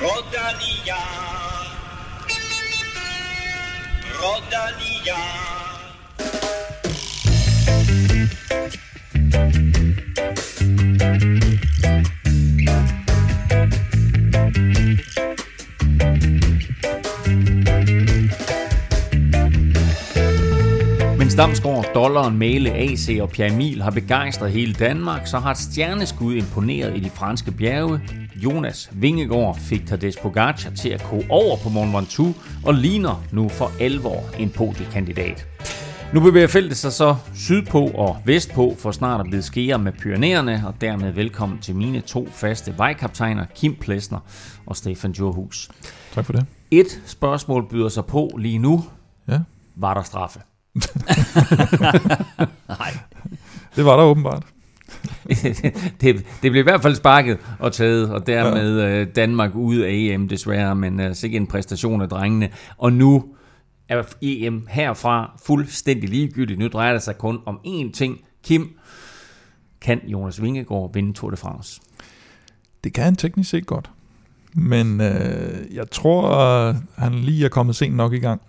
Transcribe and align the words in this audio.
Rodania. 0.00 0.96
Rodania. 4.20 5.16
Mens 21.18 21.34
Damsgaard, 21.34 21.84
Dollaren, 21.94 22.38
Male, 22.38 22.72
AC 22.72 23.18
og 23.20 23.30
Pierre 23.30 23.52
Emil 23.52 23.82
har 23.82 23.90
begejstret 23.90 24.52
hele 24.52 24.72
Danmark, 24.72 25.26
så 25.26 25.38
har 25.38 25.50
et 25.50 25.58
stjerneskud 25.58 26.34
imponeret 26.34 26.96
i 26.96 27.00
de 27.00 27.10
franske 27.10 27.52
bjerge. 27.52 28.00
Jonas 28.44 28.90
Vingegaard 28.92 29.58
fik 29.58 29.86
Tadej 29.86 30.10
Pogacar 30.22 30.70
til 30.70 30.88
at 30.88 31.06
gå 31.10 31.22
over 31.28 31.56
på 31.56 31.68
Mont 31.68 31.92
Ventoux 31.94 32.36
og 32.64 32.74
ligner 32.74 33.22
nu 33.32 33.48
for 33.48 33.72
alvor 33.80 34.36
en 34.38 34.50
podiekandidat. 34.50 35.46
Nu 36.14 36.20
bevæger 36.20 36.46
feltet 36.46 36.76
sig 36.76 36.92
så 36.92 37.16
sydpå 37.34 37.78
og 37.94 38.16
vestpå 38.24 38.76
for 38.78 38.90
snart 38.90 39.20
at 39.20 39.26
blive 39.26 39.42
skære 39.42 39.78
med 39.78 39.92
Pyreneerne, 39.92 40.62
og 40.66 40.74
dermed 40.80 41.12
velkommen 41.12 41.58
til 41.58 41.76
mine 41.76 42.00
to 42.00 42.28
faste 42.32 42.78
vejkaptajner, 42.78 43.46
Kim 43.54 43.74
Plesner 43.80 44.18
og 44.66 44.76
Stefan 44.76 45.12
Djurhus. 45.12 45.70
Tak 46.14 46.24
for 46.24 46.32
det. 46.32 46.46
Et 46.70 47.02
spørgsmål 47.06 47.68
byder 47.68 47.88
sig 47.88 48.04
på 48.04 48.30
lige 48.38 48.58
nu. 48.58 48.84
Ja. 49.28 49.38
Var 49.76 49.94
der 49.94 50.02
straffe? 50.02 50.40
Nej. 52.78 52.96
Det 53.76 53.84
var 53.84 53.96
der 53.96 54.04
åbenbart. 54.04 54.42
det, 56.00 56.26
det 56.42 56.50
blev 56.50 56.56
i 56.56 56.62
hvert 56.62 56.82
fald 56.82 56.94
sparket 56.94 57.38
og 57.58 57.72
taget, 57.72 58.10
og 58.10 58.26
dermed 58.26 58.80
ja. 58.80 59.04
Danmark 59.04 59.54
ude 59.54 59.86
af 59.86 59.90
EM 59.92 60.28
desværre, 60.28 60.76
men 60.76 61.00
uh, 61.00 61.12
sikkert 61.12 61.40
en 61.40 61.46
præstation 61.46 62.02
af 62.02 62.08
drengene. 62.08 62.48
Og 62.76 62.92
nu 62.92 63.24
er 63.88 64.02
EM 64.22 64.66
herfra 64.70 65.40
fuldstændig 65.44 66.08
ligegyldigt. 66.08 66.58
Nu 66.58 66.68
drejer 66.68 66.92
det 66.92 67.02
sig 67.02 67.18
kun 67.18 67.38
om 67.46 67.60
én 67.66 67.92
ting. 67.92 68.20
Kim, 68.44 68.68
kan 69.80 70.00
Jonas 70.06 70.42
Vingegaard 70.42 70.94
vinde 70.94 71.12
Tour 71.12 71.30
de 71.30 71.36
France? 71.36 71.80
Det 72.84 72.92
kan 72.92 73.04
han 73.04 73.16
teknisk 73.16 73.50
set 73.50 73.66
godt. 73.66 73.90
Men 74.54 75.00
øh, 75.00 75.74
jeg 75.74 75.90
tror, 75.90 76.72
han 77.00 77.14
lige 77.14 77.44
er 77.44 77.48
kommet 77.48 77.76
sent 77.76 77.96
nok 77.96 78.12
i 78.12 78.18
gang. 78.18 78.40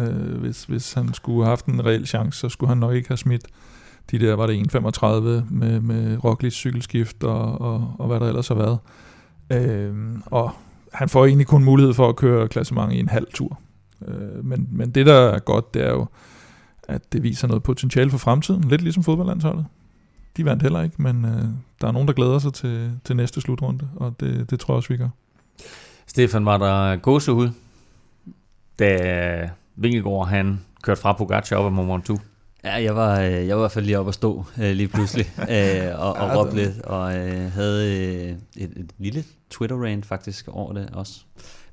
Øh, 0.00 0.40
hvis, 0.40 0.64
hvis 0.64 0.92
han 0.92 1.14
skulle 1.14 1.44
have 1.44 1.48
haft 1.48 1.66
en 1.66 1.86
reel 1.86 2.06
chance, 2.06 2.38
så 2.38 2.48
skulle 2.48 2.68
han 2.68 2.78
nok 2.78 2.94
ikke 2.94 3.08
have 3.08 3.16
smidt 3.16 3.46
de 4.10 4.18
der, 4.18 4.34
var 4.34 4.46
det 4.46 4.74
1.35 4.74 5.10
med, 5.54 5.80
med 5.80 6.24
Roglic 6.24 6.52
cykelskift 6.52 7.24
og, 7.24 7.60
og, 7.60 7.94
og 7.98 8.06
hvad 8.06 8.20
der 8.20 8.28
ellers 8.28 8.48
har 8.48 8.54
været. 8.54 8.78
Øh, 9.52 9.94
og 10.26 10.50
han 10.92 11.08
får 11.08 11.26
egentlig 11.26 11.46
kun 11.46 11.64
mulighed 11.64 11.94
for 11.94 12.08
at 12.08 12.16
køre 12.16 12.48
klassement 12.48 12.92
i 12.92 12.98
en 12.98 13.08
halv 13.08 13.26
tur. 13.34 13.58
Øh, 14.08 14.44
men, 14.44 14.68
men 14.72 14.90
det, 14.90 15.06
der 15.06 15.14
er 15.14 15.38
godt, 15.38 15.74
det 15.74 15.82
er 15.82 15.90
jo, 15.90 16.06
at 16.88 17.12
det 17.12 17.22
viser 17.22 17.48
noget 17.48 17.62
potentiale 17.62 18.10
for 18.10 18.18
fremtiden. 18.18 18.64
Lidt 18.64 18.82
ligesom 18.82 19.02
fodboldlandsholdet. 19.02 19.66
De 20.36 20.44
vandt 20.44 20.62
heller 20.62 20.82
ikke, 20.82 21.02
men 21.02 21.24
øh, 21.24 21.44
der 21.80 21.88
er 21.88 21.92
nogen, 21.92 22.08
der 22.08 22.14
glæder 22.14 22.38
sig 22.38 22.54
til, 22.54 22.92
til 23.04 23.16
næste 23.16 23.40
slutrunde, 23.40 23.88
og 23.96 24.20
det, 24.20 24.50
det 24.50 24.60
tror 24.60 24.74
jeg 24.74 24.76
også, 24.76 24.88
vi 24.88 24.96
gør. 24.96 25.08
Stefan, 26.06 26.44
var 26.44 26.58
der 26.58 26.96
gåsehud, 26.96 27.50
da 28.78 29.50
Vingegaard 29.76 30.28
han 30.28 30.60
kørte 30.82 31.00
fra 31.00 31.12
Pogacar 31.12 31.56
op 31.56 31.66
ad 31.66 31.70
Mont 31.70 31.92
Ventoux? 31.92 32.20
Ja, 32.64 32.82
jeg 32.82 32.96
var, 32.96 33.20
øh, 33.20 33.32
jeg 33.32 33.56
var 33.56 33.60
i 33.60 33.62
hvert 33.62 33.72
fald 33.72 33.84
lige 33.84 33.98
oppe 33.98 34.08
at 34.08 34.14
stå 34.14 34.44
øh, 34.58 34.70
lige 34.70 34.88
pludselig 34.88 35.26
øh, 35.54 36.00
og, 36.00 36.12
og 36.12 36.36
råbte 36.36 36.56
lidt, 36.56 36.80
og 36.80 37.16
øh, 37.16 37.52
havde 37.52 37.96
øh, 37.96 38.62
et, 38.62 38.70
et 38.76 38.90
lille 38.98 39.24
Twitter-rant 39.50 40.06
faktisk 40.06 40.48
over 40.48 40.72
det 40.72 40.90
også. 40.92 41.20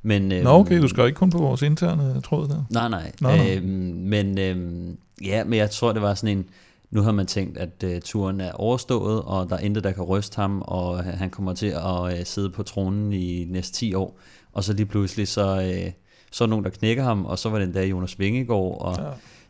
Men, 0.02 0.32
øh, 0.32 0.44
Nå 0.44 0.50
okay, 0.50 0.82
du 0.82 0.88
skal 0.88 1.06
ikke 1.06 1.18
kun 1.18 1.30
på 1.30 1.38
vores 1.38 1.62
interne 1.62 2.22
tråd 2.22 2.48
der. 2.48 2.64
Nej, 2.70 2.90
nej. 2.90 3.12
Nå, 3.22 3.30
nå. 3.30 3.44
Øh, 3.44 3.64
men 3.94 4.38
øh, 4.38 4.88
ja, 5.26 5.44
men 5.44 5.60
jeg 5.60 5.70
tror, 5.70 5.94
det 5.94 6.02
var 6.02 6.14
sådan 6.14 6.38
en, 6.38 6.46
nu 6.92 7.02
har 7.02 7.12
man 7.12 7.26
tænkt, 7.26 7.58
at 7.58 7.84
uh, 7.84 7.92
turen 8.04 8.42
er 8.42 8.52
overstået, 8.52 9.22
og 9.22 9.50
der 9.50 9.56
er 9.56 9.60
intet, 9.60 9.84
der 9.84 9.92
kan 9.92 10.04
ryste 10.04 10.36
ham, 10.36 10.62
og 10.62 11.04
han 11.04 11.30
kommer 11.30 11.54
til 11.54 11.68
at 11.68 12.02
uh, 12.02 12.12
sidde 12.24 12.50
på 12.50 12.64
tronen 12.64 13.14
i 13.14 13.46
næste 13.50 13.74
10 13.74 13.94
år. 13.94 14.20
Og 14.54 14.64
så 14.64 14.74
lige 14.74 14.86
pludselig, 14.86 15.28
så, 15.28 15.58
uh, 15.58 15.92
så 16.32 16.44
er 16.44 16.48
nogen, 16.48 16.66
der 16.66 16.72
knækker 16.72 17.04
ham, 17.04 17.26
og 17.26 17.40
så 17.40 17.50
var 17.50 17.58
det 17.58 17.66
endda 17.66 17.86
Jonas 17.86 18.20
Vingegaard, 18.20 18.78
og 18.82 18.96
ja. 18.98 19.04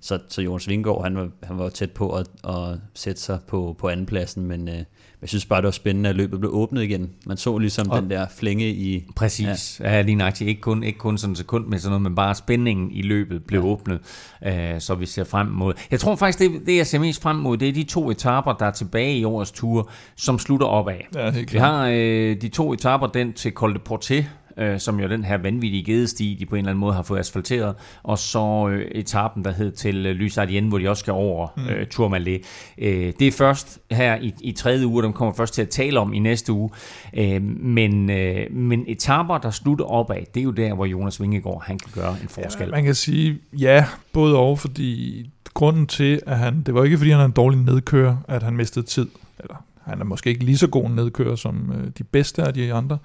Så, 0.06 0.20
så 0.30 0.42
Jonas 0.42 0.68
Vingegaard, 0.68 1.04
han 1.04 1.18
var, 1.18 1.30
han 1.44 1.58
var 1.58 1.70
tæt 1.70 1.92
på 1.92 2.10
at, 2.10 2.28
at 2.48 2.80
sætte 2.94 3.22
sig 3.22 3.40
på, 3.48 3.76
på 3.80 3.90
andenpladsen, 3.90 4.46
men 4.46 4.68
uh, 4.68 4.74
jeg 5.22 5.30
synes 5.30 5.46
bare, 5.46 5.62
det 5.62 5.66
var 5.66 5.72
spændende, 5.72 6.10
at 6.10 6.16
løbet 6.16 6.40
blev 6.40 6.52
åbnet 6.54 6.84
igen. 6.84 7.10
Man 7.26 7.38
så 7.38 7.58
ligesom 7.58 7.90
og 7.90 8.02
den 8.02 8.10
der 8.10 8.26
flænge 8.38 8.70
i... 8.70 9.06
Præcis. 9.16 9.82
Ja, 9.84 9.96
ja 9.96 10.02
lige 10.02 10.16
nøjagtigt. 10.16 10.48
Ikke 10.48 10.62
kun, 10.62 10.84
ikke 10.84 11.00
kun 11.00 11.18
sådan 11.18 11.32
en 11.32 11.36
sekund 11.36 11.68
med 11.68 11.80
sådan 11.80 11.92
noget, 11.92 12.02
men 12.02 12.16
bare 12.16 12.36
spændingen 12.36 12.92
i 12.92 13.02
løbet 13.02 13.44
blev 13.44 13.60
ja. 13.60 13.66
åbnet, 13.66 14.00
uh, 14.46 14.52
så 14.80 14.96
vi 14.96 15.06
ser 15.06 15.24
frem 15.24 15.48
mod... 15.48 15.74
Jeg 15.92 16.00
tror 16.00 16.16
faktisk, 16.16 16.40
det, 16.40 16.62
det 16.66 16.78
jeg 16.78 16.88
ser 16.88 17.00
mest 17.00 17.22
frem 17.22 17.36
mod, 17.36 17.58
det 17.58 17.70
er 17.70 17.74
de 17.74 17.84
to 17.84 18.12
etaper, 18.12 18.54
der 18.54 18.66
er 18.66 18.72
tilbage 18.72 19.18
i 19.18 19.24
årets 19.24 19.52
tur, 19.52 19.90
som 20.16 20.40
slutter 20.40 20.68
opad. 20.68 20.96
Ja, 21.16 21.32
helt 21.32 21.50
klart. 21.50 21.54
Vi 21.54 21.60
har 21.60 21.90
uh, 21.90 22.42
de 22.42 22.50
to 22.50 22.74
etaper, 22.74 23.08
den 23.08 23.34
til 23.34 23.52
Col 23.52 23.74
de 23.74 23.80
Portet, 23.80 24.26
øh, 24.58 24.80
som 24.80 25.00
jo 25.00 25.10
den 25.10 25.24
her 25.24 25.38
vanvittige 25.38 25.84
gedesti, 25.84 26.38
de 26.40 26.46
på 26.46 26.56
en 26.56 26.60
eller 26.60 26.70
anden 26.70 26.80
måde 26.80 26.94
har 26.94 27.02
fået 27.02 27.20
asfalteret, 27.20 27.76
og 28.04 28.18
så 28.18 28.70
øh, 28.70 28.86
etappen, 28.92 29.46
der 29.46 29.52
hed 29.52 29.72
til 29.72 30.06
øh, 30.06 30.16
Lysardien, 30.16 30.68
hvor 30.68 30.78
de 30.78 30.90
også 30.90 31.00
skal 31.00 31.14
over 31.14 31.48
mm. 31.58 31.70
øh, 31.70 31.88
Tourmalet. 31.88 32.42
Øh, 32.78 33.14
det 33.20 33.28
er 33.28 33.32
først 33.32 33.80
her 33.92 34.16
i, 34.16 34.34
i 34.42 34.52
tredje 34.52 34.88
uge, 34.88 35.04
dem 35.04 35.14
kommer 35.14 35.34
først 35.34 35.54
til 35.54 35.62
at 35.62 35.70
tale 35.70 36.00
om 36.00 36.14
i 36.14 36.20
næste 36.20 36.54
uge, 36.54 36.70
øh, 37.18 37.42
men, 37.42 38.10
øh, 38.10 38.52
men 38.52 38.86
etaper, 38.88 39.38
der 39.38 39.52
slutter 39.52 39.86
opad, 39.86 40.22
det 40.34 40.40
er 40.40 40.44
jo 40.44 40.52
der, 40.52 40.74
hvor 40.74 40.86
Jonas 40.86 41.22
Vingegaard, 41.22 41.64
han 41.66 41.80
kan 41.80 41.92
gøre 41.96 42.16
en 42.22 42.28
forskel. 42.28 42.66
Ja, 42.66 42.72
man 42.72 42.84
kan 42.84 42.96
sige, 42.96 43.38
ja, 43.60 43.86
både 44.14 44.38
og, 44.38 44.60
fordi 44.60 45.30
grunden 45.54 45.88
til, 45.88 46.22
at 46.26 46.38
han, 46.38 46.62
det 46.66 46.74
var 46.74 46.84
ikke 46.84 46.98
fordi, 46.98 47.12
han 47.12 47.20
er 47.20 47.26
en 47.26 47.32
dårlig 47.32 47.60
nedkører, 47.60 48.18
at 48.28 48.44
han 48.44 48.56
mistede 48.56 48.86
tid, 48.86 49.08
eller 49.40 49.56
han 49.84 50.02
er 50.02 50.06
måske 50.06 50.30
ikke 50.30 50.44
lige 50.44 50.58
så 50.58 50.68
god 50.68 50.86
en 50.86 50.96
nedkører 50.96 51.36
som 51.36 51.74
øh, 51.76 51.92
de 51.98 52.04
bedste 52.04 52.44
af 52.44 52.54
de 52.54 52.74
andre, 52.74 52.98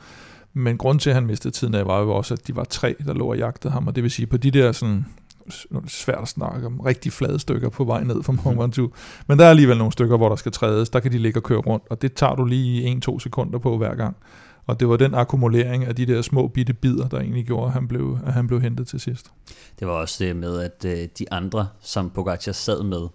men 0.53 0.79
grund 0.79 1.01
til, 1.01 1.11
at 1.11 1.15
han 1.15 1.27
mistede 1.27 1.55
tiden 1.55 1.75
af, 1.75 1.87
var 1.87 2.01
jo 2.01 2.11
også, 2.15 2.35
at 2.35 2.47
de 2.47 2.57
var 2.57 2.65
tre, 2.65 2.95
der 3.07 3.15
lå 3.15 3.27
og 3.27 3.39
jagtede 3.39 3.73
ham, 3.73 3.87
og 3.87 3.95
det 3.95 4.03
vil 4.03 4.11
sige, 4.11 4.27
på 4.27 4.37
de 4.37 4.51
der 4.51 4.73
sådan, 4.73 5.07
svært 5.87 6.23
at 6.23 6.29
snakke 6.29 6.67
om, 6.67 6.81
rigtig 6.81 7.13
flade 7.13 7.39
stykker 7.39 7.69
på 7.69 7.85
vej 7.85 8.05
ned 8.05 8.23
fra 8.23 8.33
Mont 8.33 8.59
Ventoux. 8.59 8.93
Men 9.27 9.39
der 9.39 9.45
er 9.45 9.51
alligevel 9.51 9.79
nogle 9.79 9.93
stykker, 9.93 10.17
hvor 10.17 10.29
der 10.29 10.37
skal 10.37 10.53
trædes, 10.53 10.91
der 10.91 11.01
kan 11.01 11.13
de 11.13 11.19
ligge 11.19 11.39
og 11.39 11.43
køre 11.43 11.59
rundt, 11.59 11.85
og 11.91 12.03
det 12.03 12.15
tager 12.15 12.35
du 12.35 12.45
lige 12.45 13.01
1-2 13.09 13.19
sekunder 13.19 13.59
på 13.59 13.77
hver 13.77 13.95
gang. 13.95 14.17
Og 14.67 14.81
det 14.81 14.89
var 14.89 14.97
den 14.97 15.15
akkumulering 15.15 15.85
af 15.85 15.97
de 15.97 16.07
der 16.07 16.23
små 16.23 16.49
bitte 16.49 16.73
bidder, 16.73 17.09
der 17.09 17.21
egentlig 17.21 17.47
gjorde, 17.47 17.67
at 17.67 17.73
han 17.73 17.89
blev, 17.89 18.19
at 18.27 18.33
han 18.33 18.47
blev 18.47 18.61
hentet 18.61 18.87
til 18.87 19.01
sidst. 19.01 19.31
Det 19.79 19.89
var 19.89 19.93
også 19.93 20.25
det 20.25 20.37
med, 20.37 20.61
at 20.61 20.85
øh, 20.85 21.09
de 21.19 21.33
andre, 21.33 21.69
som 21.81 22.11
Pogacar 22.11 22.53
sad 22.53 22.83
med, 22.83 23.09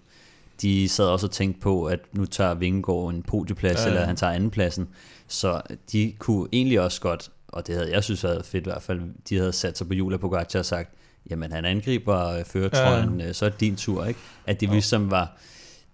de 0.62 0.88
sad 0.88 1.04
også 1.04 1.26
og 1.26 1.30
tænkte 1.30 1.60
på, 1.60 1.84
at 1.84 2.00
nu 2.12 2.24
tager 2.24 2.54
Vingegaard 2.54 3.10
en 3.10 3.22
podieplads, 3.22 3.78
ja, 3.78 3.82
ja. 3.82 3.88
eller 3.88 4.06
han 4.06 4.16
tager 4.16 4.32
andenpladsen. 4.32 4.88
Så 5.28 5.62
de 5.92 6.12
kunne 6.18 6.48
egentlig 6.52 6.80
også 6.80 7.00
godt, 7.00 7.30
og 7.48 7.66
det 7.66 7.74
havde 7.74 7.92
jeg 7.92 8.04
synes 8.04 8.24
været 8.24 8.44
fedt 8.44 8.66
i 8.66 8.70
hvert 8.70 8.82
fald, 8.82 9.00
de 9.28 9.36
havde 9.36 9.52
sat 9.52 9.78
sig 9.78 9.88
på 9.88 9.94
Julia 9.94 10.18
Pogacar 10.18 10.58
og 10.58 10.64
sagt, 10.64 10.90
jamen 11.30 11.52
han 11.52 11.64
angriber 11.64 12.28
øh, 12.28 12.44
føretrøjen, 12.44 13.20
ja. 13.20 13.28
Øh, 13.28 13.34
så 13.34 13.44
er 13.44 13.48
det 13.48 13.60
din 13.60 13.76
tur, 13.76 14.04
ikke? 14.04 14.20
At 14.46 14.60
det 14.60 14.66
ja. 14.66 14.72
ligesom 14.72 15.10
var, 15.10 15.36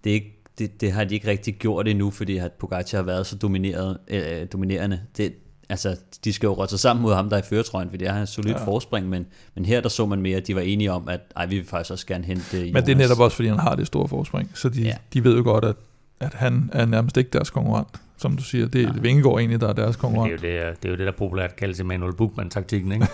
det, 0.03 0.09
ikke, 0.09 0.41
det, 0.59 0.81
det 0.81 0.91
har 0.91 1.03
de 1.03 1.15
ikke 1.15 1.27
rigtig 1.27 1.55
gjort 1.55 1.87
endnu, 1.87 2.11
fordi 2.11 2.37
at 2.37 2.51
Pogacar 2.51 2.97
har 2.97 3.03
været 3.03 3.27
så 3.27 3.35
domineret, 3.35 3.97
øh, 4.07 4.47
dominerende. 4.53 5.01
Det, 5.17 5.33
altså, 5.69 5.97
de 6.23 6.33
skal 6.33 6.47
jo 6.47 6.53
råde 6.53 6.69
sig 6.69 6.79
sammen 6.79 7.03
mod 7.03 7.13
ham, 7.13 7.29
der 7.29 7.37
er 7.37 7.41
i 7.41 7.45
føretrøjen, 7.45 7.89
fordi 7.89 8.03
det 8.03 8.11
er 8.11 8.21
en 8.21 8.27
solid 8.27 8.51
ja. 8.51 8.65
forspring, 8.65 9.09
men, 9.09 9.25
men 9.55 9.65
her 9.65 9.81
der 9.81 9.89
så 9.89 10.05
man 10.05 10.21
mere, 10.21 10.37
at 10.37 10.47
de 10.47 10.55
var 10.55 10.61
enige 10.61 10.91
om, 10.91 11.09
at 11.09 11.21
ej, 11.35 11.45
vi 11.45 11.55
vil 11.57 11.65
faktisk 11.65 11.91
også 11.91 12.07
gerne 12.07 12.23
hente 12.23 12.57
Jonas. 12.57 12.73
Men 12.73 12.85
det 12.85 12.91
er 12.91 12.95
netop 12.95 13.19
også, 13.19 13.35
fordi 13.35 13.49
han 13.49 13.59
har 13.59 13.75
det 13.75 13.87
store 13.87 14.07
forspring, 14.07 14.51
så 14.53 14.69
de, 14.69 14.81
ja. 14.81 14.95
de 15.13 15.23
ved 15.23 15.37
jo 15.37 15.43
godt, 15.43 15.65
at, 15.65 15.75
at 16.19 16.33
han 16.33 16.69
er 16.73 16.85
nærmest 16.85 17.17
ikke 17.17 17.29
deres 17.33 17.49
konkurrent 17.49 18.02
som 18.17 18.37
du 18.37 18.43
siger. 18.43 18.67
Det 18.67 18.81
er 18.81 18.87
ja. 18.95 19.01
Vingegaard 19.01 19.39
egentlig, 19.39 19.61
der 19.61 19.69
er 19.69 19.73
deres 19.73 19.95
konkurrent. 19.95 20.41
Det 20.41 20.49
er 20.49 20.63
jo 20.63 20.69
det, 20.69 20.83
det, 20.83 20.89
er 20.89 20.93
jo 20.93 20.97
det 20.97 21.05
der 21.05 21.11
populært 21.11 21.55
kaldes 21.55 21.79
Emanuel 21.79 22.13
Buchmann-taktikken, 22.13 22.91
ikke? 22.91 23.07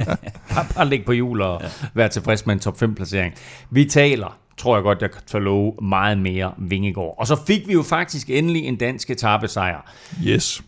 bare, 0.54 0.66
bare 0.74 0.88
ligge 0.88 1.04
på 1.04 1.12
jul 1.12 1.40
og 1.40 1.60
ja. 1.62 1.68
være 1.94 2.08
tilfreds 2.08 2.46
med 2.46 2.54
en 2.54 2.60
top 2.60 2.82
5-placering. 2.82 3.34
Vi 3.70 3.84
taler 3.84 4.38
tror 4.58 4.76
jeg 4.76 4.82
godt, 4.82 5.02
jeg 5.02 5.10
kan 5.10 5.42
love 5.42 5.74
meget 5.82 6.18
mere 6.18 6.54
Vingegaard. 6.58 7.14
Og 7.18 7.26
så 7.26 7.36
fik 7.46 7.68
vi 7.68 7.72
jo 7.72 7.82
faktisk 7.82 8.30
endelig 8.30 8.64
en 8.64 8.76
dansk 8.76 9.10
etappesejr. 9.10 9.92
Yes. 10.26 10.62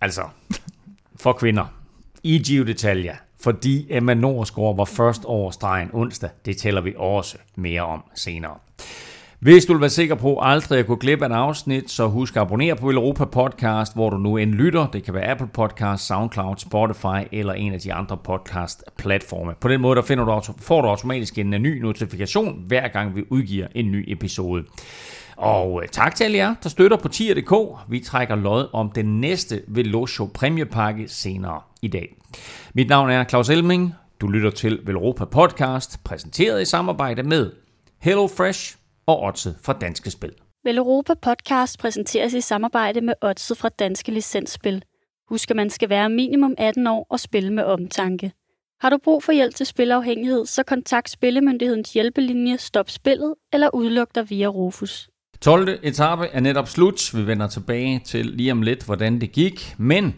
Altså, 0.00 0.22
for 1.16 1.32
kvinder. 1.32 1.64
I 2.22 2.38
Gio 2.38 2.64
d'Italia. 2.64 3.16
Fordi 3.40 3.86
Emma 3.90 4.14
Norsgaard 4.14 4.76
var 4.76 4.84
først 4.84 5.24
over 5.24 5.50
stregen 5.50 5.90
onsdag. 5.92 6.30
Det 6.44 6.56
tæller 6.56 6.80
vi 6.80 6.94
også 6.96 7.36
mere 7.56 7.82
om 7.82 8.04
senere. 8.14 8.54
Hvis 9.40 9.64
du 9.64 9.72
vil 9.72 9.80
være 9.80 9.90
sikker 9.90 10.14
på 10.14 10.38
aldrig 10.42 10.78
at 10.78 10.86
gå 10.86 10.96
glip 10.96 11.22
af 11.22 11.26
et 11.26 11.32
afsnit, 11.32 11.90
så 11.90 12.06
husk 12.06 12.36
at 12.36 12.42
abonnere 12.42 12.76
på 12.76 12.90
Europa 12.90 13.24
Podcast, 13.24 13.94
hvor 13.94 14.10
du 14.10 14.16
nu 14.16 14.36
end 14.36 14.52
lytter. 14.52 14.86
Det 14.86 15.04
kan 15.04 15.14
være 15.14 15.30
Apple 15.30 15.46
Podcast, 15.46 16.06
SoundCloud, 16.06 16.56
Spotify 16.56 17.28
eller 17.32 17.52
en 17.52 17.72
af 17.72 17.80
de 17.80 17.92
andre 17.92 18.16
podcast-platforme. 18.16 19.54
På 19.60 19.68
den 19.68 19.80
måde 19.80 19.96
der 19.96 20.02
finder 20.02 20.24
du, 20.24 20.52
får 20.58 20.82
du 20.82 20.88
automatisk 20.88 21.38
en 21.38 21.54
øh, 21.54 21.60
ny 21.60 21.80
notifikation, 21.80 22.64
hver 22.66 22.88
gang 22.88 23.16
vi 23.16 23.24
udgiver 23.30 23.66
en 23.74 23.92
ny 23.92 24.04
episode. 24.12 24.64
Og 25.36 25.82
øh, 25.82 25.88
tak 25.88 26.14
til 26.14 26.24
alle 26.24 26.36
jer, 26.36 26.54
der 26.62 26.68
støtter 26.68 26.96
på 26.96 27.08
tier.dk. 27.08 27.54
Vi 27.88 28.00
trækker 28.00 28.36
lod 28.36 28.68
om 28.72 28.90
den 28.90 29.20
næste 29.20 29.62
Velocio 29.68 30.30
præmiepakke 30.34 31.08
senere 31.08 31.60
i 31.82 31.88
dag. 31.88 32.16
Mit 32.74 32.88
navn 32.88 33.10
er 33.10 33.24
Claus 33.24 33.48
Elming. 33.48 33.94
Du 34.20 34.28
lytter 34.28 34.50
til 34.50 34.80
Velropa 34.84 35.24
Podcast, 35.24 36.04
præsenteret 36.04 36.62
i 36.62 36.64
samarbejde 36.64 37.22
med 37.22 37.50
Hello 37.98 38.26
Fresh 38.26 38.77
og 39.08 39.22
Otse 39.22 39.54
fra 39.62 39.72
Danske 39.72 40.10
Spil. 40.10 40.32
Velropa 40.64 41.14
Podcast 41.22 41.78
præsenteres 41.78 42.34
i 42.34 42.40
samarbejde 42.40 43.00
med 43.00 43.14
Otse 43.22 43.54
fra 43.54 43.68
Danske 43.68 44.12
Licensspil. 44.12 44.82
Husk, 45.28 45.50
at 45.50 45.56
man 45.56 45.70
skal 45.70 45.88
være 45.88 46.10
minimum 46.10 46.54
18 46.58 46.86
år 46.86 47.06
og 47.10 47.20
spille 47.20 47.52
med 47.52 47.64
omtanke. 47.64 48.32
Har 48.80 48.90
du 48.90 48.98
brug 49.04 49.22
for 49.22 49.32
hjælp 49.32 49.54
til 49.54 49.66
spilafhængighed, 49.66 50.46
så 50.46 50.62
kontakt 50.62 51.10
Spillemyndighedens 51.10 51.92
hjælpelinje 51.92 52.58
Stop 52.58 52.90
Spillet 52.90 53.34
eller 53.52 53.74
udluk 53.74 54.14
dig 54.14 54.30
via 54.30 54.46
Rufus. 54.46 55.10
12. 55.40 55.78
etape 55.82 56.26
er 56.26 56.40
netop 56.40 56.68
slut. 56.68 57.14
Vi 57.14 57.26
vender 57.26 57.46
tilbage 57.46 58.00
til 58.04 58.26
lige 58.26 58.52
om 58.52 58.62
lidt, 58.62 58.84
hvordan 58.84 59.20
det 59.20 59.32
gik. 59.32 59.74
Men 59.78 60.14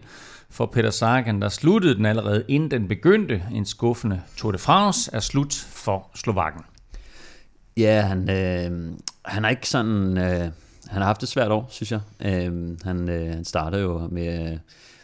for 0.50 0.66
Peter 0.66 0.90
Sagan, 0.90 1.42
der 1.42 1.48
sluttede 1.48 1.94
den 1.94 2.06
allerede 2.06 2.44
inden 2.48 2.70
den 2.70 2.88
begyndte. 2.88 3.42
En 3.54 3.66
skuffende 3.66 4.22
Tour 4.36 4.52
de 4.52 4.58
France 4.58 5.10
er 5.14 5.20
slut 5.20 5.54
for 5.70 6.10
Slovakken. 6.14 6.62
Ja, 7.76 8.00
han, 8.00 8.30
øh, 8.30 8.92
han 9.24 9.42
har 9.42 9.50
ikke 9.50 9.68
sådan... 9.68 10.18
Øh, 10.18 10.50
han 10.90 11.02
har 11.02 11.04
haft 11.04 11.22
et 11.22 11.28
svært 11.28 11.50
år, 11.50 11.66
synes 11.70 11.92
jeg. 11.92 12.00
Øh, 12.24 12.78
han, 12.84 13.08
øh, 13.08 13.26
han 13.26 13.44
startede 13.44 13.82
jo 13.82 14.08
med, 14.12 14.58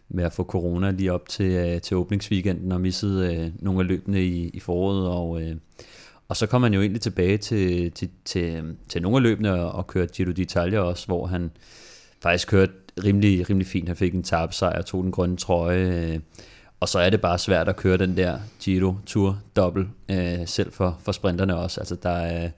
med 0.08 0.24
at 0.24 0.32
få 0.32 0.44
corona 0.44 0.90
lige 0.90 1.12
op 1.12 1.28
til, 1.28 1.50
øh, 1.50 1.80
til 1.80 1.96
åbningsweekenden 1.96 2.72
og 2.72 2.80
missede 2.80 3.34
øh, 3.34 3.50
nogle 3.58 3.80
af 3.80 3.86
løbene 3.86 4.24
i, 4.24 4.48
i 4.48 4.60
foråret. 4.60 5.08
Og, 5.08 5.42
øh, 5.42 5.56
og 6.28 6.36
så 6.36 6.46
kom 6.46 6.62
han 6.62 6.74
jo 6.74 6.80
egentlig 6.80 7.00
tilbage 7.00 7.38
til, 7.38 7.92
til, 7.92 8.10
til, 8.24 8.76
til 8.88 9.02
nogle 9.02 9.16
af 9.16 9.22
løbene 9.22 9.52
og, 9.52 9.72
og 9.72 9.86
kørte 9.86 10.12
Giro 10.14 10.30
d'Italia 10.30 10.76
også, 10.76 11.06
hvor 11.06 11.26
han 11.26 11.50
faktisk 12.22 12.48
kørte 12.48 12.72
rimelig, 13.04 13.50
rimelig 13.50 13.66
fint. 13.66 13.88
Han 13.88 13.96
fik 13.96 14.14
en 14.14 14.22
tabsejr, 14.22 14.82
tog 14.82 15.04
den 15.04 15.12
grønne 15.12 15.36
trøje, 15.36 16.12
øh, 16.12 16.18
og 16.81 16.88
så 16.88 16.99
er 16.99 17.11
det 17.11 17.20
bare 17.20 17.38
svært 17.38 17.69
at 17.69 17.76
køre 17.76 17.96
den 17.96 18.17
der 18.17 18.38
Giro 18.61 18.94
Tour 19.06 19.38
dobbelt, 19.56 19.88
øh, 20.11 20.46
selv 20.46 20.73
for, 20.73 20.99
for 21.02 21.12
sprinterne 21.12 21.56
også. 21.56 21.81
Altså 21.81 21.94
der 22.02 22.11
er, 22.11 22.50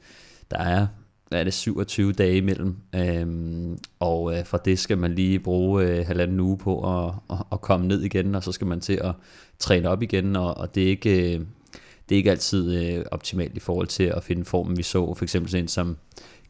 der 0.51 0.59
er 0.59 0.87
er 1.33 1.45
det, 1.45 1.55
27 1.55 2.13
dage 2.13 2.37
imellem, 2.37 2.77
øh, 2.95 3.27
og 4.01 4.39
øh, 4.39 4.45
for 4.45 4.59
det 4.59 4.79
skal 4.79 4.99
man 4.99 5.15
lige 5.15 5.39
bruge 5.39 5.85
øh, 5.85 6.07
halvanden 6.07 6.41
uge 6.41 6.59
på 6.59 6.99
at, 6.99 7.15
at, 7.31 7.37
at 7.53 7.61
komme 7.61 7.87
ned 7.87 8.03
igen, 8.03 8.35
og 8.35 8.45
så 8.45 8.53
skal 8.53 8.67
man 8.67 8.81
til 8.81 9.01
at 9.05 9.15
træne 9.59 9.89
op 9.89 10.03
igen, 10.03 10.37
og, 10.37 10.57
og 10.57 10.75
det 10.75 10.83
er 10.83 10.89
ikke... 10.89 11.35
Øh, 11.35 11.41
det 12.09 12.15
er 12.15 12.17
ikke 12.17 12.31
altid 12.31 12.77
øh, 12.77 13.05
optimalt 13.11 13.57
i 13.57 13.61
forhold 13.61 13.87
til 13.87 14.05
at 14.05 14.25
finde 14.25 14.45
formen. 14.45 14.77
Vi 14.77 14.83
så 14.83 15.15
for 15.15 15.25
eksempel 15.25 15.51
sådan 15.51 15.65
en 15.65 15.69
som 15.69 15.97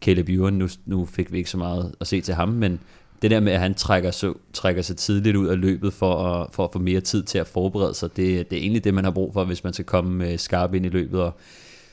Caleb 0.01 0.29
Ewan, 0.29 0.53
nu, 0.53 0.69
nu 0.87 1.05
fik 1.05 1.33
vi 1.33 1.39
ikke 1.39 1.51
så 1.51 1.59
meget 1.59 1.95
at 2.01 2.07
se 2.07 2.21
til 2.21 2.35
ham, 2.35 2.49
men 2.49 2.81
det 3.23 3.31
der 3.31 3.41
med, 3.41 3.53
at 3.53 3.61
han 3.61 3.75
trækker, 3.75 4.11
så, 4.11 4.35
trækker 4.53 4.83
sig 4.83 4.97
tidligt 4.97 5.37
ud 5.37 5.47
af 5.47 5.61
løbet 5.61 5.93
for 5.93 6.25
at, 6.25 6.49
for 6.53 6.65
at 6.65 6.71
få 6.73 6.79
mere 6.79 7.01
tid 7.01 7.23
til 7.23 7.39
at 7.39 7.47
forberede 7.47 7.95
sig, 7.95 8.17
det, 8.17 8.51
det 8.51 8.57
er 8.57 8.61
egentlig 8.61 8.85
det, 8.85 8.95
man 8.95 9.05
har 9.05 9.11
brug 9.11 9.33
for, 9.33 9.45
hvis 9.45 9.65
man 9.65 9.73
skal 9.73 9.85
komme 9.85 10.29
øh, 10.29 10.39
skarp 10.39 10.75
ind 10.75 10.87
i 10.87 10.89
løbet. 10.89 11.21
Og 11.21 11.33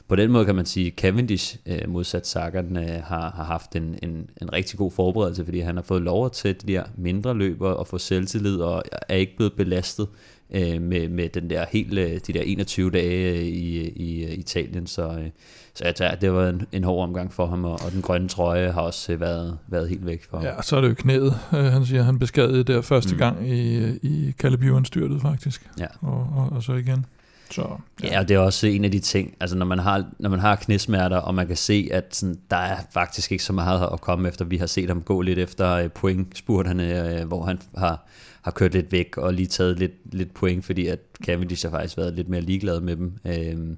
på 0.08 0.16
den 0.16 0.32
måde 0.32 0.46
kan 0.46 0.56
man 0.56 0.66
sige, 0.66 0.88
at 0.88 0.94
Cavendish 0.94 1.58
øh, 1.66 1.90
modsat 1.90 2.28
Sagan 2.28 2.78
øh, 2.78 3.04
har, 3.04 3.32
har 3.32 3.44
haft 3.44 3.76
en, 3.76 4.00
en, 4.04 4.30
en 4.42 4.54
rigtig 4.54 4.78
god 4.78 4.92
forberedelse, 4.92 5.46
fordi 5.46 5.60
han 5.60 5.76
har 5.76 5.84
fået 5.84 6.02
lov 6.02 6.26
at 6.26 6.32
tage 6.32 6.54
de 6.54 6.74
der 6.74 6.84
mindre 6.98 7.34
løber 7.34 7.70
og 7.70 7.88
få 7.88 7.98
selvtillid 7.98 8.58
og 8.58 8.84
er 9.10 9.16
ikke 9.16 9.36
blevet 9.36 9.54
belastet 9.54 10.08
øh, 10.52 10.82
med, 10.82 11.10
med 11.10 11.30
den 11.30 11.50
der 11.50 11.66
helt, 11.72 11.98
øh, 11.98 12.20
de 12.28 12.34
der 12.34 12.42
21 12.42 12.92
dage 12.92 13.32
øh, 13.32 13.46
i, 13.46 13.90
i, 13.90 14.26
i 14.26 14.34
Italien. 14.34 14.88
Så, 14.88 15.08
øh, 15.08 15.30
så 15.74 15.86
jeg 15.86 15.96
tager, 15.96 16.16
det 16.16 16.34
var 16.34 16.50
en, 16.50 16.66
en 16.72 16.84
hård 16.84 17.08
omgang 17.08 17.34
for 17.34 17.46
ham, 17.46 17.66
og, 17.66 17.72
og 17.72 17.92
den 17.92 18.02
grønne 18.02 18.28
trøje 18.28 18.72
har 18.72 18.82
også 18.82 19.14
øh, 19.14 19.22
været, 19.22 19.58
været 19.68 19.90
helt 19.90 20.06
væk 20.06 20.24
for 20.30 20.38
ham. 20.38 20.46
Ja, 20.46 20.62
så 20.62 20.78
er 20.78 20.82
det 20.82 20.90
jo 20.90 20.94
knæet, 20.94 21.40
øh, 21.54 21.64
han 21.64 21.86
siger, 21.86 22.04
han 22.04 22.20
beskadede 22.20 22.64
der 22.64 22.82
første 22.82 23.14
mm. 23.14 23.18
gang 23.18 23.50
i, 23.50 23.86
i 23.96 24.32
Caleb 24.32 24.86
styrtet 24.86 25.22
faktisk, 25.22 25.70
ja. 25.80 25.88
og, 26.02 26.28
og, 26.36 26.50
og 26.52 26.64
så 26.64 26.74
igen. 26.74 27.06
Så, 27.52 27.68
ja. 28.04 28.08
ja, 28.08 28.20
og 28.20 28.28
det 28.28 28.36
er 28.36 28.40
også 28.40 28.68
en 28.68 28.86
af 28.86 28.92
de 28.92 29.00
ting, 29.00 29.36
altså 29.40 29.58
når 29.58 29.66
man 29.66 29.80
har, 29.80 30.06
når 30.20 30.30
man 30.30 30.40
har 30.40 30.56
knæsmerter, 30.56 31.18
og 31.18 31.36
man 31.36 31.48
kan 31.48 31.56
se, 31.56 31.90
at 31.92 32.16
sådan, 32.16 32.38
der 32.52 32.58
er 32.58 32.78
faktisk 32.94 33.32
ikke 33.32 33.44
så 33.44 33.54
meget 33.54 33.90
at 33.94 34.02
komme 34.02 34.28
efter. 34.28 34.46
Vi 34.46 34.58
har 34.58 34.66
set 34.66 34.88
ham 34.88 35.02
gå 35.02 35.22
lidt 35.22 35.40
efter 35.40 35.88
point 35.88 36.38
spurterne, 36.38 37.24
hvor 37.26 37.46
han 37.46 37.60
har 37.78 38.06
har 38.46 38.52
kørt 38.52 38.74
lidt 38.74 38.92
væk 38.92 39.18
og 39.18 39.34
lige 39.34 39.48
taget 39.48 39.80
lidt, 39.80 40.14
lidt 40.14 40.34
point, 40.34 40.66
fordi 40.66 40.88
at 40.88 41.00
Cavendish 41.26 41.66
har 41.66 41.72
faktisk 41.72 41.98
været 41.98 42.14
lidt 42.14 42.30
mere 42.30 42.42
ligeglad 42.42 42.82
med 42.82 42.96
dem. 42.96 43.14
Øh, 43.26 43.78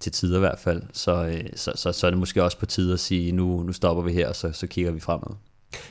til 0.00 0.12
tider 0.12 0.36
i 0.36 0.40
hvert 0.40 0.58
fald. 0.58 0.82
Så, 0.92 1.26
øh, 1.26 1.44
så, 1.56 1.72
så, 1.74 1.92
så 1.92 2.06
er 2.06 2.10
det 2.10 2.18
måske 2.18 2.44
også 2.44 2.58
på 2.58 2.66
tide 2.66 2.92
at 2.92 3.00
sige, 3.00 3.32
nu, 3.32 3.62
nu 3.62 3.72
stopper 3.72 4.02
vi 4.02 4.12
her, 4.12 4.28
og 4.28 4.36
så, 4.36 4.52
så 4.52 4.66
kigger 4.66 4.92
vi 4.92 5.00
fremad. 5.00 5.36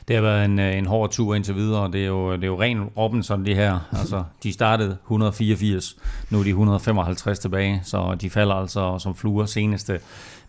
Det 0.07 0.15
har 0.15 0.23
været 0.23 0.45
en, 0.45 0.59
øh, 0.59 0.77
en 0.77 0.85
hård 0.85 1.11
tur 1.11 1.35
indtil 1.35 1.55
videre. 1.55 1.81
og 1.81 1.93
Det 1.93 2.01
er 2.01 2.07
jo, 2.07 2.35
det 2.35 2.43
er 2.43 2.47
jo 2.47 2.61
ren 2.61 2.83
Robinson, 2.83 3.45
det 3.45 3.55
her. 3.55 3.79
Altså, 3.91 4.23
de 4.43 4.53
startede 4.53 4.97
184, 5.03 5.95
nu 6.29 6.39
er 6.39 6.43
de 6.43 6.49
155 6.49 7.39
tilbage, 7.39 7.81
så 7.83 8.17
de 8.21 8.29
falder 8.29 8.55
altså 8.55 8.99
som 8.99 9.15
fluer. 9.15 9.45
Seneste 9.45 9.99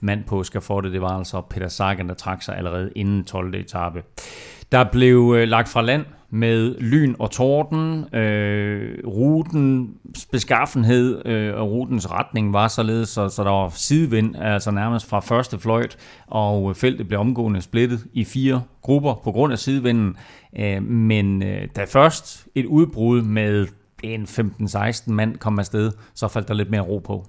mand 0.01 0.25
på 0.25 0.43
Skafottet, 0.43 0.93
det 0.93 1.01
var 1.01 1.19
altså 1.19 1.41
Peter 1.41 1.69
Sagan, 1.69 2.09
der 2.09 2.15
trak 2.15 2.43
sig 2.43 2.57
allerede 2.57 2.91
inden 2.97 3.25
12. 3.25 3.55
etape. 3.55 4.03
Der 4.73 4.85
blev 4.93 5.35
øh, 5.37 5.49
lagt 5.49 5.69
fra 5.69 5.83
land 5.83 6.05
med 6.31 6.75
lyn 6.81 7.15
og 7.19 7.31
torden. 7.31 8.15
Øh, 8.15 9.07
rutens 9.07 10.27
beskaffenhed 10.33 11.27
øh, 11.27 11.55
og 11.55 11.71
rutens 11.71 12.11
retning 12.11 12.53
var 12.53 12.69
således, 12.69 13.09
så, 13.09 13.29
så 13.29 13.45
der 13.45 13.51
var 13.51 13.69
sidevind, 13.69 14.37
altså 14.37 14.71
nærmest 14.71 15.09
fra 15.09 15.21
første 15.21 15.59
fløjt, 15.59 15.97
og 16.27 16.77
feltet 16.77 17.09
blev 17.09 17.21
omgående 17.21 17.61
splittet 17.61 18.07
i 18.13 18.25
fire 18.25 18.63
grupper 18.83 19.15
på 19.25 19.33
grund 19.33 19.53
af 19.53 19.59
sidevinden. 19.59 20.17
Øh, 20.59 20.83
men 20.83 21.43
øh, 21.43 21.69
da 21.77 21.85
først 21.85 22.47
et 22.55 22.67
udbrud 22.67 23.23
med 23.23 23.67
en 24.03 24.23
15-16 24.23 25.13
mand 25.13 25.37
kom 25.37 25.59
afsted, 25.59 25.93
så 26.15 26.29
faldt 26.29 26.49
der 26.49 26.55
lidt 26.55 26.71
mere 26.71 26.81
ro 26.81 26.99
på. 26.99 27.27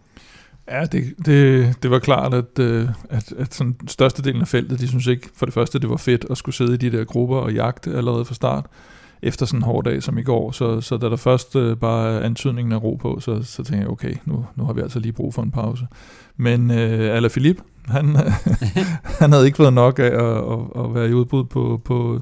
Ja, 0.69 0.85
det, 0.85 1.13
det, 1.25 1.73
det 1.83 1.91
var 1.91 1.99
klart, 1.99 2.33
at, 2.33 2.59
øh, 2.59 2.89
at, 3.09 3.33
at 3.37 3.53
sådan 3.53 3.75
størstedelen 3.87 4.41
af 4.41 4.47
feltet, 4.47 4.79
de 4.79 4.87
synes 4.87 5.07
ikke, 5.07 5.29
for 5.35 5.45
det 5.45 5.53
første, 5.53 5.79
det 5.79 5.89
var 5.89 5.97
fedt 5.97 6.25
at 6.29 6.37
skulle 6.37 6.55
sidde 6.55 6.73
i 6.73 6.77
de 6.77 6.91
der 6.97 7.03
grupper 7.03 7.37
og 7.37 7.53
jagte 7.53 7.95
allerede 7.95 8.25
fra 8.25 8.33
start, 8.33 8.65
efter 9.21 9.45
sådan 9.45 9.59
en 9.59 9.63
hård 9.63 9.83
dag 9.83 10.03
som 10.03 10.17
i 10.17 10.23
går. 10.23 10.51
Så, 10.51 10.81
så 10.81 10.97
da 10.97 11.09
der 11.09 11.15
først 11.15 11.55
øh, 11.55 11.77
bare 11.77 12.23
antydningen 12.23 12.71
af 12.71 12.83
ro 12.83 12.95
på, 12.95 13.19
så, 13.19 13.43
så 13.43 13.63
tænkte 13.63 13.77
jeg, 13.77 13.89
okay, 13.89 14.15
nu, 14.25 14.45
nu 14.55 14.65
har 14.65 14.73
vi 14.73 14.81
altså 14.81 14.99
lige 14.99 15.13
brug 15.13 15.33
for 15.33 15.41
en 15.41 15.51
pause. 15.51 15.87
Men 16.37 16.71
øh, 16.71 17.15
Ala 17.15 17.27
Philip, 17.27 17.61
han, 17.85 18.15
han 19.21 19.31
havde 19.31 19.45
ikke 19.45 19.59
været 19.59 19.73
nok 19.73 19.99
af 19.99 20.03
at, 20.03 20.37
at, 20.37 20.85
at 20.85 20.95
være 20.95 21.09
i 21.09 21.13
udbud 21.13 21.43
på, 21.43 21.81
på, 21.85 22.21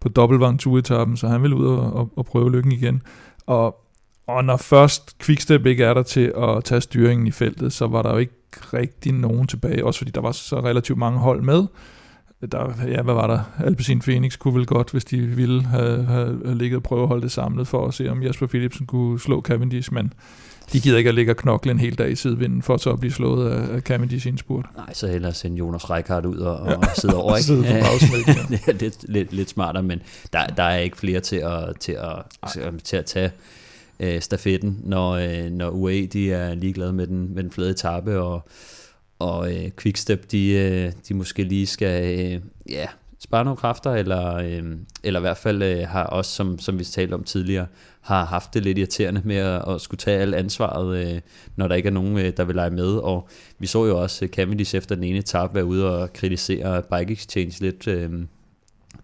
på 0.00 0.08
dobbeltvang 0.08 0.76
etappen 0.78 1.16
så 1.16 1.28
han 1.28 1.42
ville 1.42 1.56
ud 1.56 1.66
og, 1.66 1.92
og, 1.92 2.10
og 2.16 2.24
prøve 2.24 2.52
lykken 2.52 2.72
igen. 2.72 3.02
Og 3.46 3.81
og 4.26 4.44
når 4.44 4.56
først 4.56 5.18
Quickstep 5.18 5.66
ikke 5.66 5.84
er 5.84 5.94
der 5.94 6.02
til 6.02 6.32
at 6.36 6.64
tage 6.64 6.80
styringen 6.80 7.26
i 7.26 7.30
feltet, 7.30 7.72
så 7.72 7.86
var 7.86 8.02
der 8.02 8.10
jo 8.10 8.16
ikke 8.16 8.34
rigtig 8.72 9.12
nogen 9.12 9.46
tilbage, 9.46 9.84
også 9.84 9.98
fordi 9.98 10.10
der 10.10 10.20
var 10.20 10.32
så 10.32 10.60
relativt 10.60 10.98
mange 10.98 11.18
hold 11.18 11.42
med. 11.42 11.66
Der, 12.52 12.72
ja, 12.88 13.02
hvad 13.02 13.14
var 13.14 13.26
der? 13.26 13.64
Alpecin 13.64 14.00
Phoenix 14.00 14.38
kunne 14.38 14.54
vel 14.54 14.66
godt, 14.66 14.90
hvis 14.90 15.04
de 15.04 15.20
ville 15.20 15.62
have, 15.62 16.04
have 16.04 16.58
ligget 16.58 16.76
og 16.76 16.82
prøve 16.82 17.02
at 17.02 17.08
holde 17.08 17.22
det 17.22 17.32
samlet 17.32 17.68
for 17.68 17.86
at 17.86 17.94
se, 17.94 18.08
om 18.10 18.22
Jasper 18.22 18.46
Philipsen 18.46 18.86
kunne 18.86 19.20
slå 19.20 19.40
Cavendish, 19.42 19.92
men 19.92 20.12
de 20.72 20.80
gider 20.80 20.98
ikke 20.98 21.08
at 21.08 21.14
ligge 21.14 21.32
og 21.32 21.36
knokle 21.36 21.70
en 21.70 21.78
hel 21.78 21.98
dag 21.98 22.10
i 22.10 22.14
sidevinden, 22.16 22.62
for 22.62 22.76
så 22.76 22.90
at 22.90 23.00
blive 23.00 23.12
slået 23.12 23.50
af, 23.50 23.80
Cavendish 23.80 24.26
i 24.26 24.30
en 24.30 24.38
spurt. 24.38 24.66
Nej, 24.76 24.92
så 24.92 25.06
hellere 25.06 25.34
sende 25.34 25.56
Jonas 25.56 25.90
Reichardt 25.90 26.26
ud 26.26 26.36
og, 26.36 26.70
ja. 26.70 26.76
og 26.76 26.84
sidde 26.96 27.16
over. 27.16 27.36
Ikke? 27.36 27.46
sidde 27.46 27.68
ja. 27.68 27.80
det 28.52 28.68
er 28.68 28.72
lidt, 28.72 29.04
lidt, 29.08 29.32
lidt 29.32 29.50
smartere, 29.50 29.82
men 29.82 30.00
der, 30.32 30.46
der 30.46 30.62
er 30.62 30.78
ikke 30.78 30.96
flere 30.96 31.20
til 31.20 31.36
at, 31.36 31.76
til 31.80 31.92
at, 31.92 32.50
til 32.52 32.62
til 32.84 32.96
at 32.96 33.04
tage 33.04 33.30
øh, 34.00 34.20
stafetten, 34.20 34.80
når, 34.84 35.12
øh, 35.12 35.50
når 35.50 35.70
UAE 35.70 36.06
de 36.06 36.32
er 36.32 36.54
ligeglade 36.54 36.92
med 36.92 37.06
den, 37.06 37.34
med 37.34 37.42
den 37.42 37.52
flade 37.52 37.70
etape, 37.70 38.20
og, 38.20 38.48
og 39.18 39.54
øh, 39.54 39.70
Quickstep, 39.80 40.30
de, 40.30 40.52
øh, 40.52 40.92
de 41.08 41.14
måske 41.14 41.44
lige 41.44 41.66
skal 41.66 42.20
øh, 42.20 42.40
ja, 42.68 42.86
spare 43.18 43.44
nogle 43.44 43.56
kræfter, 43.56 43.90
eller, 43.90 44.36
øh, 44.36 44.76
eller 45.04 45.20
i 45.20 45.26
hvert 45.26 45.36
fald 45.36 45.62
øh, 45.62 45.88
har 45.88 46.04
også, 46.04 46.30
som, 46.30 46.58
som 46.58 46.78
vi 46.78 46.84
talte 46.84 47.14
om 47.14 47.24
tidligere, 47.24 47.66
har 48.00 48.24
haft 48.24 48.54
det 48.54 48.62
lidt 48.62 48.78
irriterende 48.78 49.22
med 49.24 49.36
at, 49.36 49.74
at 49.74 49.80
skulle 49.80 49.98
tage 49.98 50.20
alt 50.20 50.34
ansvaret, 50.34 50.96
øh, 50.96 51.20
når 51.56 51.68
der 51.68 51.74
ikke 51.74 51.86
er 51.86 51.92
nogen, 51.92 52.18
øh, 52.18 52.32
der 52.36 52.44
vil 52.44 52.54
lege 52.54 52.70
med. 52.70 52.94
Og 52.96 53.28
vi 53.58 53.66
så 53.66 53.86
jo 53.86 54.02
også 54.02 54.24
øh, 54.24 54.28
Cavendish 54.28 54.76
efter 54.76 54.94
den 54.94 55.04
ene 55.04 55.18
etape 55.18 55.54
være 55.54 55.64
ude 55.64 55.98
og 55.98 56.12
kritisere 56.12 56.82
Bike 56.82 57.12
Exchange 57.12 57.60
lidt, 57.60 57.88
øh, 57.88 58.10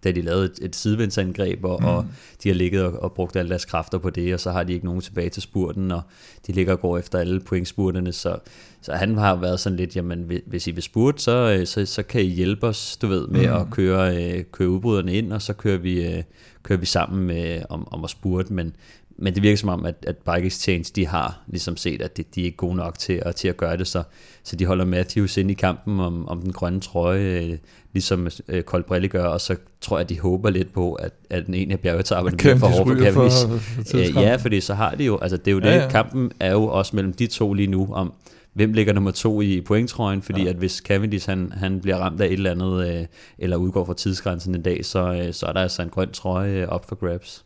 da 0.04 0.10
de 0.10 0.20
lavede 0.20 0.44
et, 0.44 0.58
et 0.62 0.76
sidevindsangreb, 0.76 1.64
og, 1.64 1.78
mm. 1.80 1.86
og 1.86 2.06
de 2.42 2.48
har 2.48 2.54
ligget 2.54 2.84
og, 2.84 3.02
og 3.02 3.12
brugt 3.12 3.36
alle 3.36 3.48
deres 3.48 3.64
kræfter 3.64 3.98
på 3.98 4.10
det, 4.10 4.34
og 4.34 4.40
så 4.40 4.50
har 4.50 4.62
de 4.62 4.72
ikke 4.72 4.86
nogen 4.86 5.00
tilbage 5.00 5.30
til 5.30 5.42
spurten, 5.42 5.90
og 5.90 6.02
de 6.46 6.52
ligger 6.52 6.72
og 6.72 6.80
går 6.80 6.98
efter 6.98 7.18
alle 7.18 7.40
pointspurterne, 7.40 8.12
så, 8.12 8.38
så 8.82 8.92
han 8.92 9.18
har 9.18 9.36
været 9.36 9.60
sådan 9.60 9.76
lidt, 9.76 9.96
jamen 9.96 10.32
hvis 10.46 10.66
I 10.66 10.70
vil 10.70 10.82
spurte, 10.82 11.22
så, 11.22 11.62
så, 11.64 11.86
så 11.86 12.02
kan 12.02 12.20
I 12.20 12.28
hjælpe 12.28 12.66
os, 12.66 12.96
du 12.96 13.06
ved, 13.06 13.26
med 13.26 13.46
mm. 13.46 13.56
at 13.56 13.66
køre, 13.70 14.16
øh, 14.16 14.44
køre 14.52 14.68
udbryderne 14.68 15.14
ind, 15.14 15.32
og 15.32 15.42
så 15.42 15.52
kører 15.52 15.78
vi, 15.78 16.06
øh, 16.06 16.22
kører 16.62 16.78
vi 16.78 16.86
sammen 16.86 17.26
med, 17.26 17.62
om, 17.68 17.88
om 17.92 18.04
at 18.04 18.10
spurte, 18.10 18.52
men, 18.52 18.72
men 19.18 19.34
det 19.34 19.42
virker 19.42 19.56
som 19.56 19.68
om, 19.68 19.84
at, 19.86 19.94
at 20.06 20.16
Bike 20.16 20.46
Exchange, 20.46 20.92
de 20.96 21.06
har 21.06 21.40
ligesom 21.46 21.76
set, 21.76 22.02
at 22.02 22.16
de, 22.16 22.24
de 22.34 22.40
er 22.40 22.44
ikke 22.44 22.56
gode 22.56 22.76
nok 22.76 22.98
til, 22.98 23.22
at, 23.26 23.34
til 23.34 23.48
at 23.48 23.56
gøre 23.56 23.76
det, 23.76 23.86
så, 23.86 24.02
så 24.42 24.56
de 24.56 24.66
holder 24.66 24.84
Matthews 24.84 25.36
ind 25.36 25.50
i 25.50 25.54
kampen 25.54 26.00
om, 26.00 26.28
om 26.28 26.42
den 26.42 26.52
grønne 26.52 26.80
trøje, 26.80 27.42
øh, 27.42 27.58
ligesom 27.92 28.28
øh, 28.48 28.62
Colbrelli 28.62 29.08
gør, 29.08 29.24
og 29.24 29.40
så 29.40 29.56
tror 29.80 29.98
jeg, 29.98 30.08
de 30.08 30.20
håber 30.20 30.50
lidt 30.50 30.72
på, 30.72 30.92
at, 30.92 31.12
at 31.30 31.46
den 31.46 31.54
ene 31.54 31.72
af 31.72 31.80
bjergetapperne 31.80 32.36
bliver 32.36 32.56
for 32.56 32.66
hård 32.66 32.86
for 32.86 32.94
Cavendish. 32.94 33.46
For, 33.90 33.98
øh, 33.98 34.24
ja, 34.24 34.36
fordi 34.36 34.60
så 34.60 34.74
har 34.74 34.94
de 34.94 35.04
jo, 35.04 35.18
altså 35.18 35.36
det 35.36 35.48
er 35.48 35.52
jo 35.52 35.60
ja, 35.60 35.74
det, 35.74 35.80
ja. 35.80 35.88
kampen 35.88 36.32
er 36.40 36.52
jo 36.52 36.64
også 36.64 36.96
mellem 36.96 37.12
de 37.12 37.26
to 37.26 37.52
lige 37.52 37.66
nu, 37.66 37.88
om 37.92 38.12
hvem 38.52 38.72
ligger 38.72 38.92
nummer 38.92 39.10
to 39.10 39.40
i 39.40 39.60
pointtrøjen, 39.60 40.22
fordi 40.22 40.42
ja. 40.42 40.48
at 40.48 40.56
hvis 40.56 40.76
Cavendish 40.76 41.28
han, 41.28 41.52
han 41.56 41.80
bliver 41.80 41.96
ramt 41.96 42.20
af 42.20 42.26
et 42.26 42.32
eller 42.32 42.50
andet, 42.50 42.88
øh, 42.88 43.06
eller 43.38 43.56
udgår 43.56 43.84
fra 43.84 43.94
tidsgrænsen 43.94 44.54
en 44.54 44.62
dag, 44.62 44.84
så, 44.84 45.12
øh, 45.12 45.32
så 45.34 45.46
er 45.46 45.52
der 45.52 45.60
altså 45.60 45.82
en 45.82 45.88
grøn 45.88 46.12
trøje 46.12 46.62
øh, 46.62 46.68
op 46.68 46.88
for 46.88 46.94
grabs. 46.94 47.44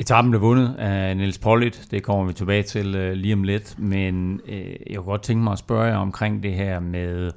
Etappen 0.00 0.30
blev 0.30 0.40
vundet 0.40 0.76
af 0.78 1.16
Niels 1.16 1.38
Pollitt, 1.38 1.90
det 1.90 2.02
kommer 2.02 2.24
vi 2.24 2.32
tilbage 2.32 2.62
til 2.62 2.94
øh, 2.94 3.12
lige 3.12 3.34
om 3.34 3.42
lidt, 3.42 3.78
men 3.78 4.40
øh, 4.48 4.74
jeg 4.86 4.96
kunne 4.96 5.04
godt 5.04 5.22
tænke 5.22 5.44
mig 5.44 5.52
at 5.52 5.58
spørge 5.58 5.84
jer 5.84 5.96
omkring 5.96 6.42
det 6.42 6.52
her 6.52 6.80
med 6.80 7.30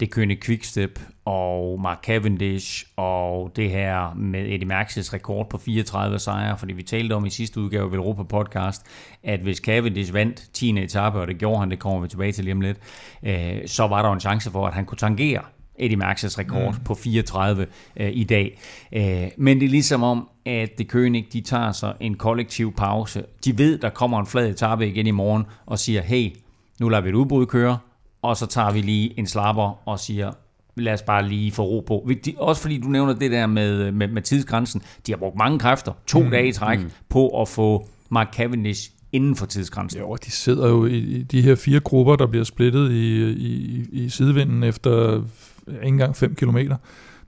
det 0.00 0.10
kønne 0.10 0.36
Quickstep 0.44 1.00
og 1.24 1.80
Mark 1.80 2.04
Cavendish 2.04 2.86
og 2.96 3.52
det 3.56 3.70
her 3.70 4.14
med 4.14 4.40
Eddie 4.40 4.68
Merckx' 4.68 5.14
rekord 5.14 5.50
på 5.50 5.58
34 5.58 6.18
sejre, 6.18 6.58
fordi 6.58 6.72
vi 6.72 6.82
talte 6.82 7.12
om 7.12 7.26
i 7.26 7.30
sidste 7.30 7.60
udgave 7.60 7.92
af 7.92 7.96
Europa 7.96 8.22
Podcast, 8.22 8.86
at 9.22 9.40
hvis 9.40 9.58
Cavendish 9.58 10.14
vandt 10.14 10.50
10. 10.52 10.78
etape, 10.78 11.18
og 11.18 11.26
det 11.28 11.38
gjorde 11.38 11.60
han, 11.60 11.70
det 11.70 11.78
kommer 11.78 12.00
vi 12.00 12.08
tilbage 12.08 12.32
til 12.32 12.44
lige 12.44 12.54
om 12.54 12.60
lidt, 12.60 12.78
øh, 13.22 13.66
så 13.66 13.86
var 13.86 14.02
der 14.02 14.12
en 14.12 14.20
chance 14.20 14.50
for, 14.50 14.66
at 14.66 14.74
han 14.74 14.84
kunne 14.84 14.98
tangere 14.98 15.42
Eddie 15.78 15.98
Merckx' 15.98 16.38
rekord 16.38 16.74
mm. 16.74 16.84
på 16.84 16.94
34 16.94 17.66
øh, 17.96 18.10
i 18.12 18.24
dag. 18.24 18.58
Øh, 18.92 19.28
men 19.36 19.60
det 19.60 19.66
er 19.66 19.70
ligesom 19.70 20.02
om, 20.02 20.28
at 20.46 20.78
det 20.78 20.86
König, 20.94 21.32
de 21.32 21.40
tager 21.40 21.72
sig 21.72 21.94
en 22.00 22.14
kollektiv 22.14 22.74
pause. 22.74 23.24
De 23.44 23.58
ved, 23.58 23.78
der 23.78 23.90
kommer 23.90 24.20
en 24.20 24.26
flad 24.26 24.50
etape 24.50 24.88
igen 24.88 25.06
i 25.06 25.10
morgen, 25.10 25.44
og 25.66 25.78
siger, 25.78 26.02
hey, 26.02 26.36
nu 26.80 26.88
lader 26.88 27.02
vi 27.02 27.08
et 27.08 27.14
udbrud 27.14 27.46
køre, 27.46 27.78
og 28.22 28.36
så 28.36 28.46
tager 28.46 28.72
vi 28.72 28.80
lige 28.80 29.18
en 29.18 29.26
slapper 29.26 29.88
og 29.88 30.00
siger, 30.00 30.32
lad 30.76 30.92
os 30.92 31.02
bare 31.02 31.28
lige 31.28 31.52
få 31.52 31.62
ro 31.62 31.80
på. 31.80 32.08
Også 32.36 32.62
fordi 32.62 32.78
du 32.78 32.88
nævner 32.88 33.12
det 33.12 33.30
der 33.30 33.46
med, 33.46 33.92
med, 33.92 34.08
med 34.08 34.22
tidsgrænsen. 34.22 34.82
De 35.06 35.12
har 35.12 35.16
brugt 35.16 35.36
mange 35.36 35.58
kræfter, 35.58 35.92
to 36.06 36.22
mm. 36.22 36.30
dage 36.30 36.48
i 36.48 36.52
træk, 36.52 36.78
mm. 36.78 36.90
på 37.08 37.42
at 37.42 37.48
få 37.48 37.88
Mark 38.10 38.34
Cavendish 38.34 38.90
inden 39.12 39.36
for 39.36 39.46
tidsgrænsen. 39.46 40.00
Jo, 40.00 40.16
de 40.24 40.30
sidder 40.30 40.68
jo 40.68 40.86
i 40.86 41.22
de 41.22 41.42
her 41.42 41.54
fire 41.54 41.80
grupper, 41.80 42.16
der 42.16 42.26
bliver 42.26 42.44
splittet 42.44 42.90
i, 42.90 43.30
i, 43.30 43.84
i 43.92 44.08
sidevinden 44.08 44.62
efter 44.62 45.22
Øh, 45.68 45.74
ikke 45.74 45.86
engang 45.86 46.16
5 46.16 46.34
km. 46.34 46.58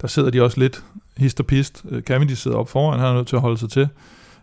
Der 0.01 0.07
sidder 0.09 0.31
de 0.31 0.43
også 0.43 0.61
lidt 0.61 0.85
hist 1.17 1.41
og 1.41 1.47
pist. 1.47 1.85
Øh, 1.89 2.03
Cavendish 2.03 2.43
sidder 2.43 2.57
op 2.57 2.69
foran, 2.69 3.01
han 3.01 3.09
er 3.09 3.15
nødt 3.15 3.27
til 3.27 3.37
at 3.37 3.43
holde 3.43 3.59
sig 3.59 3.71
til. 3.71 3.89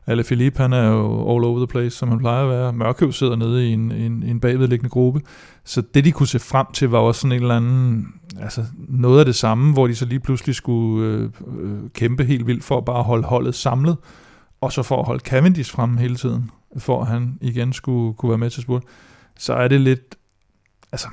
Alle 0.07 0.23
Philippe, 0.23 0.61
han 0.61 0.73
er 0.73 0.87
jo 0.87 1.35
all 1.35 1.43
over 1.43 1.57
the 1.57 1.67
place, 1.67 1.97
som 1.97 2.09
han 2.09 2.19
plejer 2.19 2.43
at 2.43 2.49
være. 2.49 2.73
Mørkøv 2.73 3.11
sidder 3.11 3.35
nede 3.35 3.69
i 3.69 3.73
en, 3.73 3.91
en, 3.91 4.23
en 4.23 4.39
bagvedliggende 4.39 4.89
gruppe. 4.89 5.21
Så 5.63 5.81
det, 5.93 6.05
de 6.05 6.11
kunne 6.11 6.27
se 6.27 6.39
frem 6.39 6.67
til, 6.73 6.89
var 6.89 6.99
også 6.99 7.21
sådan 7.21 7.31
en 7.31 7.41
eller 7.41 7.55
anden, 7.55 8.07
altså 8.39 8.65
noget 8.87 9.19
af 9.19 9.25
det 9.25 9.35
samme, 9.35 9.73
hvor 9.73 9.87
de 9.87 9.95
så 9.95 10.05
lige 10.05 10.19
pludselig 10.19 10.55
skulle 10.55 11.07
øh, 11.07 11.29
øh, 11.57 11.89
kæmpe 11.93 12.23
helt 12.23 12.47
vildt 12.47 12.63
for 12.63 12.77
at 12.77 12.85
bare 12.85 13.03
holde 13.03 13.23
holdet 13.23 13.55
samlet, 13.55 13.97
og 14.61 14.71
så 14.71 14.83
for 14.83 14.99
at 14.99 15.05
holde 15.05 15.19
Cavendish 15.19 15.71
frem 15.71 15.97
hele 15.97 16.15
tiden, 16.15 16.51
for 16.77 17.01
at 17.01 17.07
han 17.07 17.37
igen 17.41 17.73
skulle 17.73 18.13
kunne 18.13 18.29
være 18.29 18.37
med 18.37 18.49
til 18.49 18.63
spurt. 18.63 18.83
Så 19.37 19.53
er 19.53 19.67
det 19.67 19.81
lidt, 19.81 20.15
altså 20.91 21.07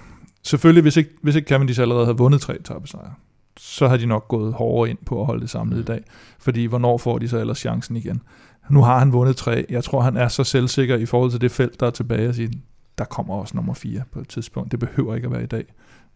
selvfølgelig, 0.44 0.82
hvis 0.82 0.96
ikke, 0.96 1.10
hvis 1.22 1.34
ikke 1.34 1.48
Cavendish 1.48 1.80
allerede 1.80 2.04
havde 2.04 2.18
vundet 2.18 2.40
tre 2.40 2.60
etappesejre, 2.60 3.14
så 3.56 3.88
har 3.88 3.96
de 3.96 4.06
nok 4.06 4.28
gået 4.28 4.52
hårdere 4.52 4.90
ind 4.90 4.98
på 5.06 5.20
at 5.20 5.26
holde 5.26 5.40
det 5.40 5.50
samlet 5.50 5.78
i 5.78 5.84
dag. 5.84 6.00
Fordi 6.38 6.64
hvornår 6.64 6.98
får 6.98 7.18
de 7.18 7.28
så 7.28 7.38
ellers 7.38 7.58
chancen 7.58 7.96
igen? 7.96 8.22
Nu 8.70 8.82
har 8.82 8.98
han 8.98 9.12
vundet 9.12 9.36
tre. 9.36 9.66
Jeg 9.70 9.84
tror, 9.84 10.00
han 10.00 10.16
er 10.16 10.28
så 10.28 10.44
selvsikker 10.44 10.96
i 10.96 11.06
forhold 11.06 11.30
til 11.30 11.40
det 11.40 11.50
felt, 11.50 11.80
der 11.80 11.86
er 11.86 11.90
tilbage 11.90 12.28
at 12.28 12.34
sige, 12.34 12.52
der 12.98 13.04
kommer 13.04 13.34
også 13.34 13.56
nummer 13.56 13.74
fire 13.74 14.02
på 14.12 14.20
et 14.20 14.28
tidspunkt. 14.28 14.72
Det 14.72 14.80
behøver 14.80 15.14
ikke 15.14 15.26
at 15.26 15.32
være 15.32 15.42
i 15.42 15.46
dag. 15.46 15.64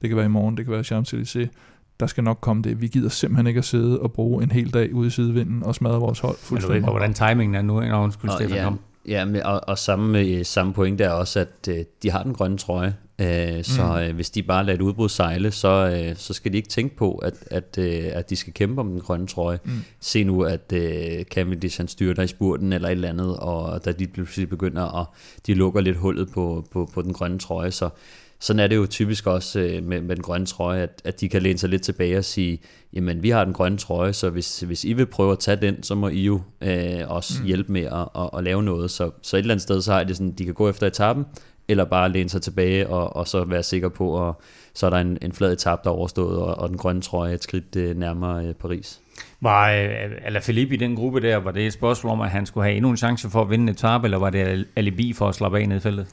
Det 0.00 0.08
kan 0.08 0.16
være 0.16 0.26
i 0.26 0.28
morgen, 0.28 0.56
det 0.56 0.64
kan 0.64 0.75
være 0.75 0.82
Champs-Élysées. 0.82 1.49
Der 2.00 2.06
skal 2.06 2.25
nok 2.25 2.38
komme 2.40 2.62
det. 2.62 2.80
Vi 2.80 2.88
gider 2.88 3.08
simpelthen 3.08 3.47
ikke 3.47 3.58
at 3.58 3.64
sidde 3.64 4.00
og 4.00 4.12
bruge 4.12 4.42
en 4.42 4.50
hel 4.50 4.75
dag 4.75 4.94
ude 4.94 5.06
i 5.06 5.11
sidevinden 5.11 5.62
og 5.62 5.75
smadre 5.75 6.00
vores 6.00 6.20
hold 6.20 6.37
fuldstændig. 6.38 6.80
Men 6.80 6.82
du 6.82 6.87
ved, 6.87 6.92
hvordan 6.92 7.14
timingen 7.14 7.54
er 7.54 7.62
nu, 7.62 7.80
når 7.80 8.00
hun 8.00 8.12
skulle 8.12 8.35
Stefan 8.35 8.56
ja. 8.56 8.70
Ja, 9.08 9.24
med, 9.24 9.42
og, 9.42 9.60
og 9.68 9.78
samme, 9.78 10.44
samme 10.44 10.72
point 10.72 11.00
er 11.00 11.10
også, 11.10 11.40
at 11.40 11.68
øh, 11.68 11.84
de 12.02 12.10
har 12.10 12.22
den 12.22 12.34
grønne 12.34 12.58
trøje. 12.58 12.96
Øh, 13.20 13.64
så 13.64 13.82
mm. 13.82 13.98
øh, 13.98 14.14
hvis 14.14 14.30
de 14.30 14.42
bare 14.42 14.64
lader 14.64 14.78
et 14.78 14.82
udbrud 14.82 15.08
sejle, 15.08 15.50
så, 15.50 15.68
øh, 15.68 16.16
så 16.16 16.32
skal 16.34 16.52
de 16.52 16.56
ikke 16.56 16.68
tænke 16.68 16.96
på, 16.96 17.14
at, 17.14 17.34
at, 17.50 17.78
øh, 17.78 18.04
at 18.12 18.30
de 18.30 18.36
skal 18.36 18.52
kæmpe 18.52 18.80
om 18.80 18.90
den 18.90 19.00
grønne 19.00 19.26
trøje. 19.26 19.58
Mm. 19.64 19.70
Se 20.00 20.24
nu, 20.24 20.42
at 20.42 20.72
øh, 20.72 21.24
Cavendish 21.24 21.80
han 21.80 21.88
styrter 21.88 22.22
i 22.22 22.26
spurten 22.26 22.72
eller 22.72 22.88
et 22.88 22.92
eller 22.92 23.08
andet, 23.08 23.36
og 23.36 23.84
da 23.84 23.92
de 23.92 24.06
pludselig 24.06 24.48
begynder 24.48 25.00
at 25.00 25.06
de 25.46 25.54
lukker 25.54 25.80
lidt 25.80 25.96
hullet 25.96 26.30
på, 26.34 26.64
på, 26.70 26.90
på 26.94 27.02
den 27.02 27.12
grønne 27.12 27.38
trøje, 27.38 27.70
så 27.70 27.88
sådan 28.40 28.61
er 28.61 28.66
det 28.66 28.76
jo 28.76 28.87
typisk 28.87 29.26
også 29.26 29.61
øh, 29.61 29.83
med, 29.83 30.00
med 30.00 30.16
den 30.16 30.23
grønne 30.23 30.47
trøje, 30.47 30.83
at, 30.83 31.02
at 31.04 31.21
de 31.21 31.28
kan 31.28 31.42
læne 31.42 31.59
sig 31.59 31.71
lidt 31.71 31.83
tilbage 31.83 32.18
og 32.18 32.25
sige, 32.25 32.61
jamen 32.92 33.23
vi 33.23 33.30
har 33.30 33.45
den 33.45 33.52
grønne 33.52 33.78
trøje, 33.78 34.12
så 34.12 34.30
hvis, 34.30 34.61
hvis 34.61 34.85
I 34.85 34.92
vil 34.92 35.07
prøve 35.07 35.33
at 35.33 35.38
tage 35.38 35.57
den, 35.57 35.83
så 35.83 35.95
må 35.95 36.09
I 36.09 36.25
jo 36.25 36.40
øh, 36.61 37.00
også 37.07 37.35
mm. 37.40 37.47
hjælpe 37.47 37.73
med 37.73 37.83
at, 37.83 38.09
at, 38.23 38.30
at 38.38 38.45
lave 38.45 38.62
noget. 38.62 38.90
Så, 38.90 39.11
så 39.23 39.37
et 39.37 39.40
eller 39.40 39.54
andet 39.54 39.62
sted, 39.62 39.83
så 39.83 39.92
har 39.92 40.04
de 40.04 40.14
sådan, 40.14 40.33
de 40.33 40.45
kan 40.45 40.54
gå 40.54 40.68
efter 40.68 40.87
etappen, 40.87 41.26
eller 41.68 41.85
bare 41.85 42.09
læne 42.09 42.28
sig 42.28 42.42
tilbage 42.42 42.88
og, 42.88 43.16
og 43.16 43.28
så 43.28 43.45
være 43.45 43.62
sikker 43.62 43.88
på, 43.88 44.28
at 44.28 44.35
så 44.75 44.87
er 44.87 44.90
der 44.90 44.97
en, 44.97 45.18
en 45.23 45.33
flad 45.33 45.52
etap, 45.52 45.85
der 45.85 45.90
er 45.90 45.95
overstået, 45.95 46.38
og, 46.38 46.59
og 46.59 46.68
den 46.68 46.78
grønne 46.78 47.02
trøje 47.02 47.35
et 47.35 47.42
skridt 47.42 47.76
øh, 47.76 47.97
nærmere 47.97 48.47
øh, 48.47 48.54
Paris. 48.54 49.00
Var 49.40 49.71
øh, 49.71 50.11
Alaphilippe 50.25 50.75
i 50.75 50.78
den 50.78 50.97
gruppe 50.97 51.21
der, 51.21 51.37
var 51.37 51.50
det 51.50 51.66
et 51.66 51.73
spørgsmål 51.73 52.12
om, 52.12 52.21
at 52.21 52.30
han 52.30 52.47
skulle 52.47 52.64
have 52.64 52.76
endnu 52.76 52.90
en 52.90 52.97
chance 52.97 53.30
for 53.30 53.42
at 53.42 53.50
vinde 53.50 53.62
en 53.62 53.68
etape, 53.68 54.07
eller 54.07 54.18
var 54.18 54.30
det 54.30 54.66
alibi 54.76 55.12
for 55.12 55.28
at 55.28 55.35
slappe 55.35 55.59
af 55.59 55.68
ned 55.68 55.76
i 55.76 55.80
feltet? 55.80 56.07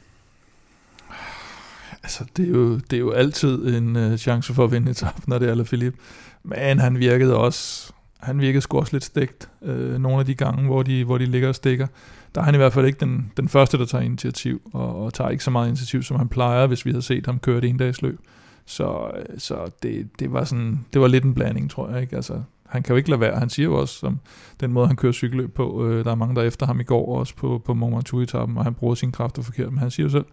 Altså, 2.06 2.26
det 2.38 2.46
er 2.46 2.52
jo, 2.52 2.76
det 2.76 2.94
er 2.94 3.00
jo 3.00 3.12
altid 3.12 3.76
en 3.78 3.96
øh, 3.96 4.18
chance 4.18 4.54
for 4.54 4.64
at 4.64 4.72
vinde 4.72 4.92
etappen, 4.92 5.24
når 5.28 5.40
det 5.40 5.48
er 5.48 5.52
Alaphilippe. 5.52 6.00
Men 6.44 6.80
han 6.80 7.00
virkede 7.00 7.38
også, 7.38 7.94
han 8.20 8.40
virkede 8.40 8.62
sgu 8.62 8.80
også 8.80 8.94
lidt 8.94 9.04
stegt 9.04 9.50
Øh, 9.62 10.02
nogle 10.02 10.20
af 10.20 10.26
de 10.26 10.36
gange, 10.36 10.66
hvor 10.66 10.84
de, 10.84 11.04
hvor 11.04 11.18
de 11.18 11.26
ligger 11.26 11.48
og 11.48 11.56
stikker 11.56 11.88
der 12.36 12.42
er 12.42 12.46
han 12.46 12.56
i 12.56 12.58
hvert 12.58 12.74
fald 12.74 12.86
ikke 12.86 13.00
den, 13.00 13.32
den 13.38 13.50
første, 13.50 13.78
der 13.78 13.86
tager 13.86 14.04
initiativ, 14.04 14.62
og, 14.74 15.04
og 15.04 15.14
tager 15.14 15.30
ikke 15.30 15.44
så 15.44 15.52
meget 15.52 15.68
initiativ, 15.68 16.04
som 16.04 16.18
han 16.18 16.28
plejer, 16.28 16.68
hvis 16.68 16.86
vi 16.86 16.92
havde 16.92 17.02
set 17.02 17.26
ham 17.26 17.40
køre 17.40 17.62
det 17.62 17.70
en 17.70 17.78
dags 17.78 18.02
løb. 18.02 18.20
Så, 18.66 19.12
øh, 19.18 19.40
så 19.40 19.72
det, 19.84 20.10
det, 20.20 20.34
var 20.34 20.44
sådan, 20.44 20.86
det 20.94 21.02
var 21.02 21.08
lidt 21.08 21.24
en 21.24 21.34
blanding, 21.34 21.72
tror 21.72 21.90
jeg. 21.90 22.02
Ikke? 22.02 22.16
Altså, 22.16 22.42
han 22.68 22.84
kan 22.84 22.94
jo 22.94 22.98
ikke 22.98 23.10
lade 23.10 23.22
være. 23.22 23.40
Han 23.40 23.50
siger 23.50 23.64
jo 23.64 23.76
også, 23.76 24.00
som 24.00 24.20
den 24.60 24.74
måde, 24.74 24.88
han 24.88 24.96
kører 24.96 25.14
cykelløb 25.14 25.54
på, 25.54 25.86
øh, 25.86 26.06
der 26.06 26.12
er 26.12 26.16
mange, 26.16 26.36
der 26.36 26.42
er 26.42 26.46
efter 26.46 26.66
ham 26.66 26.80
i 26.80 26.84
går, 26.84 27.20
også 27.20 27.36
på, 27.36 27.62
på 27.66 27.74
Mont 27.74 27.96
Ventoux-etappen, 27.96 28.58
og 28.58 28.64
han 28.64 28.74
bruger 28.74 28.96
sine 28.96 29.12
kræfter 29.12 29.42
forkert. 29.42 29.70
Men 29.70 29.80
han 29.80 29.92
siger 29.92 30.06
jo 30.06 30.10
selv, 30.10 30.26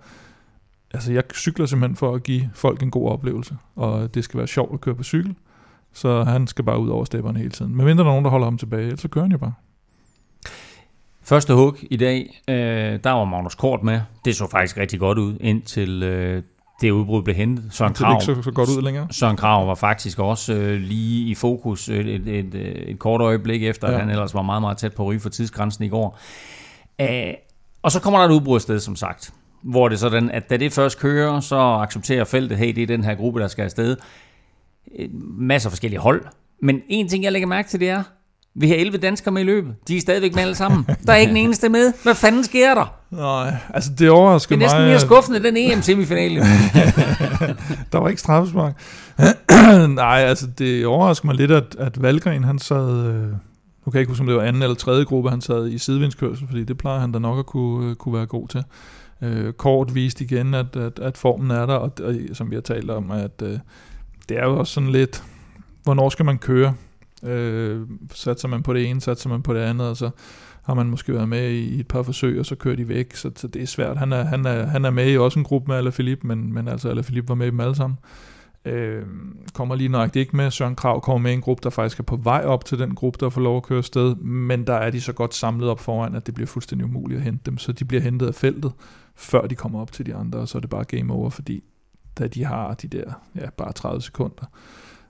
altså 0.94 1.12
jeg 1.12 1.22
cykler 1.34 1.66
simpelthen 1.66 1.96
for 1.96 2.14
at 2.14 2.22
give 2.22 2.50
folk 2.54 2.82
en 2.82 2.90
god 2.90 3.10
oplevelse, 3.10 3.56
og 3.76 4.14
det 4.14 4.24
skal 4.24 4.38
være 4.38 4.46
sjovt 4.46 4.74
at 4.74 4.80
køre 4.80 4.94
på 4.94 5.02
cykel, 5.02 5.34
så 5.92 6.24
han 6.24 6.46
skal 6.46 6.64
bare 6.64 6.78
ud 6.78 6.88
over 6.88 7.04
stepperne 7.04 7.38
hele 7.38 7.50
tiden. 7.50 7.76
Men 7.76 7.86
mindre 7.86 8.04
der 8.04 8.10
er 8.10 8.12
nogen, 8.12 8.24
der 8.24 8.30
holder 8.30 8.46
ham 8.46 8.58
tilbage, 8.58 8.96
så 8.96 9.08
kører 9.08 9.24
han 9.24 9.32
jo 9.32 9.38
bare. 9.38 9.52
Første 11.22 11.54
hug 11.54 11.76
i 11.90 11.96
dag, 11.96 12.42
øh, 12.48 12.54
der 13.04 13.10
var 13.10 13.24
Magnus 13.24 13.54
Kort 13.54 13.82
med. 13.82 14.00
Det 14.24 14.36
så 14.36 14.50
faktisk 14.50 14.76
rigtig 14.76 15.00
godt 15.00 15.18
ud, 15.18 15.36
indtil 15.40 16.02
øh, 16.02 16.42
det 16.80 16.90
udbrud 16.90 17.22
blev 17.22 17.36
hentet. 17.36 17.64
Søren 17.70 17.94
Krav, 17.94 18.20
det 18.20 18.28
ikke 18.28 18.34
så, 18.34 18.42
så 18.42 18.50
godt 18.50 18.68
ud 18.68 18.82
længere. 18.82 19.06
Søren 19.10 19.36
Krav 19.36 19.68
var 19.68 19.74
faktisk 19.74 20.18
også 20.18 20.54
øh, 20.54 20.80
lige 20.80 21.28
i 21.30 21.34
fokus 21.34 21.88
et, 21.88 22.06
et, 22.06 22.28
et, 22.28 22.54
et 22.90 22.98
kort 22.98 23.20
øjeblik 23.20 23.62
efter, 23.64 23.88
ja. 23.88 23.94
at 23.94 24.00
han 24.00 24.10
ellers 24.10 24.34
var 24.34 24.42
meget, 24.42 24.62
meget 24.62 24.78
tæt 24.78 24.94
på 24.94 25.04
ryge 25.04 25.20
for 25.20 25.28
tidsgrænsen 25.28 25.84
i 25.84 25.88
går. 25.88 26.18
Æh, 26.98 27.34
og 27.82 27.92
så 27.92 28.00
kommer 28.00 28.20
der 28.20 28.26
et 28.26 28.32
udbrud 28.32 28.60
sted, 28.60 28.80
som 28.80 28.96
sagt. 28.96 29.32
Hvor 29.62 29.88
det 29.88 29.96
er 29.96 29.98
sådan, 29.98 30.30
at 30.30 30.50
da 30.50 30.56
det 30.56 30.72
først 30.72 30.98
kører, 30.98 31.40
så 31.40 31.56
accepterer 31.56 32.24
feltet, 32.24 32.58
hey, 32.58 32.74
det 32.74 32.82
er 32.82 32.86
den 32.86 33.04
her 33.04 33.14
gruppe, 33.14 33.40
der 33.40 33.48
skal 33.48 33.62
afsted. 33.62 33.96
Masser 35.38 35.68
af 35.68 35.72
forskellige 35.72 36.00
hold. 36.00 36.24
Men 36.62 36.80
en 36.88 37.08
ting, 37.08 37.24
jeg 37.24 37.32
lægger 37.32 37.48
mærke 37.48 37.68
til, 37.68 37.80
det 37.80 37.88
er, 37.88 38.02
vi 38.54 38.68
har 38.68 38.74
11 38.74 38.98
danskere 38.98 39.32
med 39.32 39.42
i 39.42 39.44
løbet. 39.44 39.74
De 39.88 39.96
er 39.96 40.00
stadigvæk 40.00 40.34
med 40.34 40.42
alle 40.42 40.54
sammen. 40.54 40.86
Der 41.06 41.12
er 41.12 41.16
ikke 41.16 41.30
en 41.30 41.36
eneste 41.36 41.68
med. 41.68 41.92
Hvad 42.02 42.14
fanden 42.14 42.44
sker 42.44 42.74
der? 42.74 42.94
Nej, 43.10 43.56
altså 43.74 43.90
det 43.98 44.10
overrasker 44.10 44.56
mig. 44.56 44.60
Det 44.60 44.72
er 44.72 44.78
næsten 44.78 44.88
mere 44.88 45.00
skuffende, 45.00 45.42
den 45.42 45.56
EM-semifinale. 45.56 46.40
der 47.92 47.98
var 47.98 48.08
ikke 48.08 48.20
straffespark. 48.20 48.74
Nej, 49.88 50.18
altså 50.18 50.46
det 50.58 50.86
overrasker 50.86 51.26
mig 51.26 51.34
lidt, 51.34 51.50
at, 51.50 51.76
at 51.78 52.02
Valgren 52.02 52.44
han 52.44 52.58
sad... 52.58 53.06
Øh, 53.06 53.26
nu 53.86 53.90
kan 53.90 53.94
jeg 53.94 54.00
ikke 54.00 54.10
huske, 54.10 54.22
om 54.22 54.26
det 54.26 54.36
var 54.36 54.42
anden 54.42 54.62
eller 54.62 54.74
tredje 54.74 55.04
gruppe, 55.04 55.30
han 55.30 55.40
sad 55.40 55.68
i 55.68 55.78
sidevindskørsel, 55.78 56.46
fordi 56.46 56.64
det 56.64 56.78
plejer 56.78 57.00
han 57.00 57.12
da 57.12 57.18
nok 57.18 57.38
at 57.38 57.46
kunne, 57.46 57.90
øh, 57.90 57.96
kunne 57.96 58.14
være 58.14 58.26
god 58.26 58.48
til. 58.48 58.64
Øh, 59.22 59.52
kort 59.52 59.94
viste 59.94 60.24
igen, 60.24 60.54
at, 60.54 60.76
at, 60.76 60.98
at 60.98 61.18
formen 61.18 61.50
er 61.50 61.66
der, 61.66 61.74
og, 61.74 61.92
og 62.02 62.14
som 62.32 62.50
vi 62.50 62.54
har 62.54 62.62
talt 62.62 62.90
om, 62.90 63.10
at 63.10 63.42
øh, 63.42 63.58
det 64.28 64.38
er 64.38 64.44
jo 64.44 64.58
også 64.58 64.72
sådan 64.72 64.90
lidt, 64.90 65.24
hvornår 65.82 66.08
skal 66.08 66.24
man 66.24 66.38
køre? 66.38 66.74
Øh, 67.22 67.80
satser 68.14 68.48
man 68.48 68.62
på 68.62 68.72
det 68.72 68.90
ene, 68.90 69.00
satser 69.00 69.28
man 69.28 69.42
på 69.42 69.54
det 69.54 69.60
andet, 69.60 69.88
og 69.88 69.96
så 69.96 70.10
har 70.62 70.74
man 70.74 70.86
måske 70.86 71.14
været 71.14 71.28
med 71.28 71.50
i 71.50 71.80
et 71.80 71.88
par 71.88 72.02
forsøg, 72.02 72.38
og 72.40 72.46
så 72.46 72.54
kører 72.54 72.76
de 72.76 72.88
væk, 72.88 73.16
så, 73.16 73.30
så 73.36 73.48
det 73.48 73.62
er 73.62 73.66
svært. 73.66 73.96
Han 73.96 74.12
er, 74.12 74.24
han 74.24 74.46
er, 74.46 74.66
han 74.66 74.84
er 74.84 74.90
med 74.90 75.12
i 75.12 75.18
også 75.18 75.38
en 75.38 75.44
gruppe 75.44 75.68
med 75.68 75.76
Alaphilippe, 75.76 76.26
men, 76.26 76.52
men 76.52 76.68
altså 76.68 76.88
Alaphilippe 76.88 77.28
var 77.28 77.34
med 77.34 77.46
i 77.46 77.50
dem 77.50 77.60
alle 77.60 77.74
sammen. 77.74 77.98
Øh, 78.02 78.41
Øh, 78.64 79.02
kommer 79.54 79.74
lige 79.74 79.88
nok 79.88 80.16
ikke 80.16 80.36
med. 80.36 80.50
Søren 80.50 80.76
Krav 80.76 81.00
kommer 81.00 81.18
med 81.18 81.32
en 81.32 81.40
gruppe, 81.40 81.60
der 81.62 81.70
faktisk 81.70 81.98
er 81.98 82.04
på 82.04 82.16
vej 82.16 82.44
op 82.44 82.64
til 82.64 82.78
den 82.78 82.94
gruppe, 82.94 83.18
der 83.20 83.30
får 83.30 83.40
lov 83.40 83.56
at 83.56 83.62
køre 83.62 83.82
sted, 83.82 84.14
men 84.16 84.66
der 84.66 84.74
er 84.74 84.90
de 84.90 85.00
så 85.00 85.12
godt 85.12 85.34
samlet 85.34 85.68
op 85.68 85.80
foran, 85.80 86.14
at 86.14 86.26
det 86.26 86.34
bliver 86.34 86.46
fuldstændig 86.46 86.84
umuligt 86.84 87.18
at 87.18 87.24
hente 87.24 87.42
dem, 87.46 87.58
så 87.58 87.72
de 87.72 87.84
bliver 87.84 88.00
hentet 88.00 88.26
af 88.26 88.34
feltet, 88.34 88.72
før 89.14 89.46
de 89.46 89.54
kommer 89.54 89.80
op 89.80 89.92
til 89.92 90.06
de 90.06 90.14
andre, 90.14 90.38
og 90.38 90.48
så 90.48 90.58
er 90.58 90.60
det 90.60 90.70
bare 90.70 90.84
game 90.84 91.12
over, 91.12 91.30
fordi 91.30 91.62
da 92.18 92.26
de 92.26 92.44
har 92.44 92.74
de 92.74 92.88
der 92.88 93.12
ja, 93.34 93.50
bare 93.50 93.72
30 93.72 94.02
sekunder 94.02 94.44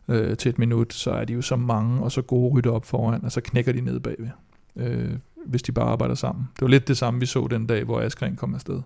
øh, 0.08 0.36
til 0.36 0.48
et 0.48 0.58
minut, 0.58 0.92
så 0.92 1.10
er 1.10 1.24
de 1.24 1.32
jo 1.32 1.42
så 1.42 1.56
mange 1.56 2.02
og 2.02 2.12
så 2.12 2.22
gode 2.22 2.54
rytter 2.54 2.70
op 2.70 2.84
foran, 2.84 3.24
og 3.24 3.32
så 3.32 3.40
knækker 3.40 3.72
de 3.72 3.80
ned 3.80 4.00
bagved, 4.00 4.28
øh, 4.76 5.12
hvis 5.46 5.62
de 5.62 5.72
bare 5.72 5.88
arbejder 5.88 6.14
sammen. 6.14 6.48
Det 6.54 6.62
var 6.62 6.68
lidt 6.68 6.88
det 6.88 6.96
samme, 6.96 7.20
vi 7.20 7.26
så 7.26 7.46
den 7.46 7.66
dag, 7.66 7.84
hvor 7.84 8.00
Askren 8.00 8.36
kom 8.36 8.54
afsted. 8.54 8.82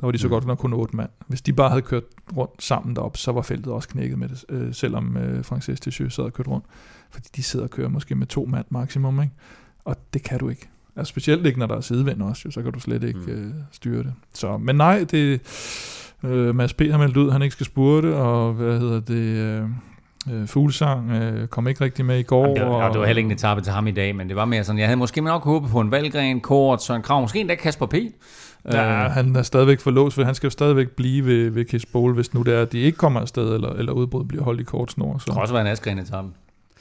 Der 0.00 0.06
var 0.06 0.10
de 0.12 0.18
så 0.18 0.26
mm. 0.26 0.30
godt 0.30 0.46
nok 0.46 0.58
kun 0.58 0.72
otte 0.72 0.96
mand. 0.96 1.10
Hvis 1.26 1.42
de 1.42 1.52
bare 1.52 1.68
havde 1.68 1.82
kørt 1.82 2.02
rundt 2.36 2.62
sammen 2.62 2.96
derop, 2.96 3.16
så 3.16 3.32
var 3.32 3.42
feltet 3.42 3.72
også 3.72 3.88
knækket 3.88 4.18
med 4.18 4.28
det, 4.28 4.44
øh, 4.48 4.74
selvom 4.74 5.16
øh, 5.16 5.44
Francis 5.44 5.80
Ticheux 5.80 6.14
sad 6.14 6.24
og 6.24 6.32
kørt 6.32 6.48
rundt. 6.48 6.66
Fordi 7.10 7.28
de 7.36 7.42
sidder 7.42 7.64
og 7.64 7.70
kører 7.70 7.88
måske 7.88 8.14
med 8.14 8.26
to 8.26 8.44
mand 8.44 8.66
maksimum, 8.70 9.22
ikke? 9.22 9.34
Og 9.84 9.96
det 10.14 10.22
kan 10.22 10.38
du 10.38 10.48
ikke. 10.48 10.68
Altså 10.96 11.10
specielt 11.10 11.46
ikke, 11.46 11.58
når 11.58 11.66
der 11.66 11.76
er 11.76 11.80
sidevind 11.80 12.22
også, 12.22 12.42
jo, 12.44 12.50
så 12.50 12.62
kan 12.62 12.72
du 12.72 12.80
slet 12.80 13.04
ikke 13.04 13.20
mm. 13.20 13.32
øh, 13.32 13.54
styre 13.72 14.02
det. 14.02 14.14
Så, 14.34 14.58
men 14.58 14.76
nej, 14.76 15.06
det, 15.10 15.40
øh, 16.22 16.54
Mads 16.54 16.74
P. 16.74 16.80
har 16.90 16.98
meldt 16.98 17.16
ud, 17.16 17.30
han 17.30 17.42
ikke 17.42 17.52
skal 17.52 17.66
spurte, 17.66 18.16
og 18.16 18.52
hvad 18.52 18.78
hedder 18.78 19.00
det... 19.00 19.14
Øh, 19.14 19.68
Øh, 20.32 20.46
Fuglsang 20.46 21.10
øh, 21.10 21.48
kom 21.48 21.68
ikke 21.68 21.84
rigtig 21.84 22.04
med 22.04 22.18
i 22.18 22.22
går. 22.22 22.42
Jamen, 22.42 22.56
det, 22.56 22.66
var, 22.66 22.72
og, 22.72 22.92
det 22.92 23.00
var 23.00 23.06
heller 23.06 23.18
ikke 23.18 23.26
en 23.26 23.32
etape 23.32 23.60
til 23.60 23.72
ham 23.72 23.86
i 23.86 23.90
dag, 23.90 24.16
men 24.16 24.28
det 24.28 24.36
var 24.36 24.44
mere 24.44 24.64
sådan, 24.64 24.78
jeg 24.78 24.86
havde 24.86 24.96
måske 24.96 25.20
nok 25.20 25.44
håbet 25.44 25.70
på 25.70 25.80
en 25.80 25.90
Valgren, 25.90 26.40
Kort, 26.40 26.82
Søren 26.82 27.02
Krav, 27.02 27.20
måske 27.20 27.40
endda 27.40 27.54
Kasper 27.54 27.86
P. 27.86 27.94
Ja, 28.64 29.04
øh. 29.04 29.10
han 29.10 29.36
er 29.36 29.42
stadigvæk 29.42 29.80
forlåst, 29.80 30.14
for 30.14 30.24
han 30.24 30.34
skal 30.34 30.46
jo 30.46 30.50
stadigvæk 30.50 30.90
blive 30.90 31.26
ved, 31.26 31.50
ved 31.50 31.64
Kiss 31.64 31.86
Bowl, 31.86 32.14
hvis 32.14 32.34
nu 32.34 32.42
det 32.42 32.54
er, 32.54 32.62
at 32.62 32.72
de 32.72 32.78
ikke 32.78 32.98
kommer 32.98 33.20
afsted, 33.20 33.54
eller, 33.54 33.68
eller 33.72 33.92
udbrud 33.92 34.24
bliver 34.24 34.44
holdt 34.44 34.60
i 34.60 34.64
kort 34.64 34.92
snor. 34.92 35.18
Så. 35.18 35.24
Det 35.24 35.32
kan 35.32 35.42
også 35.42 35.54
være 35.54 35.62
en 35.62 35.72
Askren 35.72 35.98
etape. 35.98 36.28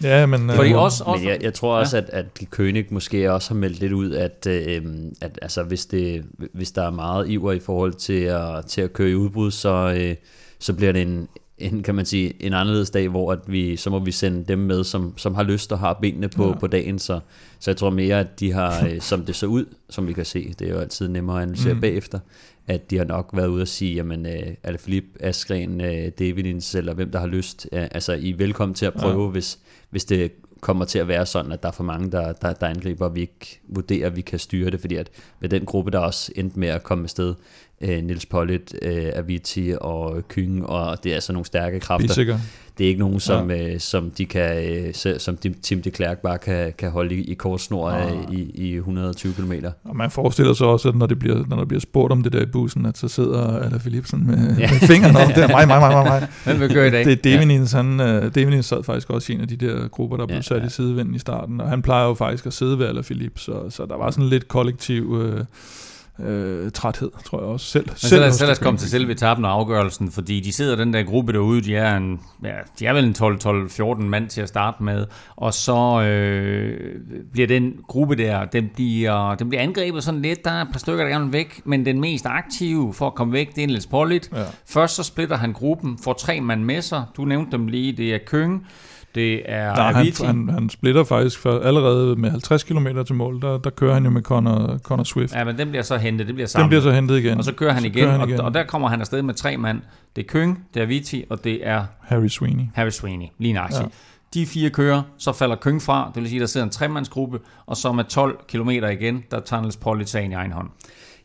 Ja, 0.04 0.26
men... 0.26 0.50
Fordi 0.50 0.72
øh, 0.72 0.82
også, 0.82 1.04
også, 1.04 1.24
men 1.24 1.30
jeg, 1.30 1.40
jeg 1.42 1.54
tror 1.54 1.78
også, 1.78 1.98
ja. 1.98 2.04
at, 2.04 2.10
at 2.10 2.44
König 2.60 2.86
måske 2.90 3.32
også 3.32 3.54
har 3.54 3.60
meldt 3.60 3.80
lidt 3.80 3.94
ud, 3.94 4.14
at, 4.14 4.48
øh, 4.50 4.82
at 5.22 5.40
altså, 5.42 5.64
hvis, 5.64 5.86
det, 5.86 6.26
hvis 6.54 6.72
der 6.72 6.84
er 6.84 6.92
meget 6.92 7.30
iver 7.30 7.52
i 7.52 7.60
forhold 7.60 7.94
til 7.94 8.22
at, 8.22 8.66
til 8.66 8.82
at 8.82 8.94
køre 8.94 9.10
i 9.10 9.16
udbrud, 9.16 9.52
så, 9.52 9.96
øh, 9.98 10.16
så 10.60 10.74
bliver 10.74 10.92
det 10.92 11.02
en, 11.02 11.28
en, 11.60 11.84
kan 11.84 11.96
man 11.96 12.06
sige, 12.06 12.34
en 12.40 12.54
anderledes 12.54 12.90
dag, 12.90 13.08
hvor 13.08 13.32
at 13.32 13.40
vi, 13.48 13.76
så 13.76 13.90
må 13.90 14.00
vi 14.00 14.12
sende 14.12 14.44
dem 14.44 14.60
med, 14.60 14.84
som, 14.84 15.14
som 15.18 15.36
har 15.36 15.44
lyst 15.44 15.72
og 15.72 15.80
har 15.80 15.94
benene 16.02 16.30
på, 16.30 16.48
ja. 16.48 16.54
på 16.54 16.68
dagen. 16.68 17.00
Så, 17.00 17.20
så 17.60 17.72
jeg 17.72 17.78
tror 17.78 17.90
mere, 17.90 18.20
at 18.20 18.40
de 18.40 18.52
har, 18.52 18.84
øh, 18.88 19.02
som 19.02 19.26
det 19.26 19.36
så 19.36 19.46
ud, 19.46 19.66
som 19.90 20.08
vi 20.08 20.14
kan 20.14 20.26
se, 20.26 20.54
det 20.60 20.68
er 20.68 20.72
jo 20.72 20.80
altid 20.80 21.08
nemmere 21.08 21.38
at 21.38 21.44
analysere 21.44 21.74
mm. 21.74 21.82
bagefter, 21.82 22.20
at 22.68 22.92
de 22.92 22.98
har 22.98 23.06
nok 23.06 23.30
været 23.34 23.48
ude 23.48 23.62
og 23.62 23.68
sige, 23.68 23.96
jamen, 23.96 24.26
uh, 24.26 24.54
Alaphilippe, 24.64 25.24
Askren, 25.24 25.82
uh, 25.82 26.08
Davidins, 26.20 26.76
eller 26.76 26.94
hvem 26.94 27.12
der 27.12 27.20
har 27.20 27.28
lyst, 27.28 27.68
uh, 27.72 27.82
altså 27.82 28.14
I 28.14 28.30
er 28.30 28.38
velkommen 28.38 28.76
til 28.76 28.86
at 28.86 28.94
prøve, 28.94 29.24
ja. 29.24 29.30
hvis, 29.30 29.60
hvis 29.90 30.06
det 30.06 30.32
kommer 30.62 30.86
til 30.86 31.00
at 31.00 31.08
være 31.08 31.26
sådan, 31.26 31.52
at 31.52 31.64
der 31.64 31.70
er 31.70 31.74
for 31.74 31.84
mange, 31.84 32.12
der, 32.12 32.34
der, 32.34 32.54
der 32.54 32.68
angriber, 32.68 33.06
og 33.06 33.16
vi 33.16 33.22
ikke 33.22 33.62
vurderer, 33.68 34.08
at 34.08 34.16
vi 34.16 34.22
kan 34.22 34.40
styre 34.40 34.70
det, 34.70 34.80
fordi 34.80 34.96
at 34.96 35.10
med 35.40 35.50
den 35.50 35.66
gruppe, 35.66 35.92
der 35.92 36.00
også 36.00 36.32
endte 36.36 36.60
med 36.60 36.68
at 36.68 36.84
komme 36.84 37.04
afsted, 37.04 37.36
øh, 37.82 38.04
Nils 38.04 38.26
Pollitt, 38.26 38.76
øh, 38.82 39.06
Avicii 39.16 39.76
og 39.82 40.28
Kynge, 40.28 40.66
og 40.66 41.04
det 41.04 41.10
er 41.10 41.16
altså 41.16 41.34
nogle 41.34 41.46
stærke 41.46 41.80
kræfter. 41.80 42.08
Bissiger. 42.08 42.40
Det 42.80 42.86
er 42.86 42.88
ikke 42.88 43.00
nogen, 43.00 43.20
som, 43.20 43.52
ja. 43.52 43.74
øh, 43.74 43.80
som, 43.80 44.12
de 44.12 44.26
kan, 44.26 44.64
øh, 45.06 45.20
som 45.20 45.38
Tim 45.38 45.82
de 45.82 45.92
Klerk 45.92 46.18
bare 46.18 46.38
kan, 46.38 46.74
kan 46.78 46.92
holde 46.92 47.16
i, 47.16 47.32
i 47.32 47.34
kort 47.34 47.62
snor 47.62 47.92
ja. 47.92 48.08
i, 48.32 48.52
i 48.54 48.76
120 48.76 49.34
km. 49.34 49.54
Og 49.84 49.96
man 49.96 50.12
forestiller 50.12 50.54
sig 50.54 50.68
også, 50.68 50.90
at 50.90 50.96
når, 50.96 51.06
det 51.06 51.20
bliver, 51.20 51.46
når 51.48 51.58
der 51.58 51.66
bliver 51.66 51.82
spurgt 51.82 52.12
om 52.12 52.24
det 52.24 52.34
der 52.34 52.42
i 52.42 52.46
bussen, 52.46 52.86
at 52.86 52.98
så 52.98 53.08
sidder 53.08 53.58
Ala 53.58 53.78
Philipsen 53.78 54.28
med, 54.28 54.58
ja. 54.58 54.72
med 54.72 54.80
fingrene 54.80 55.20
op 55.20 55.36
der. 55.36 55.48
Mig, 55.58 55.68
mig, 55.68 55.80
mig, 55.80 55.92
mig, 55.92 56.06
mig. 56.06 56.28
Hvem 56.46 56.60
vil 56.60 56.74
gøre 56.74 56.88
i 56.88 56.92
dag? 56.92 57.06
Det 57.06 57.12
er 57.12 57.16
Devinins, 57.16 57.74
ja. 57.74 57.78
han, 57.78 58.58
uh, 58.58 58.64
sad 58.64 58.84
faktisk 58.84 59.10
også 59.10 59.32
i 59.32 59.36
en 59.36 59.42
af 59.42 59.48
de 59.48 59.56
der 59.56 59.88
grupper, 59.88 60.18
der 60.18 60.26
blev 60.26 60.36
ja, 60.36 60.42
sat 60.42 60.62
ja. 60.62 60.66
i 60.66 60.70
sidevinden 60.70 61.16
i 61.16 61.20
starten, 61.20 61.62
og 61.62 61.70
han 61.70 61.82
plejer 61.82 62.08
jo 62.08 62.14
faktisk 62.14 62.46
at 62.46 62.54
sidde 62.54 62.80
ved 62.80 62.88
Ala 62.88 63.02
Philippe, 63.02 63.40
så, 63.40 63.70
så 63.70 63.86
der 63.86 63.98
var 63.98 64.12
sådan 64.12 64.30
lidt 64.30 64.48
kollektiv... 64.48 65.10
Uh, 65.10 65.40
øh, 66.24 66.72
træthed, 66.72 67.12
tror 67.26 67.40
jeg 67.40 67.48
også 67.48 67.66
selv. 67.66 67.86
Men 67.88 67.98
selv 67.98 68.10
så, 68.10 68.20
lad, 68.20 68.32
så 68.32 68.46
lad 68.46 68.52
os 68.52 68.60
komme 68.60 68.78
til 68.78 68.90
selve 68.90 69.12
etappen 69.12 69.46
og 69.46 69.52
afgørelsen, 69.52 70.12
fordi 70.12 70.40
de 70.40 70.54
sidder 70.54 70.76
den 70.76 70.94
der 70.94 71.04
gruppe 71.04 71.34
derude, 71.34 71.62
de 71.62 71.76
er, 71.76 71.98
en, 71.98 72.20
ja, 72.44 72.56
de 72.80 72.86
er 72.86 72.94
vel 72.94 73.04
en 73.04 73.16
12-14 74.00 74.04
mand 74.04 74.30
til 74.30 74.42
at 74.42 74.48
starte 74.48 74.84
med, 74.84 75.06
og 75.36 75.54
så 75.54 76.02
øh, 76.02 76.96
bliver 77.32 77.48
den 77.48 77.74
gruppe 77.88 78.16
der, 78.16 78.46
den 78.46 78.70
bliver, 78.76 79.36
den 79.36 79.50
bliver 79.50 79.62
angrebet 79.62 80.04
sådan 80.04 80.22
lidt, 80.22 80.46
der 80.46 80.52
er 80.52 80.62
et 80.62 80.68
par 80.72 80.80
stykker, 80.80 81.04
der 81.04 81.12
gerne 81.12 81.34
væk, 81.34 81.62
men 81.66 81.86
den 81.86 82.02
mest 82.02 82.26
aktive 82.26 82.94
for 82.94 83.08
at 83.08 83.16
komme 83.16 83.34
væk, 83.34 83.56
det 83.56 83.64
er 83.64 83.68
Niels 83.68 83.88
Pollitt. 83.88 84.30
Ja. 84.36 84.44
Først 84.66 84.96
så 84.96 85.04
splitter 85.04 85.38
han 85.38 85.54
gruppen, 85.54 85.98
får 86.04 86.14
tre 86.14 86.42
mand 86.42 86.64
med 86.64 86.82
sig, 86.82 87.04
du 87.18 87.26
nævnte 87.26 87.52
dem 87.52 87.68
lige, 87.68 87.92
det 87.92 88.14
er 88.14 88.18
Køng, 88.26 88.68
det 89.16 89.42
er 89.46 89.76
Nej, 89.76 89.92
han, 89.92 90.14
han, 90.26 90.50
han 90.50 90.70
splitter 90.70 91.04
faktisk 91.04 91.40
for 91.40 91.60
allerede 91.60 92.16
med 92.16 92.30
50 92.30 92.64
km 92.64 92.88
til 93.06 93.16
mål. 93.16 93.42
Der, 93.42 93.58
der 93.58 93.70
kører 93.70 93.94
han 93.94 94.04
jo 94.04 94.10
med 94.10 94.22
Connor, 94.22 94.78
Connor 94.78 95.04
Swift. 95.04 95.34
Ja, 95.34 95.44
men 95.44 95.58
den 95.58 95.70
bliver 95.70 95.84
så 95.84 95.98
hentet. 95.98 96.28
Det 96.28 96.36
bliver 96.36 96.48
sammen. 96.48 96.64
Den 96.64 96.70
bliver 96.70 96.82
så 96.82 96.92
hentet 96.92 97.18
igen. 97.18 97.38
Og 97.38 97.44
så 97.44 97.54
kører 97.54 97.74
han, 97.74 97.86
igen, 97.86 98.04
kører 98.04 98.18
han 98.18 98.30
igen. 98.30 98.40
Og, 98.40 98.46
og 98.46 98.54
der 98.54 98.64
kommer 98.64 98.88
han 98.88 99.00
afsted 99.02 99.22
med 99.22 99.34
tre 99.34 99.58
mand. 99.58 99.82
Det 100.16 100.24
er 100.24 100.28
Køng, 100.28 100.66
det 100.74 100.82
er 100.82 100.86
Viti, 100.86 101.24
og 101.30 101.44
det 101.44 101.68
er... 101.68 101.86
Harry 102.02 102.28
Sweeney. 102.28 102.64
Harry 102.74 102.90
Sweeney, 102.90 103.28
lige 103.38 103.54
nøjagtigt. 103.54 103.84
Ja. 103.84 103.88
De 104.34 104.46
fire 104.46 104.70
kører, 104.70 105.02
så 105.18 105.32
falder 105.32 105.56
Køng 105.56 105.82
fra, 105.82 106.12
det 106.16 106.22
vil 106.22 106.30
sige, 106.30 106.40
der 106.40 106.46
sidder 106.46 106.66
en 106.66 106.72
tremandsgruppe, 106.72 107.40
og 107.66 107.78
så 107.78 107.92
med 107.92 108.04
12 108.04 108.40
km 108.48 108.70
igen, 108.70 109.24
der 109.32 109.40
tager 109.40 109.62
Niels 109.62 110.10
sagen 110.10 110.32
i 110.32 110.36
egen 110.36 110.52
hånd. 110.52 110.70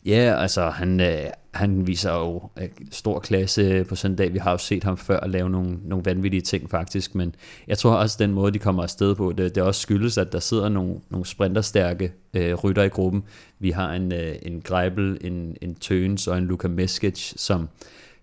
Ja, 0.05 0.41
altså 0.41 0.71
han, 0.71 1.01
øh, 1.01 1.25
han 1.55 1.87
viser 1.87 2.13
jo 2.13 2.43
øh, 2.61 2.69
stor 2.91 3.19
klasse 3.19 3.85
på 3.85 3.95
sådan 3.95 4.13
en 4.13 4.17
dag. 4.17 4.33
Vi 4.33 4.39
har 4.39 4.51
jo 4.51 4.59
set 4.59 4.85
ham 4.85 4.97
før 4.97 5.27
lave 5.27 5.51
nogle, 5.51 5.79
nogle 5.85 6.05
vanvittige 6.05 6.41
ting 6.41 6.71
faktisk, 6.71 7.15
men 7.15 7.35
jeg 7.67 7.79
tror 7.79 7.95
også, 7.95 8.15
at 8.15 8.19
den 8.19 8.35
måde, 8.35 8.53
de 8.53 8.59
kommer 8.59 8.83
afsted 8.83 9.15
på, 9.15 9.33
det, 9.33 9.55
det 9.55 9.63
også 9.63 9.81
skyldes, 9.81 10.19
at 10.19 10.33
der 10.33 10.39
sidder 10.39 10.69
nogle, 10.69 10.95
nogle 11.11 11.27
sprinterstærke 11.27 12.13
øh, 12.35 12.55
rytter 12.55 12.83
i 12.83 12.89
gruppen. 12.89 13.25
Vi 13.59 13.71
har 13.71 13.93
en, 13.93 14.13
øh, 14.13 14.35
en 14.43 14.61
Greibel, 14.61 15.19
en, 15.21 15.57
en 15.63 15.75
Tøns 15.75 16.29
og 16.29 16.39
en 16.39 16.45
Luka 16.45 16.69
Meskic, 16.69 17.33
som, 17.37 17.69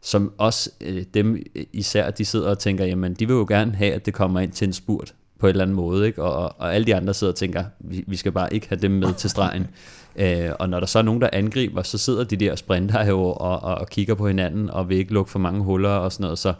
som 0.01 0.33
også 0.37 0.69
øh, 0.81 1.03
dem 1.13 1.43
især, 1.73 2.11
de 2.11 2.25
sidder 2.25 2.49
og 2.49 2.59
tænker, 2.59 2.85
jamen 2.85 3.13
de 3.13 3.27
vil 3.27 3.33
jo 3.33 3.45
gerne 3.49 3.75
have, 3.75 3.93
at 3.93 4.05
det 4.05 4.13
kommer 4.13 4.39
ind 4.39 4.51
til 4.51 4.67
en 4.67 4.73
spurt 4.73 5.13
på 5.39 5.47
en 5.47 5.49
eller 5.49 5.63
anden 5.63 5.75
måde, 5.75 6.07
ikke? 6.07 6.23
Og, 6.23 6.55
og 6.57 6.75
alle 6.75 6.85
de 6.85 6.95
andre 6.95 7.13
sidder 7.13 7.33
og 7.33 7.37
tænker, 7.37 7.63
vi, 7.79 8.03
vi 8.07 8.15
skal 8.15 8.31
bare 8.31 8.53
ikke 8.53 8.69
have 8.69 8.81
dem 8.81 8.91
med 8.91 9.13
til 9.13 9.29
stregen. 9.29 9.67
Øh, 10.15 10.49
og 10.59 10.69
når 10.69 10.79
der 10.79 10.87
så 10.87 10.99
er 10.99 11.03
nogen, 11.03 11.21
der 11.21 11.29
angriber, 11.33 11.81
så 11.81 11.97
sidder 11.97 12.23
de 12.23 12.35
der 12.35 12.55
sprinter 12.55 13.05
jo 13.05 13.23
og, 13.23 13.63
og, 13.63 13.75
og 13.75 13.89
kigger 13.89 14.15
på 14.15 14.27
hinanden, 14.27 14.69
og 14.69 14.89
vil 14.89 14.97
ikke 14.97 15.13
lukke 15.13 15.31
for 15.31 15.39
mange 15.39 15.63
huller 15.63 15.89
og 15.89 16.11
sådan 16.11 16.23
noget. 16.23 16.39
Så 16.39 16.53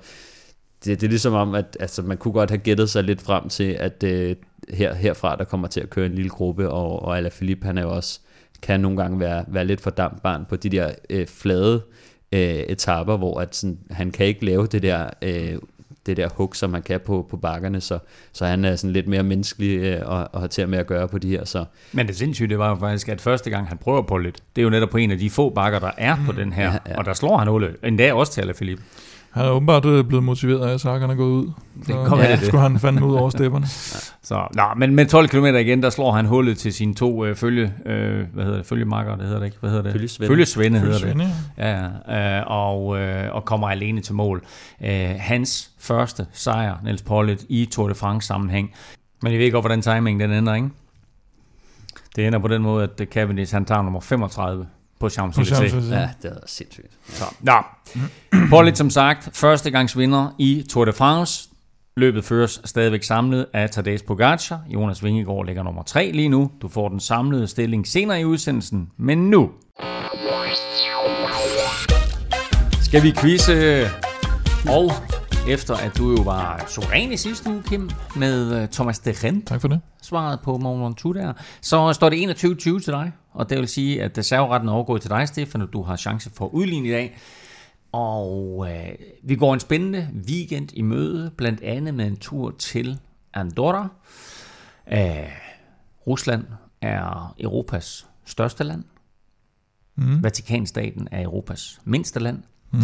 det, 0.86 1.02
det 1.02 1.08
er 1.08 1.10
ligesom 1.10 1.34
om, 1.34 1.56
at 1.56 1.78
altså, 1.80 2.02
man 2.02 2.18
kunne 2.18 2.34
godt 2.34 2.50
have 2.50 2.58
gættet 2.58 2.90
sig 2.90 3.04
lidt 3.04 3.22
frem 3.22 3.50
til, 3.50 3.72
at 3.80 4.04
øh, 4.04 4.36
her, 4.70 4.94
herfra, 4.94 5.36
der 5.36 5.44
kommer 5.44 5.68
til 5.68 5.80
at 5.80 5.90
køre 5.90 6.06
en 6.06 6.16
lille 6.16 6.30
gruppe, 6.30 6.70
og, 6.70 7.02
og 7.02 7.18
Alaphilippe, 7.18 7.66
han 7.66 7.78
er 7.78 7.82
jo 7.82 7.96
også, 7.96 8.20
kan 8.62 8.80
nogle 8.80 8.98
gange 8.98 9.20
være, 9.20 9.46
være 9.48 9.66
lidt 9.66 9.82
for 9.82 9.90
dampbarn 9.90 10.46
på 10.50 10.56
de 10.56 10.70
der 10.70 10.92
øh, 11.10 11.28
flade 11.28 11.82
øh, 12.32 12.40
etaper, 12.42 13.18
hvor 13.18 13.40
at 13.40 13.56
sådan, 13.56 13.80
han 13.92 14.12
kan 14.12 14.26
ikke 14.26 14.46
lave 14.46 14.68
det 14.68 14.84
der 14.84 15.10
øh, 15.22 15.58
det 16.06 16.18
der 16.18 16.30
hug, 16.36 16.56
som 16.56 16.70
man 16.70 16.82
kan 16.82 17.00
på, 17.00 17.28
på 17.30 17.38
bakkerne, 17.38 17.82
så, 17.82 18.00
så 18.32 18.46
han 18.46 18.66
er 18.66 18.76
sådan 18.76 18.94
lidt 18.94 19.08
mere 19.08 19.24
menneskelig 19.24 19.78
øh, 19.78 20.02
og, 20.06 20.30
og 20.32 20.42
har 20.42 20.48
til 20.48 20.70
med 20.70 20.80
at 20.80 20.88
gøre 20.88 21.08
på 21.08 21.18
de 21.18 21.30
her. 21.30 21.46
Så. 21.46 21.66
Men 21.92 22.08
det 22.08 22.16
sindssyge, 22.16 22.50
det 22.50 22.60
var 22.60 22.70
jo 22.70 22.76
faktisk, 22.76 23.10
at 23.10 23.22
første 23.22 23.50
gang 23.50 23.68
han 23.68 23.78
prøver 23.78 24.02
på 24.02 24.18
lidt, 24.18 24.36
det 24.56 24.62
er 24.62 24.64
jo 24.64 24.70
netop 24.70 24.90
på 24.90 24.98
en 24.98 25.12
af 25.12 25.18
de 25.18 25.30
få 25.30 25.50
bakker, 25.50 25.80
der 25.80 25.92
er 25.98 26.18
på 26.26 26.32
den 26.32 26.54
her, 26.54 26.72
ja, 26.72 26.78
ja. 26.90 26.98
og 26.98 27.06
der 27.06 27.14
slår 27.14 27.38
han 27.38 27.48
Ole, 27.48 27.76
endda 27.84 28.14
også 28.14 28.34
til 28.34 28.54
Philip. 28.54 28.80
Han 29.32 29.46
er 29.46 29.50
åbenbart 29.50 29.86
øh, 29.86 30.06
blevet 30.06 30.24
motiveret 30.24 30.68
af, 30.70 30.74
at 30.74 30.82
Sagan 30.82 31.10
er 31.10 31.16
gået 31.16 31.32
ud. 31.32 31.52
Så 31.86 31.94
det 31.94 32.08
kommer 32.08 32.26
ja, 32.26 32.36
det. 32.36 32.46
skulle 32.46 32.62
han 32.62 32.80
fandme 32.80 33.06
ud 33.06 33.16
over 33.16 33.30
stepperne. 33.30 33.68
så, 34.30 34.48
nå, 34.56 34.64
men 34.78 34.96
med 34.96 35.06
12 35.06 35.28
km 35.28 35.46
igen, 35.46 35.84
der 35.84 35.90
slår 35.90 36.12
han 36.12 36.26
hullet 36.26 36.58
til 36.58 36.74
sine 36.74 36.94
to 36.94 37.26
øh, 37.26 37.36
følge, 37.36 37.74
øh, 37.86 38.26
hvad 38.34 38.44
hedder 38.44 38.58
det, 38.58 38.66
følgemarker, 38.66 39.16
det 39.16 39.26
hedder 39.26 39.40
det 39.40 39.46
ikke, 39.46 39.58
hvad 39.60 39.70
hedder 39.70 39.84
det? 39.84 39.92
Følgesvende. 39.92 40.28
Følgesvende 40.30 40.80
hedder 40.80 41.14
det. 41.14 41.28
Ja, 41.58 41.90
ja 42.10 42.40
øh, 42.40 42.44
og, 42.48 43.00
øh, 43.00 43.36
og 43.36 43.46
kommer 43.46 43.70
alene 43.70 44.02
til 44.02 44.16
mål. 44.16 44.44
Øh, 44.84 45.10
hans 45.20 45.72
første 45.80 46.26
sejr, 46.34 46.76
Niels 46.84 47.02
Pollitt, 47.02 47.46
i 47.50 47.66
Tour 47.66 47.88
de 47.88 47.96
France 47.96 48.28
sammenhæng. 48.28 48.72
Men 49.22 49.34
I 49.34 49.38
ved 49.38 49.52
godt, 49.52 49.64
hvordan 49.64 49.82
timing 49.82 50.20
den 50.20 50.32
ender, 50.32 50.54
ikke? 50.54 50.70
Det 52.16 52.28
ender 52.28 52.40
på 52.40 52.48
den 52.48 52.62
måde, 52.62 52.84
at 52.84 53.08
Cavendish 53.12 53.54
han 53.54 53.66
tager 53.66 53.82
nummer 53.82 54.00
35 54.00 54.68
på 55.02 55.08
Champs-Élysées. 55.08 55.94
Ja, 55.94 56.10
det 56.22 56.32
er 56.32 56.36
sindssygt. 56.46 56.94
Så, 57.08 57.26
ja. 57.46 57.58
Pollitt 58.50 58.78
som 58.78 58.90
sagt, 58.90 59.30
første 59.34 59.72
gangs 59.72 59.98
vinder 59.98 60.36
i 60.40 60.66
Tour 60.70 60.86
de 60.86 60.94
France. 60.94 61.50
Løbet 61.98 62.26
føres 62.26 62.62
stadigvæk 62.66 63.04
samlet 63.04 63.46
af 63.54 63.70
Tadej 63.70 63.98
Pogacar. 64.08 64.62
Jonas 64.70 65.04
Vingegaard 65.04 65.46
ligger 65.46 65.64
nummer 65.64 65.84
3 65.84 66.12
lige 66.14 66.30
nu. 66.30 66.52
Du 66.62 66.68
får 66.68 66.90
den 66.90 67.00
samlede 67.00 67.48
stilling 67.48 67.88
senere 67.88 68.22
i 68.22 68.26
udsendelsen. 68.26 68.90
Men 68.98 69.30
nu 69.30 69.50
skal 72.82 73.04
vi 73.04 73.12
quizze. 73.22 73.88
Og 74.70 74.92
efter 75.48 75.76
at 75.76 75.98
du 75.98 76.12
jo 76.12 76.22
var 76.22 76.66
suveræn 76.68 77.12
i 77.12 77.18
sidste 77.18 77.50
uge, 77.50 77.64
Kim, 77.66 77.90
med 78.16 78.62
øh, 78.62 78.68
Thomas 78.68 79.00
de 79.00 79.14
Rent. 79.24 79.48
Tak 79.48 79.62
for 79.62 79.68
det. 79.68 79.82
Svaret 80.02 80.40
på 80.44 80.58
Mont 80.58 80.84
Ventoux 80.84 81.16
der. 81.16 81.34
Så 81.62 81.94
står 81.94 82.10
det 82.10 82.44
21-20 82.44 82.56
til 82.56 82.86
dig, 82.88 83.12
og 83.32 83.50
det 83.50 83.58
vil 83.58 83.68
sige, 83.68 84.04
at 84.04 84.26
serveretten 84.26 84.70
overgår 84.70 84.98
til 84.98 85.10
dig, 85.10 85.28
Stefan, 85.28 85.62
og 85.62 85.74
du 85.74 85.82
har 85.82 85.96
chance 85.96 86.30
for 86.30 86.46
at 86.46 86.52
udligne 86.52 86.88
i 86.88 86.92
dag. 86.92 87.18
Og 87.92 88.68
øh, 88.72 88.96
vi 89.24 89.36
går 89.36 89.54
en 89.54 89.60
spændende 89.60 90.10
weekend 90.28 90.70
i 90.74 90.82
møde, 90.82 91.32
blandt 91.38 91.62
andet 91.62 91.94
med 91.94 92.08
en 92.08 92.18
tur 92.18 92.52
til 92.52 93.00
Andorra. 93.34 93.90
Øh, 94.92 95.32
Rusland 96.08 96.46
er 96.82 97.36
Europas 97.40 98.08
største 98.26 98.64
land. 98.64 98.84
Mm. 99.96 100.24
Vatikanstaten 100.24 101.08
er 101.12 101.24
Europas 101.24 101.82
mindste 101.84 102.20
land. 102.20 102.44
Mm. 102.72 102.80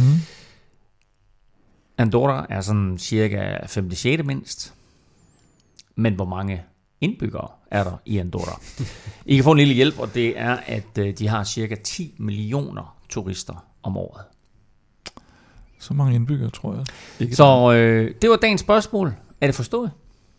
Andorra 1.97 2.45
er 2.49 2.61
sådan 2.61 2.97
cirka 2.97 3.57
5-6 3.57 4.23
mindst. 4.23 4.73
Men 5.95 6.13
hvor 6.13 6.25
mange 6.25 6.63
indbyggere 7.01 7.47
er 7.71 7.83
der 7.83 7.97
i 8.05 8.17
Andorra? 8.17 8.61
I 9.25 9.35
kan 9.35 9.43
få 9.43 9.51
en 9.51 9.57
lille 9.57 9.73
hjælp, 9.73 9.99
og 9.99 10.13
det 10.13 10.39
er, 10.39 10.57
at 10.65 10.97
øh, 10.99 11.17
de 11.17 11.27
har 11.27 11.43
cirka 11.43 11.75
10 11.83 12.15
millioner 12.17 12.97
turister 13.09 13.65
om 13.83 13.97
året. 13.97 14.21
Så 15.79 15.93
mange 15.93 16.15
indbyggere, 16.15 16.49
tror 16.49 16.73
jeg. 16.73 16.85
Ikke 17.19 17.35
Så 17.35 17.73
øh, 17.73 18.15
det 18.21 18.29
var 18.29 18.35
dagens 18.35 18.61
spørgsmål. 18.61 19.13
Er 19.41 19.47
det 19.47 19.55
forstået? 19.55 19.91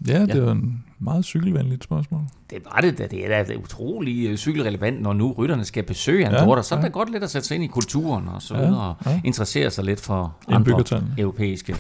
Ja, 0.06 0.20
det 0.20 0.34
ja. 0.34 0.40
var 0.40 0.52
en 0.52 0.84
meget 1.00 1.24
cykelvenligt 1.24 1.84
spørgsmål. 1.84 2.20
Det 2.50 2.58
var 2.64 2.80
det 2.80 2.98
da. 2.98 3.06
Det 3.06 3.32
er 3.32 3.44
da 3.44 3.56
utrolig 3.56 4.26
øh, 4.26 4.36
cykelrelevant, 4.36 5.02
når 5.02 5.12
nu 5.12 5.32
rytterne 5.32 5.64
skal 5.64 5.82
besøge 5.82 6.26
Andorra. 6.26 6.56
Ja, 6.56 6.62
så 6.62 6.74
er 6.74 6.80
det 6.80 6.92
godt 6.92 7.12
lidt 7.12 7.24
at 7.24 7.30
sætte 7.30 7.48
sig 7.48 7.54
ind 7.54 7.64
i 7.64 7.66
kulturen 7.66 8.28
og 8.28 8.42
så 8.42 8.54
videre, 8.54 8.96
ja, 9.04 9.10
ja. 9.10 9.16
og 9.16 9.20
interessere 9.24 9.70
sig 9.70 9.84
lidt 9.84 10.00
for 10.00 10.36
andre 10.48 10.84
europæiske 11.18 11.76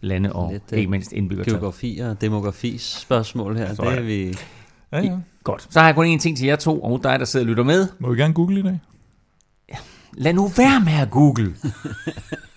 lande 0.00 0.32
og 0.32 0.52
lidt, 0.52 0.72
ikke 0.72 0.90
mindst 0.90 1.12
indbyggertal. 1.12 1.54
Geografi 1.54 1.98
og 1.98 2.20
demografis 2.20 2.82
spørgsmål 2.82 3.56
her, 3.56 3.74
det 3.74 3.98
er 3.98 4.02
vi... 4.02 4.34
Ja, 4.92 5.00
ja. 5.00 5.16
Godt. 5.44 5.66
Så 5.70 5.80
har 5.80 5.86
jeg 5.86 5.94
kun 5.94 6.06
en 6.06 6.18
ting 6.18 6.36
til 6.36 6.46
jer 6.46 6.56
to, 6.56 6.82
og 6.82 7.00
dig, 7.02 7.18
der 7.18 7.24
sidder 7.24 7.46
og 7.46 7.48
lytter 7.48 7.64
med. 7.64 7.88
Må 7.98 8.12
vi 8.12 8.20
gerne 8.20 8.34
google 8.34 8.60
i 8.60 8.62
dag? 8.62 8.80
Ja. 9.68 9.76
Lad 10.12 10.32
nu 10.32 10.48
være 10.48 10.80
med 10.80 10.92
at 10.92 11.10
google. 11.10 11.54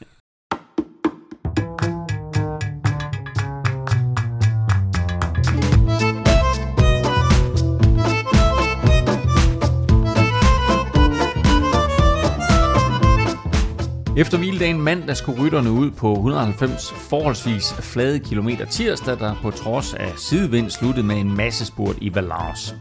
Efter 14.17 14.37
hviledagen 14.37 14.81
mandag 14.81 15.17
skulle 15.17 15.41
rytterne 15.41 15.71
ud 15.71 15.91
på 15.91 16.13
190 16.13 16.91
forholdsvis 16.91 17.73
flade 17.73 18.19
kilometer 18.19 18.65
tirsdag, 18.65 19.19
der 19.19 19.35
på 19.41 19.51
trods 19.51 19.93
af 19.93 20.13
sidevind 20.17 20.69
sluttede 20.69 21.05
med 21.05 21.15
en 21.15 21.37
masse 21.37 21.65
spurt 21.65 21.95
i 22.01 22.15
Valence. 22.15 22.75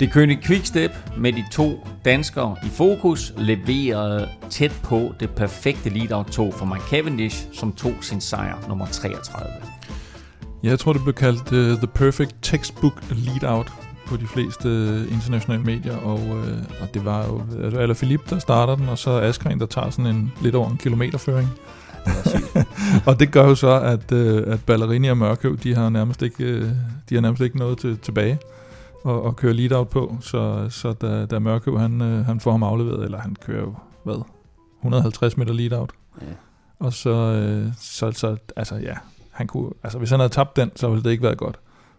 Det 0.00 0.12
kønne 0.12 0.42
Quickstep 0.42 0.90
med 1.18 1.32
de 1.32 1.44
to 1.52 1.86
danskere 2.04 2.56
i 2.64 2.68
fokus 2.68 3.32
leverede 3.36 4.28
tæt 4.50 4.80
på 4.84 5.12
det 5.20 5.30
perfekte 5.30 5.90
lead 5.90 6.24
tog 6.24 6.54
for 6.54 6.66
Mike 6.66 6.84
Cavendish, 6.90 7.46
som 7.52 7.72
tog 7.72 7.94
sin 8.00 8.20
sejr 8.20 8.68
nummer 8.68 8.86
33. 8.86 9.50
Jeg 10.62 10.78
tror, 10.78 10.92
det 10.92 11.02
blev 11.02 11.14
kaldt 11.14 11.52
uh, 11.52 11.78
The 11.78 11.86
Perfect 11.86 12.34
Textbook 12.42 13.02
Lead-out 13.10 13.72
på 14.06 14.16
de 14.16 14.26
fleste 14.26 14.68
internationale 15.10 15.62
medier, 15.62 15.96
og, 15.96 16.20
øh, 16.20 16.58
og 16.80 16.94
det 16.94 17.04
var 17.04 17.26
jo 17.26 17.42
altså, 17.62 17.80
Eller 17.80 17.94
Philippe, 17.94 18.26
der 18.30 18.38
starter 18.38 18.76
den, 18.76 18.88
og 18.88 18.98
så 18.98 19.10
Askren, 19.20 19.60
der 19.60 19.66
tager 19.66 19.90
sådan 19.90 20.06
en 20.16 20.32
lidt 20.40 20.54
over 20.54 20.70
en 20.70 20.76
kilometerføring. 20.76 21.48
Og 23.06 23.20
det 23.20 23.32
gør 23.32 23.44
jo 23.44 23.54
så, 23.54 23.80
at, 23.80 24.12
øh, 24.12 24.52
at 24.52 24.60
Ballerini 24.66 25.08
og 25.08 25.16
Mørkøv, 25.16 25.56
de 25.56 25.74
har 25.74 25.88
nærmest 25.88 26.22
ikke, 26.22 26.44
øh, 26.44 26.70
de 27.08 27.14
har 27.14 27.20
nærmest 27.20 27.42
ikke 27.42 27.58
noget 27.58 27.78
til, 27.78 27.98
tilbage 27.98 28.38
at, 29.06 29.26
at 29.26 29.36
køre 29.36 29.52
lead-out 29.52 29.88
på, 29.88 30.16
så, 30.20 30.66
så 30.70 30.92
da, 30.92 31.26
da 31.26 31.38
Mørkøv, 31.38 31.78
han, 31.78 32.02
øh, 32.02 32.26
han 32.26 32.40
får 32.40 32.50
ham 32.50 32.62
afleveret, 32.62 33.04
eller 33.04 33.18
han 33.18 33.36
kører 33.46 33.60
jo, 33.60 33.74
hvad, 34.04 34.24
150 34.80 35.36
meter 35.36 35.52
lead-out. 35.52 35.90
Ja. 36.20 36.26
Og 36.78 36.92
så, 36.92 37.10
øh, 37.10 37.72
så, 37.78 38.12
så, 38.12 38.36
altså 38.56 38.74
ja, 38.74 38.94
han 39.30 39.46
kunne, 39.46 39.70
altså 39.82 39.98
hvis 39.98 40.10
han 40.10 40.20
havde 40.20 40.32
tabt 40.32 40.56
den, 40.56 40.72
så 40.76 40.88
ville 40.88 41.04
det 41.04 41.10
ikke 41.10 41.22
været 41.22 41.38
godt 41.38 41.58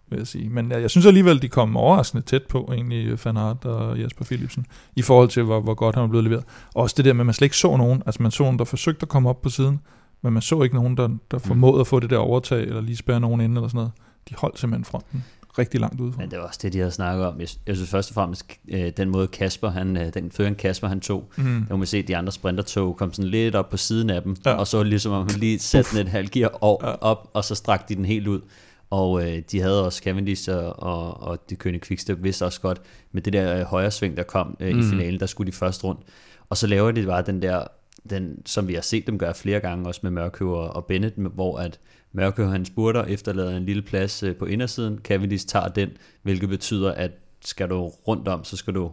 vil 0.09 0.17
jeg 0.17 0.27
sige. 0.27 0.49
Men 0.49 0.71
jeg, 0.71 0.81
jeg 0.81 0.89
synes 0.89 1.05
alligevel, 1.05 1.41
de 1.41 1.47
kom 1.47 1.77
overraskende 1.77 2.23
tæt 2.23 2.43
på, 2.43 2.69
egentlig, 2.73 3.19
Van 3.25 3.37
Aert 3.37 3.65
og 3.65 4.01
Jesper 4.01 4.25
Philipsen, 4.25 4.65
i 4.95 5.01
forhold 5.01 5.29
til, 5.29 5.43
hvor, 5.43 5.59
hvor 5.61 5.73
godt 5.73 5.95
han 5.95 6.01
var 6.01 6.07
blevet 6.07 6.23
leveret. 6.23 6.43
Også 6.75 6.93
det 6.97 7.05
der 7.05 7.13
med, 7.13 7.19
at 7.21 7.25
man 7.25 7.33
slet 7.33 7.45
ikke 7.45 7.57
så 7.57 7.77
nogen, 7.77 8.03
altså 8.05 8.23
man 8.23 8.31
så 8.31 8.43
nogen, 8.43 8.59
der 8.59 8.65
forsøgte 8.65 9.03
at 9.03 9.09
komme 9.09 9.29
op 9.29 9.41
på 9.41 9.49
siden, 9.49 9.79
men 10.21 10.33
man 10.33 10.41
så 10.41 10.61
ikke 10.61 10.75
nogen, 10.75 10.97
der, 10.97 11.09
der 11.31 11.37
formåede 11.37 11.81
at 11.81 11.87
få 11.87 11.99
det 11.99 12.09
der 12.09 12.17
overtag, 12.17 12.63
eller 12.63 12.81
lige 12.81 12.97
spærre 12.97 13.19
nogen 13.19 13.41
ind, 13.41 13.53
eller 13.53 13.67
sådan 13.67 13.77
noget. 13.77 13.91
De 14.29 14.35
holdt 14.37 14.59
simpelthen 14.59 14.85
fronten 14.85 15.23
rigtig 15.59 15.79
langt 15.79 16.01
ud. 16.01 16.11
Men 16.17 16.31
det 16.31 16.39
var 16.39 16.45
også 16.45 16.59
det, 16.61 16.73
de 16.73 16.77
havde 16.77 16.91
snakket 16.91 17.25
om. 17.25 17.39
Jeg, 17.39 17.47
jeg 17.67 17.75
synes 17.75 17.89
først 17.89 18.09
og 18.09 18.15
fremmest, 18.15 18.45
øh, 18.67 18.91
den 18.97 19.09
måde 19.09 19.27
Kasper, 19.27 19.69
han, 19.69 19.97
øh, 19.97 20.13
den 20.13 20.31
føring 20.31 20.57
Kasper, 20.57 20.87
han 20.87 20.99
tog, 20.99 21.29
mm. 21.37 21.43
der 21.43 21.69
må 21.69 21.77
man 21.77 21.87
se, 21.87 21.97
at 21.97 22.07
de 22.07 22.17
andre 22.17 22.31
sprintertog 22.31 22.97
kom 22.97 23.13
sådan 23.13 23.31
lidt 23.31 23.55
op 23.55 23.69
på 23.69 23.77
siden 23.77 24.09
af 24.09 24.21
dem, 24.21 24.35
ja. 24.45 24.53
og 24.53 24.67
så 24.67 24.83
ligesom 24.83 25.11
om 25.11 25.27
han 25.29 25.39
lige 25.39 25.59
satte 25.59 25.97
den 25.97 26.07
et 26.07 26.11
halvt 26.11 26.31
gear 26.31 26.49
op, 26.61 26.83
ja. 26.83 26.87
op, 26.87 27.29
og 27.33 27.43
så 27.43 27.55
strak 27.55 27.89
de 27.89 27.95
den 27.95 28.05
helt 28.05 28.27
ud. 28.27 28.41
Og 28.89 29.23
øh, 29.23 29.41
de 29.51 29.61
havde 29.61 29.85
også 29.85 30.01
Cavendish 30.03 30.49
og, 30.51 30.79
og, 30.79 31.21
og 31.21 31.49
de 31.49 31.55
kønne 31.55 31.79
Quickstep 31.79 32.23
vidste 32.23 32.45
også 32.45 32.61
godt, 32.61 32.81
med 33.11 33.21
det 33.21 33.33
der 33.33 33.59
øh, 33.59 33.65
højre 33.65 33.91
sving, 33.91 34.17
der 34.17 34.23
kom 34.23 34.57
øh, 34.59 34.73
mm. 34.73 34.79
i 34.79 34.83
finalen, 34.83 35.19
der 35.19 35.25
skulle 35.25 35.51
de 35.51 35.57
først 35.57 35.83
rundt. 35.83 36.01
Og 36.49 36.57
så 36.57 36.67
laver 36.67 36.91
de 36.91 37.05
bare 37.05 37.21
den 37.21 37.41
der, 37.41 37.63
den, 38.09 38.41
som 38.45 38.67
vi 38.67 38.73
har 38.73 38.81
set 38.81 39.07
dem 39.07 39.17
gøre 39.17 39.35
flere 39.35 39.59
gange, 39.59 39.87
også 39.87 39.99
med 40.03 40.11
Mørkøv 40.11 40.51
og, 40.51 40.85
Bennett, 40.85 41.15
hvor 41.15 41.59
at 41.59 41.79
Mørkøv 42.13 42.49
han 42.49 42.65
spurter, 42.65 43.03
efterlader 43.03 43.57
en 43.57 43.65
lille 43.65 43.81
plads 43.81 44.23
øh, 44.23 44.35
på 44.35 44.45
indersiden, 44.45 44.99
Cavendish 45.03 45.47
tager 45.47 45.67
den, 45.67 45.89
hvilket 46.21 46.49
betyder, 46.49 46.91
at 46.91 47.11
skal 47.45 47.69
du 47.69 47.87
rundt 48.07 48.27
om, 48.27 48.43
så 48.43 48.57
skal 48.57 48.73
du, 48.73 48.91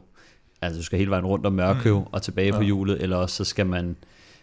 altså 0.63 0.79
du 0.79 0.85
skal 0.85 0.99
hele 0.99 1.11
vejen 1.11 1.27
rundt 1.27 1.47
om 1.47 1.53
Mørkøv 1.53 1.99
mm. 1.99 2.07
og 2.13 2.23
tilbage 2.23 2.53
ja. 2.53 2.57
på 2.57 2.63
hjulet, 2.63 3.03
eller 3.03 3.17
også 3.17 3.37
så 3.37 3.45
skal 3.45 3.67
man, 3.67 3.97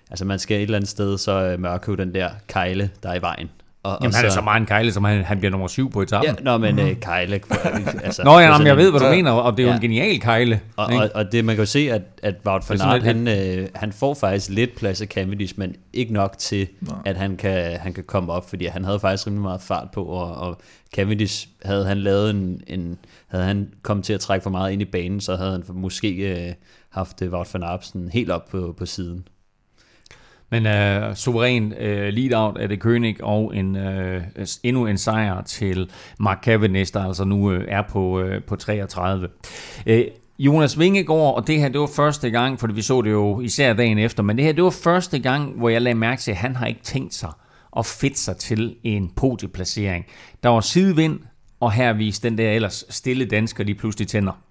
altså 0.09 0.25
man 0.25 0.39
skal 0.39 0.57
et 0.57 0.63
eller 0.63 0.77
andet 0.77 0.89
sted, 0.89 1.17
så 1.17 1.31
øh, 1.31 1.59
Mørkøv 1.59 1.97
den 1.97 2.13
der 2.13 2.29
kejle, 2.47 2.91
der 3.03 3.09
er 3.09 3.15
i 3.15 3.21
vejen. 3.21 3.49
Og, 3.83 3.97
Jamen, 4.01 4.13
og 4.13 4.17
han 4.17 4.25
er 4.25 4.29
så 4.29 4.41
meget 4.41 4.59
en 4.59 4.65
Kejle, 4.65 4.91
som 4.91 5.03
han, 5.03 5.23
han 5.23 5.37
bliver 5.37 5.51
nummer 5.51 5.67
syv 5.67 5.91
på 5.91 6.01
etappen. 6.01 6.35
Ja, 6.37 6.43
nå, 6.43 6.57
men 6.57 6.75
mm. 6.75 6.81
uh, 6.81 6.91
Kejle... 7.01 7.41
Altså, 8.03 8.23
nå, 8.23 8.39
ja, 8.39 8.57
men 8.57 8.67
jeg 8.67 8.77
ved, 8.77 8.89
hvad 8.91 8.99
du 8.99 9.05
så, 9.05 9.11
mener, 9.11 9.31
og 9.31 9.57
det 9.57 9.63
er 9.63 9.67
jo 9.67 9.69
ja. 9.69 9.75
en 9.75 9.81
genial 9.81 10.19
Kejle. 10.19 10.59
Og, 10.75 10.85
og, 10.85 11.09
og, 11.15 11.31
det, 11.31 11.45
man 11.45 11.55
kan 11.55 11.61
jo 11.61 11.65
se, 11.65 11.79
at, 11.91 12.01
at 12.23 12.35
Wout 12.45 12.69
van 12.69 12.81
Aert, 12.81 13.03
han, 13.03 13.27
øh, 13.27 13.67
han 13.75 13.91
får 13.91 14.13
faktisk 14.13 14.49
lidt 14.49 14.75
plads 14.75 15.01
af 15.01 15.07
Cavendish, 15.07 15.53
men 15.57 15.75
ikke 15.93 16.13
nok 16.13 16.37
til, 16.37 16.67
Nå. 16.81 16.93
at 17.05 17.17
han 17.17 17.37
kan, 17.37 17.79
han 17.79 17.93
kan 17.93 18.03
komme 18.03 18.31
op, 18.31 18.49
fordi 18.49 18.65
han 18.65 18.85
havde 18.85 18.99
faktisk 18.99 19.27
rimelig 19.27 19.43
meget 19.43 19.61
fart 19.61 19.87
på, 19.91 20.03
og, 20.03 20.35
og 20.35 20.61
Cavendish, 20.95 21.47
havde 21.65 21.85
han 21.85 21.97
lavet 21.97 22.29
en, 22.29 22.61
en, 22.67 22.97
havde 23.27 23.45
han 23.45 23.69
kommet 23.81 24.05
til 24.05 24.13
at 24.13 24.19
trække 24.19 24.43
for 24.43 24.49
meget 24.49 24.71
ind 24.71 24.81
i 24.81 24.85
banen, 24.85 25.21
så 25.21 25.35
havde 25.35 25.51
han 25.51 25.63
måske 25.69 26.09
øh, 26.09 26.53
haft 26.89 27.21
Wout 27.21 27.53
van 27.53 27.63
Aert 27.63 27.85
sådan 27.85 28.09
helt 28.13 28.31
op 28.31 28.49
på, 28.49 28.75
på 28.77 28.85
siden. 28.85 29.27
Men 30.51 30.65
øh, 30.65 31.15
suveræn 31.15 31.73
øh, 31.73 32.13
lead-out 32.13 32.57
af 32.57 32.69
det 32.69 32.79
König 32.85 33.23
og 33.23 33.55
en, 33.55 33.75
øh, 33.75 34.21
endnu 34.63 34.85
en 34.85 34.97
sejr 34.97 35.41
til 35.41 35.89
Mark 36.19 36.43
Cavendish, 36.43 36.93
der 36.93 37.05
altså 37.05 37.23
nu 37.23 37.51
øh, 37.51 37.65
er 37.67 37.81
på, 37.89 38.19
øh, 38.19 38.43
på 38.43 38.55
33. 38.55 39.27
Øh, 39.85 40.05
Jonas 40.39 40.79
Vingegaard, 40.79 41.35
og 41.35 41.47
det 41.47 41.59
her, 41.59 41.69
det 41.69 41.79
var 41.79 41.89
første 41.95 42.29
gang, 42.29 42.59
for 42.59 42.67
vi 42.67 42.81
så 42.81 43.01
det 43.01 43.11
jo 43.11 43.41
især 43.41 43.73
dagen 43.73 43.97
efter, 43.97 44.23
men 44.23 44.37
det 44.37 44.45
her, 44.45 44.53
det 44.53 44.63
var 44.63 44.69
første 44.69 45.19
gang, 45.19 45.57
hvor 45.57 45.69
jeg 45.69 45.81
lagde 45.81 45.97
mærke 45.97 46.21
til, 46.21 46.31
at 46.31 46.37
han 46.37 46.55
har 46.55 46.65
ikke 46.65 46.83
tænkt 46.83 47.13
sig 47.13 47.29
at 47.77 47.85
fedt 47.85 48.17
sig 48.17 48.37
til 48.37 48.75
en 48.83 49.11
podieplacering. 49.15 50.05
Der 50.43 50.49
var 50.49 50.61
sidevind, 50.61 51.19
og 51.59 51.71
her 51.71 51.93
viste 51.93 52.29
den 52.29 52.37
der 52.37 52.51
ellers 52.51 52.85
stille 52.89 53.25
dansker 53.25 53.63
lige 53.63 53.75
pludselig 53.75 54.07
tænder. 54.07 54.41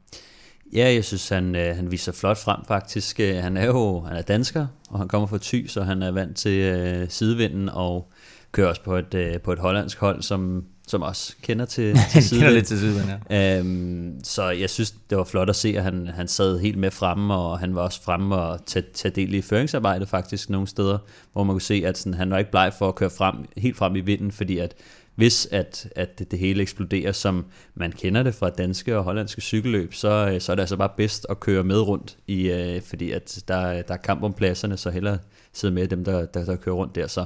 Ja, 0.72 0.94
jeg 0.94 1.04
synes, 1.04 1.28
han, 1.28 1.56
øh, 1.56 1.76
han 1.76 1.90
viser 1.90 2.12
flot 2.12 2.38
frem 2.38 2.60
faktisk. 2.68 3.20
Øh, 3.20 3.36
han 3.36 3.56
er 3.56 3.66
jo 3.66 4.00
han 4.00 4.16
er 4.16 4.22
dansker, 4.22 4.66
og 4.90 4.98
han 4.98 5.08
kommer 5.08 5.26
fra 5.26 5.38
Thy, 5.42 5.66
så 5.66 5.82
han 5.82 6.02
er 6.02 6.10
vant 6.10 6.36
til 6.36 6.58
øh, 6.58 7.06
sidevinden 7.08 7.68
og 7.68 8.12
kører 8.52 8.68
også 8.68 8.82
på 8.82 8.96
et, 8.96 9.14
øh, 9.14 9.40
på 9.40 9.52
et 9.52 9.58
hollandsk 9.58 9.98
hold, 9.98 10.22
som, 10.22 10.64
som 10.88 11.02
også 11.02 11.34
kender 11.42 11.64
til, 11.64 11.96
til 12.12 12.22
sidevind. 12.22 12.40
kender 12.40 12.54
lidt 12.54 12.66
til 12.66 12.78
sidevind, 12.78 13.06
ja. 13.30 13.58
Øhm, 13.58 14.20
så 14.24 14.50
jeg 14.50 14.70
synes, 14.70 14.90
det 15.10 15.18
var 15.18 15.24
flot 15.24 15.50
at 15.50 15.56
se, 15.56 15.74
at 15.76 15.82
han, 15.82 16.06
han 16.06 16.28
sad 16.28 16.58
helt 16.58 16.78
med 16.78 16.90
fremme, 16.90 17.34
og 17.34 17.58
han 17.58 17.74
var 17.74 17.82
også 17.82 18.02
fremme 18.02 18.36
og 18.36 18.66
tage, 18.66 18.84
tage 18.94 19.12
del 19.14 19.34
i 19.34 19.42
føringsarbejdet 19.42 20.08
faktisk 20.08 20.50
nogle 20.50 20.66
steder, 20.66 20.98
hvor 21.32 21.44
man 21.44 21.54
kunne 21.54 21.62
se, 21.62 21.82
at 21.86 21.98
sådan, 21.98 22.14
han 22.14 22.30
var 22.30 22.38
ikke 22.38 22.50
bleg 22.50 22.72
for 22.78 22.88
at 22.88 22.94
køre 22.94 23.10
frem, 23.10 23.36
helt 23.56 23.76
frem 23.76 23.96
i 23.96 24.00
vinden, 24.00 24.32
fordi 24.32 24.58
at 24.58 24.74
hvis 25.20 25.48
at, 25.50 25.88
at 25.96 26.18
det, 26.18 26.30
det 26.30 26.38
hele 26.38 26.62
eksploderer, 26.62 27.12
som 27.12 27.46
man 27.74 27.92
kender 27.92 28.22
det 28.22 28.34
fra 28.34 28.50
danske 28.50 28.96
og 28.96 29.04
hollandske 29.04 29.40
cykelløb, 29.40 29.94
så, 29.94 30.30
øh, 30.34 30.40
så 30.40 30.52
er 30.52 30.56
det 30.56 30.62
altså 30.62 30.76
bare 30.76 30.90
bedst 30.96 31.26
at 31.30 31.40
køre 31.40 31.64
med 31.64 31.80
rundt, 31.80 32.16
i, 32.26 32.50
øh, 32.50 32.82
fordi 32.82 33.10
at 33.10 33.42
der, 33.48 33.82
der 33.82 33.94
er 33.94 33.98
kamp 33.98 34.22
om 34.22 34.32
pladserne, 34.32 34.76
så 34.76 34.90
hellere 34.90 35.18
sidde 35.52 35.74
med 35.74 35.88
dem, 35.88 36.04
der, 36.04 36.26
der, 36.26 36.44
der 36.44 36.56
kører 36.56 36.76
rundt 36.76 36.94
der. 36.94 37.06
Så 37.06 37.24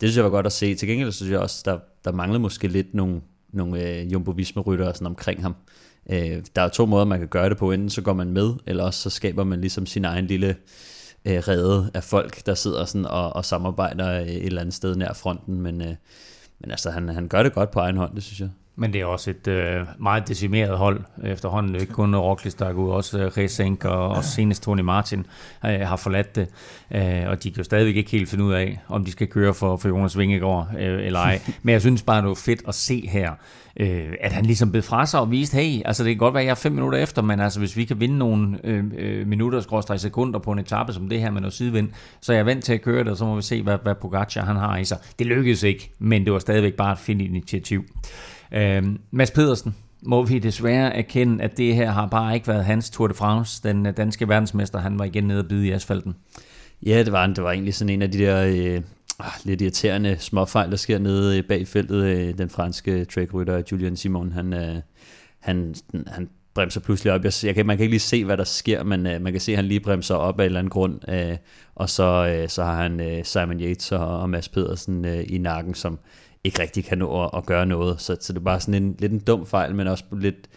det 0.00 0.08
synes 0.08 0.16
jeg 0.16 0.24
var 0.24 0.30
godt 0.30 0.46
at 0.46 0.52
se. 0.52 0.74
Til 0.74 0.88
gengæld 0.88 1.12
synes 1.12 1.32
jeg 1.32 1.40
også, 1.40 1.62
der, 1.64 1.78
der 2.04 2.12
manglede 2.12 2.40
måske 2.40 2.68
lidt 2.68 2.94
nogle, 2.94 3.20
nogle 3.52 3.88
øh, 3.88 4.12
jumbo 4.12 4.32
ryttere 4.66 4.94
sådan 4.94 5.06
omkring 5.06 5.42
ham. 5.42 5.56
Øh, 6.10 6.42
der 6.56 6.62
er 6.62 6.68
to 6.68 6.86
måder, 6.86 7.04
man 7.04 7.18
kan 7.18 7.28
gøre 7.28 7.48
det 7.48 7.58
på. 7.58 7.72
Enten 7.72 7.90
så 7.90 8.02
går 8.02 8.12
man 8.12 8.32
med, 8.32 8.52
eller 8.66 8.84
også 8.84 9.00
så 9.00 9.10
skaber 9.10 9.44
man 9.44 9.60
ligesom 9.60 9.86
sin 9.86 10.04
egen 10.04 10.26
lille 10.26 10.56
øh, 11.24 11.38
rede 11.38 11.90
af 11.94 12.04
folk, 12.04 12.46
der 12.46 12.54
sidder 12.54 12.84
sådan 12.84 13.06
og, 13.06 13.32
og 13.32 13.44
samarbejder 13.44 14.20
øh, 14.20 14.28
et 14.28 14.46
eller 14.46 14.60
andet 14.60 14.74
sted 14.74 14.96
nær 14.96 15.12
fronten. 15.12 15.60
Men, 15.60 15.82
øh, 15.82 15.94
men 16.60 16.70
altså, 16.70 16.90
han, 16.90 17.08
han 17.08 17.28
gør 17.28 17.42
det 17.42 17.52
godt 17.52 17.70
på 17.70 17.78
egen 17.78 17.96
hånd, 17.96 18.14
det 18.14 18.22
synes 18.22 18.40
jeg. 18.40 18.48
Men 18.76 18.92
det 18.92 19.00
er 19.00 19.04
også 19.04 19.30
et 19.30 19.48
øh, 19.48 19.86
meget 19.98 20.28
decimeret 20.28 20.78
hold 20.78 21.00
efterhånden. 21.24 21.74
Ikke 21.74 21.92
kun 21.92 22.16
Roglic, 22.16 22.54
der 22.54 22.66
er 22.66 22.72
gået, 22.72 22.94
også 22.94 23.18
øh, 23.18 23.26
Resenk 23.26 23.84
og, 23.84 24.08
og 24.08 24.24
senest 24.24 24.62
Tony 24.62 24.80
Martin 24.80 25.26
øh, 25.64 25.80
har 25.80 25.96
forladt 25.96 26.36
det. 26.36 26.48
Øh, 26.90 27.28
og 27.28 27.42
de 27.42 27.50
kan 27.50 27.58
jo 27.58 27.64
stadigvæk 27.64 27.96
ikke 27.96 28.10
helt 28.10 28.28
finde 28.28 28.44
ud 28.44 28.52
af, 28.52 28.80
om 28.88 29.04
de 29.04 29.12
skal 29.12 29.26
køre 29.26 29.54
for, 29.54 29.76
for 29.76 29.88
Jonas 29.88 30.18
Vingegaard 30.18 30.68
øh, 30.78 31.06
eller 31.06 31.18
ej. 31.18 31.40
Men 31.62 31.72
jeg 31.72 31.80
synes 31.80 32.02
bare, 32.02 32.20
det 32.20 32.28
var 32.28 32.34
fedt 32.34 32.62
at 32.68 32.74
se 32.74 33.08
her, 33.08 33.32
øh, 33.76 34.12
at 34.20 34.32
han 34.32 34.46
ligesom 34.46 34.70
blev 34.70 34.82
fra 34.82 35.06
sig 35.06 35.20
og 35.20 35.30
viste, 35.30 35.56
hey, 35.56 35.82
altså 35.84 36.04
det 36.04 36.10
kan 36.10 36.18
godt 36.18 36.34
være, 36.34 36.42
at 36.42 36.46
jeg 36.46 36.50
er 36.50 36.54
fem 36.54 36.72
minutter 36.72 36.98
efter, 36.98 37.22
men 37.22 37.40
altså 37.40 37.58
hvis 37.58 37.76
vi 37.76 37.84
kan 37.84 38.00
vinde 38.00 38.18
nogle 38.18 38.58
øh, 38.64 38.84
øh 38.98 39.26
minutter, 39.26 39.60
skråstrej 39.60 39.96
sekunder 39.96 40.38
på 40.38 40.52
en 40.52 40.58
etape 40.58 40.92
som 40.92 41.08
det 41.08 41.20
her 41.20 41.30
med 41.30 41.40
noget 41.40 41.54
sidevind, 41.54 41.88
så 42.20 42.32
er 42.32 42.36
jeg 42.36 42.46
vant 42.46 42.64
til 42.64 42.72
at 42.72 42.82
køre 42.82 43.04
det, 43.04 43.08
og 43.08 43.16
så 43.16 43.24
må 43.24 43.36
vi 43.36 43.42
se, 43.42 43.62
hvad, 43.62 43.78
hvad 43.82 43.94
Pogacar 43.94 44.44
han 44.44 44.56
har 44.56 44.76
i 44.76 44.84
sig. 44.84 44.98
Det 45.18 45.26
lykkedes 45.26 45.62
ikke, 45.62 45.90
men 45.98 46.24
det 46.24 46.32
var 46.32 46.38
stadigvæk 46.38 46.74
bare 46.74 46.92
et 46.92 46.98
fint 46.98 47.20
initiativ. 47.20 47.84
Øh, 48.52 48.82
Mads 49.10 49.30
Pedersen, 49.30 49.74
må 50.02 50.22
vi 50.22 50.38
desværre 50.38 50.96
erkende, 50.96 51.44
at 51.44 51.56
det 51.56 51.74
her 51.74 51.90
har 51.90 52.06
bare 52.06 52.34
ikke 52.34 52.48
været 52.48 52.64
hans 52.64 52.90
Tour 52.90 53.08
de 53.08 53.14
France. 53.14 53.62
Den 53.62 53.86
øh, 53.86 53.96
danske 53.96 54.28
verdensmester, 54.28 54.78
han 54.78 54.98
var 54.98 55.04
igen 55.04 55.24
nede 55.24 55.38
og 55.38 55.48
bide 55.48 55.66
i 55.66 55.70
asfalten. 55.70 56.14
Ja, 56.86 57.02
det 57.04 57.12
var 57.12 57.26
Det 57.26 57.44
var 57.44 57.50
egentlig 57.50 57.74
sådan 57.74 57.94
en 57.94 58.02
af 58.02 58.10
de 58.10 58.18
der 58.18 58.44
øh, 58.46 58.80
ah, 59.20 59.32
lidt 59.44 59.60
irriterende 59.60 60.16
småfejl, 60.18 60.70
der 60.70 60.76
sker 60.76 60.98
nede 60.98 61.38
øh, 61.38 61.44
bag 61.44 61.68
feltet. 61.68 62.04
Øh, 62.04 62.38
den 62.38 62.50
franske 62.50 63.04
trackrytter 63.04 63.62
Julian 63.72 63.96
Simon, 63.96 64.32
han, 64.32 64.52
øh, 64.52 64.76
han, 65.40 65.74
han 66.06 66.28
bremser 66.54 66.80
pludselig 66.80 67.12
op. 67.12 67.24
Jeg, 67.24 67.32
jeg 67.42 67.54
kan, 67.54 67.66
man 67.66 67.76
kan 67.76 67.84
ikke 67.84 67.92
lige 67.92 68.00
se, 68.00 68.24
hvad 68.24 68.36
der 68.36 68.44
sker, 68.44 68.84
men 68.84 69.06
øh, 69.06 69.22
man 69.22 69.32
kan 69.32 69.40
se, 69.40 69.52
at 69.52 69.56
han 69.56 69.64
lige 69.64 69.80
bremser 69.80 70.14
op 70.14 70.40
af 70.40 70.44
en 70.44 70.46
eller 70.46 70.58
anden 70.58 70.70
grund. 70.70 71.10
Øh, 71.10 71.36
og 71.74 71.90
så, 71.90 72.36
øh, 72.36 72.48
så 72.48 72.64
har 72.64 72.82
han 72.82 73.00
øh, 73.00 73.24
Simon 73.24 73.60
Yates 73.60 73.92
og, 73.92 74.20
og 74.20 74.30
Mads 74.30 74.48
Pedersen 74.48 75.04
øh, 75.04 75.24
i 75.28 75.38
nakken, 75.38 75.74
som 75.74 75.98
ikke 76.44 76.62
rigtig 76.62 76.84
kan 76.84 76.98
nå 76.98 77.24
at, 77.24 77.30
at 77.36 77.46
gøre 77.46 77.66
noget. 77.66 78.00
Så, 78.00 78.16
så 78.20 78.32
det 78.32 78.38
er 78.38 78.44
bare 78.44 78.60
sådan 78.60 78.82
en 78.82 78.96
lidt 78.98 79.12
en 79.12 79.18
dum 79.18 79.46
fejl, 79.46 79.74
men 79.74 79.86
også 79.86 80.04
lidt 80.12 80.48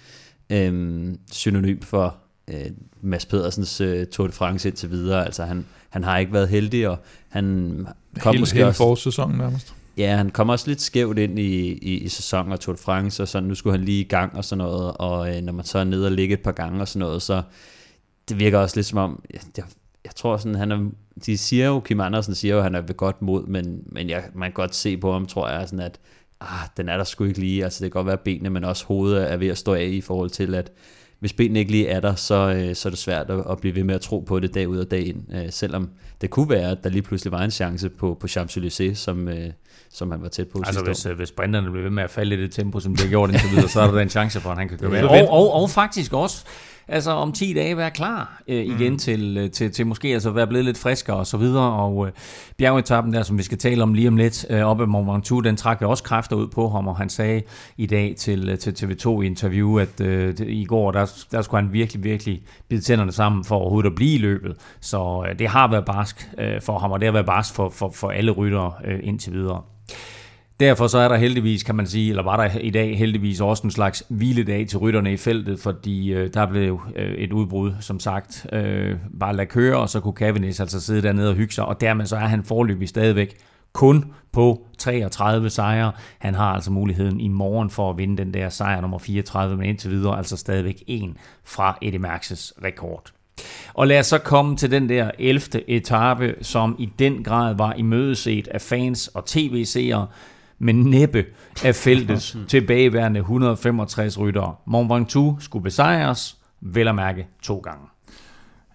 øh, 0.50 1.08
synonym 1.32 1.82
for 1.82 2.16
øh, 2.48 2.72
Mads 3.02 3.26
Pedersens 3.26 3.82
øh, 3.82 4.06
Tour 4.06 4.28
de 4.28 4.34
France 4.34 4.70
indtil 4.70 4.92
videre. 4.92 5.26
Altså 5.26 5.46
han, 5.46 5.66
han 5.90 6.04
har 6.04 6.18
ikke 6.18 6.34
været 6.34 6.50
heldig, 6.50 6.90
og 6.90 6.98
han 7.30 7.88
kom 8.20 8.36
hele, 8.36 8.48
hele 8.54 8.68
også... 8.68 8.96
sæsonen 8.96 9.38
nærmest. 9.38 9.74
Ja, 9.98 10.16
han 10.16 10.30
kom 10.30 10.50
også 10.50 10.68
lidt 10.68 10.82
skævt 10.82 11.20
ind 11.20 11.40
i, 11.40 11.72
i, 11.72 11.98
i 11.98 12.08
sæsonen 12.08 12.52
og 12.52 12.60
Tour 12.60 12.76
de 12.76 12.82
France, 12.82 13.24
og 13.24 13.28
så 13.28 13.40
nu 13.40 13.56
skulle 13.56 13.78
han 13.78 13.86
lige 13.86 14.02
i 14.02 14.08
gang 14.08 14.36
og 14.36 14.46
sådan 14.46 14.58
noget, 14.58 14.94
og 14.98 15.36
øh, 15.36 15.42
når 15.42 15.54
man 15.54 15.66
så 15.66 15.80
er 15.80 15.84
nede 15.84 16.06
og 16.06 16.12
ligge 16.12 16.34
et 16.34 16.42
par 16.42 16.52
gange 16.52 16.82
og 16.82 16.88
sådan 16.88 17.00
noget, 17.00 17.22
så 17.22 17.42
det 18.30 18.40
virker 18.40 18.60
også 18.60 18.78
lidt 18.78 18.86
som 18.86 18.98
om, 18.98 19.24
jeg, 19.34 19.64
jeg 20.06 20.16
tror 20.16 20.38
sådan, 20.38 20.56
han 20.56 20.72
er, 20.72 20.90
de 21.26 21.38
siger 21.38 21.68
jo, 21.68 21.80
Kim 21.80 22.00
Andersen 22.00 22.36
siger 22.36 22.54
jo, 22.54 22.58
at 22.60 22.64
han 22.64 22.76
er 22.76 22.82
ved 22.82 22.96
godt 22.96 23.22
mod, 23.22 23.46
men, 23.48 23.84
men 23.86 24.10
jeg, 24.10 24.24
man 24.34 24.50
kan 24.50 24.54
godt 24.54 24.76
se 24.76 24.98
på 24.98 25.14
ham, 25.14 25.26
tror 25.26 25.50
jeg, 25.50 25.70
sådan 25.70 25.86
at 25.86 26.00
ah, 26.42 26.68
den 26.78 26.90
er 26.90 26.98
der 26.98 27.04
sgu 27.04 27.24
ikke 27.24 27.40
lige, 27.40 27.64
altså 27.64 27.84
det 27.84 27.92
kan 27.92 28.00
godt 28.00 28.08
være 28.08 28.18
benene, 28.18 28.50
men 28.50 28.64
også 28.64 28.86
hovedet 28.86 29.32
er 29.32 29.38
ved 29.38 29.48
at 29.48 29.58
stå 29.58 29.74
af 29.74 29.86
i 29.86 30.02
forhold 30.02 30.30
til, 30.30 30.56
at 30.56 30.72
hvis 31.24 31.34
benene 31.34 31.60
ikke 31.60 31.72
lige 31.72 31.88
er 31.88 32.00
der, 32.00 32.16
så, 32.16 32.36
øh, 32.36 32.76
så 32.76 32.90
er 32.90 32.90
det 32.90 33.00
svært 33.00 33.30
at, 33.30 33.44
at 33.50 33.60
blive 33.60 33.76
ved 33.76 33.84
med 33.84 33.96
at 33.96 34.02
tro 34.02 34.20
på 34.20 34.40
det 34.40 34.54
dag 34.54 34.68
ud 34.68 34.78
og 34.78 34.92
dag 34.92 35.08
ind, 35.08 35.36
øh, 35.36 35.52
selvom 35.52 35.90
det 36.22 36.30
kunne 36.30 36.50
være, 36.50 36.72
at 36.72 36.84
der 36.84 36.90
lige 36.90 37.02
pludselig 37.02 37.32
var 37.32 37.42
en 37.42 37.52
chance 37.52 37.90
på, 37.90 38.18
på 38.20 38.28
Champs-Élysées, 38.28 38.94
som, 38.94 39.28
øh, 39.28 39.50
som 39.90 40.12
han 40.12 40.22
var 40.22 40.28
tæt 40.28 40.48
på 40.48 40.62
altså 40.66 40.84
hvis, 40.84 41.06
år. 41.06 41.14
hvis 41.14 41.30
sprinterne 41.30 41.70
bliver 41.70 41.84
ved 41.84 41.92
med 41.92 42.04
at 42.04 42.10
falde 42.10 42.36
i 42.36 42.42
det 42.42 42.52
tempo, 42.52 42.80
som 42.80 42.96
det 42.96 43.04
har 43.04 43.10
gjort 43.10 43.30
indtil 43.30 43.50
videre, 43.50 43.70
så 43.70 43.82
er 43.82 43.92
der 43.92 44.00
en 44.00 44.10
chance 44.10 44.42
for, 44.42 44.50
at 44.50 44.58
han 44.58 44.70
kan 44.70 44.78
gøre 44.78 44.90
med. 44.90 45.04
Og, 45.04 45.30
og, 45.30 45.54
og 45.54 45.70
faktisk 45.70 46.14
også 46.14 46.46
altså 46.88 47.12
om 47.12 47.32
10 47.32 47.54
dage 47.54 47.78
være 47.78 47.92
klar 47.92 48.42
øh, 48.48 48.66
igen 48.66 48.92
mm. 48.92 48.98
til, 48.98 49.38
øh, 49.38 49.52
til, 49.52 49.72
til 49.72 49.88
måske 49.88 50.08
altså 50.08 50.30
være 50.30 50.48
blevet 50.48 50.66
lidt 50.66 50.78
friskere 50.78 51.18
og 51.18 51.28
så 51.28 51.38
videre. 51.38 51.74
Og 51.74 52.08
øh, 52.08 52.14
bjergetappen 52.58 53.14
der, 53.14 53.24
som 53.24 53.38
vi 53.38 53.44
skal 53.44 53.58
tale 53.58 53.84
om 53.84 53.94
lige 53.94 54.08
om 54.08 54.18
lidt, 54.18 54.46
øh, 54.50 54.62
op 54.62 54.82
ad 54.82 54.86
Mont 54.86 55.08
Ventoux, 55.08 55.44
den 55.44 55.58
trak 55.58 55.82
også 55.82 56.04
kræfter 56.04 56.36
ud 56.36 56.48
på 56.48 56.70
ham, 56.70 56.88
og 56.88 56.98
han 56.98 57.10
sagde 57.10 57.42
i 57.78 57.86
dag 57.86 58.16
til, 58.18 58.50
øh, 58.50 58.60
til 58.60 58.72
TV2 58.72 59.22
i 59.22 59.26
interview, 59.26 59.80
at 59.80 60.02
øh, 60.02 60.36
i 60.40 60.66
går, 60.66 60.92
der, 60.92 61.26
der 61.32 61.42
skulle 61.42 61.64
han 61.64 61.74
virkelig, 61.74 62.04
virkelig 62.04 62.42
bide 62.70 62.82
tænderne 62.82 63.12
sammen 63.12 63.44
for 63.44 63.56
overhovedet 63.56 63.90
at 63.90 63.96
blive 63.96 64.16
i 64.16 64.18
løbet. 64.18 64.56
Så 64.82 65.26
øh, 65.30 65.40
det 65.40 65.48
har 65.48 65.68
været 65.68 65.86
barsk 65.86 66.30
øh, 66.40 66.62
for 66.62 66.80
ham, 66.80 66.92
og 66.92 67.00
det 67.00 67.08
har 67.08 67.14
været 67.14 67.26
barsk 67.26 67.54
for, 67.54 67.70
for, 67.70 67.92
for 67.96 68.10
alle 68.10 68.32
ryttere 68.32 68.74
øh, 68.86 69.00
indtil 69.04 69.34
videre. 69.34 69.62
Derfor 70.64 70.88
så 70.88 70.98
er 70.98 71.08
der 71.08 71.16
heldigvis, 71.16 71.64
kan 71.64 71.76
man 71.76 71.88
sige, 71.88 72.10
eller 72.10 72.24
var 72.24 72.38
der 72.38 72.60
i 72.60 72.70
dag 72.70 72.98
heldigvis 72.98 73.42
også 73.42 73.64
en 73.64 73.72
slags 73.72 74.04
hviledag 74.10 74.68
til 74.68 74.78
rytterne 74.78 75.14
i 75.14 75.18
feltet, 75.18 75.60
fordi 75.60 76.14
øh, 76.14 76.34
der 76.34 76.46
blev 76.46 76.82
øh, 76.96 77.14
et 77.14 77.34
udbrud, 77.34 77.72
som 77.80 78.00
sagt, 78.00 78.46
øh, 78.54 78.96
bare 79.20 79.36
lade 79.36 79.48
køre, 79.48 79.78
og 79.78 79.90
så 79.90 80.00
kunne 80.00 80.14
Cavendish 80.14 80.62
altså 80.62 80.82
sidde 80.82 81.02
dernede 81.02 81.30
og 81.30 81.36
hygge 81.36 81.54
sig, 81.54 81.66
og 81.66 81.82
dermed 81.82 82.06
så 82.06 82.16
er 82.16 82.28
han 82.28 82.44
forløbig 82.44 82.90
stadigvæk 82.90 83.36
kun 83.74 84.14
på 84.32 84.68
33 84.78 85.50
sejre. 85.50 85.92
Han 86.20 86.36
har 86.36 86.54
altså 86.54 86.72
muligheden 86.72 87.20
i 87.20 87.28
morgen 87.28 87.70
for 87.70 87.90
at 87.90 87.98
vinde 87.98 88.18
den 88.18 88.34
der 88.34 88.50
sejr 88.50 88.82
nummer 88.82 88.98
34, 88.98 89.58
men 89.58 89.66
indtil 89.66 89.92
videre 89.92 90.18
altså 90.18 90.38
stadigvæk 90.38 90.84
en 90.88 91.18
fra 91.46 91.78
Eddie 91.82 92.00
Merckx 92.00 92.52
rekord. 92.64 93.12
Og 93.74 93.88
lad 93.88 94.00
os 94.00 94.08
så 94.08 94.18
komme 94.18 94.58
til 94.58 94.72
den 94.72 94.90
der 94.90 95.12
11. 95.20 95.70
etape, 95.70 96.36
som 96.42 96.76
i 96.80 96.90
den 97.00 97.24
grad 97.24 97.56
var 97.56 97.74
imødeset 97.74 98.48
af 98.48 98.62
fans 98.62 99.08
og 99.08 99.26
tv-seere 99.26 100.08
men 100.64 100.76
næppe 100.76 101.26
af 101.64 101.76
feltets 101.76 102.38
tilbageværende 102.48 103.20
165 103.20 104.20
ryttere. 104.20 104.56
Mont 104.66 104.90
Ventoux 104.90 105.44
skulle 105.44 105.64
besejres, 105.64 106.38
vel 106.62 106.88
at 106.88 106.96
mærke 106.96 107.28
to 107.42 107.58
gange. 107.58 107.86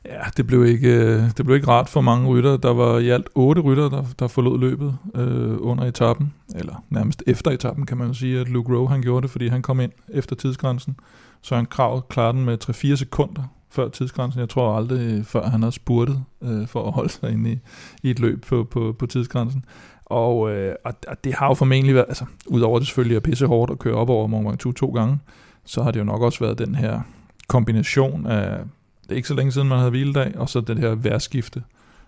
Ja, 0.04 0.20
det 0.36 0.46
blev 0.46 0.66
ikke, 0.66 0.88
øh, 0.88 1.22
det 1.36 1.44
blev 1.44 1.56
ikke 1.56 1.68
rart 1.68 1.88
for 1.88 2.00
mange 2.00 2.28
rytter. 2.28 2.56
Der 2.56 2.72
var 2.72 2.98
i 2.98 3.08
alt 3.08 3.28
otte 3.34 3.60
rytter, 3.60 3.88
der, 3.88 4.04
der 4.18 4.28
forlod 4.28 4.58
løbet 4.58 4.96
øh, 5.14 5.56
under 5.60 5.84
etappen, 5.84 6.34
eller 6.54 6.84
nærmest 6.90 7.22
efter 7.26 7.50
etappen, 7.50 7.86
kan 7.86 7.96
man 7.96 8.14
sige, 8.14 8.40
at 8.40 8.48
Luke 8.48 8.76
Rowe 8.76 8.88
han 8.88 9.02
gjorde 9.02 9.22
det, 9.22 9.30
fordi 9.30 9.48
han 9.48 9.62
kom 9.62 9.80
ind 9.80 9.92
efter 10.08 10.36
tidsgrænsen. 10.36 10.96
Så 11.42 11.56
han 11.56 11.66
Krav 11.66 12.08
klarede 12.08 12.36
den 12.36 12.44
med 12.44 12.58
3-4 12.64 12.96
sekunder 12.96 13.42
før 13.70 13.88
tidsgrænsen. 13.88 14.40
Jeg 14.40 14.48
tror 14.48 14.76
aldrig, 14.76 15.26
før 15.26 15.48
han 15.48 15.62
har 15.62 15.70
spurtet 15.70 16.24
øh, 16.42 16.66
for 16.66 16.86
at 16.86 16.92
holde 16.92 17.12
sig 17.12 17.32
inde 17.32 17.52
i, 17.52 17.58
i 18.02 18.10
et 18.10 18.20
løb 18.20 18.44
på, 18.46 18.64
på, 18.64 18.96
på 18.98 19.06
tidsgrænsen. 19.06 19.64
Og, 20.08 20.50
øh, 20.50 20.74
og 20.84 21.24
det 21.24 21.34
har 21.34 21.46
jo 21.48 21.54
formentlig 21.54 21.94
været, 21.94 22.06
altså 22.08 22.24
udover 22.46 22.78
det 22.78 22.88
selvfølgelig 22.88 23.16
er 23.16 23.20
pisse 23.20 23.46
hårdt 23.46 23.72
at 23.72 23.78
køre 23.78 23.94
op 23.94 24.10
over 24.10 24.26
Mont 24.26 24.48
Ventoux 24.48 24.74
to 24.74 24.86
gange, 24.86 25.18
så 25.64 25.82
har 25.82 25.90
det 25.90 26.00
jo 26.00 26.04
nok 26.04 26.22
også 26.22 26.40
været 26.40 26.58
den 26.58 26.74
her 26.74 27.00
kombination 27.48 28.26
af, 28.26 28.58
det 29.02 29.12
er 29.12 29.16
ikke 29.16 29.28
så 29.28 29.34
længe 29.34 29.52
siden 29.52 29.68
man 29.68 29.78
havde 29.78 29.90
hviledag, 29.90 30.32
og 30.36 30.48
så 30.48 30.60
det 30.60 30.78
her 30.78 30.94
værskifte 30.94 31.62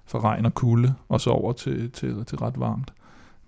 fra 0.07 0.21
regn 0.21 0.47
og 0.47 0.55
kulde, 0.55 0.95
og 1.09 1.21
så 1.21 1.31
over 1.31 1.53
til, 1.53 1.91
til, 1.91 2.25
til 2.25 2.39
ret 2.39 2.61
varmt. 2.61 2.93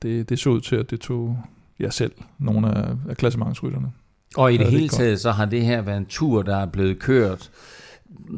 Det, 0.03 0.29
det 0.29 0.39
så 0.39 0.51
ud 0.51 0.61
til, 0.61 0.77
at 0.77 0.91
det 0.91 1.01
tog 1.01 1.39
jeg 1.79 1.93
selv 1.93 2.13
nogle 2.39 2.75
af, 2.75 2.95
af 3.09 3.17
klassementsrytterne. 3.17 3.93
Og 4.37 4.53
i 4.53 4.57
det 4.57 4.67
hele 4.67 4.89
taget, 4.89 5.21
så 5.21 5.31
har 5.31 5.45
det 5.45 5.65
her 5.65 5.83
været 5.83 5.97
en 5.97 6.07
tur, 6.07 6.43
der 6.43 6.57
er 6.57 6.67
blevet 6.67 6.99
kørt 6.99 7.51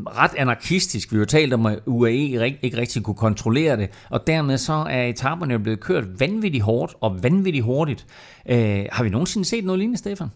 ret 0.06 0.34
anarkistisk. 0.36 1.12
Vi 1.12 1.16
har 1.16 1.20
jo 1.20 1.26
talt 1.26 1.52
om, 1.52 1.66
at 1.66 1.78
UAE 1.86 2.56
ikke 2.62 2.76
rigtig 2.76 3.02
kunne 3.02 3.14
kontrollere 3.14 3.76
det, 3.76 3.90
og 4.10 4.26
dermed 4.26 4.58
så 4.58 4.72
er 4.72 5.02
etaperne 5.02 5.52
jo 5.52 5.58
blevet 5.58 5.80
kørt 5.80 6.20
vanvittigt 6.20 6.64
hårdt 6.64 6.94
og 7.00 7.22
vanvittigt 7.22 7.64
hurtigt. 7.64 8.06
Øh, 8.48 8.84
har 8.92 9.04
vi 9.04 9.10
nogensinde 9.10 9.48
set 9.48 9.64
noget 9.64 9.78
lignende, 9.78 9.98
Stefan? 9.98 10.28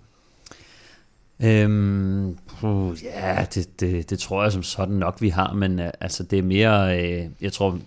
Øhm, 1.43 2.39
puh, 2.47 2.97
ja, 3.05 3.47
det, 3.55 3.81
det, 3.81 4.11
det 4.11 4.19
tror 4.19 4.43
jeg 4.43 4.53
som 4.53 4.63
sådan 4.63 4.95
nok, 4.95 5.17
vi 5.21 5.29
har, 5.29 5.53
men 5.53 5.81
øh, 5.81 5.91
altså 6.01 6.23
det 6.23 6.39
er 6.39 6.43
mere, 6.43 7.03
øh, 7.03 7.27
jeg 7.41 7.53
tror, 7.53 7.79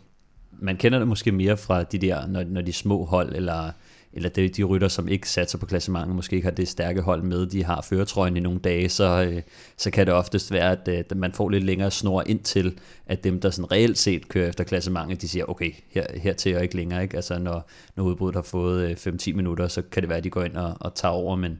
man 0.59 0.77
kender 0.77 0.99
det 0.99 1.07
måske 1.07 1.31
mere 1.31 1.57
fra 1.57 1.83
de 1.83 1.97
der, 1.97 2.27
når, 2.27 2.43
når 2.43 2.61
de 2.61 2.73
små 2.73 3.05
hold, 3.05 3.35
eller 3.35 3.71
eller 4.13 4.29
de, 4.29 4.49
de 4.49 4.63
rytter, 4.63 4.87
som 4.87 5.07
ikke 5.07 5.29
satser 5.29 5.57
på 5.57 5.65
klassementet, 5.65 6.15
måske 6.15 6.35
ikke 6.35 6.45
har 6.45 6.51
det 6.51 6.67
stærke 6.67 7.01
hold 7.01 7.23
med, 7.23 7.45
de 7.45 7.63
har 7.63 7.81
føretrøjen 7.81 8.37
i 8.37 8.39
nogle 8.39 8.59
dage, 8.59 8.89
så, 8.89 9.29
øh, 9.31 9.41
så 9.77 9.91
kan 9.91 10.05
det 10.05 10.13
oftest 10.13 10.51
være, 10.51 10.71
at, 10.71 10.87
at 10.87 11.17
man 11.17 11.33
får 11.33 11.49
lidt 11.49 11.63
længere 11.63 11.91
snor 11.91 12.23
ind 12.25 12.39
til, 12.39 12.79
at 13.05 13.23
dem, 13.23 13.41
der 13.41 13.49
sådan 13.49 13.71
reelt 13.71 13.97
set 13.97 14.27
kører 14.27 14.49
efter 14.49 14.63
klassementet, 14.63 15.21
de 15.21 15.27
siger, 15.27 15.45
okay, 15.45 15.71
her, 15.89 16.05
her 16.15 16.33
til 16.33 16.55
og 16.55 16.63
ikke 16.63 16.75
længere. 16.75 17.03
Ikke? 17.03 17.15
Altså 17.15 17.39
når, 17.39 17.69
når 17.95 18.03
udbruddet 18.03 18.35
har 18.35 18.43
fået 18.43 19.07
5-10 19.07 19.33
minutter, 19.33 19.67
så 19.67 19.81
kan 19.81 20.03
det 20.03 20.09
være, 20.09 20.17
at 20.17 20.23
de 20.23 20.29
går 20.29 20.43
ind 20.43 20.57
og, 20.57 20.77
og 20.79 20.95
tager 20.95 21.13
over, 21.13 21.35
men, 21.35 21.59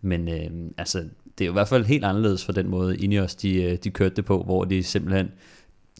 men 0.00 0.28
øh, 0.28 0.70
altså, 0.78 0.98
det 1.38 1.44
er 1.44 1.46
jo 1.46 1.52
i 1.52 1.58
hvert 1.58 1.68
fald 1.68 1.84
helt 1.84 2.04
anderledes 2.04 2.44
for 2.44 2.52
den 2.52 2.68
måde, 2.68 2.96
Ineos 2.96 3.34
de, 3.34 3.62
øh, 3.62 3.78
de 3.84 3.90
kørte 3.90 4.14
det 4.14 4.24
på, 4.24 4.42
hvor 4.42 4.64
de 4.64 4.82
simpelthen 4.82 5.28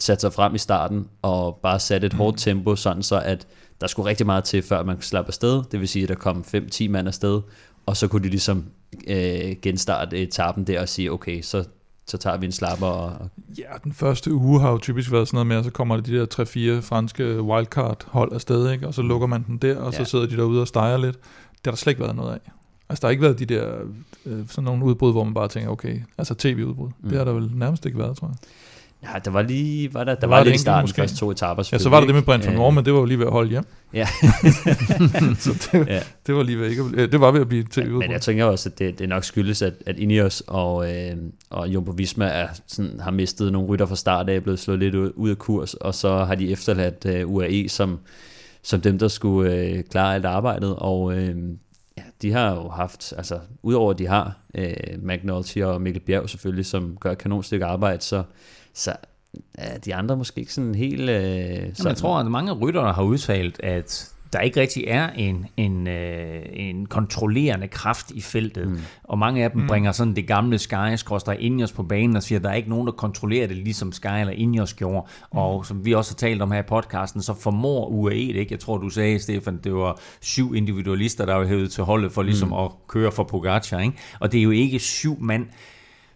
satte 0.00 0.20
sig 0.20 0.32
frem 0.32 0.54
i 0.54 0.58
starten 0.58 1.08
og 1.22 1.58
bare 1.62 1.80
satte 1.80 2.06
et 2.06 2.12
mm. 2.12 2.18
hårdt 2.18 2.38
tempo, 2.38 2.76
sådan 2.76 3.02
så 3.02 3.20
at 3.20 3.46
der 3.82 3.88
skulle 3.88 4.08
rigtig 4.08 4.26
meget 4.26 4.44
til, 4.44 4.62
før 4.62 4.82
man 4.82 4.96
kunne 4.96 5.04
slappe 5.04 5.28
afsted. 5.28 5.62
Det 5.72 5.80
vil 5.80 5.88
sige, 5.88 6.02
at 6.02 6.08
der 6.08 6.14
kom 6.14 6.44
5-10 6.54 6.88
mand 6.88 7.08
afsted, 7.08 7.40
og 7.86 7.96
så 7.96 8.08
kunne 8.08 8.24
de 8.24 8.28
ligesom 8.28 8.64
øh, 9.06 9.56
genstarte 9.62 10.18
etappen 10.18 10.64
der 10.64 10.80
og 10.80 10.88
sige, 10.88 11.12
okay, 11.12 11.42
så, 11.42 11.64
så 12.06 12.18
tager 12.18 12.36
vi 12.36 12.46
en 12.46 12.52
slapper. 12.52 12.86
Og... 12.86 13.28
Ja, 13.58 13.64
den 13.84 13.92
første 13.92 14.34
uge 14.34 14.60
har 14.60 14.70
jo 14.70 14.78
typisk 14.78 15.12
været 15.12 15.28
sådan 15.28 15.36
noget 15.36 15.46
med, 15.46 15.56
at 15.56 15.64
så 15.64 15.70
kommer 15.70 15.96
de 15.96 16.18
der 16.18 16.26
3-4 16.78 16.80
franske 16.80 17.42
wildcard 17.42 18.04
hold 18.06 18.32
afsted, 18.32 18.70
ikke? 18.70 18.86
og 18.86 18.94
så 18.94 19.02
lukker 19.02 19.26
man 19.26 19.44
den 19.46 19.58
der, 19.58 19.76
og 19.76 19.92
ja. 19.92 19.98
så 19.98 20.10
sidder 20.10 20.26
de 20.26 20.36
derude 20.36 20.60
og 20.60 20.68
steger 20.68 20.96
lidt. 20.96 21.16
Det 21.52 21.60
har 21.64 21.70
der 21.70 21.76
slet 21.76 21.90
ikke 21.90 22.02
været 22.02 22.16
noget 22.16 22.32
af. 22.32 22.52
Altså, 22.88 23.00
der 23.00 23.06
har 23.06 23.10
ikke 23.10 23.22
været 23.22 23.38
de 23.38 23.46
der, 23.46 23.74
øh, 24.26 24.48
sådan 24.48 24.64
nogle 24.64 24.84
udbrud, 24.84 25.12
hvor 25.12 25.24
man 25.24 25.34
bare 25.34 25.48
tænker, 25.48 25.70
okay, 25.70 26.00
altså 26.18 26.34
tv-udbrud. 26.34 26.88
Mm. 27.00 27.08
Det 27.08 27.18
har 27.18 27.24
der 27.24 27.32
vel 27.32 27.50
nærmest 27.54 27.86
ikke 27.86 27.98
været, 27.98 28.16
tror 28.16 28.28
jeg. 28.28 28.36
Ja, 29.02 29.18
der 29.24 29.30
var 29.30 29.42
lige, 29.42 29.94
var 29.94 30.04
der, 30.04 30.14
der 30.14 30.26
var 30.26 30.36
var, 30.36 30.44
lidt 30.44 30.46
i 30.46 30.50
enkelt 30.50 30.60
starten, 30.60 30.82
måske. 30.82 31.00
første 31.02 31.16
to 31.16 31.30
etaper. 31.30 31.68
Ja, 31.72 31.78
så 31.78 31.88
var 31.88 32.00
det 32.00 32.06
det 32.08 32.14
med 32.14 32.22
Brent 32.22 32.46
van 32.46 32.74
men 32.74 32.84
det 32.84 32.92
var 32.92 32.98
jo 32.98 33.04
lige 33.04 33.18
ved 33.18 33.26
at 33.26 33.32
holde 33.32 33.50
hjem. 33.50 33.64
Ja, 33.94 34.06
Så 35.38 35.68
det, 35.72 35.86
Ja. 35.88 36.00
det 36.26 36.34
var 36.34 36.42
lige 36.42 36.58
ved 36.58 36.68
ikke 36.70 36.82
ja, 36.96 37.06
det 37.06 37.20
var 37.20 37.30
ved 37.30 37.40
at 37.40 37.48
blive 37.48 37.62
til 37.64 37.84
men 37.84 37.92
udbrud. 37.92 38.12
jeg 38.12 38.20
tænker 38.20 38.44
også, 38.44 38.68
at 38.68 38.78
det, 38.78 38.98
det 38.98 39.08
nok 39.08 39.24
skyldes, 39.24 39.62
at, 39.62 39.74
at 39.86 39.98
Ineos 39.98 40.42
og, 40.46 40.92
øh, 40.96 41.16
og 41.50 41.68
Jumbo 41.68 41.92
Visma 41.92 42.24
er, 42.24 42.48
sådan, 42.66 43.00
har 43.00 43.10
mistet 43.10 43.52
nogle 43.52 43.68
rytter 43.68 43.86
fra 43.86 43.96
start 43.96 44.28
af, 44.28 44.34
er 44.36 44.40
blevet 44.40 44.58
slået 44.58 44.78
lidt 44.78 44.94
ud, 44.94 45.12
ud 45.14 45.30
af 45.30 45.38
kurs, 45.38 45.74
og 45.74 45.94
så 45.94 46.24
har 46.24 46.34
de 46.34 46.50
efterladt 46.52 47.06
øh, 47.06 47.28
UAE 47.30 47.68
som, 47.68 47.98
som 48.62 48.80
dem, 48.80 48.98
der 48.98 49.08
skulle 49.08 49.54
øh, 49.54 49.82
klare 49.90 50.14
alt 50.14 50.24
arbejdet, 50.24 50.74
og 50.76 51.14
øh, 51.18 51.36
ja, 51.98 52.02
de 52.22 52.32
har 52.32 52.54
jo 52.54 52.68
haft, 52.68 53.12
altså 53.16 53.38
udover 53.62 53.90
at 53.90 53.98
de 53.98 54.06
har 54.06 54.36
øh, 54.54 54.74
McNulty 55.02 55.58
og 55.58 55.82
Mikkel 55.82 56.02
Bjerg 56.02 56.30
selvfølgelig, 56.30 56.66
som 56.66 56.96
gør 57.00 57.12
et 57.12 57.18
kanonstykke 57.18 57.64
arbejde, 57.64 58.02
så, 58.02 58.22
så 58.74 58.92
er 59.54 59.78
de 59.78 59.94
andre 59.94 60.16
måske 60.16 60.40
ikke 60.40 60.54
sådan 60.54 60.74
helt... 60.74 61.10
Øh, 61.10 61.10
Jamen, 61.10 61.72
jeg 61.84 61.96
tror, 61.96 62.18
at 62.18 62.26
mange 62.26 62.52
ryttere 62.52 62.92
har 62.92 63.02
udtalt, 63.02 63.60
at 63.62 64.12
der 64.32 64.40
ikke 64.40 64.60
rigtig 64.60 64.84
er 64.86 65.10
en, 65.10 65.46
en, 65.56 65.86
øh, 65.86 66.42
en 66.52 66.86
kontrollerende 66.86 67.68
kraft 67.68 68.10
i 68.10 68.20
feltet. 68.20 68.68
Mm. 68.68 68.78
Og 69.04 69.18
mange 69.18 69.44
af 69.44 69.50
dem 69.50 69.60
mm. 69.60 69.66
bringer 69.66 69.92
sådan 69.92 70.16
det 70.16 70.26
gamle 70.26 70.58
Sky, 70.58 70.96
skråstrej 70.96 71.36
Ineos 71.40 71.72
på 71.72 71.82
banen 71.82 72.16
og 72.16 72.22
siger, 72.22 72.38
at 72.38 72.44
der 72.44 72.50
er 72.50 72.54
ikke 72.54 72.70
nogen, 72.70 72.86
der 72.86 72.92
kontrollerer 72.92 73.46
det, 73.46 73.56
ligesom 73.56 73.92
Sky 73.92 74.06
eller 74.20 74.32
Ineos 74.32 74.74
gjorde. 74.74 75.06
Mm. 75.32 75.38
Og 75.38 75.66
som 75.66 75.84
vi 75.84 75.94
også 75.94 76.12
har 76.12 76.16
talt 76.16 76.42
om 76.42 76.50
her 76.50 76.58
i 76.58 76.66
podcasten, 76.68 77.22
så 77.22 77.34
formår 77.34 77.86
UAE 77.86 78.14
det 78.14 78.36
ikke. 78.36 78.52
Jeg 78.52 78.60
tror, 78.60 78.78
du 78.78 78.88
sagde, 78.88 79.18
Stefan, 79.18 79.60
det 79.64 79.74
var 79.74 80.00
syv 80.20 80.54
individualister, 80.54 81.26
der 81.26 81.34
var 81.34 81.46
hævet 81.46 81.72
til 81.72 81.84
holdet 81.84 82.12
for 82.12 82.22
ligesom 82.22 82.48
mm. 82.48 82.54
at 82.54 82.70
køre 82.88 83.12
for 83.12 83.24
Pogacar. 83.24 83.80
Ikke? 83.80 83.96
Og 84.20 84.32
det 84.32 84.38
er 84.38 84.42
jo 84.42 84.50
ikke 84.50 84.78
syv 84.78 85.20
mand, 85.20 85.46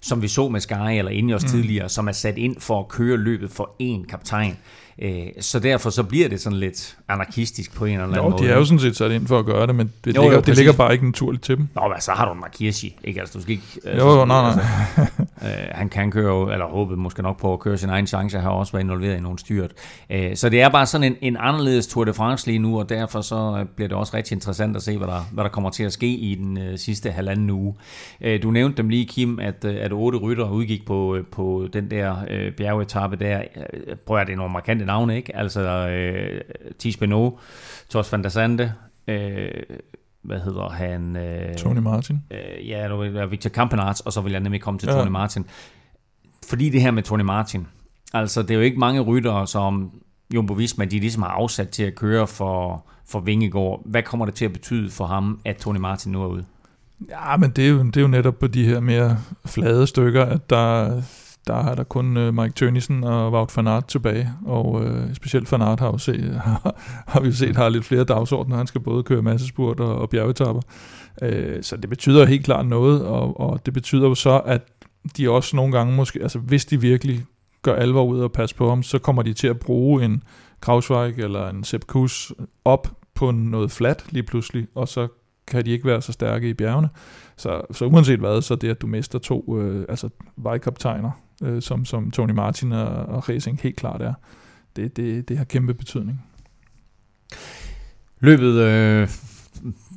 som 0.00 0.22
vi 0.22 0.28
så 0.28 0.48
med 0.48 0.60
Sky 0.60 0.98
eller 0.98 1.10
Ineos 1.10 1.42
mm. 1.42 1.50
tidligere, 1.50 1.88
som 1.88 2.08
er 2.08 2.12
sat 2.12 2.38
ind 2.38 2.60
for 2.60 2.80
at 2.80 2.88
køre 2.88 3.16
løbet 3.16 3.50
for 3.50 3.74
én 3.82 4.06
kaptajn. 4.06 4.56
Øh, 5.02 5.26
Så 5.40 5.58
derfor 5.58 5.90
så 5.90 6.02
bliver 6.02 6.28
det 6.28 6.40
sådan 6.40 6.58
lidt 6.58 6.96
anarkistisk 7.08 7.74
på 7.74 7.84
en 7.84 7.92
eller 7.92 8.04
anden 8.04 8.16
Jo, 8.16 8.28
måde. 8.28 8.42
de 8.44 8.48
er 8.50 8.56
jo 8.56 8.64
sådan 8.64 8.78
set 8.78 8.96
sat 8.96 9.10
ind 9.12 9.26
for 9.26 9.38
at 9.38 9.44
gøre 9.46 9.66
det, 9.66 9.74
men 9.74 9.92
det, 10.04 10.16
Jo, 10.16 10.22
jo, 10.22 10.22
ligger, 10.22 10.36
jo, 10.36 10.42
det 10.46 10.56
ligger 10.56 10.72
bare 10.72 10.92
ikke 10.92 11.06
naturligt 11.06 11.44
til 11.44 11.56
dem. 11.56 11.68
Nå, 11.74 11.88
men 11.88 12.00
så 12.00 12.12
har 12.12 12.24
du 12.26 12.32
en 12.32 12.40
Markirsi, 12.40 12.96
ikke? 13.04 13.20
Altså, 13.20 13.38
du 13.38 13.42
skal 13.42 13.52
ikke... 13.52 13.64
Jo, 13.84 13.90
altså, 13.90 14.18
jo, 14.18 14.24
nej, 14.24 14.54
nej. 14.54 14.64
Øh, 15.42 15.50
han 15.70 15.88
kan 15.88 16.10
køre, 16.10 16.34
jo- 16.34 16.50
eller 16.52 16.66
håbede 16.66 17.00
måske 17.00 17.22
nok 17.22 17.40
på 17.40 17.52
at 17.52 17.60
køre 17.60 17.78
sin 17.78 17.88
egen 17.88 18.06
chance, 18.06 18.38
har 18.38 18.50
også 18.50 18.72
været 18.72 18.84
involveret 18.84 19.16
i 19.16 19.20
nogle 19.20 19.38
styrt. 19.38 19.70
Øh, 20.10 20.36
så 20.36 20.48
det 20.48 20.60
er 20.60 20.68
bare 20.68 20.86
sådan 20.86 21.04
en, 21.04 21.16
en 21.20 21.36
anderledes 21.40 21.86
Tour 21.86 22.04
de 22.04 22.14
France 22.14 22.46
lige 22.46 22.58
nu, 22.58 22.78
og 22.78 22.88
derfor 22.88 23.20
så 23.20 23.56
øh, 23.60 23.66
bliver 23.76 23.88
det 23.88 23.96
også 23.96 24.16
rigtig 24.16 24.34
interessant 24.34 24.76
at 24.76 24.82
se, 24.82 24.96
hvad 24.98 25.08
der, 25.08 25.28
hvad 25.32 25.44
der 25.44 25.50
kommer 25.50 25.70
til 25.70 25.84
at 25.84 25.92
ske 25.92 26.06
i 26.06 26.34
den 26.34 26.58
øh, 26.58 26.78
sidste 26.78 27.10
halvanden 27.10 27.50
uge. 27.50 27.74
Øh, 28.20 28.42
du 28.42 28.50
nævnte 28.50 28.76
dem 28.76 28.88
lige, 28.88 29.06
Kim, 29.06 29.38
at, 29.38 29.64
øh, 29.64 29.76
at 29.80 29.92
otte 29.92 30.18
rytter 30.18 30.50
udgik 30.50 30.86
på, 30.86 31.14
øh, 31.16 31.24
på 31.32 31.68
den 31.72 31.90
der 31.90 32.16
øh, 32.30 32.52
bjergetappe 32.52 33.16
der. 33.16 33.40
Øh, 33.56 33.96
Prøv 34.06 34.18
at 34.18 34.26
det 34.26 34.32
er 34.32 34.36
nogle 34.36 34.52
markante 34.52 34.85
navne, 34.86 35.16
ikke? 35.16 35.36
Altså 35.36 35.60
øh, 35.88 36.40
Thies 36.78 36.96
Benoit, 36.96 37.32
Tos 37.88 38.12
van 38.12 38.22
der 38.22 38.28
Sande, 38.28 38.72
øh, 39.08 39.50
hvad 40.22 40.40
hedder 40.40 40.68
han? 40.68 41.16
Øh, 41.16 41.54
Tony 41.54 41.78
Martin. 41.78 42.20
øh, 42.30 42.68
ja, 42.68 42.88
det 42.88 43.14
var 43.14 43.26
Victor 43.26 43.50
Campenarts, 43.50 44.00
og 44.00 44.12
så 44.12 44.20
vil 44.20 44.32
jeg 44.32 44.40
nemlig 44.40 44.60
komme 44.60 44.80
til 44.80 44.88
ja. 44.88 44.94
Tony 44.94 45.10
Martin. 45.10 45.46
Fordi 46.48 46.70
det 46.70 46.82
her 46.82 46.90
med 46.90 47.02
Tony 47.02 47.22
Martin, 47.22 47.66
altså 48.14 48.42
det 48.42 48.50
er 48.50 48.54
jo 48.54 48.60
ikke 48.60 48.78
mange 48.78 49.00
ryttere, 49.00 49.46
som 49.46 49.90
Jumbo 50.34 50.54
Visma, 50.54 50.84
de 50.84 51.00
ligesom 51.00 51.22
har 51.22 51.30
afsat 51.30 51.68
til 51.68 51.82
at 51.82 51.94
køre 51.94 52.26
for, 52.26 52.86
for 53.08 53.20
Vingegaard. 53.20 53.82
Hvad 53.84 54.02
kommer 54.02 54.26
det 54.26 54.34
til 54.34 54.44
at 54.44 54.52
betyde 54.52 54.90
for 54.90 55.06
ham, 55.06 55.40
at 55.44 55.56
Tony 55.56 55.78
Martin 55.78 56.12
nu 56.12 56.22
er 56.22 56.26
ude? 56.26 56.44
Ja, 57.10 57.36
men 57.36 57.50
det 57.50 57.64
er, 57.64 57.68
jo, 57.68 57.82
det 57.82 57.96
er 57.96 58.00
jo 58.00 58.06
netop 58.06 58.38
på 58.38 58.46
de 58.46 58.64
her 58.64 58.80
mere 58.80 59.18
flade 59.46 59.86
stykker, 59.86 60.24
at 60.24 60.50
der, 60.50 61.02
der 61.46 61.54
er 61.54 61.74
der 61.74 61.84
kun 61.84 62.16
øh, 62.16 62.34
Mike 62.34 62.54
Tønnesen 62.54 63.04
og 63.04 63.32
Wout 63.32 63.56
van 63.56 63.66
Aert 63.66 63.86
tilbage, 63.86 64.30
og 64.46 64.84
øh, 64.84 65.14
specielt 65.14 65.52
van 65.52 65.62
Aert 65.62 65.80
har, 65.80 65.86
jo 65.86 65.98
set, 65.98 66.34
har, 66.34 66.74
har 67.12 67.20
vi 67.20 67.26
jo 67.26 67.34
set 67.34 67.56
har 67.56 67.68
lidt 67.68 67.84
flere 67.84 68.04
dagsordner. 68.04 68.56
Han 68.56 68.66
skal 68.66 68.80
både 68.80 69.02
køre 69.02 69.22
massespurt 69.22 69.80
og, 69.80 69.98
og 69.98 70.10
bjergetapper. 70.10 70.62
øh, 71.22 71.62
så 71.62 71.76
det 71.76 71.90
betyder 71.90 72.26
helt 72.26 72.44
klart 72.44 72.66
noget, 72.66 73.04
og, 73.04 73.40
og 73.40 73.66
det 73.66 73.74
betyder 73.74 74.08
jo 74.08 74.14
så, 74.14 74.38
at 74.38 74.62
de 75.16 75.30
også 75.30 75.56
nogle 75.56 75.72
gange 75.72 75.96
måske, 75.96 76.22
altså 76.22 76.38
hvis 76.38 76.64
de 76.64 76.80
virkelig 76.80 77.24
gør 77.62 77.74
alvor 77.74 78.04
ud 78.04 78.20
og 78.20 78.32
passe 78.32 78.56
på 78.56 78.68
ham, 78.68 78.82
så 78.82 78.98
kommer 78.98 79.22
de 79.22 79.32
til 79.32 79.46
at 79.46 79.58
bruge 79.58 80.04
en 80.04 80.22
Krausweig 80.60 81.18
eller 81.18 81.48
en 81.48 81.64
Sepp 81.64 81.86
Kuss 81.86 82.32
op 82.64 82.88
på 83.14 83.30
noget 83.30 83.70
fladt 83.70 84.12
lige 84.12 84.22
pludselig, 84.22 84.66
og 84.74 84.88
så 84.88 85.08
kan 85.46 85.64
de 85.64 85.70
ikke 85.70 85.86
være 85.86 86.02
så 86.02 86.12
stærke 86.12 86.48
i 86.48 86.54
bjergene. 86.54 86.88
Så, 87.36 87.60
så 87.70 87.84
uanset 87.84 88.18
hvad, 88.18 88.42
så 88.42 88.54
det 88.54 88.70
at 88.70 88.80
du 88.80 88.86
mister 88.86 89.18
to 89.18 89.58
øh, 89.60 89.86
altså 89.88 90.08
vejkaptajner, 90.36 91.10
øh, 91.42 91.62
som, 91.62 91.84
som 91.84 92.10
Tony 92.10 92.32
Martin 92.32 92.72
og, 92.72 92.88
og 92.88 93.28
Racing 93.28 93.60
helt 93.62 93.76
klart 93.76 94.02
er, 94.02 94.14
det, 94.76 94.96
det, 94.96 95.28
det 95.28 95.38
har 95.38 95.44
kæmpe 95.44 95.74
betydning. 95.74 96.22
Løbet 98.20 98.52
øh, 98.52 99.08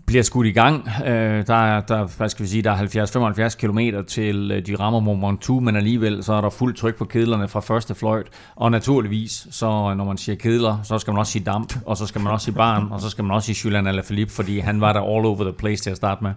bliver 0.08 0.23
skudt 0.23 0.47
i 0.47 0.52
gang. 0.52 0.88
Øh, 1.06 1.47
der, 1.47 1.56
er, 1.56 1.82
der, 1.82 2.08
hvad 2.17 2.30
skal 2.30 2.43
vi 2.43 2.49
sige, 2.49 2.62
der 2.62 2.71
er 2.71 3.49
70-75 3.52 3.67
km 3.67 3.80
til 4.08 4.52
øh, 4.52 4.65
de 4.65 4.75
rammer 4.75 4.99
Mont 4.99 5.21
Ventoux, 5.23 5.63
men 5.63 5.75
alligevel 5.75 6.23
så 6.23 6.34
er 6.34 6.41
der 6.41 6.49
fuld 6.49 6.75
tryk 6.75 6.95
på 6.95 7.06
kedlerne 7.06 7.47
fra 7.47 7.60
første 7.60 7.95
fløjt. 7.95 8.28
Og 8.56 8.71
naturligvis, 8.71 9.47
så 9.52 9.65
når 9.93 10.06
man 10.06 10.17
siger 10.17 10.36
kedler, 10.36 10.78
så 10.84 10.97
skal 10.97 11.13
man 11.13 11.19
også 11.19 11.32
sige 11.32 11.43
damp, 11.43 11.73
og 11.86 11.97
så 11.97 12.06
skal 12.06 12.21
man 12.21 12.34
også 12.34 12.45
sige 12.45 12.56
barn, 12.56 12.91
og 12.91 13.02
så 13.02 13.10
skal 13.10 13.23
man 13.23 13.32
også 13.32 13.54
sige 13.54 13.65
Julian 13.65 13.88
Alaphilippe, 13.88 14.34
fordi 14.34 14.60
han 14.60 14.82
var 14.82 14.93
der 14.93 15.02
all 15.02 15.25
over 15.25 15.43
the 15.43 15.54
place 15.54 15.84
til 15.84 15.89
at 15.89 15.97
starte 15.97 16.23
med. 16.23 16.32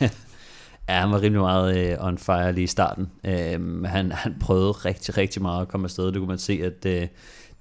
Ja, 0.88 1.00
han 1.00 1.10
var 1.10 1.22
rimelig 1.22 1.40
meget 1.40 1.76
øh, 1.76 1.96
on 2.06 2.18
fire 2.18 2.52
lige 2.52 2.64
i 2.64 2.66
starten. 2.66 3.10
Øh, 3.24 3.84
han, 3.84 4.12
han 4.12 4.36
prøvede 4.40 4.72
rigtig, 4.72 5.16
rigtig 5.16 5.42
meget 5.42 5.62
at 5.62 5.68
komme 5.68 5.84
afsted. 5.84 6.06
Det 6.06 6.14
kunne 6.14 6.28
man 6.28 6.38
se, 6.38 6.60
at 6.64 6.86
øh, 6.86 7.08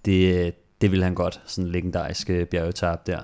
det, 0.06 0.46
øh, 0.46 0.52
det 0.82 0.92
ville 0.92 1.04
han 1.04 1.16
godt, 1.16 1.42
sådan 1.46 1.66
en 1.66 1.72
legendarisk 1.72 2.30
øh, 2.30 2.46
bjergetab 2.46 3.08
der. 3.08 3.20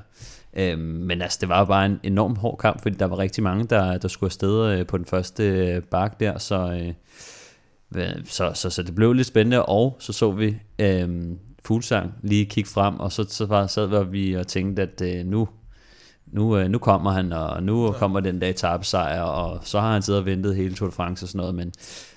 Øh, 0.54 0.80
men 0.80 1.22
altså, 1.22 1.38
det 1.42 1.50
var 1.50 1.66
bare 1.66 1.86
en 1.86 2.00
enorm 2.04 2.36
hård 2.36 2.58
kamp, 2.58 2.82
fordi 2.82 2.96
der 2.96 3.06
var 3.06 3.20
rigtig 3.20 3.44
mange, 3.44 3.64
der, 3.66 3.98
der 3.98 4.08
skulle 4.08 4.28
afsted 4.28 4.80
øh, 4.80 4.86
på 4.86 4.98
den 4.98 5.06
første 5.06 5.44
øh, 5.44 5.82
bak 5.82 6.20
der, 6.20 6.38
så, 6.38 6.72
øh, 6.82 6.94
øh, 7.96 8.26
så, 8.26 8.52
så, 8.54 8.70
så 8.70 8.84
det 8.84 8.96
blev 8.96 9.14
lidt 9.14 9.28
spændende, 9.28 9.66
og 9.66 9.96
så 10.00 10.14
så 10.14 10.32
vi 10.32 10.58
øh, 10.80 11.10
Fuglsang 11.66 12.14
lige 12.22 12.46
kigge 12.46 12.70
frem, 12.70 13.00
og 13.00 13.12
så, 13.12 13.26
så 13.30 13.46
var, 13.46 13.68
sad 13.68 14.06
vi 14.06 14.34
og 14.34 14.48
tænkte, 14.48 14.82
at 14.82 15.02
øh, 15.02 15.26
nu, 15.26 15.48
nu, 16.34 16.58
øh, 16.58 16.70
nu 16.70 16.78
kommer 16.78 17.12
han, 17.12 17.34
og 17.34 17.64
nu 17.64 17.92
kommer 17.92 18.20
den 18.20 18.42
der 18.42 18.48
etappesejr, 18.50 19.22
og 19.22 19.60
så 19.64 19.80
har 19.80 19.94
han 19.94 20.02
siddet 20.02 20.20
og 20.20 20.26
ventet 20.26 20.56
hele 20.56 20.76
Tour 20.76 20.90
de 20.90 20.96
France 20.96 21.26
og 21.26 21.30
sådan 21.30 21.40
noget, 21.40 21.56
men, 21.56 21.72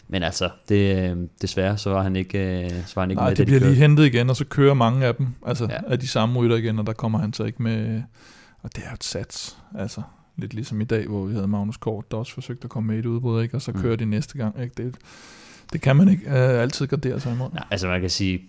men 0.09 0.23
altså, 0.23 0.51
det, 0.69 1.11
øh, 1.11 1.17
desværre, 1.43 1.79
så 1.79 1.91
var 1.91 2.03
han 2.03 2.17
ikke, 2.17 2.65
øh, 2.65 2.71
så 2.87 2.93
var 2.95 3.03
han 3.03 3.11
ikke 3.11 3.21
Nej, 3.21 3.29
med, 3.31 3.37
de 3.37 3.43
da 3.43 3.45
bliver 3.45 3.61
kørte. 3.61 3.73
lige 3.73 3.83
hentet 3.83 4.05
igen, 4.07 4.31
og 4.31 4.37
så 4.37 4.45
kører 4.45 4.75
mange 4.75 5.07
af 5.07 5.15
dem, 5.15 5.27
altså 5.47 5.65
Ja. 5.65 5.73
ja. 5.75 5.79
af 5.87 6.01
de 6.01 6.09
samme 6.09 6.39
rytter 6.41 6.57
igen, 6.57 6.79
og 6.79 6.87
der 6.87 6.93
kommer 6.93 7.19
han 7.19 7.33
så 7.33 7.45
ikke 7.45 7.63
med, 7.63 8.03
og 8.63 8.77
det 8.77 8.85
er 8.85 8.89
jo 8.91 8.95
et 8.95 9.05
sats, 9.05 9.57
altså 9.79 10.03
lidt 10.37 10.55
ligesom 10.55 10.81
i 10.81 10.85
dag, 10.85 11.07
hvor 11.07 11.25
vi 11.25 11.35
havde 11.35 11.49
Magnus 11.49 11.77
Kort, 11.77 12.11
der 12.11 12.17
også 12.17 12.33
forsøgte 12.35 12.65
at 12.65 12.71
komme 12.71 12.87
med 12.87 12.97
i 12.97 12.99
et 12.99 13.07
udbrud, 13.07 13.43
ikke? 13.43 13.55
og 13.57 13.63
så 13.63 13.73
Mm. 13.73 13.81
kører 13.83 13.97
de 13.97 14.05
næste 14.05 14.39
gang. 14.39 14.61
Ikke? 14.63 14.75
Det, 14.85 14.95
det 15.73 15.81
kan 15.81 15.97
man 15.97 16.09
ikke 16.09 16.23
øh, 16.31 16.63
altid 16.63 16.87
gardere 16.87 17.21
sig 17.21 17.33
imod. 17.33 17.49
Nej, 17.53 17.65
altså 17.71 17.87
man 17.89 18.01
kan 18.01 18.11
sige, 18.11 18.41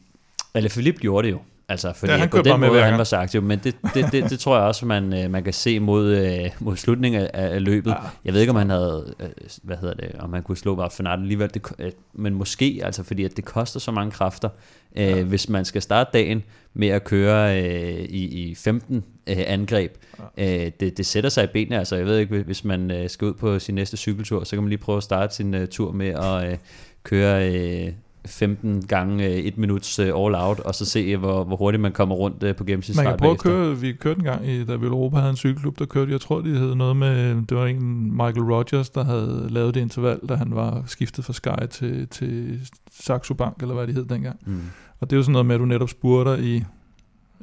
eller 0.55 0.69
Philip 0.69 0.99
gjorde 0.99 1.27
det 1.27 1.33
jo. 1.33 1.39
Altså, 1.69 1.93
fordi 1.93 2.11
Ja, 2.11 2.17
han 2.17 2.29
på 2.29 2.41
den 2.41 2.59
måde, 2.59 2.81
han 2.81 2.97
var 2.97 3.03
så 3.03 3.17
aktiv, 3.17 3.41
men 3.41 3.59
det, 3.63 3.75
det, 3.93 4.11
det, 4.11 4.29
det 4.29 4.39
tror 4.39 4.57
jeg 4.57 4.65
også, 4.65 4.85
man, 4.85 5.13
øh, 5.13 5.31
man 5.31 5.43
kan 5.43 5.53
se 5.53 5.79
mod, 5.79 6.15
øh, 6.15 6.49
mod 6.59 6.75
slutningen 6.75 7.21
af, 7.21 7.29
af 7.33 7.63
løbet. 7.63 7.91
Ja. 7.91 7.95
Jeg 8.25 8.33
ved 8.33 8.41
ikke, 8.41 8.51
om 8.51 8.55
han 8.55 8.69
havde, 8.69 9.13
øh, 9.19 9.29
hvad 9.63 9.77
hedder 9.77 9.93
det, 9.93 10.11
om 10.19 10.33
han 10.33 10.43
kunne 10.43 10.57
slå 10.57 10.75
bare 10.75 10.89
Fanart 10.91 11.19
alligevel, 11.19 11.53
det, 11.53 11.61
øh, 11.79 11.91
men 12.13 12.33
måske, 12.33 12.81
altså 12.83 13.03
fordi 13.03 13.23
at 13.23 13.37
det 13.37 13.45
koster 13.45 13.79
så 13.79 13.91
mange 13.91 14.11
kræfter, 14.11 14.49
øh, 14.95 15.07
ja. 15.07 15.23
hvis 15.23 15.49
man 15.49 15.65
skal 15.65 15.81
starte 15.81 16.09
dagen 16.13 16.43
med 16.73 16.87
at 16.87 17.03
køre 17.03 17.63
øh, 17.63 17.99
i, 17.99 18.49
i 18.49 18.55
15 18.55 19.03
øh, 19.27 19.37
angreb. 19.47 19.97
Ja. 20.37 20.65
Øh, 20.65 20.71
det, 20.79 20.97
det 20.97 21.05
sætter 21.05 21.29
sig 21.29 21.43
i 21.43 21.47
benene, 21.47 21.79
altså 21.79 21.95
jeg 21.95 22.05
ved 22.05 22.17
ikke, 22.17 22.43
hvis 22.43 22.63
man 22.63 22.91
øh, 22.91 23.09
skal 23.09 23.27
ud 23.27 23.33
på 23.33 23.59
sin 23.59 23.75
næste 23.75 23.97
cykeltur, 23.97 24.43
så 24.43 24.55
kan 24.55 24.63
man 24.63 24.69
lige 24.69 24.79
prøve 24.79 24.97
at 24.97 25.03
starte 25.03 25.35
sin 25.35 25.53
øh, 25.53 25.67
tur 25.67 25.91
med 25.91 26.07
at 26.07 26.51
øh, 26.51 26.57
køre... 27.03 27.53
Øh, 27.53 27.91
15 28.27 28.85
gange 28.87 29.25
øh, 29.25 29.31
et 29.31 29.57
minuts 29.57 29.99
øh, 29.99 30.05
all 30.05 30.35
out, 30.35 30.59
og 30.59 30.75
så 30.75 30.85
se, 30.85 31.17
hvor, 31.17 31.43
hvor 31.43 31.55
hurtigt 31.55 31.81
man 31.81 31.91
kommer 31.91 32.15
rundt 32.15 32.43
øh, 32.43 32.55
på 32.55 32.63
Man 32.63 32.67
gennemsnitsstart 32.67 33.05
kan 33.07 33.17
prøve 33.17 33.31
at 33.31 33.37
bagefter. 33.37 33.65
køre, 33.65 33.77
vi 33.77 33.93
kørte 33.93 34.17
en 34.19 34.23
gang, 34.23 34.47
i, 34.47 34.65
da 34.65 34.75
vi 34.75 34.85
Europa 34.85 35.17
havde 35.17 35.29
en 35.29 35.37
cykelklub, 35.37 35.79
der 35.79 35.85
kørte, 35.85 36.11
jeg 36.11 36.21
tror, 36.21 36.41
det 36.41 36.59
hed 36.59 36.75
noget 36.75 36.95
med, 36.95 37.35
det 37.49 37.57
var 37.57 37.65
en 37.65 38.11
Michael 38.11 38.43
Rogers, 38.53 38.89
der 38.89 39.03
havde 39.03 39.47
lavet 39.49 39.75
det 39.75 39.81
interval, 39.81 40.19
da 40.29 40.35
han 40.35 40.55
var 40.55 40.83
skiftet 40.85 41.25
fra 41.25 41.33
Sky 41.33 41.67
til, 41.69 42.07
til 42.07 42.59
Saxo 42.99 43.33
Bank, 43.33 43.57
eller 43.61 43.75
hvad 43.75 43.87
det 43.87 43.95
hed 43.95 44.05
dengang. 44.05 44.39
Mm. 44.45 44.61
Og 44.99 45.09
det 45.09 45.15
er 45.15 45.17
jo 45.17 45.23
sådan 45.23 45.31
noget 45.31 45.45
med, 45.45 45.55
at 45.55 45.59
du 45.59 45.65
netop 45.65 45.89
spurter 45.89 46.35
i 46.35 46.63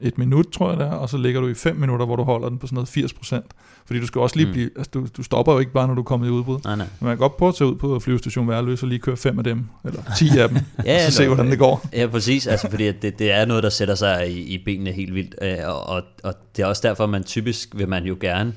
et 0.05 0.19
minut, 0.19 0.47
tror 0.53 0.71
jeg 0.71 0.79
det 0.79 0.87
er, 0.87 0.91
og 0.91 1.09
så 1.09 1.17
ligger 1.17 1.41
du 1.41 1.49
i 1.49 1.55
5 1.55 1.77
minutter, 1.77 2.07
hvor 2.07 2.17
du 2.17 2.23
holder 2.23 2.49
den 2.49 2.59
på 2.59 2.67
sådan 2.67 2.75
noget 2.75 2.89
80 2.89 3.13
procent. 3.13 3.45
Fordi 3.87 4.01
du 4.01 4.07
skal 4.07 4.21
også 4.21 4.37
lige 4.37 4.47
Mm. 4.47 4.53
blive, 4.53 4.71
altså 4.77 4.91
du, 4.95 5.07
du 5.17 5.23
stopper 5.23 5.53
jo 5.53 5.59
ikke 5.59 5.73
bare, 5.73 5.87
når 5.87 5.95
du 5.95 6.01
er 6.01 6.05
kommet 6.05 6.27
i 6.27 6.31
udbrud. 6.31 6.59
Nej, 6.65 6.77
nej. 6.77 6.87
Men 7.01 7.07
man 7.07 7.11
kan 7.11 7.19
godt 7.19 7.37
prøve 7.37 7.49
at 7.49 7.55
tage 7.55 7.71
ud 7.71 7.75
på 7.75 8.01
flyvestation 8.01 8.49
Værløs 8.49 8.83
og 8.83 8.89
lige 8.89 8.99
køre 8.99 9.17
fem 9.17 9.39
af 9.39 9.45
dem, 9.45 9.65
eller 9.85 10.03
10 10.19 10.39
af 10.39 10.49
dem, 10.49 10.59
Ja, 10.87 10.95
og 11.07 11.13
så 11.13 11.17
se, 11.17 11.27
hvordan 11.27 11.51
det 11.51 11.59
går. 11.59 11.87
Ja, 11.93 12.07
præcis, 12.07 12.47
altså 12.47 12.71
fordi 12.71 12.93
det, 12.93 13.19
det 13.19 13.33
er 13.33 13.45
noget, 13.45 13.63
der 13.63 13.69
sætter 13.71 13.95
sig 13.95 14.31
i, 14.31 14.41
i 14.55 14.65
benene 14.65 14.93
helt 14.93 15.15
vildt, 15.15 15.35
øh, 15.43 15.57
og, 15.65 15.87
og, 15.87 16.03
og 16.23 16.35
det 16.57 16.63
er 16.63 16.67
også 16.67 16.83
derfor, 16.89 17.07
man 17.07 17.25
typisk 17.25 17.69
vil 17.79 17.89
man 17.89 18.05
jo 18.05 18.17
gerne 18.21 18.55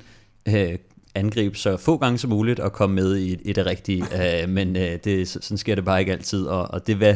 øh, 0.48 0.70
angribe 1.16 1.58
så 1.58 1.78
få 1.78 1.98
gange 1.98 2.18
som 2.18 2.30
muligt 2.30 2.60
og 2.60 2.74
komme 2.74 2.96
med 2.96 3.18
i, 3.18 3.38
i 3.42 3.54
det 3.54 3.66
rigtige, 3.66 4.04
øh, 4.44 4.50
men 4.50 4.76
øh, 4.76 4.98
det, 5.04 5.28
sådan 5.28 5.58
sker 5.58 5.76
det 5.76 5.86
bare 5.86 6.00
ikke 6.00 6.12
altid, 6.12 6.46
og, 6.46 6.72
og 6.72 6.88
det 6.88 6.96
hvad 6.96 7.16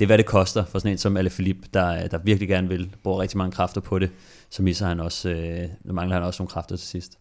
det 0.00 0.04
er, 0.04 0.06
hvad 0.06 0.18
det 0.18 0.26
koster 0.26 0.64
for 0.64 0.78
sådan 0.78 0.92
en 0.92 0.98
som 0.98 1.16
Alaphilippe, 1.16 1.68
der, 1.74 2.08
der 2.08 2.18
virkelig 2.18 2.48
gerne 2.48 2.68
vil, 2.68 2.90
bruge 3.02 3.22
rigtig 3.22 3.38
mange 3.38 3.52
kræfter 3.52 3.80
på 3.80 3.98
det, 3.98 4.10
så 4.50 4.62
misser 4.62 4.86
han 4.86 5.00
også, 5.00 5.28
øh, 5.30 5.68
mangler 5.84 6.16
han 6.16 6.24
også 6.24 6.42
nogle 6.42 6.50
kræfter 6.50 6.76
til 6.76 6.88
sidst. 6.88 7.18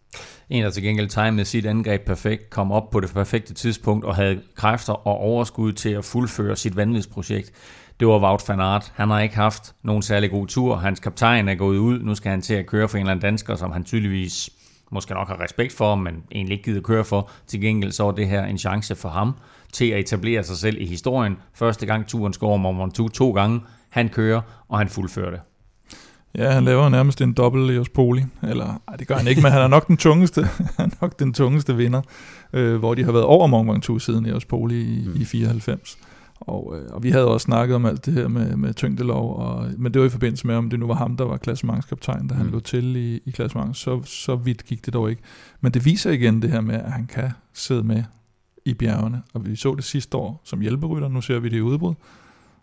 En, 0.49 0.63
der 0.63 0.69
til 0.69 0.83
gengæld 0.83 1.07
timede 1.07 1.45
sit 1.45 1.65
angreb 1.65 2.05
perfekt, 2.05 2.49
kom 2.49 2.71
op 2.71 2.89
på 2.89 2.99
det 2.99 3.13
perfekte 3.13 3.53
tidspunkt 3.53 4.05
og 4.05 4.15
havde 4.15 4.41
kræfter 4.55 4.93
og 4.93 5.17
overskud 5.17 5.73
til 5.73 5.89
at 5.89 6.05
fuldføre 6.05 6.55
sit 6.55 6.75
vanvidsprojekt. 6.75 7.51
Det 7.99 8.07
var 8.07 8.19
Wout 8.19 8.49
van 8.49 8.59
Aert. 8.59 8.91
Han 8.95 9.09
har 9.09 9.19
ikke 9.19 9.35
haft 9.35 9.75
nogen 9.83 10.01
særlig 10.01 10.31
god 10.31 10.47
tur. 10.47 10.75
Hans 10.75 10.99
kaptajn 10.99 11.49
er 11.49 11.55
gået 11.55 11.77
ud. 11.77 11.99
Nu 11.99 12.15
skal 12.15 12.31
han 12.31 12.41
til 12.41 12.53
at 12.53 12.65
køre 12.65 12.87
for 12.87 12.97
en 12.97 13.01
eller 13.01 13.11
anden 13.11 13.21
dansker, 13.21 13.55
som 13.55 13.71
han 13.71 13.83
tydeligvis 13.83 14.49
måske 14.91 15.13
nok 15.13 15.27
har 15.27 15.43
respekt 15.43 15.73
for, 15.73 15.95
men 15.95 16.23
egentlig 16.31 16.53
ikke 16.53 16.63
gider 16.63 16.81
køre 16.81 17.05
for. 17.05 17.31
Til 17.47 17.61
gengæld 17.61 17.91
så 17.91 18.07
er 18.07 18.11
det 18.11 18.27
her 18.27 18.45
en 18.45 18.57
chance 18.57 18.95
for 18.95 19.09
ham 19.09 19.33
til 19.73 19.85
at 19.85 19.99
etablere 19.99 20.43
sig 20.43 20.57
selv 20.57 20.81
i 20.81 20.85
historien. 20.85 21.37
Første 21.53 21.85
gang 21.85 22.07
turen 22.07 22.33
skal 22.33 22.45
over 22.45 22.57
Mont 22.57 23.13
to 23.13 23.31
gange. 23.31 23.61
Han 23.89 24.09
kører, 24.09 24.41
og 24.67 24.77
han 24.77 24.89
fuldfører 24.89 25.31
det. 25.31 25.39
Ja, 26.37 26.51
han 26.51 26.65
laver 26.65 26.89
nærmest 26.89 27.21
en 27.21 27.33
dobbelt 27.33 27.67
Leos 27.67 27.89
Poli. 27.89 28.23
Eller, 28.43 28.81
ej, 28.87 28.95
det 28.95 29.07
gør 29.07 29.15
han 29.15 29.27
ikke, 29.27 29.41
men 29.41 29.51
han 29.51 29.61
er 29.61 29.67
nok 29.67 29.87
den 29.87 29.97
tungeste, 29.97 30.43
han 30.77 30.91
er 30.91 30.95
nok 31.01 31.19
den 31.19 31.33
tungeste 31.33 31.75
vinder, 31.75 32.01
øh, 32.53 32.75
hvor 32.75 32.95
de 32.95 33.03
har 33.03 33.11
været 33.11 33.25
over 33.25 33.47
Mont 33.47 33.69
Ventoux 33.69 34.03
siden 34.03 34.25
Leos 34.25 34.45
Poli 34.45 34.81
i, 34.81 35.07
mm. 35.07 35.21
i 35.21 35.25
94. 35.25 35.97
Og, 36.39 36.75
øh, 36.77 36.93
og 36.93 37.03
vi 37.03 37.09
havde 37.09 37.27
også 37.27 37.45
snakket 37.45 37.75
om 37.75 37.85
alt 37.85 38.05
det 38.05 38.13
her 38.13 38.27
med, 38.27 38.55
med 38.55 38.73
tyngdelov, 38.73 39.37
og, 39.39 39.67
men 39.77 39.93
det 39.93 40.01
var 40.01 40.07
i 40.07 40.09
forbindelse 40.09 40.47
med, 40.47 40.55
om 40.55 40.69
det 40.69 40.79
nu 40.79 40.87
var 40.87 40.95
ham, 40.95 41.17
der 41.17 41.25
var 41.25 41.37
klassementskaptajn, 41.37 42.27
da 42.27 42.33
han 42.33 42.45
mm. 42.45 42.51
lå 42.51 42.59
til 42.59 42.95
i, 42.95 43.21
i 43.25 43.31
klassements. 43.31 43.79
Så, 43.79 44.03
så 44.03 44.35
vidt 44.35 44.65
gik 44.65 44.85
det 44.85 44.93
dog 44.93 45.09
ikke. 45.09 45.21
Men 45.61 45.71
det 45.71 45.85
viser 45.85 46.11
igen 46.11 46.41
det 46.41 46.51
her 46.51 46.61
med, 46.61 46.75
at 46.75 46.91
han 46.91 47.07
kan 47.07 47.31
sidde 47.53 47.83
med 47.83 48.03
i 48.69 48.73
bjergene. 48.73 49.21
Og 49.33 49.45
vi 49.45 49.55
så 49.55 49.75
det 49.75 49.83
sidste 49.83 50.17
år 50.17 50.41
som 50.43 50.59
hjælperytter, 50.61 51.07
nu 51.07 51.21
ser 51.21 51.39
vi 51.39 51.49
det 51.49 51.57
i 51.57 51.61
udbrud. 51.61 51.93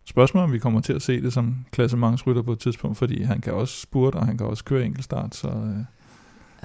Spørgsmålet 0.05 0.45
om 0.45 0.53
vi 0.53 0.59
kommer 0.59 0.81
til 0.81 0.93
at 0.93 1.03
se 1.03 1.23
det 1.23 1.33
som 1.33 1.57
klassementsrytter 1.71 2.43
på 2.43 2.53
et 2.53 2.59
tidspunkt, 2.59 2.99
fordi 2.99 3.23
han 3.23 3.41
kan 3.41 3.53
også 3.53 3.81
spurte, 3.81 4.17
og 4.17 4.27
han 4.27 4.39
kan 4.39 4.47
også 4.47 4.65
køre 4.65 4.85
enkeltstart, 4.85 5.35
så... 5.35 5.49
Øh, 5.49 5.96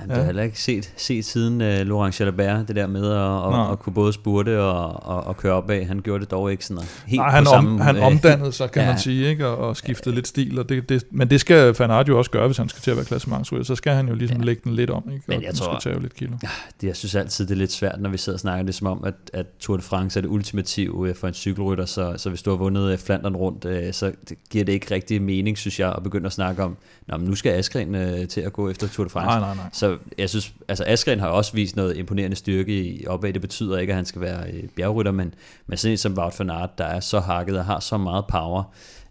Ja, 0.02 0.08
det 0.08 0.18
har 0.18 0.24
heller 0.24 0.44
ikke 0.44 0.62
set, 0.62 0.94
set 0.98 1.26
siden 1.26 1.62
uh, 1.62 1.88
Laurent 1.88 2.20
Jalabert, 2.20 2.68
det 2.68 2.76
der 2.76 2.88
med 2.88 3.12
at, 3.12 3.54
at, 3.54 3.72
at 3.72 3.80
kunne 3.80 3.94
både 3.94 4.14
spurte 4.14 4.62
og, 4.62 5.06
og, 5.06 5.24
og 5.24 5.38
køre 5.38 5.54
opad. 5.54 5.84
Han 5.84 6.00
gjorde 6.00 6.22
det 6.22 6.32
dog 6.32 6.52
ikke 6.52 6.66
sådan 6.66 6.84
helt 7.06 7.20
Nej, 7.20 7.30
han, 7.30 7.44
på 7.44 7.50
samme, 7.50 7.70
om, 7.70 7.80
han 7.80 7.98
øh, 7.98 8.06
omdannede 8.06 8.52
sig, 8.52 8.72
kan 8.74 8.82
ja, 8.82 8.90
man 8.90 9.00
sige, 9.00 9.30
ikke? 9.30 9.48
Og, 9.48 9.58
og 9.58 9.78
skiftede 9.78 10.10
ja, 10.10 10.16
lidt 10.16 10.28
stil. 10.28 10.60
Og 10.60 10.70
det, 10.70 10.90
det, 10.90 11.04
men 11.12 11.30
det 11.30 11.40
skal 11.40 11.74
Fanart 11.74 12.08
jo 12.08 12.18
også 12.18 12.32
gøre, 12.32 12.48
hvis 12.48 12.58
han 12.58 12.70
skal 12.70 12.82
til 12.82 12.92
at 12.92 12.98
være 12.98 13.06
klassementsrytter. 13.06 13.66
Så 13.66 13.76
skal 13.76 13.94
han 13.94 14.08
jo 14.08 14.16
ligesom 14.16 14.38
ja. 14.38 14.46
lægge 14.46 14.62
den 14.64 14.74
lidt 14.74 14.90
om, 14.90 15.04
ikke? 15.14 15.24
Men 15.28 15.42
jeg 15.42 15.50
og 15.50 15.56
tror, 15.56 15.80
skal 15.80 15.92
tage 15.92 16.02
lidt 16.02 16.16
kilo. 16.16 16.32
Ja, 16.44 16.50
det, 16.82 16.88
jeg 16.88 16.96
synes 16.96 17.16
altid, 17.16 17.46
det 17.46 17.54
er 17.54 17.58
lidt 17.58 17.72
svært, 17.72 18.02
når 18.02 18.10
vi 18.10 18.18
sidder 18.18 18.36
og 18.36 18.40
snakker 18.40 18.66
det 18.66 18.76
som 18.76 18.88
om, 18.88 19.04
at, 19.04 19.14
at 19.34 19.46
Tour 19.60 19.78
de 19.78 19.84
France 19.84 20.20
er 20.20 20.22
det 20.22 20.30
ultimative 20.30 21.10
øh, 21.10 21.16
for 21.16 21.28
en 21.28 21.34
cykelrytter. 21.34 21.86
Så, 21.86 22.14
så 22.18 22.30
hvis 22.30 22.42
du 22.42 22.50
har 22.50 22.58
vundet 22.58 23.00
Flandern 23.00 23.36
rundt, 23.36 23.96
så 23.96 24.12
det 24.30 24.38
giver 24.50 24.66
det 24.66 24.74
ikke 24.74 24.96
rigtig 24.96 25.22
mening, 25.22 25.58
synes 25.58 25.80
jeg, 25.80 25.94
at 25.98 26.04
begynde 26.04 26.26
at 26.26 26.34
snakke 26.34 26.64
om, 26.64 26.78
Nå, 27.08 27.18
men 27.18 27.28
nu 27.28 27.36
skal 27.36 27.52
Askren 27.52 27.96
øh, 27.96 28.28
til 28.28 28.42
at 28.42 28.54
gå 28.54 28.70
efter 28.70 28.88
Tour 28.88 29.04
de 29.04 29.10
France. 29.10 29.28
Nej, 29.28 29.40
nej, 29.40 29.56
nej. 29.56 29.66
Så 29.74 29.91
jeg 30.18 30.30
synes, 30.30 30.54
altså 30.68 30.84
Askren 30.88 31.20
har 31.20 31.28
også 31.28 31.54
vist 31.54 31.76
noget 31.76 31.98
imponerende 31.98 32.36
styrke 32.36 32.84
i 32.84 33.08
opad. 33.08 33.34
Det 33.34 33.42
betyder 33.42 33.78
ikke, 33.78 33.94
at 33.94 33.96
han 33.96 34.06
skal 34.06 34.22
være 34.22 34.52
øh, 34.52 34.64
bjergrytter, 34.76 35.12
men, 35.12 35.34
men 35.68 35.78
sådan 35.78 35.92
en 35.92 35.98
som 35.98 36.18
Wout 36.18 36.40
van 36.40 36.50
Aert, 36.50 36.78
der 36.78 36.86
er 36.86 37.00
så 37.00 37.20
hakket 37.20 37.58
og 37.58 37.66
har 37.66 37.80
så 37.80 37.98
meget 37.98 38.26
power. 38.28 38.64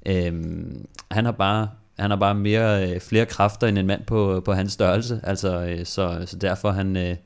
Øhm, 0.06 0.86
han 1.10 1.24
har 1.24 1.32
bare 1.32 1.68
han 2.00 2.10
har 2.10 2.16
bare 2.16 2.34
mere, 2.34 2.90
øh, 2.90 3.00
flere 3.00 3.26
kræfter 3.26 3.66
end 3.66 3.78
en 3.78 3.86
mand 3.86 4.04
på, 4.04 4.42
på 4.44 4.52
hans 4.52 4.72
størrelse, 4.72 5.20
altså, 5.22 5.60
øh, 5.60 5.86
så, 5.86 6.22
så 6.26 6.36
derfor 6.36 6.70
han, 6.70 6.96
øh, 6.96 7.16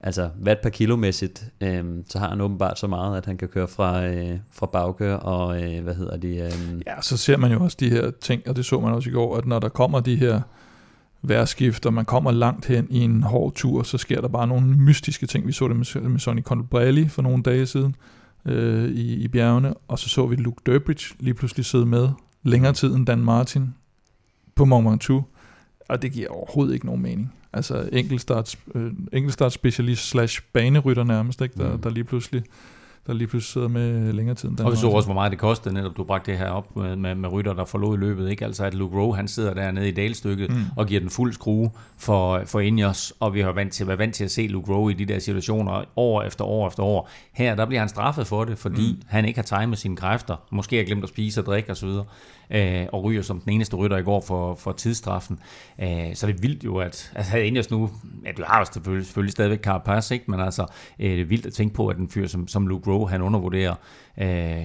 altså 0.00 0.30
watt 0.44 0.60
per 0.60 0.70
kilomæssigt, 0.70 1.44
øh, 1.60 1.84
så 2.08 2.18
har 2.18 2.28
han 2.28 2.40
åbenbart 2.40 2.78
så 2.78 2.86
meget, 2.86 3.16
at 3.16 3.26
han 3.26 3.36
kan 3.36 3.48
køre 3.48 3.68
fra, 3.68 4.06
øh, 4.06 4.38
fra 4.52 4.66
bagkør 4.66 5.16
og, 5.16 5.62
øh, 5.62 5.82
hvad 5.82 5.94
hedder 5.94 6.16
de? 6.16 6.28
Øh, 6.28 6.82
ja, 6.86 7.00
så 7.02 7.16
ser 7.16 7.36
man 7.36 7.52
jo 7.52 7.64
også 7.64 7.76
de 7.80 7.90
her 7.90 8.10
ting, 8.20 8.48
og 8.48 8.56
det 8.56 8.64
så 8.64 8.80
man 8.80 8.92
også 8.92 9.10
i 9.10 9.12
går, 9.12 9.36
at 9.36 9.46
når 9.46 9.58
der 9.58 9.68
kommer 9.68 10.00
de 10.00 10.16
her 10.16 10.40
værskift, 11.28 11.86
og 11.86 11.94
man 11.94 12.04
kommer 12.04 12.30
langt 12.30 12.66
hen 12.66 12.86
i 12.90 12.98
en 12.98 13.22
hård 13.22 13.54
tur, 13.54 13.82
så 13.82 13.98
sker 13.98 14.20
der 14.20 14.28
bare 14.28 14.46
nogle 14.46 14.66
mystiske 14.66 15.26
ting. 15.26 15.46
Vi 15.46 15.52
så 15.52 15.68
det 15.68 15.76
med, 15.76 16.08
med 16.08 16.20
Sonny 16.20 16.42
Colbrelli 16.42 17.08
for 17.08 17.22
nogle 17.22 17.42
dage 17.42 17.66
siden 17.66 17.96
øh, 18.46 18.88
i, 18.88 19.14
i 19.14 19.28
bjergene, 19.28 19.74
og 19.88 19.98
så 19.98 20.08
så 20.08 20.26
vi 20.26 20.36
Luke 20.36 20.60
Durbridge 20.66 21.14
lige 21.18 21.34
pludselig 21.34 21.64
sidde 21.64 21.86
med 21.86 22.08
længere 22.42 22.72
tid 22.72 22.94
end 22.94 23.06
Dan 23.06 23.18
Martin 23.18 23.74
på 24.54 24.64
Mont 24.64 24.88
Ventoux, 24.88 25.24
og 25.88 26.02
det 26.02 26.12
giver 26.12 26.28
overhovedet 26.28 26.74
ikke 26.74 26.86
nogen 26.86 27.02
mening. 27.02 27.32
Altså 27.52 27.88
enkeltstarts, 27.92 28.58
øh, 28.74 28.92
enkeltstarts 29.12 29.54
specialist 29.54 30.08
slash 30.08 30.42
banerytter 30.52 31.04
nærmest, 31.04 31.40
ikke? 31.40 31.54
Der, 31.58 31.72
mm. 31.72 31.82
der 31.82 31.90
lige 31.90 32.04
pludselig 32.04 32.42
der 33.06 33.12
lige 33.12 33.28
pludselig 33.28 33.52
sidder 33.52 33.68
med 33.68 34.12
længere 34.12 34.36
tid. 34.36 34.60
Og 34.60 34.72
vi 34.72 34.76
så 34.76 34.88
også, 34.88 35.06
hvor 35.06 35.14
meget 35.14 35.30
det 35.30 35.38
kostede, 35.38 35.74
netop 35.74 35.96
du 35.96 36.04
bragte 36.04 36.30
det 36.30 36.38
her 36.38 36.48
op 36.48 36.76
med, 36.76 36.96
med, 36.96 37.14
med 37.14 37.32
rytter, 37.32 37.52
der 37.52 37.64
forlod 37.64 37.98
løbet. 37.98 38.30
Ikke? 38.30 38.44
Altså 38.44 38.64
at 38.64 38.74
Luke 38.74 38.96
Rowe, 38.96 39.16
han 39.16 39.28
sidder 39.28 39.54
dernede 39.54 39.88
i 39.88 39.92
dalstykket 39.92 40.50
mm. 40.50 40.62
og 40.76 40.86
giver 40.86 41.00
den 41.00 41.10
fuld 41.10 41.32
skrue 41.32 41.70
for, 41.96 42.42
for 42.46 42.60
Ineos, 42.60 43.12
og 43.20 43.34
vi 43.34 43.40
har 43.40 43.52
vant 43.52 43.72
til, 43.72 43.86
været 43.86 43.98
vant 43.98 44.14
til 44.14 44.24
at 44.24 44.30
se 44.30 44.46
Luke 44.46 44.72
Rowe 44.72 44.92
i 44.92 44.94
de 44.94 45.04
der 45.04 45.18
situationer 45.18 45.84
år 45.96 46.22
efter 46.22 46.44
år 46.44 46.68
efter 46.68 46.82
år. 46.82 47.08
Her, 47.32 47.54
der 47.54 47.66
bliver 47.66 47.80
han 47.80 47.88
straffet 47.88 48.26
for 48.26 48.44
det, 48.44 48.58
fordi 48.58 48.92
mm. 48.92 49.02
han 49.06 49.24
ikke 49.24 49.38
har 49.38 49.60
timet 49.60 49.78
sine 49.78 49.96
kræfter. 49.96 50.36
Måske 50.50 50.76
har 50.76 50.84
glemt 50.84 51.02
at 51.02 51.08
spise 51.08 51.40
og 51.40 51.46
drikke 51.46 51.70
osv 51.70 51.88
øh, 52.50 52.86
og 52.92 53.04
ryger 53.04 53.22
som 53.22 53.40
den 53.40 53.52
eneste 53.52 53.76
rytter 53.76 53.96
i 53.96 54.02
går 54.02 54.20
for, 54.20 54.54
for 54.54 54.72
tidsstraffen. 54.72 55.38
Øh, 55.82 56.14
så 56.14 56.26
det 56.26 56.36
er 56.36 56.40
vildt 56.40 56.64
jo, 56.64 56.76
at 56.76 57.12
altså 57.14 57.30
havde 57.30 57.46
Ineos 57.46 57.70
nu, 57.70 57.90
ja, 58.26 58.32
du 58.32 58.42
har 58.46 58.58
jo 58.58 58.64
selvfølgelig, 58.72 59.06
selvfølgelig 59.06 59.32
stadigvæk 59.32 59.60
Carapaz, 59.60 60.10
ikke? 60.10 60.30
men 60.30 60.40
altså, 60.40 60.66
øh, 60.98 61.10
det 61.10 61.20
er 61.20 61.24
vildt 61.24 61.46
at 61.46 61.52
tænke 61.52 61.74
på, 61.74 61.88
at 61.88 61.96
en 61.96 62.08
fyr 62.08 62.26
som, 62.26 62.48
som 62.48 62.66
Luke 62.66 62.90
Rowe, 62.90 63.10
han 63.10 63.22
undervurderer 63.22 63.74
øh, 64.18 64.64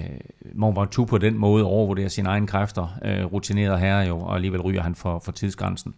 Mont 0.54 0.78
Ventoux 0.78 1.08
på 1.08 1.18
den 1.18 1.38
måde, 1.38 1.64
overvurderer 1.64 2.08
sine 2.08 2.28
egne 2.28 2.46
kræfter, 2.46 2.98
øh, 3.04 3.24
rutineret 3.24 3.80
herre 3.80 4.00
jo, 4.00 4.20
og 4.20 4.34
alligevel 4.34 4.60
ryger 4.60 4.82
han 4.82 4.94
for, 4.94 5.18
for 5.24 5.32
tidsgrænsen. 5.32 5.94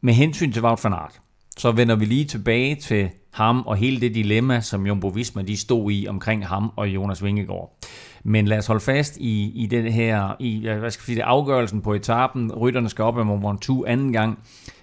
Med 0.00 0.14
hensyn 0.14 0.52
til 0.52 0.62
Wout 0.62 0.84
van 0.84 0.92
Aert, 0.92 1.20
så 1.56 1.72
vender 1.72 1.96
vi 1.96 2.04
lige 2.04 2.24
tilbage 2.24 2.74
til 2.74 3.10
ham 3.32 3.62
og 3.66 3.76
hele 3.76 4.00
det 4.00 4.14
dilemma, 4.14 4.60
som 4.60 4.86
Jumbo 4.86 5.08
Visma 5.08 5.42
de 5.42 5.56
stod 5.56 5.92
i 5.92 6.06
omkring 6.08 6.46
ham 6.46 6.72
og 6.76 6.88
Jonas 6.88 7.24
Vingegaard. 7.24 7.78
Men 8.24 8.46
lad 8.46 8.58
os 8.58 8.66
holde 8.66 8.80
fast 8.80 9.16
i, 9.16 9.52
i 9.54 9.66
den 9.66 9.92
her, 9.92 10.36
i, 10.38 10.60
hvad 10.60 10.90
skal 10.90 11.00
jeg 11.00 11.06
sige, 11.06 11.16
det, 11.16 11.22
afgørelsen 11.22 11.82
på 11.82 11.94
etappen. 11.94 12.52
Rytterne 12.52 12.88
skal 12.88 13.04
op 13.04 13.18
ad 13.18 13.24
Mont 13.24 13.44
Ventoux 13.44 13.86
anden 13.86 14.12
gang. 14.12 14.38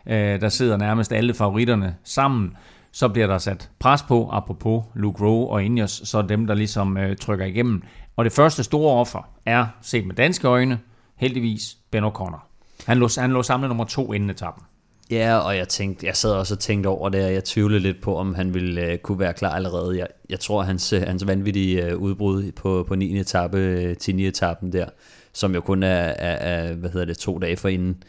Øh, 0.07 0.41
der 0.41 0.49
sidder 0.49 0.77
nærmest 0.77 1.13
alle 1.13 1.33
favoritterne 1.33 1.95
sammen. 2.03 2.57
Så 2.91 3.07
bliver 3.09 3.27
der 3.27 3.37
sat 3.37 3.69
pres 3.79 4.03
på, 4.03 4.29
apropos 4.31 4.83
Luke 4.95 5.25
Rowe 5.25 5.49
og 5.49 5.63
Ineos, 5.63 6.01
så 6.05 6.21
dem, 6.21 6.47
der 6.47 6.53
ligesom 6.53 6.97
øh, 6.97 7.17
trykker 7.17 7.45
igennem. 7.45 7.81
Og 8.15 8.25
det 8.25 8.33
første 8.33 8.63
store 8.63 8.93
offer 8.93 9.29
er, 9.45 9.65
set 9.81 10.07
med 10.07 10.15
danske 10.15 10.47
øjne, 10.47 10.79
heldigvis 11.15 11.77
Ben 11.91 12.03
O'Connor. 12.03 12.39
Han 12.87 12.97
lå, 12.97 13.09
han 13.17 13.31
lå 13.31 13.43
samlet 13.43 13.69
nummer 13.69 13.85
to 13.85 14.13
inden 14.13 14.29
etappen. 14.29 14.63
Ja, 15.11 15.37
og 15.37 15.57
jeg 15.57 15.67
tænkte, 15.67 16.05
jeg 16.05 16.15
sad 16.15 16.31
også 16.31 16.55
og 16.55 16.59
tænkte 16.59 16.87
over 16.87 17.09
det, 17.09 17.25
og 17.25 17.33
jeg 17.33 17.43
tvivlede 17.43 17.79
lidt 17.79 18.01
på, 18.01 18.15
om 18.15 18.33
han 18.35 18.53
ville 18.53 18.81
øh, 18.81 18.97
kunne 18.97 19.19
være 19.19 19.33
klar 19.33 19.49
allerede. 19.49 19.97
Jeg, 19.97 20.07
jeg 20.29 20.39
tror, 20.39 20.61
hans, 20.61 20.93
øh, 20.93 21.01
hans 21.01 21.27
vanvittige 21.27 21.85
øh, 21.85 21.97
udbrud 21.97 22.51
på, 22.51 22.85
på 22.87 22.95
9. 22.95 23.19
etape 23.19 23.57
øh, 23.57 23.97
til 23.97 24.15
9. 24.15 24.27
etappen 24.27 24.73
der, 24.73 24.85
som 25.33 25.55
jo 25.55 25.61
kun 25.61 25.83
er, 25.83 25.87
er, 25.89 26.35
er, 26.35 26.73
hvad 26.73 26.89
hedder 26.89 27.05
det, 27.05 27.17
to 27.17 27.37
dage 27.37 27.57
for 27.57 27.69
inden, 27.69 28.03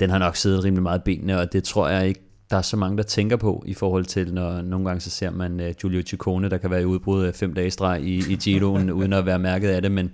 den 0.00 0.10
har 0.10 0.18
nok 0.18 0.36
siddet 0.36 0.64
rimelig 0.64 0.82
meget 0.82 1.04
benene, 1.04 1.40
og 1.40 1.52
det 1.52 1.64
tror 1.64 1.88
jeg 1.88 2.08
ikke, 2.08 2.20
der 2.50 2.56
er 2.58 2.62
så 2.62 2.76
mange, 2.76 2.96
der 2.96 3.02
tænker 3.02 3.36
på 3.36 3.64
i 3.66 3.74
forhold 3.74 4.04
til, 4.04 4.34
når 4.34 4.62
nogle 4.62 4.86
gange 4.86 5.00
så 5.00 5.10
ser 5.10 5.30
man 5.30 5.60
uh, 5.60 5.66
Giulio 5.80 6.02
Ciccone, 6.06 6.50
der 6.50 6.58
kan 6.58 6.70
være 6.70 6.82
i 6.82 6.84
udbrud 6.84 7.32
fem 7.32 7.54
dage 7.54 7.70
streg 7.70 8.02
i, 8.02 8.32
i 8.32 8.36
Giroen, 8.36 8.90
uden 9.00 9.12
at 9.12 9.26
være 9.26 9.38
mærket 9.38 9.68
af 9.68 9.82
det, 9.82 9.92
men 9.92 10.10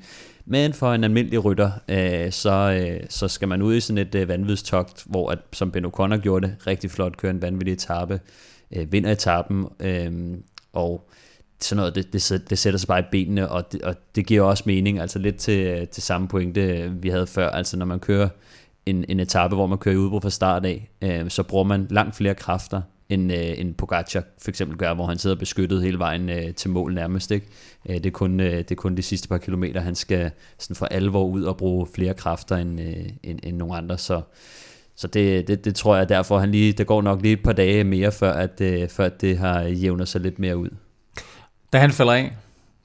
men 0.51 0.73
for 0.73 0.93
en 0.93 1.05
almindelig 1.05 1.45
rytter, 1.45 1.71
øh, 1.89 2.33
så, 2.33 2.51
øh, 2.51 3.07
så 3.09 3.29
skal 3.29 3.49
man 3.49 3.63
ud 3.63 3.75
i 3.75 3.81
sådan 3.81 3.99
et 3.99 4.15
øh, 4.15 4.29
vanvidstogt, 4.29 5.05
hvor 5.07 5.31
at, 5.31 5.39
som 5.53 5.71
Ben 5.71 5.85
O'Connor 5.85 6.17
gjorde 6.17 6.47
det, 6.47 6.57
rigtig 6.67 6.91
flot, 6.91 7.17
køre 7.17 7.31
en 7.31 7.43
vanvittig 7.43 7.73
etape, 7.73 8.21
øh, 8.73 8.93
vinder 8.93 9.13
etappen, 9.13 9.67
øh, 9.81 10.39
og 10.73 11.11
sådan 11.61 11.77
noget, 11.77 11.95
det, 11.95 12.13
det, 12.13 12.51
det 12.51 12.59
sætter 12.59 12.79
sig 12.79 12.89
bare 12.89 13.01
i 13.01 13.05
benene, 13.11 13.49
og 13.49 13.73
det, 13.73 13.83
og 13.83 13.95
det 14.15 14.27
giver 14.27 14.43
også 14.43 14.63
mening, 14.67 14.99
altså 14.99 15.19
lidt 15.19 15.37
til, 15.37 15.67
øh, 15.67 15.89
til 15.89 16.03
samme 16.03 16.29
pointe, 16.29 16.61
øh, 16.61 17.03
vi 17.03 17.09
havde 17.09 17.27
før, 17.27 17.51
altså 17.51 17.77
når 17.77 17.87
man 17.87 18.01
kører 18.01 18.29
en, 18.87 19.05
en 19.09 19.21
etape, 19.21 19.55
hvor 19.55 19.67
man 19.67 19.79
kører 19.79 19.95
i 19.95 19.99
udbrud 19.99 20.21
fra 20.21 20.31
start 20.31 20.67
af, 20.67 20.91
øh, 21.03 21.31
så 21.31 21.43
bruger 21.43 21.65
man 21.65 21.87
langt 21.91 22.17
flere 22.17 22.35
kræfter, 22.35 22.83
end, 23.09 23.33
øh, 23.33 23.61
end 23.61 23.75
Pogacar 23.75 24.23
for 24.39 24.51
eksempel 24.51 24.79
gør, 24.79 24.95
hvor 24.95 25.07
han 25.07 25.19
sidder 25.19 25.37
beskyttet 25.37 25.83
hele 25.83 25.99
vejen 25.99 26.29
øh, 26.29 26.55
til 26.55 26.71
mål 26.71 26.95
nærmest. 26.95 27.31
Ikke? 27.31 27.47
Øh, 27.89 27.95
det, 27.97 28.07
er 28.07 28.11
kun, 28.11 28.41
øh, 28.41 28.59
det 28.59 28.71
er 28.71 28.75
kun 28.75 28.97
de 28.97 29.03
sidste 29.03 29.29
par 29.29 29.39
kilometer, 29.39 29.81
han 29.81 29.95
skal 29.95 30.31
sådan 30.59 30.77
for 30.77 30.87
alvor 30.87 31.25
ud 31.25 31.43
og 31.43 31.57
bruge 31.57 31.87
flere 31.95 32.15
kræfter 32.15 32.57
end, 32.57 32.81
øh, 32.81 33.09
end, 33.23 33.39
end 33.43 33.57
nogle 33.57 33.77
andre. 33.77 33.99
Så, 33.99 34.21
så 34.97 35.07
det, 35.07 35.49
det, 35.49 35.65
det 35.65 35.75
tror 35.75 35.97
jeg 35.97 36.09
derfor, 36.09 36.39
han 36.39 36.51
lige, 36.51 36.73
det 36.73 36.87
går 36.87 37.03
nok 37.03 37.23
lige 37.23 37.33
et 37.33 37.43
par 37.43 37.53
dage 37.53 37.85
mere, 37.85 38.13
før, 38.13 38.33
at, 38.33 38.61
øh, 38.61 38.89
før 38.89 39.09
det 39.09 39.39
har 39.39 39.63
jævnet 39.63 40.09
sig 40.09 40.21
lidt 40.21 40.39
mere 40.39 40.57
ud. 40.57 40.71
Da 41.73 41.79
han 41.79 41.91
falder 41.91 42.13
af, 42.13 42.37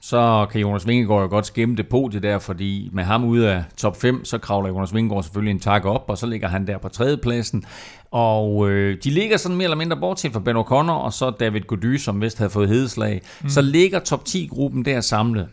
så 0.06 0.46
kan 0.50 0.60
Jonas 0.60 0.86
Vingegaard 0.86 1.22
jo 1.22 1.28
godt 1.28 1.46
skæmme 1.46 1.76
det 1.76 1.88
på 1.88 2.08
det 2.12 2.22
der, 2.22 2.38
fordi 2.38 2.90
med 2.92 3.04
ham 3.04 3.24
ude 3.24 3.52
af 3.52 3.64
top 3.76 4.00
5, 4.00 4.24
så 4.24 4.38
kravler 4.38 4.68
Jonas 4.68 4.94
Vingegaard 4.94 5.22
selvfølgelig 5.22 5.50
en 5.50 5.60
tak 5.60 5.84
op, 5.84 6.04
og 6.08 6.18
så 6.18 6.26
ligger 6.26 6.48
han 6.48 6.66
der 6.66 6.78
på 6.78 6.88
tredjepladsen. 6.88 7.64
Og 8.10 8.70
øh, 8.70 8.98
de 9.04 9.10
ligger 9.10 9.36
sådan 9.36 9.56
mere 9.56 9.64
eller 9.64 9.76
mindre 9.76 9.96
bortset 9.96 10.32
fra 10.32 10.40
Ben 10.40 10.56
O'Connor, 10.56 11.04
og 11.04 11.12
så 11.12 11.30
David 11.30 11.60
Gody, 11.60 11.96
som 11.96 12.20
vist 12.20 12.38
havde 12.38 12.50
fået 12.50 12.68
hedeslag. 12.68 13.22
Mm. 13.42 13.48
Så 13.48 13.62
ligger 13.62 13.98
top 13.98 14.22
10-gruppen 14.28 14.84
der 14.84 15.00
samlet. 15.00 15.48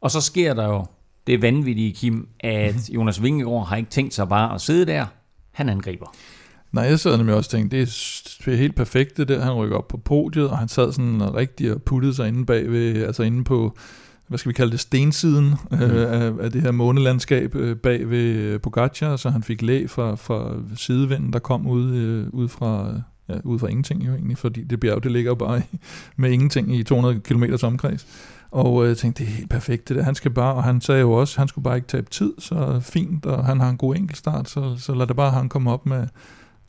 Og 0.00 0.10
så 0.10 0.20
sker 0.20 0.54
der 0.54 0.66
jo 0.66 0.86
det 1.26 1.42
vanvittigt, 1.42 1.96
Kim, 1.96 2.28
at 2.40 2.90
Jonas 2.94 3.22
Vingegaard 3.22 3.66
har 3.66 3.76
ikke 3.76 3.90
tænkt 3.90 4.14
sig 4.14 4.28
bare 4.28 4.54
at 4.54 4.60
sidde 4.60 4.86
der. 4.86 5.06
Han 5.52 5.68
angriber. 5.68 6.14
Nej, 6.76 6.84
jeg 6.84 7.00
sad 7.00 7.16
nemlig 7.16 7.34
også 7.34 7.48
og 7.48 7.50
tænkte, 7.50 7.76
det 7.76 7.82
er, 8.46 8.56
helt 8.56 8.74
perfekt 8.74 9.16
det 9.16 9.28
der, 9.28 9.40
han 9.40 9.52
rykker 9.52 9.76
op 9.76 9.88
på 9.88 9.96
podiet, 9.96 10.48
og 10.48 10.58
han 10.58 10.68
sad 10.68 10.92
sådan 10.92 11.34
rigtig 11.34 11.72
og 11.72 11.82
puttede 11.82 12.14
sig 12.14 12.28
inde 12.28 12.46
bagved, 12.46 13.02
altså 13.02 13.22
inde 13.22 13.44
på, 13.44 13.76
hvad 14.28 14.38
skal 14.38 14.48
vi 14.48 14.54
kalde 14.54 14.72
det, 14.72 14.80
stensiden 14.80 15.54
mm. 15.70 15.80
øh, 15.80 16.22
af, 16.22 16.32
af 16.40 16.52
det 16.52 16.62
her 16.62 16.70
månelandskab 16.70 17.54
øh, 17.54 17.76
bag 17.76 18.10
ved 18.10 18.18
øh, 18.18 18.60
Pogacar, 18.60 19.16
så 19.16 19.30
han 19.30 19.42
fik 19.42 19.62
læ 19.62 19.86
fra, 19.86 20.14
fra 20.14 20.54
sidevinden, 20.76 21.32
der 21.32 21.38
kom 21.38 21.66
ud, 21.66 21.94
øh, 21.94 22.28
ud 22.32 22.48
fra 22.48 22.94
ja, 23.28 23.34
ud 23.44 23.58
fra 23.58 23.66
ingenting 23.66 24.06
jo 24.06 24.12
egentlig, 24.12 24.38
fordi 24.38 24.64
det 24.64 24.80
bjerg, 24.80 25.02
det 25.02 25.12
ligger 25.12 25.30
jo 25.30 25.34
bare 25.34 25.58
i, 25.58 25.78
med 26.16 26.30
ingenting 26.30 26.76
i 26.76 26.82
200 26.82 27.20
km 27.20 27.44
omkreds. 27.62 28.06
Og 28.50 28.82
øh, 28.82 28.88
jeg 28.88 28.96
tænkte, 28.96 29.24
det 29.24 29.30
er 29.30 29.34
helt 29.34 29.50
perfekt 29.50 29.88
det 29.88 29.96
der. 29.96 30.02
Han 30.02 30.14
skal 30.14 30.30
bare, 30.30 30.54
og 30.54 30.64
han 30.64 30.80
sagde 30.80 31.00
jo 31.00 31.12
også, 31.12 31.40
han 31.40 31.48
skulle 31.48 31.62
bare 31.62 31.76
ikke 31.76 31.88
tabe 31.88 32.10
tid, 32.10 32.32
så 32.38 32.80
fint, 32.82 33.26
og 33.26 33.44
han 33.44 33.60
har 33.60 33.70
en 33.70 33.76
god 33.76 33.96
enkeltstart, 33.96 34.50
så, 34.50 34.76
så 34.78 34.94
lad 34.94 35.06
det 35.06 35.16
bare 35.16 35.30
han 35.30 35.48
komme 35.48 35.70
op 35.70 35.86
med, 35.86 36.06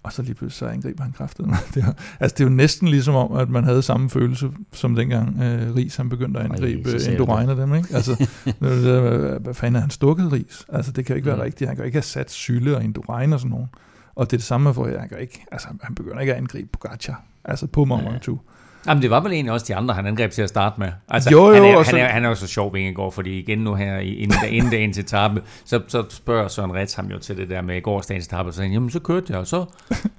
og 0.04 0.14
så 0.14 0.22
lige 0.22 0.36
pludselig 0.36 0.70
så 0.70 0.74
angriber 0.74 1.04
han 1.04 1.12
kraftet. 1.12 1.46
Det 1.74 1.84
er, 1.84 1.94
altså 2.20 2.36
det 2.38 2.40
er 2.44 2.50
jo 2.50 2.56
næsten 2.56 2.88
ligesom 2.88 3.16
om, 3.16 3.34
at 3.34 3.50
man 3.50 3.64
havde 3.64 3.82
samme 3.82 4.10
følelse, 4.10 4.52
som 4.74 4.96
dengang 4.96 5.42
øh, 5.44 5.76
Ries 5.76 5.96
han 5.96 6.10
begyndte 6.10 6.40
at 6.40 6.46
angribe 6.46 6.90
Indurain 7.12 7.50
dem. 7.50 7.76
Ikke? 7.76 7.96
Altså, 7.96 8.28
hvad, 8.60 9.54
fanden 9.54 9.76
er 9.76 9.80
han 9.80 9.90
stukket 9.90 10.32
Ries? 10.32 10.66
Altså 10.70 10.92
det 10.92 11.06
kan 11.06 11.14
jo 11.14 11.16
ikke 11.16 11.28
være 11.28 11.36
mm. 11.36 11.42
rigtigt. 11.42 11.68
Han 11.68 11.76
kan 11.76 11.84
jo 11.84 11.86
ikke 11.86 11.96
have 11.96 12.04
sat 12.04 12.32
Sylle 12.32 12.78
og 12.78 12.84
Indurain 12.84 13.34
og 13.34 13.40
sådan 13.40 13.52
nogen. 13.52 13.68
Og 14.16 14.26
det 14.26 14.34
er 14.34 14.38
det 14.38 14.46
samme 14.46 14.74
for, 14.74 15.00
han 15.00 15.10
kan 15.10 15.20
ikke, 15.20 15.46
altså 15.52 15.68
han 15.82 15.96
begynder 15.96 16.20
ikke 16.20 16.34
at 16.34 16.38
angribe 16.38 16.70
Pogacar, 16.72 17.24
altså 17.46 17.68
på 17.68 17.86
Mont 17.86 18.06
Ventoux. 18.06 18.40
Ja. 18.42 18.57
Jamen, 18.88 19.02
det 19.02 19.10
var 19.10 19.20
vel 19.20 19.32
egentlig 19.32 19.54
også 19.54 19.66
de 19.68 19.76
andre, 19.76 19.94
han 19.94 20.06
angreb 20.06 20.32
til 20.32 20.42
at 20.42 20.50
starte 20.50 20.80
med. 20.80 20.92
Altså, 21.08 21.30
jo, 21.32 21.48
jo, 21.48 21.54
han, 21.54 21.64
er, 21.64 21.76
også. 21.78 21.92
han, 21.92 22.06
er, 22.06 22.10
han 22.10 22.26
er 22.26 22.30
jo 22.30 22.36
så 22.36 22.48
sjov, 22.48 22.76
går, 22.96 23.10
fordi 23.10 23.40
igen 23.40 23.58
nu 23.58 23.76
her, 23.76 23.98
inden, 23.98 24.38
inden 24.50 24.72
dagen 24.72 24.94
til 24.94 25.04
etape, 25.04 25.42
så, 25.66 25.82
så 25.88 26.04
spørger 26.10 26.48
Søren 26.48 26.74
Rets 26.74 26.94
ham 26.94 27.06
jo 27.06 27.20
til 27.20 27.38
det 27.38 27.50
der 27.50 27.62
med 27.62 27.82
gårdsdagens 27.82 28.26
etape, 28.26 28.50
og 28.50 28.54
så 28.54 28.62
siger 28.62 28.74
jamen 28.74 28.90
så 28.90 29.00
kørte 29.00 29.26
jeg, 29.30 29.40
og 29.40 29.48
så, 29.48 29.66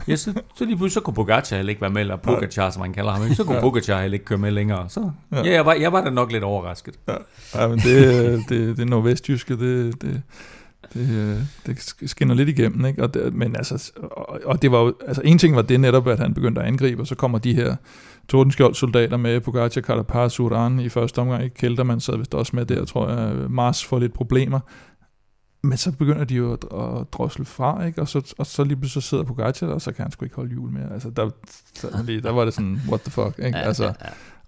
ja, 0.09 0.17
så, 0.17 0.33
så 0.57 0.65
lige 0.65 0.77
pludselig, 0.77 0.93
så 0.93 1.01
kunne 1.01 1.15
Pogacar 1.15 1.57
heller 1.57 1.71
ikke 1.71 1.83
være 1.83 1.91
med, 1.91 2.01
eller 2.01 2.17
Pogacar, 2.17 2.71
som 2.71 2.81
man 2.81 2.93
kalder 2.93 3.11
ham, 3.11 3.35
så 3.35 3.45
kunne. 3.45 3.61
Pogacar 3.61 4.01
heller 4.01 4.15
ikke 4.15 4.25
køre 4.25 4.39
med 4.39 4.51
længere. 4.51 4.89
Så, 4.89 5.11
ja, 5.33 5.43
ja 5.45 5.53
jeg, 5.53 5.67
var, 5.67 5.75
jeg 5.75 5.93
var 5.93 6.05
da 6.05 6.11
nok 6.11 6.33
lidt 6.33 6.45
overrasket. 6.45 6.95
Ja, 7.09 7.15
ja 7.55 7.69
men 7.69 7.79
det, 7.79 8.41
det, 8.49 8.77
det 8.77 8.89
nordvestjyske, 8.89 9.57
det, 9.57 10.03
det, 10.03 10.23
det, 10.95 11.49
det 11.67 12.11
skinner 12.11 12.35
lidt 12.35 12.49
igennem, 12.49 12.87
ikke? 12.87 13.03
Og 13.03 13.15
det, 13.15 13.35
men 13.35 13.57
altså, 13.57 13.93
og, 13.97 14.41
og 14.45 14.63
det 14.63 14.73
var 14.73 14.81
jo, 14.81 14.95
altså 15.07 15.23
en 15.25 15.39
ting 15.39 15.57
var 15.57 15.63
det 15.63 15.81
netop, 15.81 16.09
at 16.09 16.19
han 16.19 16.35
begyndte 16.35 16.61
at 16.61 16.67
angribe, 16.67 17.03
og 17.03 17.07
så 17.07 17.15
kommer 17.15 17.39
de 17.39 17.55
her 17.55 17.77
Tordenskjold 18.29 18.75
soldater 18.75 19.17
med, 19.17 19.41
Pogacar, 19.41 19.81
Carapaz, 19.81 20.41
Uran 20.41 20.81
i 20.81 20.89
første 20.89 21.19
omgang, 21.19 21.45
ikke? 21.45 21.57
Kelterman 21.57 22.01
sad 22.01 22.17
vist 22.17 22.35
også 22.35 22.57
med 22.57 22.67
der, 22.67 22.85
tror 22.85 23.11
jeg, 23.11 23.51
Mars 23.51 23.85
får 23.85 23.99
lidt 23.99 24.13
problemer, 24.13 24.61
men 25.63 25.79
så 25.79 25.93
begynder 25.93 26.25
de 26.25 26.35
jo 26.35 26.53
at, 26.53 26.65
at 26.65 27.13
drosle 27.13 27.45
fra, 27.45 27.85
ikke? 27.85 28.01
Og, 28.01 28.09
så, 28.09 28.35
og 28.39 28.47
så 28.47 28.65
lige 28.65 28.77
pludselig 28.77 29.03
så 29.03 29.09
sidder 29.09 29.25
Pogacar, 29.25 29.67
og 29.67 29.83
så 29.83 29.93
kan 29.93 30.03
han 30.03 30.13
sgu 30.13 30.25
ikke 30.25 30.37
holde 30.37 30.55
jul 30.55 30.73
mere. 30.73 30.93
Altså, 30.93 31.11
der, 31.11 31.31
der, 31.83 32.21
der 32.21 32.31
var 32.31 32.45
det 32.45 32.55
sådan, 32.55 32.81
what 32.89 33.01
the 33.01 33.11
fuck, 33.11 33.39
ikke? 33.39 33.59
Altså, 33.59 33.95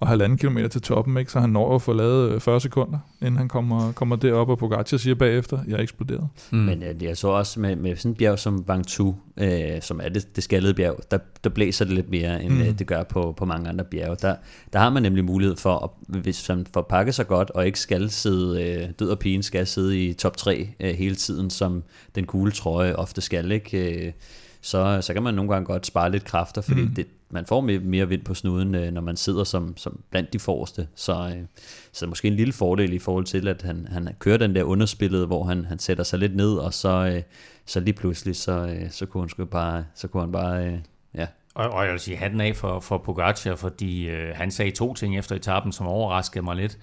og 0.01 0.09
halvanden 0.09 0.38
kilometer 0.38 0.68
til 0.68 0.82
toppen, 0.82 1.16
ikke? 1.16 1.32
så 1.32 1.40
han 1.40 1.51
når 1.51 1.74
at 1.74 1.82
få 1.82 1.92
lavet 1.92 2.42
40 2.42 2.55
øh, 2.55 2.61
sekunder, 2.61 2.98
inden 3.20 3.36
han 3.36 3.48
kommer, 3.48 3.92
kommer 3.92 4.16
derop, 4.16 4.48
og 4.48 4.59
Pogacar 4.59 4.96
siger 4.96 5.14
bagefter, 5.14 5.59
jeg 5.68 5.76
er 5.76 5.82
eksploderet. 5.82 6.28
Mm. 6.51 6.59
Men 6.59 6.82
øh, 6.82 7.03
jeg 7.03 7.16
så 7.16 7.28
også 7.28 7.61
med, 7.61 7.76
med 7.76 7.96
sådan 7.96 8.11
et 8.11 8.16
bjerg 8.16 8.38
som 8.38 8.68
Vangtu, 8.68 9.14
øh, 9.36 9.82
som 9.82 10.01
er 10.03 10.09
det, 10.09 10.36
det 10.36 10.44
skaldede 10.44 10.74
bjerg, 10.74 11.01
der, 11.11 11.18
der 11.44 11.51
blæser 11.51 11.84
det 11.84 11.94
lidt 11.94 12.11
mere, 12.11 12.42
end 12.42 12.55
mm. 12.55 12.61
øh, 12.61 12.78
det 12.78 12.86
gør 12.86 13.03
på, 13.03 13.34
på 13.36 13.44
mange 13.44 13.68
andre 13.68 13.84
bjerge. 13.84 14.16
Der, 14.22 14.34
der 14.72 14.78
har 14.78 14.90
man 14.90 15.03
nemlig 15.03 15.24
mulighed 15.24 15.57
for, 15.57 15.78
at, 15.78 16.20
hvis 16.20 16.48
man 16.48 16.66
får 16.74 16.82
pakket 16.82 17.14
sig 17.14 17.26
godt, 17.26 17.51
og 17.51 17.66
ikke 17.66 17.80
skal 17.80 18.11
sidde, 18.11 18.62
øh, 18.62 18.88
død 18.98 19.11
og 19.11 19.18
pigen 19.18 19.42
skal 19.42 19.66
sidde 19.66 20.05
i 20.09 20.12
top 20.12 20.36
3 20.36 20.68
øh, 20.80 20.94
hele 20.94 21.14
tiden, 21.14 21.51
som 21.51 21.82
den 22.14 22.26
kugle 22.26 22.53
trøje 22.53 22.96
ofte 22.96 23.20
skal, 23.20 23.53
ikke? 23.53 24.07
Øh, 24.07 24.12
så, 24.61 25.00
så 25.00 25.12
kan 25.12 25.22
man 25.22 25.34
nogle 25.34 25.52
gange 25.52 25.66
godt 25.66 25.86
spare 25.86 26.11
lidt 26.11 26.24
kræfter, 26.24 26.61
fordi 26.61 26.80
mm. 26.82 26.94
det, 26.94 27.06
man 27.30 27.46
får 27.46 27.61
mere, 27.61 27.78
mere 27.78 28.08
vind 28.08 28.24
på 28.24 28.34
snuden, 28.34 28.74
øh, 28.74 28.92
når 28.92 29.00
man 29.00 29.16
sidder 29.16 29.44
som, 29.44 29.76
som 29.76 30.00
blandt 30.11 30.32
de 30.32 30.38
forreste. 30.38 30.88
Så, 30.94 31.32
øh, 31.36 31.44
så 31.92 32.06
måske 32.06 32.28
en 32.28 32.36
lille 32.36 32.52
fordel 32.52 32.92
i 32.92 32.98
forhold 32.98 33.24
til, 33.24 33.48
at 33.48 33.62
han, 33.62 33.86
han 33.90 34.08
kører 34.18 34.36
den 34.36 34.54
der 34.54 34.62
underspillet, 34.62 35.26
hvor 35.26 35.44
han, 35.44 35.64
han 35.64 35.78
sætter 35.78 36.04
sig 36.04 36.18
lidt 36.18 36.36
ned, 36.36 36.54
og 36.54 36.74
så, 36.74 37.12
øh, 37.14 37.22
så 37.66 37.80
lige 37.80 37.94
pludselig, 37.94 38.36
så, 38.36 38.76
så 38.90 39.06
kunne 39.06 39.22
han 39.22 39.28
sgu 39.28 39.44
bare, 39.44 39.84
så 39.94 40.08
kunne 40.08 40.22
han 40.22 40.32
bare 40.32 40.80
ja, 41.14 41.26
og, 41.54 41.70
og 41.70 41.84
jeg 41.84 41.92
vil 41.92 42.00
sige 42.00 42.16
hatten 42.16 42.40
af 42.40 42.56
for, 42.56 42.80
for 42.80 42.98
Pogacar, 42.98 43.54
fordi 43.54 44.08
øh, 44.08 44.36
han 44.36 44.50
sagde 44.50 44.70
to 44.70 44.94
ting 44.94 45.18
efter 45.18 45.36
etappen, 45.36 45.72
som 45.72 45.86
overraskede 45.86 46.44
mig 46.44 46.56
lidt. 46.56 46.78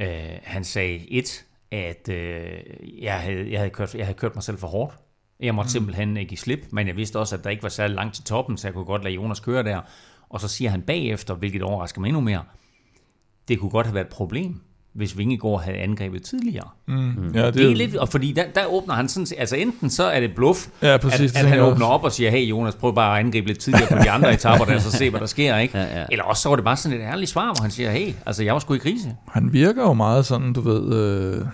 Øh, 0.00 0.38
han 0.42 0.64
sagde 0.64 1.12
et, 1.12 1.44
at 1.70 2.08
øh, 2.08 2.60
jeg, 3.02 3.20
havde, 3.20 3.50
jeg, 3.50 3.58
havde 3.58 3.70
kørt, 3.70 3.94
jeg 3.94 4.06
havde 4.06 4.18
kørt 4.18 4.34
mig 4.34 4.42
selv 4.42 4.58
for 4.58 4.66
hårdt. 4.66 4.94
Jeg 5.40 5.54
måtte 5.54 5.68
mm. 5.68 5.72
simpelthen 5.72 6.16
ikke 6.16 6.28
give 6.28 6.38
slip, 6.38 6.66
men 6.70 6.86
jeg 6.86 6.96
vidste 6.96 7.18
også, 7.18 7.36
at 7.36 7.44
der 7.44 7.50
ikke 7.50 7.62
var 7.62 7.68
særlig 7.68 7.96
langt 7.96 8.14
til 8.14 8.24
toppen, 8.24 8.56
så 8.56 8.66
jeg 8.66 8.74
kunne 8.74 8.84
godt 8.84 9.04
lade 9.04 9.14
Jonas 9.14 9.40
køre 9.40 9.62
der. 9.62 9.80
Og 10.28 10.40
så 10.40 10.48
siger 10.48 10.70
han 10.70 10.82
bagefter, 10.82 11.34
hvilket 11.34 11.62
overrasker 11.62 12.00
mig 12.00 12.08
endnu 12.08 12.20
mere, 12.20 12.42
det 13.48 13.58
kunne 13.58 13.70
godt 13.70 13.86
have 13.86 13.94
været 13.94 14.04
et 14.04 14.12
problem, 14.12 14.60
hvis 14.96 15.18
Vingegaard 15.18 15.62
havde 15.62 15.76
angrebet 15.76 16.22
tidligere. 16.22 16.68
Mm. 16.86 16.94
Mm. 16.94 17.30
Ja, 17.34 17.46
det, 17.46 17.54
det 17.54 17.70
er 17.70 17.74
lidt, 17.74 17.96
og 17.96 18.08
fordi 18.08 18.32
der, 18.32 18.44
der 18.54 18.66
åbner 18.66 18.94
han 18.94 19.08
sådan, 19.08 19.26
altså 19.38 19.56
enten 19.56 19.90
så 19.90 20.04
er 20.04 20.20
det 20.20 20.34
bluff, 20.34 20.66
ja, 20.82 20.96
præcis, 20.96 21.36
at, 21.36 21.42
at 21.42 21.48
han 21.48 21.60
åbner 21.60 21.86
op 21.86 22.04
og 22.04 22.12
siger, 22.12 22.30
hey 22.30 22.44
Jonas, 22.44 22.74
prøv 22.74 22.94
bare 22.94 23.18
at 23.18 23.24
angribe 23.24 23.46
lidt 23.46 23.58
tidligere 23.58 23.88
på 23.96 24.02
de 24.02 24.10
andre 24.10 24.34
etaper, 24.34 24.64
der 24.64 24.78
så 24.78 24.90
se, 24.90 25.10
hvad 25.10 25.20
der 25.20 25.26
sker, 25.26 25.58
ikke? 25.58 25.78
Ja, 25.78 26.00
ja. 26.00 26.06
Eller 26.10 26.24
også 26.24 26.42
så 26.42 26.48
var 26.48 26.56
det 26.56 26.64
bare 26.64 26.76
sådan 26.76 26.98
et 26.98 27.02
ærligt 27.02 27.30
svar, 27.30 27.44
hvor 27.44 27.62
han 27.62 27.70
siger, 27.70 27.90
hey, 27.90 28.12
altså 28.26 28.44
jeg 28.44 28.52
var 28.54 28.60
sgu 28.60 28.74
i 28.74 28.78
krise. 28.78 29.16
Han 29.28 29.52
virker 29.52 29.82
jo 29.82 29.92
meget 29.92 30.26
sådan, 30.26 30.52
du 30.52 30.60
ved, 30.60 30.94
øh, 30.94 31.46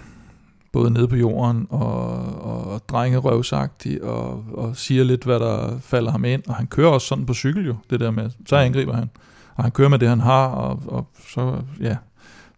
både 0.73 0.91
nede 0.91 1.09
på 1.09 1.17
jorden 1.17 1.67
og, 1.71 2.09
og 2.43 2.89
drengerøvsagtig 2.89 4.05
og, 4.05 4.45
og 4.53 4.77
siger 4.77 5.05
lidt, 5.05 5.25
hvad 5.25 5.41
der 5.41 5.79
falder 5.79 6.11
ham 6.11 6.25
ind. 6.25 6.43
Og 6.49 6.55
han 6.55 6.67
kører 6.67 6.89
også 6.89 7.07
sådan 7.07 7.27
på 7.27 7.35
cykel 7.35 7.67
jo, 7.67 7.77
det 7.91 8.01
der 8.01 8.11
med, 8.11 8.31
så 8.47 8.57
angriber 8.57 8.93
han. 8.93 9.11
Og 9.55 9.65
han 9.65 9.73
kører 9.73 9.89
med 9.89 9.99
det, 9.99 10.09
han 10.09 10.21
har, 10.21 10.47
og, 10.47 10.83
og 10.87 11.07
så, 11.29 11.63
ja, 11.81 11.97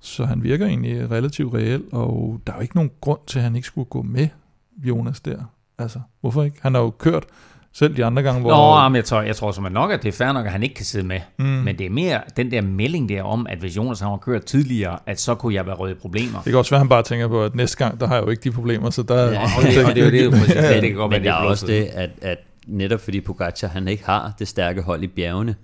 så 0.00 0.24
han 0.24 0.42
virker 0.42 0.66
egentlig 0.66 1.10
relativt 1.10 1.54
reel, 1.54 1.82
og 1.92 2.40
der 2.46 2.52
er 2.52 2.56
jo 2.56 2.62
ikke 2.62 2.76
nogen 2.76 2.90
grund 3.00 3.20
til, 3.26 3.38
at 3.38 3.42
han 3.42 3.56
ikke 3.56 3.66
skulle 3.66 3.84
gå 3.84 4.02
med 4.02 4.28
Jonas 4.76 5.20
der. 5.20 5.38
Altså, 5.78 6.00
hvorfor 6.20 6.42
ikke? 6.42 6.58
Han 6.60 6.74
har 6.74 6.80
jo 6.80 6.90
kørt 6.90 7.24
selv 7.74 7.96
de 7.96 8.04
andre 8.04 8.22
gange, 8.22 8.40
hvor... 8.40 8.82
Nå, 8.82 8.88
men 8.88 8.96
jeg 8.96 9.04
tror, 9.04 9.22
jeg 9.22 9.36
tror 9.36 9.52
som 9.52 9.72
nok, 9.72 9.90
at 9.90 10.02
det 10.02 10.08
er 10.08 10.12
fair 10.12 10.32
nok, 10.32 10.46
at 10.46 10.52
han 10.52 10.62
ikke 10.62 10.74
kan 10.74 10.84
sidde 10.84 11.06
med. 11.06 11.20
Mm. 11.38 11.44
Men 11.44 11.78
det 11.78 11.86
er 11.86 11.90
mere 11.90 12.20
den 12.36 12.50
der 12.50 12.60
melding 12.60 13.08
der 13.08 13.22
om, 13.22 13.46
at 13.46 13.58
hvis 13.58 13.76
Jonas 13.76 14.00
har 14.00 14.16
kørt 14.16 14.44
tidligere, 14.44 14.98
at 15.06 15.20
så 15.20 15.34
kunne 15.34 15.54
jeg 15.54 15.66
være 15.66 15.74
røde 15.74 15.94
problemer. 15.94 16.38
Det 16.38 16.50
kan 16.50 16.58
også 16.58 16.70
være, 16.70 16.78
at 16.78 16.80
han 16.80 16.88
bare 16.88 17.02
tænker 17.02 17.28
på, 17.28 17.44
at 17.44 17.54
næste 17.54 17.76
gang, 17.76 18.00
der 18.00 18.06
har 18.06 18.14
jeg 18.14 18.24
jo 18.24 18.30
ikke 18.30 18.44
de 18.44 18.50
problemer, 18.50 18.90
så 18.90 19.02
der... 19.02 19.30
Ja, 19.30 19.42
og, 19.42 19.62
det, 19.62 19.84
og 19.84 19.94
det 19.94 20.02
er 20.02 20.04
jo 20.04 20.30
det, 20.30 20.40
præcis. 20.40 20.54
ja. 20.54 20.80
det 20.80 20.88
kan 20.88 20.94
godt 20.94 21.10
men 21.10 21.24
være, 21.24 21.34
det 21.34 21.44
er 21.44 21.48
også 21.48 21.66
det, 21.66 21.84
at, 21.84 22.10
at 22.22 22.38
netop 22.66 23.00
fordi 23.00 23.20
Pogacar, 23.20 23.68
han 23.68 23.88
ikke 23.88 24.04
har 24.06 24.32
det 24.38 24.48
stærke 24.48 24.82
hold 24.82 25.02
i 25.02 25.06
bjergene, 25.06 25.54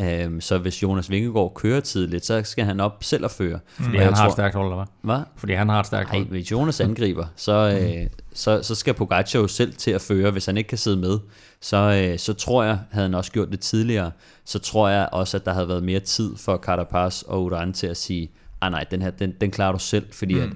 Øhm, 0.00 0.40
så 0.40 0.58
hvis 0.58 0.82
Jonas 0.82 1.10
Vingegaard 1.10 1.52
kører 1.54 1.80
tidligt, 1.80 2.26
så 2.26 2.42
skal 2.44 2.64
han 2.64 2.80
op 2.80 3.04
selv 3.04 3.24
at 3.24 3.30
føre. 3.30 3.58
Fordi 3.66 3.96
han 3.96 4.14
har 4.14 4.26
et 4.26 4.32
stærkt 4.32 4.54
hold, 4.54 4.66
eller 4.66 4.76
hvad? 4.76 5.14
Hvad? 5.14 5.24
Fordi 5.36 5.52
han 5.52 5.68
har 5.68 5.80
et 5.80 5.86
stærkt 5.86 6.10
hold. 6.10 6.22
Nej, 6.22 6.30
hvis 6.30 6.50
Jonas 6.50 6.80
angriber, 6.80 7.26
så, 7.36 7.78
mm. 7.80 7.86
øh, 7.86 8.06
så, 8.34 8.62
så 8.62 8.74
skal 8.74 8.94
Pogacar 8.94 9.38
jo 9.38 9.48
selv 9.48 9.72
til 9.72 9.90
at 9.90 10.00
føre, 10.00 10.30
hvis 10.30 10.46
han 10.46 10.56
ikke 10.56 10.68
kan 10.68 10.78
sidde 10.78 10.96
med. 10.96 11.18
Så, 11.62 11.76
øh, 11.76 12.18
så 12.18 12.32
tror 12.32 12.64
jeg, 12.64 12.78
havde 12.90 13.06
han 13.06 13.14
også 13.14 13.32
gjort 13.32 13.48
det 13.50 13.60
tidligere, 13.60 14.10
så 14.44 14.58
tror 14.58 14.88
jeg 14.88 15.08
også, 15.12 15.36
at 15.36 15.46
der 15.46 15.52
havde 15.52 15.68
været 15.68 15.82
mere 15.82 16.00
tid 16.00 16.36
for 16.36 16.56
Carapaz 16.56 17.22
og 17.22 17.44
Uran 17.44 17.72
til 17.72 17.86
at 17.86 17.96
sige, 17.96 18.30
ah 18.60 18.70
nej, 18.70 18.84
den 18.90 19.02
her, 19.02 19.10
den, 19.10 19.34
den 19.40 19.50
klarer 19.50 19.72
du 19.72 19.78
selv, 19.78 20.12
fordi 20.12 20.34
mm. 20.34 20.40
at 20.40 20.50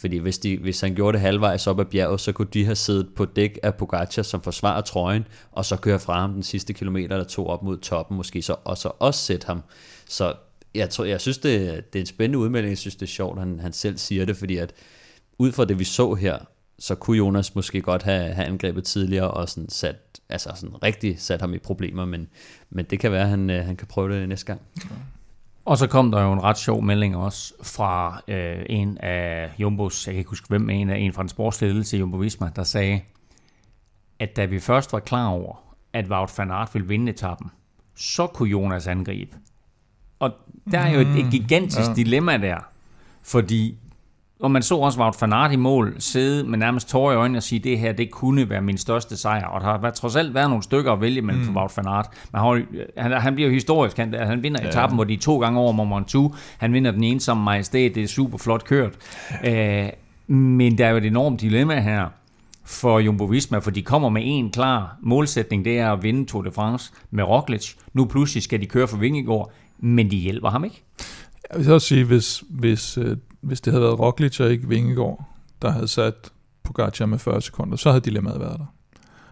fordi 0.00 0.16
hvis, 0.16 0.38
de, 0.38 0.58
hvis 0.58 0.80
han 0.80 0.94
gjorde 0.94 1.12
det 1.12 1.20
halvvejs 1.20 1.66
op 1.66 1.80
ad 1.80 1.84
bjerget, 1.84 2.20
så 2.20 2.32
kunne 2.32 2.48
de 2.54 2.64
have 2.64 2.76
siddet 2.76 3.08
på 3.16 3.24
dæk 3.24 3.58
af 3.62 3.74
Pogacar, 3.74 4.22
som 4.22 4.42
forsvarer 4.42 4.80
trøjen, 4.80 5.26
og 5.52 5.64
så 5.64 5.76
køre 5.76 5.98
fra 5.98 6.20
ham 6.20 6.32
den 6.32 6.42
sidste 6.42 6.72
kilometer 6.72 7.14
eller 7.14 7.28
to 7.28 7.46
op 7.46 7.62
mod 7.62 7.78
toppen 7.78 8.16
måske, 8.16 8.42
så, 8.42 8.56
og 8.64 8.78
så 8.78 8.90
også 8.98 9.20
sætte 9.20 9.46
ham. 9.46 9.62
Så 10.08 10.34
jeg, 10.74 10.90
tror, 10.90 11.04
jeg 11.04 11.20
synes, 11.20 11.38
det, 11.38 11.84
det 11.92 11.98
er 11.98 12.00
en 12.02 12.06
spændende 12.06 12.38
udmelding. 12.38 12.70
Jeg 12.70 12.78
synes, 12.78 12.94
det 12.94 13.02
er 13.02 13.10
sjovt, 13.10 13.38
at 13.38 13.46
han, 13.46 13.60
han 13.60 13.72
selv 13.72 13.98
siger 13.98 14.24
det, 14.24 14.36
fordi 14.36 14.56
at 14.56 14.72
ud 15.38 15.52
fra 15.52 15.64
det, 15.64 15.78
vi 15.78 15.84
så 15.84 16.14
her, 16.14 16.38
så 16.78 16.94
kunne 16.94 17.16
Jonas 17.16 17.54
måske 17.54 17.80
godt 17.80 18.02
have, 18.02 18.32
have 18.32 18.46
angrebet 18.46 18.84
tidligere 18.84 19.30
og 19.30 19.48
sådan 19.48 19.68
sat, 19.68 19.96
altså 20.28 20.50
sådan 20.54 20.82
rigtig 20.82 21.20
sat 21.20 21.40
ham 21.40 21.54
i 21.54 21.58
problemer, 21.58 22.04
men, 22.04 22.28
men 22.70 22.84
det 22.84 23.00
kan 23.00 23.12
være, 23.12 23.22
at 23.22 23.28
han, 23.28 23.50
øh, 23.50 23.64
han 23.64 23.76
kan 23.76 23.86
prøve 23.86 24.20
det 24.20 24.28
næste 24.28 24.46
gang. 24.46 24.60
Og 25.64 25.78
så 25.78 25.86
kom 25.86 26.10
der 26.10 26.22
jo 26.22 26.32
en 26.32 26.42
ret 26.42 26.58
sjov 26.58 26.82
melding 26.82 27.16
også 27.16 27.54
fra 27.62 28.22
øh, 28.28 28.66
en 28.66 28.98
af 28.98 29.50
Jumbos, 29.58 30.06
jeg 30.06 30.14
kan 30.14 30.18
ikke 30.18 30.30
huske 30.30 30.48
hvem, 30.48 30.70
en 30.70 30.90
af 30.90 30.98
en 30.98 31.12
fra 31.12 31.22
den 31.22 31.28
sportsledelse 31.28 31.96
i 31.96 32.00
Jumbo 32.00 32.16
Visma, 32.16 32.50
der 32.56 32.62
sagde, 32.64 33.00
at 34.18 34.36
da 34.36 34.44
vi 34.44 34.60
først 34.60 34.92
var 34.92 34.98
klar 34.98 35.28
over, 35.28 35.56
at 35.92 36.10
Wout 36.10 36.38
van 36.38 36.50
Aert 36.50 36.74
ville 36.74 36.88
vinde 36.88 37.12
etappen, 37.12 37.50
så 37.96 38.26
kunne 38.26 38.48
Jonas 38.48 38.86
angribe. 38.86 39.36
Og 40.18 40.32
der 40.70 40.78
er 40.78 40.90
jo 40.90 41.00
et, 41.00 41.18
et 41.18 41.24
mm. 41.24 41.30
gigantisk 41.30 41.88
ja. 41.88 41.94
dilemma 41.94 42.36
der, 42.36 42.58
fordi 43.22 43.78
og 44.40 44.50
man 44.50 44.62
så 44.62 44.76
også 44.76 45.00
Wout 45.00 45.16
van 45.20 45.32
Aert 45.32 45.52
i 45.52 45.56
mål 45.56 45.94
sidde 45.98 46.44
med 46.44 46.58
nærmest 46.58 46.88
tårer 46.88 47.12
i 47.12 47.16
øjnene 47.16 47.38
og 47.38 47.42
sige, 47.42 47.58
det 47.58 47.78
her 47.78 47.92
det 47.92 48.10
kunne 48.10 48.50
være 48.50 48.62
min 48.62 48.78
største 48.78 49.16
sejr. 49.16 49.46
Og 49.46 49.60
der 49.60 49.66
har 49.66 49.90
trods 49.90 50.16
alt 50.16 50.34
været 50.34 50.48
nogle 50.48 50.62
stykker 50.62 50.92
at 50.92 51.00
vælge 51.00 51.22
mellem 51.22 51.42
mm. 51.42 51.46
for 51.46 51.60
Wout 51.60 51.76
van 51.76 51.86
Aert. 51.86 52.06
Man 52.32 52.42
har, 52.42 52.62
han, 52.96 53.12
han 53.12 53.34
bliver 53.34 53.48
jo 53.48 53.54
historisk. 53.54 53.96
Han, 53.96 54.14
han 54.14 54.42
vinder 54.42 54.60
ja. 54.62 54.68
etappen, 54.68 54.96
hvor 54.96 55.04
de 55.04 55.16
to 55.16 55.40
gange 55.40 55.60
over 55.60 55.72
Mont 55.72 55.94
Ventoux. 55.94 56.36
Han 56.58 56.72
vinder 56.72 56.90
den 56.90 57.04
ensomme 57.04 57.44
majestæt. 57.44 57.94
Det 57.94 58.02
er 58.02 58.08
super 58.08 58.38
flot 58.38 58.64
kørt. 58.64 58.92
Øh, 59.44 59.88
Men 60.26 60.78
der 60.78 60.86
er 60.86 60.90
jo 60.90 60.96
et 60.96 61.04
enormt 61.04 61.40
dilemma 61.40 61.80
her 61.80 62.06
for 62.64 62.98
Jumbo 62.98 63.24
Visma, 63.24 63.58
for 63.58 63.70
de 63.70 63.82
kommer 63.82 64.08
med 64.08 64.22
en 64.24 64.50
klar 64.50 64.96
målsætning, 65.02 65.64
det 65.64 65.78
er 65.78 65.92
at 65.92 66.02
vinde 66.02 66.24
Tour 66.26 66.42
de 66.42 66.52
France 66.52 66.92
med 67.10 67.24
Roglic. 67.24 67.74
Nu 67.92 68.04
pludselig 68.04 68.42
skal 68.42 68.60
de 68.60 68.66
køre 68.66 68.88
for 68.88 68.96
Vingegaard, 68.96 69.52
men 69.78 70.10
de 70.10 70.16
hjælper 70.16 70.50
ham 70.50 70.64
ikke. 70.64 70.82
Jeg 71.52 71.60
vil 71.60 71.72
også 71.72 71.86
sige, 71.86 72.04
hvis, 72.04 72.44
hvis, 72.50 72.98
øh, 72.98 73.16
hvis 73.40 73.60
det 73.60 73.72
havde 73.72 73.84
været 73.84 73.98
Roglic 73.98 74.40
og 74.40 74.50
ikke 74.50 74.68
Vingegaard, 74.68 75.24
der 75.62 75.70
havde 75.70 75.88
sat 75.88 76.14
Pogacar 76.62 77.06
med 77.06 77.18
40 77.18 77.42
sekunder, 77.42 77.76
så 77.76 77.90
havde 77.90 78.00
dilemmaet 78.00 78.40
været 78.40 78.58
der. 78.58 78.74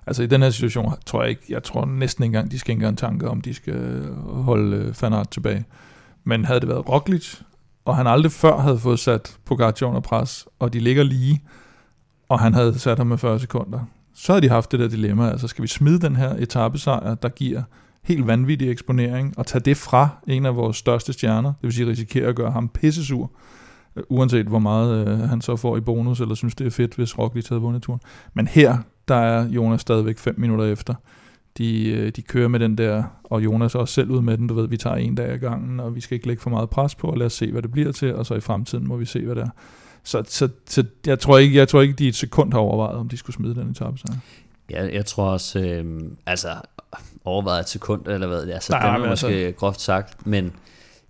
Altså 0.06 0.22
i 0.22 0.26
den 0.26 0.42
her 0.42 0.50
situation 0.50 0.92
tror 1.06 1.22
jeg 1.22 1.30
ikke, 1.30 1.42
jeg 1.48 1.62
tror 1.62 1.84
næsten 1.84 2.24
ikke 2.24 2.28
engang, 2.36 2.50
de 2.50 2.58
skal 2.58 2.82
en 2.82 2.96
tanke 2.96 3.28
om, 3.28 3.40
de 3.40 3.54
skal 3.54 4.08
holde 4.26 4.76
øh, 4.76 4.94
Fanart 4.94 5.30
tilbage. 5.30 5.64
Men 6.24 6.44
havde 6.44 6.60
det 6.60 6.68
været 6.68 6.88
Roglic, 6.88 7.34
og 7.84 7.96
han 7.96 8.06
aldrig 8.06 8.32
før 8.32 8.58
havde 8.58 8.78
fået 8.78 8.98
sat 8.98 9.36
Pogacar 9.44 9.86
under 9.86 10.00
pres, 10.00 10.46
og 10.58 10.72
de 10.72 10.80
ligger 10.80 11.02
lige, 11.02 11.42
og 12.28 12.40
han 12.40 12.54
havde 12.54 12.78
sat 12.78 12.98
ham 12.98 13.06
med 13.06 13.18
40 13.18 13.40
sekunder, 13.40 13.80
så 14.14 14.32
havde 14.32 14.42
de 14.42 14.48
haft 14.48 14.72
det 14.72 14.80
der 14.80 14.88
dilemma, 14.88 15.30
altså 15.30 15.48
skal 15.48 15.62
vi 15.62 15.68
smide 15.68 16.00
den 16.00 16.16
her 16.16 16.30
etappesejr, 16.30 17.14
der 17.14 17.28
giver 17.28 17.62
helt 18.06 18.26
vanvittig 18.26 18.70
eksponering, 18.70 19.38
og 19.38 19.46
tage 19.46 19.62
det 19.62 19.76
fra 19.76 20.08
en 20.26 20.46
af 20.46 20.56
vores 20.56 20.76
største 20.76 21.12
stjerner, 21.12 21.48
det 21.48 21.62
vil 21.62 21.72
sige 21.72 21.88
risikere 21.88 22.28
at 22.28 22.36
gøre 22.36 22.50
ham 22.50 22.68
pissesur, 22.68 23.30
øh, 23.96 24.02
uanset 24.08 24.46
hvor 24.46 24.58
meget 24.58 25.08
øh, 25.08 25.18
han 25.18 25.40
så 25.40 25.56
får 25.56 25.76
i 25.76 25.80
bonus, 25.80 26.20
eller 26.20 26.34
synes 26.34 26.54
det 26.54 26.66
er 26.66 26.70
fedt, 26.70 26.94
hvis 26.94 27.18
Roglic 27.18 27.48
havde 27.48 27.62
vundet 27.62 27.82
turen. 27.82 28.00
Men 28.34 28.46
her, 28.46 28.78
der 29.08 29.14
er 29.14 29.48
Jonas 29.48 29.80
stadigvæk 29.80 30.18
fem 30.18 30.34
minutter 30.38 30.64
efter. 30.64 30.94
De, 31.58 31.90
øh, 31.90 32.12
de 32.16 32.22
kører 32.22 32.48
med 32.48 32.60
den 32.60 32.78
der, 32.78 33.04
og 33.24 33.44
Jonas 33.44 33.74
er 33.74 33.78
også 33.78 33.94
selv 33.94 34.10
ud 34.10 34.22
med 34.22 34.38
den, 34.38 34.46
du 34.46 34.54
ved, 34.54 34.68
vi 34.68 34.76
tager 34.76 34.96
en 34.96 35.14
dag 35.14 35.28
ad 35.28 35.38
gangen, 35.38 35.80
og 35.80 35.94
vi 35.94 36.00
skal 36.00 36.14
ikke 36.14 36.26
lægge 36.26 36.42
for 36.42 36.50
meget 36.50 36.70
pres 36.70 36.94
på, 36.94 37.06
og 37.06 37.16
lad 37.16 37.26
os 37.26 37.32
se, 37.32 37.52
hvad 37.52 37.62
det 37.62 37.72
bliver 37.72 37.92
til, 37.92 38.14
og 38.14 38.26
så 38.26 38.34
i 38.34 38.40
fremtiden 38.40 38.88
må 38.88 38.96
vi 38.96 39.04
se, 39.04 39.24
hvad 39.24 39.34
det 39.34 39.42
er. 39.42 39.50
Så, 40.02 40.22
så, 40.28 40.48
så 40.66 40.84
jeg, 41.06 41.18
tror 41.18 41.38
ikke, 41.38 41.56
jeg 41.56 41.68
tror 41.68 41.80
ikke, 41.80 41.94
de 41.94 42.08
et 42.08 42.14
sekund 42.14 42.52
har 42.52 42.58
overvejet, 42.58 42.96
om 42.96 43.08
de 43.08 43.16
skulle 43.16 43.34
smide 43.34 43.54
den 43.54 43.70
etape. 43.70 43.98
Så. 43.98 44.12
Ja, 44.70 44.94
jeg 44.94 45.06
tror 45.06 45.24
også, 45.24 45.58
øh, 45.58 46.02
altså 46.26 46.48
overvejet 47.24 47.60
et 47.60 47.68
sekund, 47.68 48.06
eller 48.06 48.26
hvad, 48.26 48.48
altså 48.48 48.72
Nej, 48.72 48.96
det 48.96 49.04
er 49.04 49.08
måske 49.08 49.26
altså... 49.26 49.58
groft 49.58 49.80
sagt, 49.80 50.26
men 50.26 50.52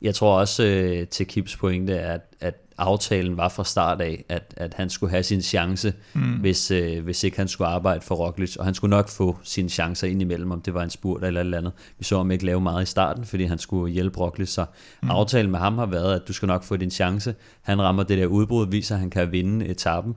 jeg 0.02 0.14
tror 0.14 0.38
også 0.38 0.64
øh, 0.64 1.06
til 1.06 1.26
Kips 1.26 1.56
pointe, 1.56 2.00
at, 2.00 2.20
at 2.40 2.54
aftalen 2.78 3.36
var 3.36 3.48
fra 3.48 3.64
start 3.64 4.00
af, 4.00 4.24
at, 4.28 4.54
at 4.56 4.74
han 4.74 4.90
skulle 4.90 5.10
have 5.10 5.22
sin 5.22 5.42
chance, 5.42 5.94
mm. 6.14 6.20
hvis, 6.22 6.70
øh, 6.70 7.04
hvis 7.04 7.24
ikke 7.24 7.36
han 7.36 7.48
skulle 7.48 7.68
arbejde 7.68 8.00
for 8.00 8.14
Roglic, 8.14 8.56
og 8.56 8.64
han 8.64 8.74
skulle 8.74 8.90
nok 8.90 9.08
få 9.08 9.38
sine 9.42 9.68
chancer 9.68 10.08
ind 10.08 10.22
imellem, 10.22 10.50
om 10.50 10.60
det 10.60 10.74
var 10.74 10.82
en 10.82 10.90
spurt 10.90 11.24
eller 11.24 11.40
et 11.40 11.44
eller 11.44 11.58
andet. 11.58 11.72
Vi 11.98 12.04
så 12.04 12.16
ham 12.16 12.30
ikke 12.30 12.46
lave 12.46 12.60
meget 12.60 12.82
i 12.82 12.86
starten, 12.86 13.24
fordi 13.24 13.44
han 13.44 13.58
skulle 13.58 13.92
hjælpe 13.92 14.18
Roglic, 14.18 14.48
så 14.48 14.64
mm. 15.02 15.10
aftalen 15.10 15.50
med 15.50 15.58
ham 15.58 15.78
har 15.78 15.86
været, 15.86 16.14
at 16.14 16.28
du 16.28 16.32
skal 16.32 16.46
nok 16.46 16.64
få 16.64 16.76
din 16.76 16.90
chance. 16.90 17.34
Han 17.62 17.82
rammer 17.82 18.02
det 18.02 18.18
der 18.18 18.26
udbrud, 18.26 18.66
viser, 18.70 18.94
at 18.94 19.00
han 19.00 19.10
kan 19.10 19.32
vinde 19.32 19.66
etappen, 19.66 20.14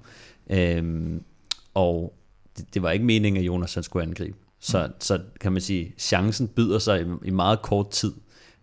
øhm, 0.49 1.23
og 1.73 2.13
det, 2.59 2.73
det 2.73 2.81
var 2.81 2.91
ikke 2.91 3.05
meningen, 3.05 3.39
at 3.39 3.47
Jonas 3.47 3.73
han 3.73 3.83
skulle 3.83 4.05
angribe. 4.05 4.37
Så, 4.59 4.87
mm. 4.87 4.93
så 4.99 5.19
kan 5.41 5.51
man 5.51 5.61
sige, 5.61 5.93
chancen 5.97 6.47
byder 6.47 6.79
sig 6.79 7.01
i, 7.01 7.05
i 7.27 7.31
meget 7.31 7.61
kort 7.61 7.89
tid, 7.89 8.11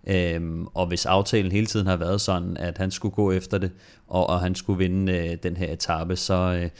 Øhm, 0.06 0.66
og 0.74 0.86
hvis 0.86 1.06
aftalen 1.06 1.52
hele 1.52 1.66
tiden 1.66 1.86
har 1.86 1.96
været 1.96 2.20
sådan, 2.20 2.56
at 2.56 2.78
han 2.78 2.90
skulle 2.90 3.14
gå 3.14 3.32
efter 3.32 3.58
det, 3.58 3.70
og, 4.08 4.30
og 4.30 4.40
han 4.40 4.54
skulle 4.54 4.78
vinde 4.78 5.12
øh, 5.12 5.36
den 5.42 5.56
her 5.56 5.72
etape, 5.72 6.16
så, 6.16 6.34
øh, 6.34 6.70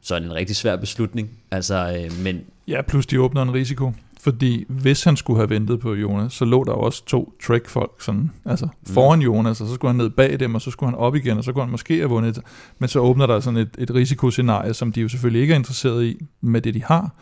så 0.00 0.14
er 0.14 0.18
det 0.18 0.26
en 0.26 0.34
rigtig 0.34 0.56
svær 0.56 0.76
beslutning. 0.76 1.30
Altså, 1.50 2.00
øh, 2.04 2.22
men 2.22 2.40
ja, 2.68 2.82
plus 2.82 3.06
de 3.06 3.20
åbner 3.20 3.42
en 3.42 3.54
risiko. 3.54 3.92
Fordi 4.24 4.64
hvis 4.68 5.04
han 5.04 5.16
skulle 5.16 5.38
have 5.38 5.50
ventet 5.50 5.80
på 5.80 5.94
Jonas, 5.94 6.32
så 6.32 6.44
lå 6.44 6.64
der 6.64 6.72
også 6.72 7.04
to 7.04 7.32
Trek-folk 7.46 8.02
sådan, 8.02 8.30
altså 8.44 8.68
foran 8.86 9.18
mm. 9.18 9.24
Jonas, 9.24 9.60
og 9.60 9.68
så 9.68 9.74
skulle 9.74 9.88
han 9.88 9.96
ned 9.96 10.10
bag 10.10 10.40
dem, 10.40 10.54
og 10.54 10.60
så 10.60 10.70
skulle 10.70 10.90
han 10.90 10.98
op 10.98 11.16
igen, 11.16 11.38
og 11.38 11.44
så 11.44 11.52
kunne 11.52 11.64
han 11.64 11.70
måske 11.70 11.96
have 11.96 12.08
vundet. 12.08 12.40
Men 12.78 12.88
så 12.88 12.98
åbner 13.00 13.26
der 13.26 13.40
sådan 13.40 13.56
et, 13.56 13.76
et 13.78 13.94
risikoscenarie, 13.94 14.74
som 14.74 14.92
de 14.92 15.00
jo 15.00 15.08
selvfølgelig 15.08 15.42
ikke 15.42 15.52
er 15.52 15.58
interesseret 15.58 16.04
i 16.04 16.16
med 16.40 16.60
det, 16.60 16.74
de 16.74 16.82
har. 16.82 17.14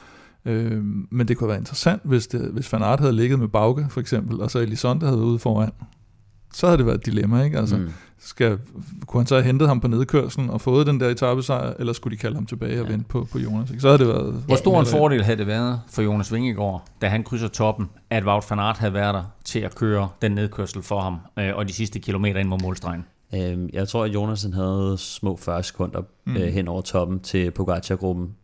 Øh, 0.44 0.84
men 1.10 1.28
det 1.28 1.36
kunne 1.36 1.48
være 1.48 1.58
interessant, 1.58 2.02
hvis, 2.04 2.26
det, 2.26 2.50
hvis 2.52 2.72
Van 2.72 2.82
Aert 2.82 3.00
havde 3.00 3.12
ligget 3.12 3.38
med 3.38 3.48
Bauke, 3.48 3.86
for 3.90 4.00
eksempel, 4.00 4.40
og 4.40 4.50
så 4.50 4.58
Elisonde 4.58 5.06
havde 5.06 5.18
været 5.18 5.28
ude 5.28 5.38
foran. 5.38 5.70
Så 6.54 6.66
havde 6.66 6.78
det 6.78 6.86
været 6.86 6.98
et 6.98 7.06
dilemma, 7.06 7.42
ikke? 7.42 7.58
Altså, 7.58 7.76
mm. 7.76 7.92
skal, 8.18 8.58
kunne 9.06 9.20
han 9.20 9.26
så 9.26 9.34
have 9.34 9.44
hentet 9.44 9.68
ham 9.68 9.80
på 9.80 9.88
nedkørslen 9.88 10.50
og 10.50 10.60
fået 10.60 10.86
den 10.86 11.00
der 11.00 11.08
etappesejr, 11.08 11.74
eller 11.78 11.92
skulle 11.92 12.16
de 12.16 12.20
kalde 12.20 12.34
ham 12.34 12.46
tilbage 12.46 12.80
og 12.80 12.86
ja. 12.86 12.92
vente 12.92 13.08
på, 13.08 13.26
på 13.32 13.38
Jonas? 13.38 13.70
Ikke? 13.70 13.80
Så 13.80 13.88
havde 13.88 13.98
det 13.98 14.08
været... 14.08 14.44
Hvor 14.46 14.56
stor 14.56 14.80
en 14.80 14.86
fordel 14.86 15.24
havde 15.24 15.38
det 15.38 15.46
været 15.46 15.80
for 15.90 16.02
Jonas 16.02 16.32
Vingegaard, 16.32 16.84
da 17.00 17.08
han 17.08 17.24
krydser 17.24 17.48
toppen, 17.48 17.90
at 18.10 18.24
Wout 18.24 18.50
van 18.50 18.58
Aert 18.58 18.78
havde 18.78 18.94
været 18.94 19.14
der 19.14 19.24
til 19.44 19.58
at 19.58 19.74
køre 19.74 20.08
den 20.22 20.32
nedkørsel 20.32 20.82
for 20.82 21.00
ham, 21.00 21.16
øh, 21.38 21.56
og 21.56 21.68
de 21.68 21.72
sidste 21.72 21.98
kilometer 21.98 22.40
ind 22.40 22.48
mod 22.48 22.58
målstregen? 22.62 23.04
Øhm, 23.34 23.68
jeg 23.72 23.88
tror, 23.88 24.04
at 24.04 24.14
Jonas 24.14 24.46
havde 24.54 24.94
små 24.98 25.36
40 25.36 25.62
sekunder 25.62 26.00
mm. 26.26 26.36
øh, 26.36 26.48
hen 26.48 26.68
over 26.68 26.82
toppen 26.82 27.20
til 27.20 27.50
Pogacar-gruppen 27.50 28.34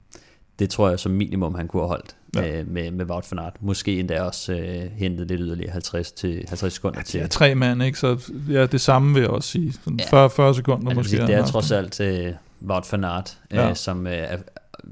det 0.58 0.70
tror 0.70 0.88
jeg 0.88 0.98
som 0.98 1.12
minimum, 1.12 1.54
han 1.54 1.68
kunne 1.68 1.82
have 1.82 1.88
holdt 1.88 2.16
ja. 2.34 2.60
øh, 2.60 2.68
med, 2.68 2.90
med 2.90 3.06
Wout 3.06 3.26
van 3.30 3.38
Aert. 3.38 3.56
Måske 3.60 3.98
endda 3.98 4.22
også 4.22 4.52
øh, 4.52 4.90
hentet 4.92 5.28
lidt 5.28 5.40
yderligere 5.40 5.72
50, 5.72 6.12
til, 6.12 6.44
50 6.48 6.72
sekunder 6.72 6.98
ja, 6.98 7.02
til. 7.02 7.20
Ja, 7.20 7.26
tre 7.26 7.54
mand, 7.54 7.82
ikke? 7.82 7.98
Så 7.98 8.32
ja, 8.50 8.66
det 8.66 8.80
samme 8.80 9.14
vil 9.14 9.20
jeg 9.20 9.30
også 9.30 9.48
sige. 9.48 9.72
Sådan 9.72 10.00
ja. 10.00 10.10
40, 10.10 10.30
40 10.30 10.54
sekunder 10.54 10.94
måske. 10.94 11.10
Sige, 11.10 11.26
det 11.26 11.34
er 11.34 11.46
trods 11.46 11.70
alt 11.70 12.00
øh, 12.00 12.32
Wout 12.66 12.92
van 12.92 13.04
Aert, 13.04 13.38
øh, 13.50 13.56
ja. 13.56 13.74
som 13.74 14.06
øh, 14.06 14.38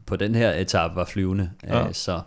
på 0.06 0.16
den 0.16 0.34
her 0.34 0.52
etape 0.52 0.96
var 0.96 1.04
flyvende. 1.04 1.50
Øh, 1.64 1.70
ja. 1.70 1.86
Øh, 1.86 1.94
så 1.94 2.20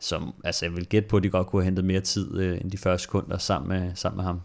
som, 0.00 0.34
altså, 0.44 0.66
jeg 0.66 0.76
vil 0.76 0.86
gætte 0.86 1.08
på, 1.08 1.16
at 1.16 1.22
de 1.22 1.30
godt 1.30 1.46
kunne 1.46 1.62
have 1.62 1.64
hentet 1.64 1.84
mere 1.84 2.00
tid 2.00 2.38
øh, 2.38 2.60
end 2.60 2.70
de 2.70 2.78
40 2.78 2.98
sekunder 2.98 3.38
sammen 3.38 3.68
med, 3.68 3.90
sammen 3.94 4.16
med 4.16 4.24
ham. 4.24 4.40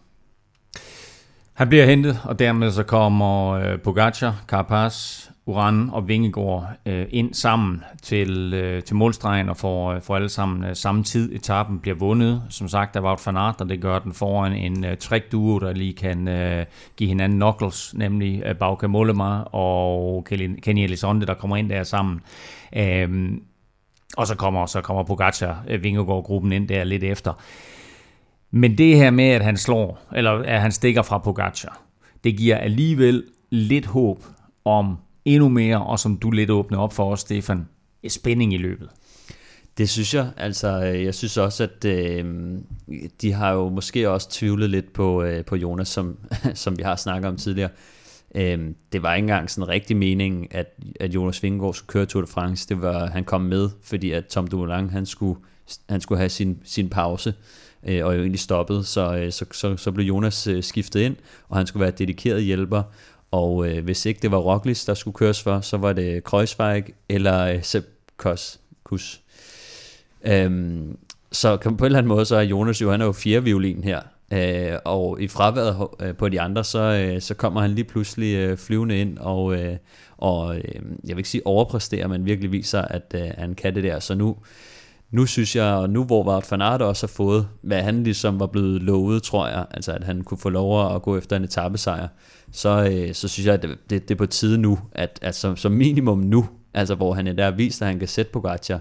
Han 1.52 1.68
bliver 1.68 1.86
hentet, 1.86 2.20
og 2.24 2.38
dermed 2.38 2.70
så 2.70 2.82
kommer 2.82 3.50
øh, 3.50 3.80
Pogacar, 3.80 4.44
Carapaz, 4.46 5.28
Uran 5.46 5.90
og 5.92 6.08
Vingegaard 6.08 6.66
øh, 6.86 7.06
ind 7.10 7.34
sammen 7.34 7.84
til, 8.02 8.54
øh, 8.54 8.82
til 8.82 8.96
målstregen 8.96 9.48
og 9.48 9.56
får, 9.56 9.92
øh, 9.92 10.02
får 10.02 10.16
alle 10.16 10.28
sammen 10.28 10.64
øh, 10.64 10.76
samme 10.76 11.02
tid. 11.02 11.34
Etappen 11.34 11.78
bliver 11.78 11.96
vundet, 11.96 12.42
som 12.50 12.68
sagt, 12.68 12.94
der 12.94 13.00
var 13.00 13.22
van 13.26 13.36
Aert, 13.36 13.60
og 13.60 13.68
det 13.68 13.80
gør 13.80 13.98
den 13.98 14.12
foran 14.12 14.52
en 14.52 14.84
øh, 14.84 14.96
trick-duo, 14.96 15.58
der 15.58 15.72
lige 15.72 15.92
kan 15.92 16.28
øh, 16.28 16.66
give 16.96 17.08
hinanden 17.08 17.38
knuckles, 17.38 17.94
nemlig 17.94 18.42
øh, 18.46 18.56
Bauke 18.56 18.88
Mollema 18.88 19.42
og 19.42 20.24
Kenny 20.24 20.80
Elizonde, 20.80 21.26
der 21.26 21.34
kommer 21.34 21.56
ind 21.56 21.70
der 21.70 21.82
sammen. 21.82 22.20
Øh, 22.76 23.32
og 24.16 24.26
så 24.26 24.34
kommer, 24.36 24.66
så 24.66 24.80
kommer 24.80 25.02
Pogacar, 25.02 25.64
øh, 25.68 25.82
Vingegaard-gruppen 25.82 26.52
ind 26.52 26.68
der 26.68 26.84
lidt 26.84 27.04
efter. 27.04 27.32
Men 28.50 28.78
det 28.78 28.96
her 28.96 29.10
med, 29.10 29.28
at 29.28 29.44
han 29.44 29.56
slår, 29.56 30.00
eller 30.12 30.32
at 30.32 30.60
han 30.60 30.72
stikker 30.72 31.02
fra 31.02 31.18
Pogacar, 31.18 31.80
det 32.24 32.36
giver 32.36 32.56
alligevel 32.56 33.24
lidt 33.50 33.86
håb 33.86 34.18
om 34.64 34.96
endnu 35.24 35.48
mere, 35.48 35.84
og 35.84 35.98
som 35.98 36.16
du 36.16 36.30
lidt 36.30 36.50
åbner 36.50 36.78
op 36.78 36.92
for 36.92 37.12
os, 37.12 37.20
Stefan, 37.20 37.68
spænding 38.08 38.54
i 38.54 38.56
løbet. 38.56 38.88
Det 39.78 39.88
synes 39.88 40.14
jeg. 40.14 40.30
Altså, 40.36 40.84
øh, 40.84 41.04
jeg 41.04 41.14
synes 41.14 41.36
også, 41.36 41.62
at 41.62 41.84
øh, 41.84 42.24
de 43.20 43.32
har 43.32 43.52
jo 43.52 43.68
måske 43.68 44.10
også 44.10 44.30
tvivlet 44.30 44.70
lidt 44.70 44.92
på, 44.92 45.22
øh, 45.22 45.44
på 45.44 45.56
Jonas, 45.56 45.88
som, 45.88 46.18
som 46.54 46.78
vi 46.78 46.82
har 46.82 46.96
snakket 46.96 47.28
om 47.28 47.36
tidligere. 47.36 47.70
Øh, 48.34 48.70
det 48.92 49.02
var 49.02 49.14
ikke 49.14 49.24
engang 49.24 49.50
sådan 49.50 49.68
rigtig 49.68 49.96
mening, 49.96 50.54
at, 50.54 50.66
at 51.00 51.14
Jonas 51.14 51.42
Vingegaard 51.42 51.74
skulle 51.74 51.88
køre 51.88 52.06
Tour 52.06 52.22
de 52.22 52.26
France. 52.26 52.68
Det 52.68 52.82
var, 52.82 53.06
han 53.06 53.24
kom 53.24 53.40
med, 53.40 53.70
fordi 53.82 54.10
at 54.10 54.26
Tom 54.26 54.46
Dumoulin, 54.46 54.90
han 54.90 55.06
skulle, 55.06 55.40
han 55.88 56.00
skulle 56.00 56.18
have 56.18 56.28
sin, 56.28 56.58
sin 56.64 56.88
pause, 56.88 57.34
øh, 57.86 58.06
og 58.06 58.14
jo 58.14 58.20
egentlig 58.20 58.40
stoppet. 58.40 58.86
Så, 58.86 59.16
øh, 59.16 59.32
så, 59.32 59.44
så, 59.52 59.76
så 59.76 59.92
blev 59.92 60.06
Jonas 60.06 60.46
øh, 60.46 60.62
skiftet 60.62 61.00
ind, 61.00 61.16
og 61.48 61.56
han 61.56 61.66
skulle 61.66 61.80
være 61.80 61.90
dedikeret 61.90 62.42
hjælper. 62.42 62.82
Og 63.34 63.68
øh, 63.68 63.84
hvis 63.84 64.06
ikke 64.06 64.20
det 64.22 64.30
var 64.30 64.38
Roglic, 64.38 64.84
der 64.84 64.94
skulle 64.94 65.14
køres 65.14 65.42
for, 65.42 65.60
så 65.60 65.76
var 65.76 65.92
det 65.92 66.24
Kreuzweig 66.24 66.84
eller 67.08 67.46
øh, 67.46 67.62
Sepp 67.62 67.86
Kuss. 68.16 68.60
Kus. 68.84 69.20
Øhm, 70.24 70.96
så 71.32 71.56
på 71.56 71.68
en 71.68 71.84
eller 71.84 71.98
anden 71.98 72.08
måde, 72.08 72.24
så 72.24 72.36
er 72.36 72.42
Jonas 72.42 72.82
jo, 72.82 72.90
han 72.90 73.00
er 73.00 73.04
jo 73.04 73.12
fjerde 73.12 73.44
violin 73.44 73.84
her. 73.84 74.00
Øh, 74.32 74.78
og 74.84 75.20
i 75.20 75.28
fraværet 75.28 75.88
øh, 76.00 76.14
på 76.14 76.28
de 76.28 76.40
andre, 76.40 76.64
så, 76.64 76.78
øh, 76.78 77.20
så 77.20 77.34
kommer 77.34 77.60
han 77.60 77.70
lige 77.70 77.84
pludselig 77.84 78.34
øh, 78.34 78.58
flyvende 78.58 78.98
ind, 78.98 79.18
og, 79.18 79.56
øh, 79.56 79.76
og 80.18 80.56
øh, 80.56 80.82
jeg 81.04 81.16
vil 81.16 81.18
ikke 81.18 81.28
sige 81.28 81.46
overpræsterer, 81.46 82.08
men 82.08 82.24
virkelig 82.24 82.52
viser, 82.52 82.82
at 82.82 83.14
øh, 83.14 83.30
han 83.38 83.54
kan 83.54 83.74
det 83.74 83.84
der. 83.84 84.00
Så 84.00 84.14
nu, 84.14 84.36
nu 85.10 85.26
synes 85.26 85.56
jeg, 85.56 85.72
og 85.72 85.90
nu 85.90 86.04
hvor 86.04 86.24
Wout 86.24 86.50
van 86.50 86.62
Aert 86.62 86.82
også 86.82 87.06
har 87.06 87.12
fået, 87.12 87.48
hvad 87.62 87.82
han 87.82 88.04
ligesom 88.04 88.40
var 88.40 88.46
blevet 88.46 88.82
lovet, 88.82 89.22
tror 89.22 89.48
jeg, 89.48 89.66
altså 89.70 89.92
at 89.92 90.04
han 90.04 90.22
kunne 90.22 90.38
få 90.38 90.48
lov 90.48 90.94
at 90.94 91.02
gå 91.02 91.18
efter 91.18 91.36
en 91.36 91.44
etappesejr, 91.44 92.08
så, 92.54 92.90
øh, 92.92 93.14
så 93.14 93.28
synes 93.28 93.46
jeg, 93.46 93.54
at 93.54 93.62
det, 93.62 93.78
det, 93.90 94.08
det 94.08 94.14
er 94.14 94.18
på 94.18 94.26
tide 94.26 94.58
nu, 94.58 94.78
at, 94.92 95.18
at 95.22 95.34
som, 95.34 95.56
som 95.56 95.72
minimum 95.72 96.18
nu, 96.18 96.48
altså 96.74 96.94
hvor 96.94 97.14
han 97.14 97.26
er 97.26 97.32
der 97.32 97.50
vist, 97.50 97.82
at 97.82 97.88
han 97.88 97.98
kan 97.98 98.08
sætte 98.08 98.32
Pogacar, 98.32 98.80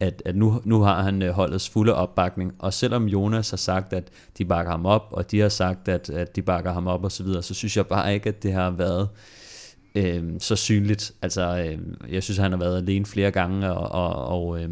at, 0.00 0.22
at 0.24 0.36
nu, 0.36 0.60
nu 0.64 0.80
har 0.80 1.02
han 1.02 1.22
øh, 1.22 1.30
holdets 1.30 1.68
fulde 1.68 1.94
opbakning. 1.94 2.54
Og 2.58 2.72
selvom 2.72 3.06
Jonas 3.06 3.50
har 3.50 3.56
sagt, 3.56 3.92
at 3.92 4.08
de 4.38 4.44
bakker 4.44 4.72
ham 4.72 4.86
op, 4.86 5.08
og 5.10 5.30
de 5.30 5.40
har 5.40 5.48
sagt, 5.48 5.88
at, 5.88 6.10
at 6.10 6.36
de 6.36 6.42
bakker 6.42 6.72
ham 6.72 6.86
op 6.86 7.04
osv., 7.04 7.10
så, 7.10 7.22
videre, 7.22 7.42
så 7.42 7.54
synes 7.54 7.76
jeg 7.76 7.86
bare 7.86 8.14
ikke, 8.14 8.28
at 8.28 8.42
det 8.42 8.52
har 8.52 8.70
været 8.70 9.08
øh, 9.94 10.24
så 10.38 10.56
synligt. 10.56 11.12
Altså, 11.22 11.58
øh, 11.58 11.78
jeg 12.14 12.22
synes, 12.22 12.38
han 12.38 12.52
har 12.52 12.58
været 12.58 12.76
alene 12.76 13.06
flere 13.06 13.30
gange, 13.30 13.72
og, 13.72 13.92
og, 13.92 14.26
og 14.26 14.62
øh, 14.62 14.70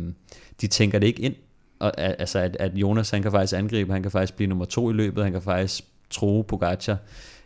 de 0.60 0.66
tænker 0.66 0.98
det 0.98 1.06
ikke 1.06 1.22
ind. 1.22 1.34
Og, 1.80 2.00
altså, 2.00 2.38
at, 2.38 2.56
at 2.60 2.72
Jonas 2.74 3.10
han 3.10 3.22
kan 3.22 3.30
faktisk 3.30 3.58
angribe, 3.58 3.92
han 3.92 4.02
kan 4.02 4.10
faktisk 4.10 4.36
blive 4.36 4.48
nummer 4.48 4.64
to 4.64 4.90
i 4.90 4.92
løbet, 4.92 5.24
han 5.24 5.32
kan 5.32 5.42
faktisk 5.42 5.84
tro 6.10 6.42
Pogacar. 6.48 6.96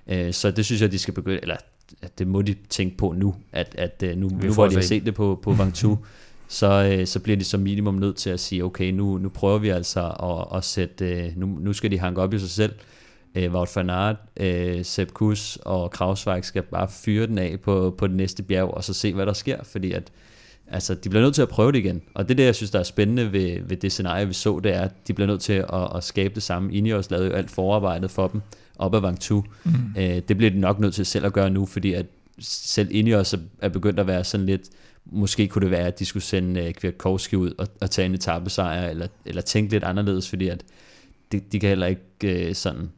Øh, 0.09 0.32
så 0.32 0.50
det 0.50 0.64
synes 0.64 0.82
jeg, 0.82 0.92
de 0.92 0.98
skal 0.98 1.14
begynde, 1.14 1.38
eller 1.42 1.57
at 2.02 2.18
det 2.18 2.26
må 2.26 2.42
de 2.42 2.54
tænke 2.68 2.96
på 2.96 3.14
nu, 3.16 3.34
at, 3.52 3.74
at 3.78 4.02
øh, 4.02 4.16
nu, 4.16 4.28
nu 4.28 4.40
får 4.40 4.52
hvor 4.52 4.66
de 4.68 4.74
har 4.74 4.82
se. 4.82 4.88
set 4.88 5.07
det 5.07 5.14
på, 5.14 5.40
på 5.42 5.52
Vangtu, 5.59 5.96
så, 6.48 6.96
øh, 6.98 7.07
så 7.07 7.20
bliver 7.20 7.36
de 7.36 7.44
som 7.44 7.61
minimum 7.61 7.94
nødt 7.94 8.16
til 8.16 8.30
at 8.30 8.40
sige, 8.40 8.64
okay, 8.64 8.90
nu, 8.90 9.18
nu 9.18 9.28
prøver 9.28 9.59
vi 9.59 9.68
altså 9.68 10.00
at, 10.00 10.59
at 10.59 10.64
sætte, 10.64 11.04
øh, 11.04 11.32
nu, 11.36 11.46
nu 11.46 11.72
skal 11.72 11.90
de 11.90 11.98
hanke 11.98 12.22
op 12.22 12.34
i 12.34 12.38
sig 12.38 12.50
selv. 12.50 12.72
Øh, 13.34 13.52
Wout 13.54 13.76
van 13.76 13.90
Aert, 13.90 14.16
øh, 14.36 14.84
Sepp 14.84 15.12
Kuss 15.12 15.59
og 15.62 15.90
Krausweig 15.90 16.44
skal 16.44 16.62
bare 16.62 16.88
fyre 16.88 17.26
den 17.26 17.38
af 17.38 17.61
på, 17.61 17.94
på 17.98 18.07
det 18.07 18.16
næste 18.16 18.42
bjerg, 18.42 18.68
og 18.68 18.84
så 18.84 18.94
se, 18.94 19.14
hvad 19.14 19.26
der 19.26 19.32
sker, 19.32 19.64
fordi 19.64 19.92
at 19.92 20.12
altså, 20.68 20.94
de 20.94 21.08
bliver 21.08 21.22
nødt 21.22 21.34
til 21.34 21.42
at 21.42 21.48
prøve 21.48 21.72
det 21.72 21.78
igen. 21.78 22.02
Og 22.14 22.24
det 22.28 22.34
er 22.34 22.36
det, 22.36 22.44
jeg 22.44 22.54
synes, 22.54 22.70
der 22.70 22.78
er 22.78 22.82
spændende 22.82 23.32
ved, 23.32 23.58
ved 23.68 23.76
det 23.76 23.92
scenarie, 23.92 24.26
vi 24.26 24.32
så, 24.32 24.60
det 24.64 24.74
er, 24.74 24.80
at 24.80 24.92
de 25.08 25.12
bliver 25.12 25.26
nødt 25.26 25.40
til 25.40 25.52
at, 25.52 25.96
at 25.96 26.04
skabe 26.04 26.34
det 26.34 26.42
samme. 26.42 26.74
Ineos 26.74 27.10
lavede 27.10 27.26
jo 27.26 27.32
alt 27.32 27.50
forarbejdet 27.50 28.10
for 28.10 28.28
dem 28.28 28.40
op 28.78 28.94
ad 28.94 29.00
Vangtu. 29.00 29.42
Mm. 29.64 29.70
Øh, 29.98 30.20
det 30.28 30.36
bliver 30.36 30.50
de 30.50 30.60
nok 30.60 30.78
nødt 30.80 30.94
til 30.94 31.06
selv 31.06 31.26
at 31.26 31.32
gøre 31.32 31.50
nu, 31.50 31.66
fordi 31.66 31.92
at 31.92 32.06
selv 32.38 32.88
Ineos 32.90 33.32
er- 33.32 33.38
er 33.60 33.68
begyndt 33.68 33.98
at 34.00 34.06
være 34.06 34.24
sådan 34.24 34.46
lidt, 34.46 34.62
måske 35.04 35.48
kunne 35.48 35.62
det 35.62 35.70
være, 35.70 35.86
at 35.86 35.98
de 35.98 36.04
skulle 36.04 36.22
sende 36.22 36.60
øh, 36.64 36.74
Kwiatkowski 36.74 37.36
ud 37.36 37.52
og, 37.58 37.68
og 37.80 37.90
tage 37.90 38.06
en 38.06 38.14
etappesejr, 38.14 38.88
eller, 38.90 39.06
eller 39.26 39.42
tænke 39.42 39.72
lidt 39.72 39.84
anderledes, 39.84 40.28
fordi 40.28 40.48
at 40.48 40.64
de, 41.32 41.40
de 41.52 41.60
kan 41.60 41.68
heller 41.68 41.86
ikke 41.86 42.00
øh, 42.48 42.54
sådan 42.54 42.90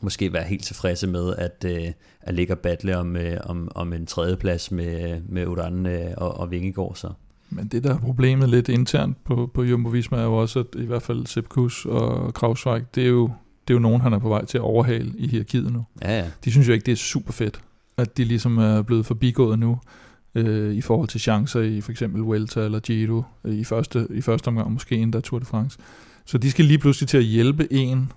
måske 0.00 0.32
være 0.32 0.44
helt 0.44 0.64
tilfredse 0.64 1.06
med 1.06 1.34
at, 1.38 1.64
øh, 1.66 1.92
at 2.20 2.34
ligge 2.34 2.54
og 2.54 2.58
battle 2.58 2.98
om, 2.98 3.16
øh, 3.16 3.36
om, 3.44 3.68
om 3.74 3.92
en 3.92 4.06
tredjeplads 4.06 4.70
med, 4.70 5.20
med 5.28 5.46
Udan 5.46 5.86
øh, 5.86 6.10
og, 6.16 6.40
og 6.40 6.50
Vingegaard. 6.50 6.94
Så. 6.94 7.12
Men 7.50 7.66
det, 7.66 7.84
der 7.84 7.94
er 7.94 7.98
problemet 7.98 8.48
lidt 8.48 8.68
internt 8.68 9.24
på, 9.24 9.50
på 9.54 9.62
Jumbo 9.62 9.88
Visma, 9.90 10.18
er 10.18 10.24
jo 10.24 10.36
også, 10.36 10.58
at 10.58 10.66
i 10.76 10.86
hvert 10.86 11.02
fald 11.02 11.26
Sepp 11.26 11.48
Kuss 11.48 11.84
og 11.84 12.34
Krausweig, 12.34 12.82
det 12.94 13.04
er 13.04 13.08
jo, 13.08 13.30
det 13.68 13.74
er 13.74 13.74
jo 13.74 13.80
nogen, 13.80 14.00
han 14.00 14.12
er 14.12 14.18
på 14.18 14.28
vej 14.28 14.44
til 14.44 14.58
at 14.58 14.62
overhale 14.62 15.12
i 15.18 15.28
hierarkiet 15.28 15.72
nu. 15.72 15.84
Ja, 16.02 16.18
ja. 16.18 16.30
De 16.44 16.50
synes 16.50 16.68
jo 16.68 16.72
ikke, 16.72 16.86
det 16.86 16.92
er 16.92 16.96
super 16.96 17.32
fedt, 17.32 17.60
at 17.96 18.16
de 18.16 18.24
ligesom 18.24 18.58
er 18.58 18.82
blevet 18.82 19.06
forbigået 19.06 19.58
nu, 19.58 19.78
øh, 20.34 20.74
i 20.74 20.80
forhold 20.80 21.08
til 21.08 21.20
chancer 21.20 21.60
i 21.60 21.80
for 21.80 21.90
eksempel 21.90 22.22
Vuelta 22.22 22.60
eller 22.60 22.80
Giro 22.80 23.22
øh, 23.44 23.54
i, 23.54 23.64
første, 23.64 24.06
i 24.10 24.20
første 24.20 24.48
omgang, 24.48 24.72
måske 24.72 24.96
endda 24.96 25.20
Tour 25.20 25.38
de 25.38 25.44
France. 25.44 25.78
Så 26.26 26.38
de 26.38 26.50
skal 26.50 26.64
lige 26.64 26.78
pludselig 26.78 27.08
til 27.08 27.18
at 27.18 27.24
hjælpe 27.24 27.72
en 27.72 28.12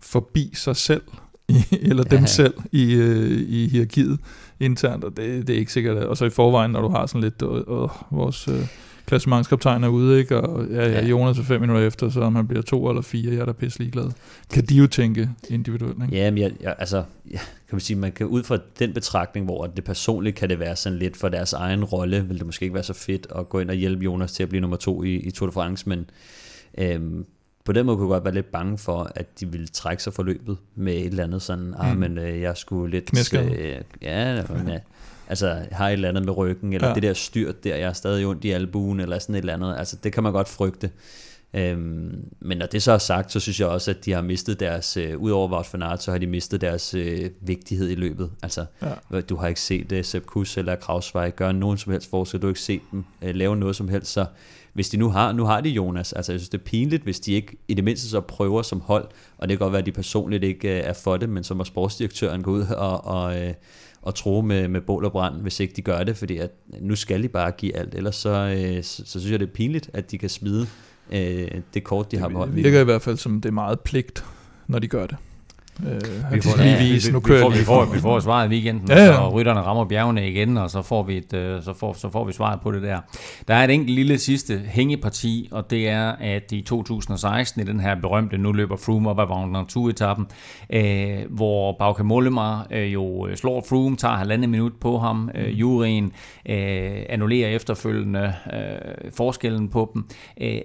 forbi 0.00 0.50
sig 0.54 0.76
selv, 0.76 1.02
eller 1.90 2.02
dem 2.02 2.20
Ja. 2.20 2.26
selv 2.26 2.54
i, 2.72 2.94
øh, 2.94 3.44
i 3.48 3.68
hierarkiet 3.68 4.18
internt, 4.60 5.04
og 5.04 5.16
det, 5.16 5.46
det 5.46 5.54
er 5.54 5.58
ikke 5.58 5.72
sikkert. 5.72 5.96
Og 5.96 6.16
så 6.16 6.24
i 6.24 6.30
forvejen, 6.30 6.70
når 6.70 6.80
du 6.80 6.88
har 6.88 7.06
sådan 7.06 7.20
lidt, 7.20 7.42
øh, 7.42 7.56
øh, 7.56 7.88
vores 8.10 8.48
øh, 8.48 8.66
klassementskaptajn 9.06 9.84
er 9.84 9.88
ude, 9.88 10.18
ikke? 10.18 10.40
og 10.40 10.66
ja, 10.66 10.88
ja. 10.90 11.06
Jonas 11.06 11.38
er 11.38 11.42
fem 11.42 11.60
minutter 11.60 11.86
efter, 11.86 12.08
så 12.08 12.20
om 12.20 12.34
han 12.36 12.46
bliver 12.48 12.62
to 12.62 12.88
eller 12.88 13.02
fire, 13.02 13.32
jeg 13.32 13.40
er 13.40 13.44
da 13.44 13.52
pisse 13.52 13.78
ligeglad. 13.78 14.10
Kan 14.52 14.64
de 14.64 14.74
jo 14.74 14.86
tænke 14.86 15.30
individuelt, 15.50 16.02
ikke? 16.02 16.16
Ja, 16.16 16.30
men 16.30 16.38
jeg, 16.42 16.52
jeg, 16.60 16.74
altså, 16.78 16.96
ja, 17.30 17.38
kan 17.38 17.72
man 17.76 17.80
sige, 17.80 17.96
man 17.96 18.12
kan 18.12 18.26
ud 18.26 18.42
fra 18.42 18.58
den 18.78 18.92
betragtning, 18.92 19.46
hvor 19.46 19.66
det 19.66 19.84
personligt 19.84 20.36
kan 20.36 20.48
det 20.48 20.58
være 20.58 20.76
sådan 20.76 20.98
lidt 20.98 21.16
for 21.16 21.28
deres 21.28 21.52
egen 21.52 21.84
rolle, 21.84 22.24
vil 22.28 22.38
det 22.38 22.46
måske 22.46 22.62
ikke 22.62 22.74
være 22.74 22.82
så 22.82 22.92
fedt 22.94 23.26
at 23.36 23.48
gå 23.48 23.60
ind 23.60 23.70
og 23.70 23.76
hjælpe 23.76 24.04
Jonas 24.04 24.32
til 24.32 24.42
at 24.42 24.48
blive 24.48 24.60
nummer 24.60 24.76
to 24.76 25.02
i, 25.02 25.14
i 25.14 25.30
Tour 25.30 25.46
de 25.46 25.52
France, 25.52 25.88
men 25.88 26.10
øhm, 26.78 27.24
på 27.68 27.72
den 27.72 27.86
måde 27.86 27.96
kunne 27.96 28.06
jeg 28.06 28.14
godt 28.14 28.24
være 28.24 28.34
lidt 28.34 28.52
bange 28.52 28.78
for, 28.78 29.10
at 29.14 29.40
de 29.40 29.46
ville 29.52 29.66
trække 29.66 30.02
sig 30.02 30.12
forløbet 30.12 30.56
med 30.74 30.94
et 30.96 31.04
eller 31.06 31.24
andet 31.24 31.42
sådan, 31.42 31.74
ah, 31.78 31.92
Mm. 31.94 31.98
men 32.00 32.18
øh, 32.18 32.40
jeg 32.40 32.56
skulle 32.56 32.90
lidt... 32.90 33.04
Knæskade. 33.04 33.50
Øh, 33.52 33.80
ja, 34.02 34.42
men, 34.48 34.68
ja, 34.68 34.78
altså, 35.28 35.46
jeg 35.48 35.68
har 35.72 35.88
et 35.88 35.92
eller 35.92 36.08
andet 36.08 36.24
med 36.24 36.36
ryggen, 36.36 36.72
eller 36.72 36.88
Ja. 36.88 36.94
det 36.94 37.02
der 37.02 37.12
styrt 37.14 37.64
der, 37.64 37.76
jeg 37.76 37.88
er 37.88 37.92
stadig 37.92 38.26
ondt 38.26 38.44
i 38.44 38.50
albuen, 38.50 39.00
eller 39.00 39.18
sådan 39.18 39.34
et 39.34 39.38
eller 39.38 39.54
andet, 39.54 39.74
altså 39.78 39.96
det 40.04 40.12
kan 40.12 40.22
man 40.22 40.32
godt 40.32 40.48
frygte. 40.48 40.90
Øhm, 41.54 42.24
men 42.40 42.58
når 42.58 42.66
det 42.66 42.82
så 42.82 42.92
er 42.92 42.98
sagt, 42.98 43.32
så 43.32 43.40
synes 43.40 43.60
jeg 43.60 43.68
også, 43.68 43.90
at 43.90 44.04
de 44.04 44.12
har 44.12 44.22
mistet 44.22 44.60
deres, 44.60 44.96
øh, 44.96 45.18
udover 45.18 45.48
Wout 45.48 45.66
van 45.72 45.82
Aert, 45.82 46.02
så 46.02 46.10
har 46.10 46.18
de 46.18 46.26
mistet 46.26 46.60
deres 46.60 46.94
øh, 46.94 47.30
vigtighed 47.40 47.88
i 47.90 47.94
løbet. 47.94 48.30
Altså, 48.42 48.64
Ja. 49.12 49.20
du 49.20 49.36
har 49.36 49.48
ikke 49.48 49.60
set 49.60 49.92
uh, 49.92 49.98
Sepp 50.04 50.26
Kuss 50.26 50.56
eller 50.58 50.76
Krausweig 50.76 51.36
gøre 51.36 51.52
nogen 51.52 51.78
som 51.78 51.92
helst 51.92 52.10
forskel, 52.10 52.40
du 52.42 52.46
har 52.46 52.50
ikke 52.50 52.60
set 52.60 52.80
dem 52.92 53.04
uh, 53.22 53.28
lave 53.34 53.56
noget 53.56 53.76
som 53.76 53.88
helst, 53.88 54.12
så 54.12 54.26
hvis 54.78 54.88
de 54.88 54.96
nu 54.96 55.10
har, 55.10 55.32
nu 55.32 55.44
har 55.44 55.60
de 55.60 55.68
Jonas, 55.68 56.12
altså 56.12 56.32
jeg 56.32 56.40
synes 56.40 56.48
det 56.48 56.58
er 56.58 56.64
pinligt, 56.64 57.02
hvis 57.02 57.20
de 57.20 57.32
ikke 57.32 57.56
i 57.68 57.74
det 57.74 57.84
mindste 57.84 58.08
så 58.08 58.20
prøver 58.20 58.62
som 58.62 58.80
hold, 58.80 59.08
og 59.38 59.48
det 59.48 59.58
kan 59.58 59.64
godt 59.64 59.72
være, 59.72 59.80
at 59.80 59.86
de 59.86 59.92
personligt 59.92 60.44
ikke 60.44 60.68
uh, 60.68 60.88
er 60.88 60.92
for 60.92 61.16
det, 61.16 61.28
men 61.28 61.44
så 61.44 61.54
må 61.54 61.64
sportsdirektøren 61.64 62.42
gå 62.42 62.50
ud 62.50 62.62
og, 62.62 63.04
og, 63.04 63.36
uh, 63.36 63.54
og 64.02 64.14
tro 64.14 64.40
med, 64.40 64.68
med 64.68 64.80
bål 64.80 65.04
og 65.04 65.12
brand, 65.12 65.42
hvis 65.42 65.60
ikke 65.60 65.74
de 65.76 65.82
gør 65.82 66.04
det, 66.04 66.16
fordi 66.16 66.36
at 66.36 66.50
nu 66.80 66.96
skal 66.96 67.22
de 67.22 67.28
bare 67.28 67.50
give 67.50 67.76
alt, 67.76 67.94
ellers 67.94 68.16
så, 68.16 68.30
uh, 68.78 68.84
så, 68.84 69.02
så 69.06 69.20
synes 69.20 69.30
jeg, 69.30 69.40
det 69.40 69.48
er 69.48 69.52
pinligt, 69.52 69.90
at 69.92 70.10
de 70.10 70.18
kan 70.18 70.28
smide 70.28 70.66
uh, 71.10 71.16
det 71.74 71.84
kort, 71.84 72.10
de 72.12 72.16
har 72.18 72.28
på 72.28 72.30
Det 72.30 72.38
hånden. 72.38 72.56
virker 72.56 72.80
i 72.80 72.84
hvert 72.84 73.02
fald 73.02 73.16
som, 73.16 73.40
det 73.40 73.48
er 73.48 73.52
meget 73.52 73.80
pligt, 73.80 74.24
når 74.66 74.78
de 74.78 74.88
gør 74.88 75.06
det. 75.06 75.16
Øh, 75.86 75.92
Vi 76.30 76.36
vi 76.36 76.40
får, 76.40 76.62
lige 76.62 76.78
vise, 76.78 77.08
vi, 77.08 77.12
nu 77.12 77.18
vi, 77.18 77.24
kører 77.24 77.38
jeg 77.38 77.50
vi, 77.50 77.54
lige 77.56 77.64
får, 77.64 77.84
vi 77.84 77.98
får 78.00 78.20
svaret 78.20 78.46
i 78.46 78.50
weekenden, 78.50 78.88
Ja, 78.88 79.04
ja, 79.04 79.18
og 79.18 79.32
rytterne 79.32 79.60
rammer 79.60 79.84
bjergene 79.84 80.28
igen, 80.28 80.56
og 80.56 80.70
så 80.70 80.82
får, 80.82 81.02
vi 81.02 81.16
et, 81.16 81.32
øh, 81.34 81.62
så, 81.62 81.72
får, 81.74 81.92
så 81.92 82.10
får 82.10 82.24
vi 82.24 82.32
svaret 82.32 82.60
på 82.60 82.72
det 82.72 82.82
der. 82.82 83.00
Der 83.48 83.54
er 83.54 83.64
et 83.64 83.70
enkelt 83.70 83.94
lille 83.94 84.18
sidste 84.18 84.58
hængeparti, 84.66 85.48
og 85.52 85.70
det 85.70 85.88
er, 85.88 86.12
at 86.12 86.52
i 86.52 86.60
2016, 86.60 87.62
i 87.62 87.64
den 87.64 87.80
her 87.80 87.94
berømte, 88.00 88.38
nu 88.38 88.52
løber 88.52 88.76
Froome 88.76 89.10
op 89.10 89.20
ad 89.20 89.26
Ventoux-etappen, 89.26 90.26
øh, 90.70 91.18
hvor 91.30 91.76
Bauke 91.78 92.04
Mollema 92.04 92.56
øh, 92.70 92.92
jo 92.94 93.26
øh, 93.26 93.36
slår 93.36 93.64
Froome, 93.68 93.96
tager 93.96 94.14
halvandet 94.16 94.50
minut 94.50 94.72
på 94.80 94.98
ham, 94.98 95.30
øh, 95.34 95.60
juryen 95.60 96.12
øh, 96.48 97.02
annullerer 97.08 97.48
efterfølgende 97.48 98.34
øh, 98.52 99.12
forskellen 99.16 99.68
på 99.68 99.90
dem. 99.94 100.08
Øh, 100.40 100.60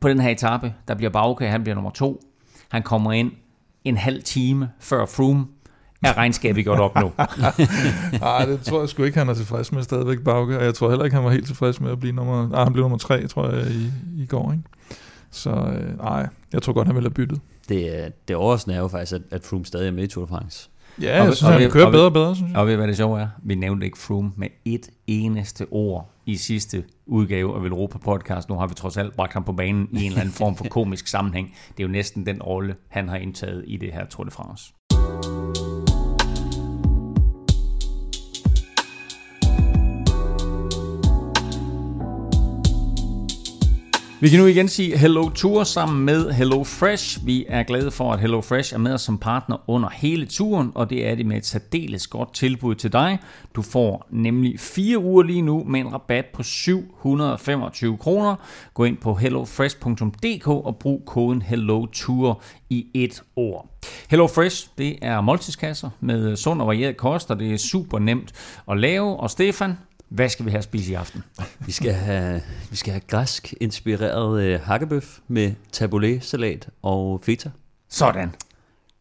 på 0.00 0.08
den 0.08 0.20
her 0.20 0.30
etape, 0.30 0.74
der 0.88 0.94
bliver 0.94 1.10
Bauke, 1.10 1.46
han 1.46 1.62
bliver 1.62 1.74
nummer 1.74 1.90
to. 1.90 2.20
Han 2.70 2.82
kommer 2.82 3.12
ind 3.12 3.32
en 3.84 3.96
halv 3.96 4.22
time 4.22 4.68
før 4.80 5.06
Froome. 5.06 5.46
Er 6.04 6.16
regnskabet 6.16 6.64
gjort 6.64 6.78
op 6.80 6.94
nu? 6.96 7.12
Nej, 8.20 8.44
det 8.44 8.62
tror 8.62 8.80
jeg 8.80 8.88
sgu 8.88 9.02
ikke, 9.02 9.18
han 9.18 9.28
er 9.28 9.34
tilfreds 9.34 9.72
med 9.72 9.82
stadigvæk, 9.82 10.18
Bauke. 10.24 10.58
Og 10.58 10.64
jeg 10.64 10.74
tror 10.74 10.88
heller 10.88 11.04
ikke, 11.04 11.14
han 11.14 11.24
var 11.24 11.30
helt 11.30 11.46
tilfreds 11.46 11.80
med 11.80 11.90
at 11.90 12.00
blive 12.00 12.12
nummer... 12.12 12.48
Nej, 12.48 12.64
han 12.64 12.72
blev 12.72 12.82
nummer 12.84 12.98
tre, 12.98 13.26
tror 13.28 13.50
jeg, 13.50 13.66
i, 13.70 13.90
i 14.22 14.26
går, 14.26 14.52
ikke? 14.52 14.64
Så 15.30 15.50
øh, 15.50 15.98
nej, 15.98 16.28
jeg 16.52 16.62
tror 16.62 16.72
godt, 16.72 16.86
han 16.86 16.94
ville 16.94 17.08
have 17.08 17.14
byttet. 17.14 17.40
Det, 17.68 18.04
er- 18.04 18.08
det 18.28 18.36
overraskende 18.36 18.76
er 18.76 18.80
jo 18.80 18.88
faktisk, 18.88 19.12
at, 19.12 19.22
at 19.30 19.44
Froome 19.44 19.64
stadig 19.64 19.88
er 19.88 19.92
med 19.92 20.04
i 20.04 20.06
Tour 20.06 20.24
de 20.26 20.28
France. 20.28 20.68
Ja, 21.00 21.20
Og- 21.20 21.26
jeg 21.26 21.34
synes, 21.36 21.42
og 21.42 21.52
han 21.60 21.70
kører 21.70 21.86
og 21.86 21.92
bedre 21.92 22.04
og 22.06 22.12
bedre, 22.12 22.36
synes 22.36 22.50
jeg. 22.50 22.58
Og 22.60 22.66
ved 22.66 22.76
hvad 22.76 22.88
det 22.88 22.96
sjove 22.96 23.20
er? 23.20 23.28
Vi 23.42 23.54
nævnte 23.54 23.86
ikke 23.86 23.98
Froome 23.98 24.32
med 24.36 24.48
et 24.64 24.90
eneste 25.06 25.66
ord 25.70 26.10
i 26.26 26.36
sidste 26.36 26.84
udgave 27.06 27.54
af 27.56 27.62
Velropa 27.62 27.98
Podcast. 27.98 28.48
Nu 28.48 28.54
har 28.54 28.66
vi 28.66 28.74
trods 28.74 28.96
alt 28.96 29.16
bragt 29.16 29.32
ham 29.32 29.44
på 29.44 29.52
banen 29.52 29.88
i 29.92 30.00
en 30.02 30.06
eller 30.06 30.20
anden 30.20 30.34
form 30.34 30.56
for 30.56 30.64
komisk 30.78 31.06
sammenhæng. 31.06 31.54
Det 31.76 31.82
er 31.82 31.86
jo 31.88 31.92
næsten 31.92 32.26
den 32.26 32.42
rolle, 32.42 32.74
han 32.88 33.08
har 33.08 33.16
indtaget 33.16 33.64
i 33.66 33.76
det 33.76 33.92
her 33.92 34.06
Tour 34.06 34.24
de 34.24 34.30
France. 34.30 34.72
Vi 44.22 44.28
kan 44.28 44.40
nu 44.40 44.46
igen 44.46 44.68
sige 44.68 44.98
Hello 44.98 45.28
Tour 45.28 45.64
sammen 45.64 46.04
med 46.04 46.30
Hello 46.30 46.64
Fresh. 46.64 47.26
Vi 47.26 47.44
er 47.48 47.62
glade 47.62 47.90
for, 47.90 48.12
at 48.12 48.20
Hello 48.20 48.40
Fresh 48.40 48.74
er 48.74 48.78
med 48.78 48.92
os 48.92 49.02
som 49.02 49.18
partner 49.18 49.56
under 49.66 49.88
hele 49.92 50.26
turen, 50.26 50.72
og 50.74 50.90
det 50.90 51.06
er 51.06 51.14
det 51.14 51.26
med 51.26 51.36
et 51.36 51.46
særdeles 51.46 52.06
godt 52.06 52.34
tilbud 52.34 52.74
til 52.74 52.92
dig. 52.92 53.18
Du 53.54 53.62
får 53.62 54.06
nemlig 54.10 54.60
fire 54.60 54.98
uger 54.98 55.22
lige 55.22 55.42
nu 55.42 55.64
med 55.64 55.80
en 55.80 55.92
rabat 55.92 56.24
på 56.34 56.42
725 56.42 57.98
kroner. 57.98 58.36
Gå 58.74 58.84
ind 58.84 58.96
på 58.96 59.14
hellofresh.dk 59.14 60.48
og 60.48 60.76
brug 60.76 61.02
koden 61.06 61.42
Hello 61.42 61.86
Tour 61.86 62.42
i 62.70 62.86
et 62.94 63.22
ord. 63.36 63.68
Hello 64.10 64.26
Fresh, 64.26 64.68
det 64.78 64.98
er 65.02 65.20
måltidskasser 65.20 65.90
med 66.00 66.36
sund 66.36 66.60
og 66.60 66.66
varieret 66.66 66.96
kost, 66.96 67.30
og 67.30 67.38
det 67.38 67.52
er 67.52 67.58
super 67.58 67.98
nemt 67.98 68.32
at 68.70 68.78
lave. 68.78 69.16
Og 69.16 69.30
Stefan, 69.30 69.76
hvad 70.14 70.28
skal 70.28 70.44
vi 70.46 70.50
have 70.50 70.58
at 70.58 70.64
spise 70.64 70.92
i 70.92 70.94
aften? 70.94 71.22
Vi 71.66 71.72
skal 71.72 71.92
have, 71.92 72.40
vi 72.70 72.76
skal 72.76 72.92
have 72.92 73.00
græsk 73.08 73.54
inspireret 73.60 74.42
øh, 74.42 74.60
hakkebøf 74.60 75.18
med 75.28 75.52
taboulet-salat 75.72 76.68
og 76.82 77.20
feta. 77.24 77.50
Sådan. 77.90 78.34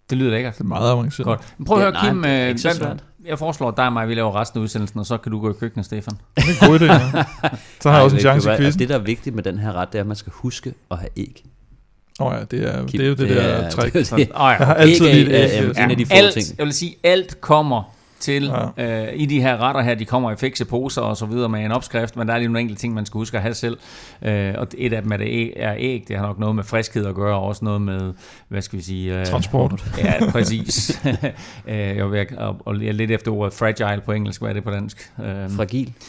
Det 0.09 0.18
lyder 0.18 0.32
lækkert. 0.32 0.53
Det 0.53 0.62
er 0.62 0.66
meget 0.66 0.91
avanceret. 0.91 1.26
Godt. 1.26 1.53
Men 1.57 1.66
prøv 1.66 1.78
at 1.78 1.82
Ja, 1.84 1.86
høre, 1.91 1.93
nej, 1.93 2.12
Kim. 2.12 2.22
det 2.24 2.32
er 2.32 2.41
øh, 2.43 2.47
ikke 2.49 2.62
så 2.62 2.74
svært. 2.74 3.03
Jeg 3.26 3.39
foreslår 3.39 3.68
at 3.68 3.78
dig 3.78 3.86
og 3.86 3.93
mig, 3.93 4.07
vi 4.07 4.16
laver 4.16 4.39
resten 4.41 4.59
af 4.59 4.64
udsendelsen, 4.64 4.99
og 4.99 5.05
så 5.05 5.18
kan 5.18 5.32
du 5.32 5.39
gå 5.39 5.49
i 5.49 5.53
køkkenet, 5.59 5.86
Stefan. 5.86 6.14
Det 6.36 6.43
er 6.43 6.64
en 6.66 6.70
god 6.70 6.80
idé, 6.80 6.84
ja. 6.93 7.24
Så 7.82 7.89
har 7.89 7.95
jeg 7.95 8.03
også 8.03 8.16
en 8.16 8.20
chance 8.22 8.53
i 8.53 8.57
quizzen. 8.57 8.80
Det, 8.80 8.89
der 8.89 8.95
er 8.95 8.99
vigtigt 8.99 9.36
med 9.36 9.43
den 9.43 9.57
her 9.59 9.74
ret, 9.74 9.91
det 9.91 9.97
er, 9.97 10.01
at 10.03 10.07
man 10.07 10.16
skal 10.16 10.34
huske 10.36 10.74
at 10.91 10.97
have 10.97 11.09
æg. 11.18 11.43
Åh 12.20 12.28
oh, 12.28 12.34
ja, 12.39 12.43
det 12.43 12.76
er, 12.76 12.78
Kim, 12.88 12.88
det 12.88 13.01
er 13.01 13.05
jo 13.05 13.12
det, 13.16 13.30
det 13.30 13.38
der 13.38 13.41
er- 13.43 13.70
trick. 13.70 13.93
det 13.93 14.09
det. 14.09 14.20
Oh, 14.20 14.26
ja. 14.39 14.45
Jeg 14.47 14.57
har 14.68 14.74
altid 14.74 15.05
Æg 15.05 15.12
er- 15.12 15.16
lidt 15.16 15.30
er- 15.30 15.36
æg. 15.64 15.70
er- 15.78 15.84
en 15.86 15.91
af 15.91 15.97
de 15.97 16.05
få 16.05 16.14
alt, 16.14 16.34
ting. 16.34 16.45
Jeg 16.57 16.66
vil 16.66 16.74
sige, 16.74 16.95
alt 17.03 17.41
kommer 17.41 17.95
til 18.22 18.51
Ja. 18.78 19.07
øh, 19.07 19.13
i 19.15 19.26
de 19.26 19.41
her 19.41 19.57
retter 19.57 19.82
her. 19.82 19.95
De 19.95 20.05
kommer 20.05 20.32
i 20.32 20.36
fikse 20.36 20.65
poser 20.65 21.01
og 21.01 21.17
så 21.17 21.26
videre 21.26 21.49
med 21.49 21.65
en 21.65 21.72
opskrift, 21.72 22.15
men 22.15 22.28
der 22.28 22.34
er 22.34 22.38
lige 22.38 22.47
nogle 22.47 22.59
enkelte 22.59 22.82
ting, 22.82 22.93
man 22.93 23.05
skal 23.05 23.17
huske 23.17 23.38
at 23.38 23.43
have 23.43 23.53
selv. 23.53 23.78
Øh, 24.22 24.53
og 24.57 24.67
et 24.78 24.93
af 24.93 25.01
dem 25.01 25.11
er, 25.11 25.17
det 25.17 25.28
æg, 25.28 25.53
er 25.55 25.76
æg. 25.78 26.03
Det 26.07 26.17
har 26.17 26.26
nok 26.26 26.39
noget 26.39 26.55
med 26.55 26.63
friskhed 26.63 27.05
at 27.05 27.15
gøre, 27.15 27.36
og 27.36 27.43
også 27.43 27.65
noget 27.65 27.82
med, 27.82 28.13
hvad 28.47 28.61
skal 28.61 28.80
vi 28.80 28.84
sige... 28.84 29.19
Øh, 29.19 29.26
Transport. 29.26 29.84
Ja, 29.97 30.32
præcis. 30.32 31.01
øh, 31.67 31.76
jeg 31.78 32.11
vil, 32.11 32.28
og, 32.38 32.57
og 32.65 32.76
lidt 32.76 33.11
efter 33.11 33.32
ordet 33.32 33.53
fragile 33.53 34.01
på 34.05 34.11
engelsk. 34.11 34.41
Hvad 34.41 34.49
er 34.49 34.53
det 34.53 34.63
på 34.63 34.72
dansk? 34.72 35.11
Øh, 35.24 35.49
Fragil. 35.49 35.93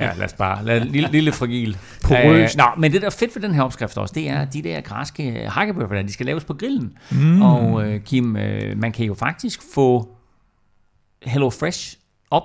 Ja, 0.00 0.10
lad 0.18 0.24
os 0.24 0.32
bare. 0.32 0.64
Lad, 0.64 0.80
lille, 0.80 1.08
lille 1.12 1.32
fragil. 1.32 1.76
Porøst. 2.04 2.54
Øh, 2.56 2.58
nå, 2.58 2.64
men 2.78 2.92
det 2.92 3.00
der 3.00 3.06
er 3.06 3.10
fedt 3.10 3.34
ved 3.36 3.42
den 3.42 3.54
her 3.54 3.62
opskrift 3.62 3.98
også, 3.98 4.12
det 4.16 4.28
er, 4.30 4.38
at 4.40 4.52
de 4.52 4.62
der 4.62 4.80
græske 4.80 5.46
hakkebøffer, 5.48 5.94
der, 5.94 6.02
de 6.02 6.12
skal 6.12 6.26
laves 6.26 6.44
på 6.44 6.54
grillen. 6.54 6.92
Mm. 7.10 7.42
Og 7.42 7.86
øh, 7.86 8.00
Kim, 8.00 8.36
øh, 8.36 8.78
man 8.78 8.92
kan 8.92 9.06
jo 9.06 9.14
faktisk 9.14 9.60
få 9.74 10.08
Hello 11.24 11.50
Fresh 11.50 11.96
op 12.30 12.42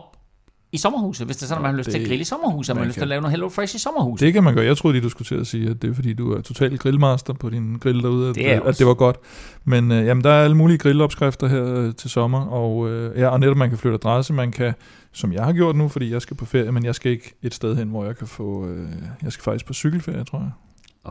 i 0.72 0.78
sommerhuset, 0.78 1.26
hvis 1.28 1.38
det 1.38 1.44
er 1.44 1.48
sådan, 1.48 1.60
at 1.60 1.62
man 1.64 1.72
har 1.72 1.78
lyst 1.78 1.86
det- 1.86 1.94
til 1.94 2.02
at 2.02 2.08
grille 2.08 2.22
i 2.22 2.26
sommerhuset, 2.26 2.70
og 2.70 2.76
man 2.76 2.80
har 2.82 2.84
man 2.84 2.88
lyst 2.88 2.94
til 2.94 3.02
at 3.02 3.08
lave 3.08 3.22
noget 3.22 3.32
Hello 3.32 3.50
Fresh 3.50 3.76
i 3.76 3.80
sommerhuset. 3.80 4.26
Det 4.26 4.34
kan 4.34 4.44
man 4.44 4.54
gøre. 4.56 4.66
Jeg 4.66 4.78
troede 4.78 4.94
lige, 4.96 5.04
du 5.04 5.10
skulle 5.10 5.26
til 5.28 5.36
at 5.36 5.48
sige, 5.48 5.70
at 5.70 5.82
det 5.82 5.90
er 5.90 5.94
fordi, 5.94 6.14
du 6.14 6.34
er 6.34 6.42
total 6.42 6.78
grillmaster 6.78 7.34
på 7.34 7.50
din 7.50 7.76
grill 7.78 8.02
derude, 8.04 8.30
at 8.30 8.36
Det 8.36 8.42
at 8.46 8.62
også. 8.62 8.78
det 8.80 8.88
var 8.88 8.94
godt. 8.94 9.16
Men 9.66 9.92
øh, 9.92 10.06
jamen, 10.06 10.24
der 10.24 10.30
er 10.30 10.44
alle 10.44 10.58
mulige 10.58 10.78
grillopskrifter 10.78 11.48
her 11.48 11.66
øh, 11.76 11.94
til 11.96 12.10
sommer, 12.10 12.42
og, 12.46 12.90
øh, 12.90 13.20
ja, 13.20 13.28
og 13.28 13.40
netop 13.40 13.58
man 13.58 13.70
kan 13.70 13.78
flytte 13.78 13.96
adresse, 13.96 14.34
man 14.34 14.52
kan, 14.52 14.74
som 15.14 15.34
jeg 15.34 15.44
har 15.46 15.54
gjort 15.54 15.76
nu, 15.76 15.88
fordi 15.88 16.12
jeg 16.12 16.22
skal 16.22 16.38
på 16.38 16.46
ferie, 16.46 16.72
men 16.72 16.86
jeg 16.86 16.96
skal 16.96 17.12
ikke 17.12 17.34
et 17.42 17.54
sted 17.54 17.76
hen, 17.76 17.88
hvor 17.90 18.06
jeg 18.06 18.18
kan 18.18 18.28
få, 18.28 18.68
øh, 18.68 18.90
jeg 19.24 19.32
skal 19.32 19.44
faktisk 19.44 19.66
på 19.66 19.74
cykelferie, 19.74 20.24
tror 20.24 20.40
jeg. 20.40 20.50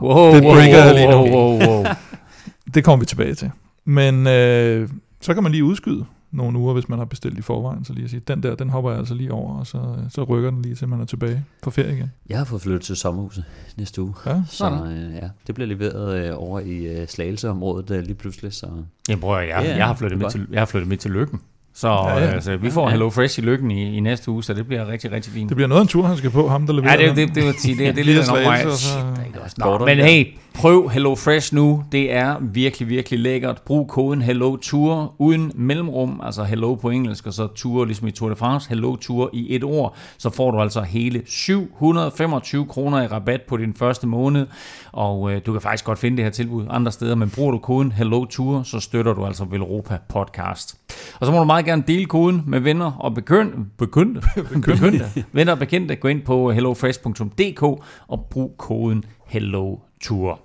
Wow, 0.01 0.33
Det 0.33 0.43
wow, 0.43 0.55
jeg 0.55 0.93
lige 0.95 1.07
nu. 1.07 1.17
wow, 1.17 1.59
wow, 1.59 1.67
wow. 1.67 1.85
Det 2.73 2.83
kommer 2.83 2.99
vi 2.99 3.05
tilbage 3.05 3.35
til. 3.35 3.51
Men 3.85 4.27
øh, 4.27 4.89
så 5.21 5.33
kan 5.33 5.43
man 5.43 5.51
lige 5.51 5.63
udskyde 5.63 6.05
nogle 6.31 6.59
uger, 6.59 6.73
hvis 6.73 6.89
man 6.89 6.99
har 6.99 7.05
bestilt 7.05 7.37
i 7.37 7.41
forvejen, 7.41 7.85
så 7.85 7.93
lige 7.93 8.03
at 8.03 8.09
sige, 8.09 8.19
den 8.19 8.43
der, 8.43 8.55
den 8.55 8.69
hopper 8.69 8.89
jeg 8.91 8.99
altså 8.99 9.13
lige 9.13 9.31
over, 9.31 9.59
og 9.59 9.67
så, 9.67 9.95
så 10.09 10.23
rykker 10.23 10.49
den 10.51 10.61
lige 10.61 10.75
til, 10.75 10.87
man 10.87 11.01
er 11.01 11.05
tilbage 11.05 11.45
på 11.61 11.71
ferie 11.71 11.93
igen. 11.93 12.11
Jeg 12.29 12.37
har 12.37 12.45
fået 12.45 12.61
flyttet 12.61 12.81
til 12.81 12.95
sommerhuset 12.95 13.45
næste 13.77 14.01
uge. 14.01 14.13
Ja. 14.25 14.41
Så 14.47 14.85
øh, 14.85 15.15
ja, 15.15 15.29
det 15.47 15.55
bliver 15.55 15.67
leveret 15.67 16.25
øh, 16.25 16.33
over 16.35 16.59
i 16.59 16.77
øh, 16.77 17.07
Slagelseområdet 17.07 17.91
øh, 17.91 18.03
lige 18.03 18.15
pludselig. 18.15 18.53
Så 18.53 18.67
Jeg, 19.09 19.19
prøver, 19.19 19.39
jeg, 19.39 19.63
Ja, 19.63 19.75
jeg, 19.77 19.85
har 19.87 19.95
flyttet 19.95 20.19
med 20.19 20.29
til, 20.29 20.47
jeg 20.51 20.61
har 20.61 20.65
flyttet 20.65 20.89
med 20.89 20.97
til 20.97 21.11
Lykken. 21.11 21.41
Så 21.79 21.87
Ja, 21.87 22.17
ja. 22.17 22.25
Altså, 22.25 22.57
vi 22.57 22.69
får 22.69 22.85
Ja. 22.85 22.91
Hello 22.91 23.09
Fresh 23.09 23.39
i 23.39 23.41
Lykken 23.41 23.71
i, 23.71 23.97
i 23.97 23.99
næste 23.99 24.31
uge, 24.31 24.43
så 24.43 24.53
det 24.53 24.67
bliver 24.67 24.87
rigtig, 24.87 25.11
rigtig 25.11 25.33
fint. 25.33 25.49
Det 25.49 25.55
bliver 25.55 25.67
noget 25.67 25.79
af 25.79 25.83
en 25.83 25.87
tur, 25.87 26.05
han 26.05 26.17
skal 26.17 26.29
på, 26.29 26.47
ham 26.47 26.65
der 26.65 26.73
leverer 26.73 27.01
Ja, 27.01 27.07
det, 27.07 27.17
det, 27.17 27.35
det, 27.35 27.45
det, 27.63 27.77
det 27.77 27.99
er 27.99 28.03
lidt 28.03 28.25
Shit, 28.25 28.35
det 28.35 28.45
er 28.45 29.49
Nå, 29.57 29.65
Kortere, 29.65 29.85
Men 29.95 30.05
hey, 30.05 30.25
prøv 30.53 30.89
Hello 30.89 31.15
Fresh 31.15 31.55
nu. 31.55 31.83
Det 31.91 32.13
er 32.13 32.35
virkelig, 32.41 32.89
virkelig 32.89 33.19
lækkert. 33.19 33.61
Brug 33.65 33.87
koden 33.87 34.21
Hello 34.21 34.55
Tour 34.55 35.15
uden 35.17 35.51
mellemrum, 35.55 36.21
altså 36.23 36.43
Hello 36.43 36.75
på 36.75 36.89
engelsk, 36.89 37.27
og 37.27 37.33
så 37.33 37.47
Tour 37.47 37.85
ligesom 37.85 38.07
i 38.07 38.11
Tour 38.11 38.29
de 38.29 38.35
France. 38.35 38.69
Hello 38.69 38.95
Tour 38.95 39.29
i 39.33 39.55
et 39.55 39.63
ord. 39.63 39.95
Så 40.17 40.29
får 40.29 40.51
du 40.51 40.61
altså 40.61 40.81
hele 40.81 41.21
725 41.25 42.65
kroner 42.65 43.01
i 43.01 43.07
rabat 43.07 43.41
på 43.41 43.57
din 43.57 43.73
første 43.73 44.07
måned. 44.07 44.47
Og 44.91 45.31
øh, 45.31 45.41
du 45.45 45.51
kan 45.51 45.61
faktisk 45.61 45.85
godt 45.85 45.99
finde 45.99 46.17
det 46.17 46.25
her 46.25 46.31
tilbud 46.31 46.65
andre 46.69 46.91
steder, 46.91 47.15
men 47.15 47.29
bruger 47.29 47.51
du 47.51 47.57
koden 47.57 47.91
Hello 47.91 48.25
Tour, 48.25 48.63
så 48.63 48.79
støtter 48.79 49.13
du 49.13 49.25
altså 49.25 49.45
Velropa 49.45 49.97
Podcast. 50.09 50.75
Og 51.19 51.25
så 51.25 51.31
må 51.31 51.39
du 51.39 51.43
meget 51.43 51.65
gerne 51.69 51.83
dele 51.87 52.05
koden 52.05 52.43
med 52.47 52.59
venner 52.59 52.91
og 52.91 53.15
bekendte. 53.15 53.57
Bekendte? 53.77 54.21
bekendte. 54.53 55.25
venner 55.31 55.53
og 55.53 55.59
bekendte. 55.59 55.95
Gå 55.95 56.07
ind 56.07 56.21
på 56.21 56.51
hellofresh.dk 56.51 57.63
og 58.07 58.27
brug 58.31 58.55
koden 58.57 59.03
Hello 59.25 59.77
Tour. 60.01 60.39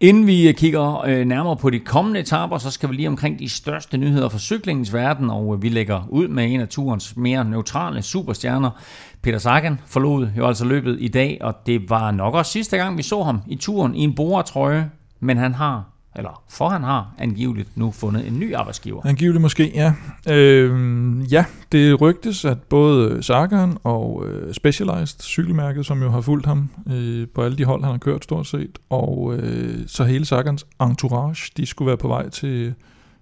Inden 0.00 0.26
vi 0.26 0.48
øh, 0.48 0.54
kigger 0.54 1.04
øh, 1.06 1.24
nærmere 1.24 1.56
på 1.56 1.70
de 1.70 1.78
kommende 1.78 2.20
etaper, 2.20 2.58
så 2.58 2.70
skal 2.70 2.88
vi 2.88 2.94
lige 2.94 3.08
omkring 3.08 3.38
de 3.38 3.48
største 3.48 3.96
nyheder 3.96 4.28
fra 4.28 4.38
cyklingens 4.38 4.94
verden, 4.94 5.30
og 5.30 5.54
øh, 5.54 5.62
vi 5.62 5.68
lægger 5.68 6.08
ud 6.08 6.28
med 6.28 6.52
en 6.52 6.60
af 6.60 6.68
turens 6.68 7.16
mere 7.16 7.44
neutrale 7.44 8.02
superstjerner. 8.02 8.70
Peter 9.22 9.38
Sagan 9.38 9.80
forlod 9.86 10.28
jo 10.36 10.46
altså 10.46 10.64
løbet 10.64 10.96
i 11.00 11.08
dag, 11.08 11.38
og 11.40 11.54
det 11.66 11.90
var 11.90 12.10
nok 12.10 12.34
også 12.34 12.52
sidste 12.52 12.76
gang, 12.76 12.98
vi 12.98 13.02
så 13.02 13.22
ham 13.22 13.40
i 13.46 13.56
turen 13.56 13.94
i 13.94 14.00
en 14.00 14.14
Bora-trøje, 14.14 14.90
men 15.20 15.36
han 15.36 15.54
har, 15.54 15.84
eller 16.16 16.42
for 16.48 16.68
han 16.68 16.82
har, 16.82 17.14
angiveligt 17.18 17.76
nu 17.76 17.90
fundet 17.90 18.26
en 18.26 18.38
ny 18.38 18.54
arbejdsgiver. 18.54 19.06
Angiveligt 19.06 19.42
måske, 19.42 19.72
ja. 19.74 19.92
Øhm, 20.34 21.22
ja, 21.22 21.44
det 21.72 22.00
rygtes, 22.00 22.44
at 22.44 22.62
både 22.62 23.22
Sagan 23.22 23.76
og 23.84 24.24
øh, 24.28 24.54
Specialized, 24.54 25.20
cykelmærket, 25.22 25.86
som 25.86 26.02
jo 26.02 26.10
har 26.10 26.20
fulgt 26.20 26.46
ham 26.46 26.70
øh, 26.90 27.26
på 27.34 27.42
alle 27.42 27.58
de 27.58 27.64
hold, 27.64 27.82
han 27.82 27.90
har 27.90 27.98
kørt 27.98 28.24
stort 28.24 28.46
set, 28.46 28.78
og 28.90 29.34
øh, 29.36 29.78
så 29.86 30.04
hele 30.04 30.24
Sagans 30.24 30.66
entourage, 30.80 31.52
de 31.56 31.66
skulle 31.66 31.86
være 31.86 31.96
på 31.96 32.08
vej 32.08 32.28
til 32.28 32.74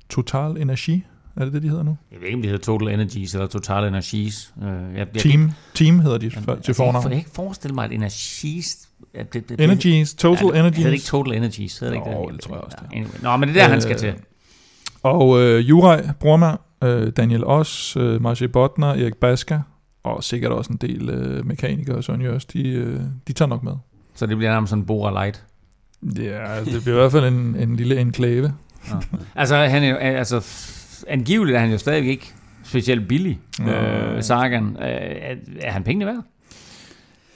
Total 0.09 0.57
Energi. 0.57 1.05
Er 1.36 1.45
det 1.45 1.53
det, 1.53 1.62
de 1.62 1.68
hedder 1.68 1.82
nu? 1.82 1.97
Jeg 2.12 2.20
ved 2.20 2.26
ikke, 2.26 2.36
om 2.36 2.42
det 2.42 2.51
hedder 2.51 2.64
Total 2.64 2.88
Energies 2.88 3.34
eller 3.34 3.47
Total 3.47 3.84
Energies. 3.88 4.55
Øh, 4.62 4.68
Jeg, 4.68 4.97
jeg, 4.97 5.09
Team, 5.22 5.51
team 5.74 5.99
hedder 6.01 6.18
de 6.18 6.24
Jeg, 6.34 6.42
for, 6.45 6.53
altså, 6.53 6.64
til 6.64 6.70
jeg, 6.70 6.76
fornavn. 6.76 7.03
kan 7.09 7.12
ikke 7.18 7.30
forestille 7.34 7.74
mig, 7.74 7.84
at 7.84 7.92
Energies... 7.92 8.88
At 9.15 9.35
det, 9.35 9.49
det, 9.49 9.61
Energies, 9.61 10.15
Total 10.15 10.47
ja, 10.55 10.61
Energies. 10.61 10.77
Hedder 10.77 10.91
det 10.91 10.95
ikke 10.95 11.07
Total 11.07 11.33
Energies? 11.35 11.79
Hedder 11.79 11.95
det 11.95 12.01
ikke 12.07 12.19
Jo, 12.19 12.27
det? 12.27 12.35
det 12.35 12.41
tror 12.41 12.55
jeg 12.55 12.65
også, 12.65 12.77
det 12.81 12.89
Ja, 12.93 12.97
anyway. 12.97 13.13
Nå, 13.23 13.37
men 13.37 13.49
det 13.49 13.57
er 13.57 13.63
der, 13.63 13.69
han 13.69 13.81
skal 13.81 13.93
Øh, 13.95 13.99
til. 13.99 14.15
Og 15.03 15.41
øh, 15.43 15.69
Juraj 15.69 16.05
Brormand, 16.21 16.59
øh, 16.85 17.13
Daniel 17.17 17.45
Os, 17.45 17.97
øh, 17.97 18.23
Marcie 18.23 18.49
Botner, 18.49 18.89
Erik 18.89 19.17
Baska, 19.17 19.59
og 20.05 20.25
sikkert 20.25 20.53
også 20.53 20.73
en 20.73 20.77
del 20.77 21.11
øh, 21.11 21.47
mekanikere 21.47 21.97
og 21.97 22.05
Søren 22.05 22.23
Jørs, 22.23 22.45
de, 22.45 22.69
øh, 22.69 23.01
de 23.29 23.33
tager 23.33 23.49
nok 23.49 23.63
med. 23.63 23.73
Så 24.15 24.27
det 24.27 24.37
bliver 24.37 24.53
nærmest 24.53 24.71
sådan 24.71 24.83
en 24.83 24.87
Bora 24.87 25.25
Light. 25.25 25.45
Ja, 26.19 26.53
altså, 26.53 26.75
det 26.75 26.83
bliver 26.83 26.97
i 26.97 27.01
hvert 27.01 27.13
fald 27.13 27.25
en, 27.25 27.57
en 27.59 27.77
lille 27.77 28.01
enklave. 28.01 28.53
Altså, 29.35 29.57
han 29.57 29.83
er 29.85 29.97
altså, 29.97 30.47
angiveligt 31.09 31.57
er 31.57 31.61
han 31.61 31.71
jo 31.71 31.79
stadig 31.79 32.09
ikke 32.09 32.33
specielt 32.65 33.09
billig, 33.09 33.41
Nå. 33.59 33.71
øh, 33.73 34.23
Sagan. 34.23 34.77
Øh, 34.81 34.87
er, 34.89 35.35
er 35.61 35.71
han 35.73 35.83
pengene 35.83 36.07
værd? 36.07 36.25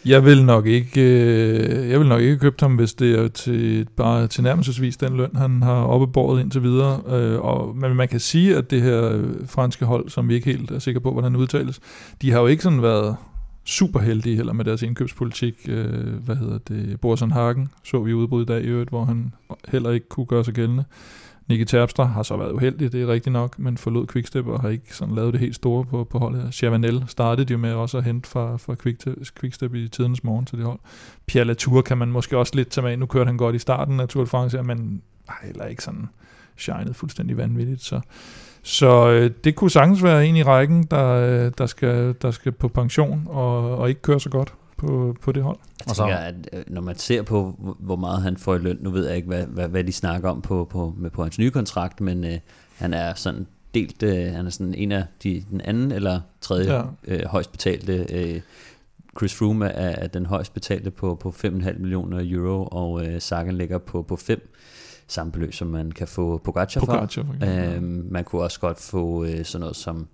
Jeg 0.05 0.25
vil 0.25 0.45
nok 0.45 0.67
ikke, 0.67 1.01
øh, 1.01 1.91
jeg 1.91 2.01
vil 2.01 2.09
nok 2.09 2.21
ikke 2.21 2.39
købe 2.39 2.57
ham, 2.61 2.77
hvis 2.77 2.95
det 2.95 3.19
er 3.19 3.29
til, 3.29 3.87
bare 3.97 4.27
tilnærmelsesvis 4.27 4.97
den 4.97 5.17
løn, 5.17 5.37
han 5.37 5.63
har 5.63 5.83
oppebåret 5.83 6.41
indtil 6.41 6.63
videre. 6.63 7.01
Øh, 7.09 7.41
og, 7.41 7.77
men 7.77 7.97
man 7.97 8.09
kan 8.09 8.21
sige, 8.21 8.57
at 8.57 8.71
det 8.71 8.83
her 8.83 9.13
øh, 9.13 9.25
franske 9.47 9.85
hold, 9.85 10.09
som 10.09 10.29
vi 10.29 10.35
ikke 10.35 10.51
helt 10.53 10.71
er 10.71 10.79
sikre 10.79 11.01
på, 11.01 11.13
hvordan 11.13 11.37
udtales, 11.37 11.81
de 12.23 12.31
har 12.31 12.41
jo 12.41 12.47
ikke 12.47 12.63
sådan 12.63 12.83
været 12.83 13.17
super 13.65 14.01
heldige 14.01 14.37
heller 14.37 14.53
med 14.53 14.65
deres 14.65 14.83
indkøbspolitik. 14.83 15.55
Øh, 15.69 16.15
hvad 16.25 16.37
hedder 16.37 16.59
det? 16.59 17.01
Borsen 17.01 17.31
Hagen 17.31 17.69
så 17.85 18.03
vi 18.03 18.15
udbrud 18.15 18.43
i 18.43 18.47
dag 18.47 18.63
i 18.63 18.67
øvrigt, 18.67 18.91
hvor 18.91 19.05
han 19.05 19.33
heller 19.69 19.91
ikke 19.91 20.09
kunne 20.09 20.27
gøre 20.27 20.45
sig 20.45 20.55
gældende. 20.55 20.85
Nicky 21.49 21.65
Terpstra 21.65 22.05
har 22.05 22.23
så 22.23 22.37
været 22.37 22.53
uheldig, 22.53 22.93
det 22.93 23.03
er 23.03 23.07
rigtigt 23.07 23.33
nok, 23.33 23.59
men 23.59 23.79
forlod 23.79 24.07
Quickstep 24.07 24.47
og 24.47 24.61
har 24.61 24.69
ikke 24.69 24.97
sådan 24.97 25.15
lavet 25.15 25.33
det 25.33 25.41
helt 25.41 25.55
store 25.55 25.85
på, 25.85 26.05
på 26.05 26.19
holdet. 26.19 26.55
Chavanel 26.55 27.05
startede 27.07 27.53
jo 27.53 27.59
med 27.59 27.73
også 27.73 27.99
at 27.99 28.05
hente 28.05 28.29
fra, 28.29 28.57
fra 28.57 28.75
Quickstep, 28.75 29.15
Quickstep 29.41 29.75
i 29.75 29.89
tidens 29.89 30.25
morgen 30.25 30.47
til 30.47 30.59
det 30.59 30.67
hold. 30.67 30.79
Pierre 31.27 31.45
Latour 31.45 31.83
kan 31.83 31.99
man 31.99 32.09
måske 32.09 32.39
også 32.39 32.53
lidt 32.57 32.69
tage 32.69 32.85
med. 32.85 32.97
Nu 32.97 33.07
kørte 33.07 33.29
han 33.29 33.37
godt 33.37 33.55
i 33.55 33.59
starten 33.59 34.01
af 34.01 34.09
Tour 34.09 34.25
de 34.25 34.29
France, 34.29 34.63
men 34.63 35.03
har 35.29 35.47
heller 35.47 35.65
ikke 35.65 35.83
sådan 35.83 36.09
shined 36.57 36.95
fuldstændig 36.95 37.37
vanvittigt. 37.37 37.83
Så, 37.83 38.01
så 38.63 39.11
øh, 39.11 39.31
det 39.45 39.55
kunne 39.55 39.71
sagtens 39.71 40.03
være 40.03 40.27
en 40.27 40.37
i 40.37 40.43
rækken, 40.43 40.83
der, 40.83 41.07
øh, 41.09 41.53
der, 41.59 41.67
skal, 41.67 42.15
der 42.23 42.31
skal 42.31 42.53
på 42.53 42.69
pension 42.69 43.27
og, 43.27 43.79
og 43.79 43.89
ikke 43.89 44.03
køre 44.03 44.21
så 44.21 44.31
godt 44.31 44.55
på, 44.79 45.17
på 45.23 45.33
det 45.33 45.43
hold. 45.43 45.59
Jeg 45.81 45.89
Og 45.91 45.97
så- 45.97 46.03
tænker, 46.03 46.17
at 46.17 46.35
øh, 46.53 46.63
når 46.67 46.81
man 46.81 46.97
ser 46.97 47.23
på, 47.23 47.55
hvor- 47.79 47.97
meget 47.97 48.23
han 48.23 48.37
får 48.37 48.55
i 48.55 48.59
løn, 48.59 48.79
nu 48.81 48.91
ved 48.91 49.07
jeg 49.07 49.17
ikke, 49.17 49.29
hvad, 49.29 49.47
hvad, 49.47 49.69
hvad 49.69 49.85
de 49.85 49.93
snakker 49.93 50.31
om 50.31 50.43
på, 50.43 50.65
på, 50.71 50.95
med, 50.97 51.11
på 51.11 51.23
hans 51.23 51.39
nye 51.39 51.51
kontrakt, 51.51 52.01
men 52.01 52.25
øh, 52.25 52.39
han 52.77 52.95
er 52.95 53.15
sådan 53.15 53.47
delt, 53.75 54.03
øh, 54.03 54.33
han 54.33 54.47
er 54.47 54.51
sådan 54.51 54.75
en 54.75 54.93
af 54.93 55.05
de, 55.23 55.45
den 55.51 55.61
anden 55.61 55.93
eller 55.93 56.21
tredje 56.41 56.73
Ja. 56.75 56.83
ja. 57.09 57.15
øh, 57.17 57.25
højst 57.27 57.53
betalte. 57.53 58.07
Øh, 58.13 58.41
Chris 59.19 59.35
Froome 59.35 59.67
er, 59.69 59.89
er 60.05 60.07
den 60.07 60.27
højst 60.27 60.55
betalte 60.55 60.91
på, 60.91 61.15
på 61.15 61.35
5,5 61.45 61.51
millioner 61.79 62.21
euro, 62.33 62.69
og 62.73 63.07
øh, 63.07 63.21
Sagan 63.21 63.55
ligger 63.57 63.79
på, 63.79 64.03
på 64.03 64.17
5 64.17 64.55
samme 65.09 65.33
beløb, 65.33 65.55
som 65.55 65.67
man 65.69 65.93
kan 65.93 66.09
få 66.09 66.39
Pogacar 66.45 66.81
for. 66.81 66.87
Pogacar, 66.87 67.23
for 67.25 67.33
eksempel. 67.35 67.49
Øhm, 67.49 68.07
man 68.11 68.25
kunne 68.25 68.43
også 68.43 68.61
godt 68.61 68.81
få 68.81 69.25
øh, 69.25 69.45
sådan 69.45 69.61
noget 69.61 69.77
som 69.77 70.07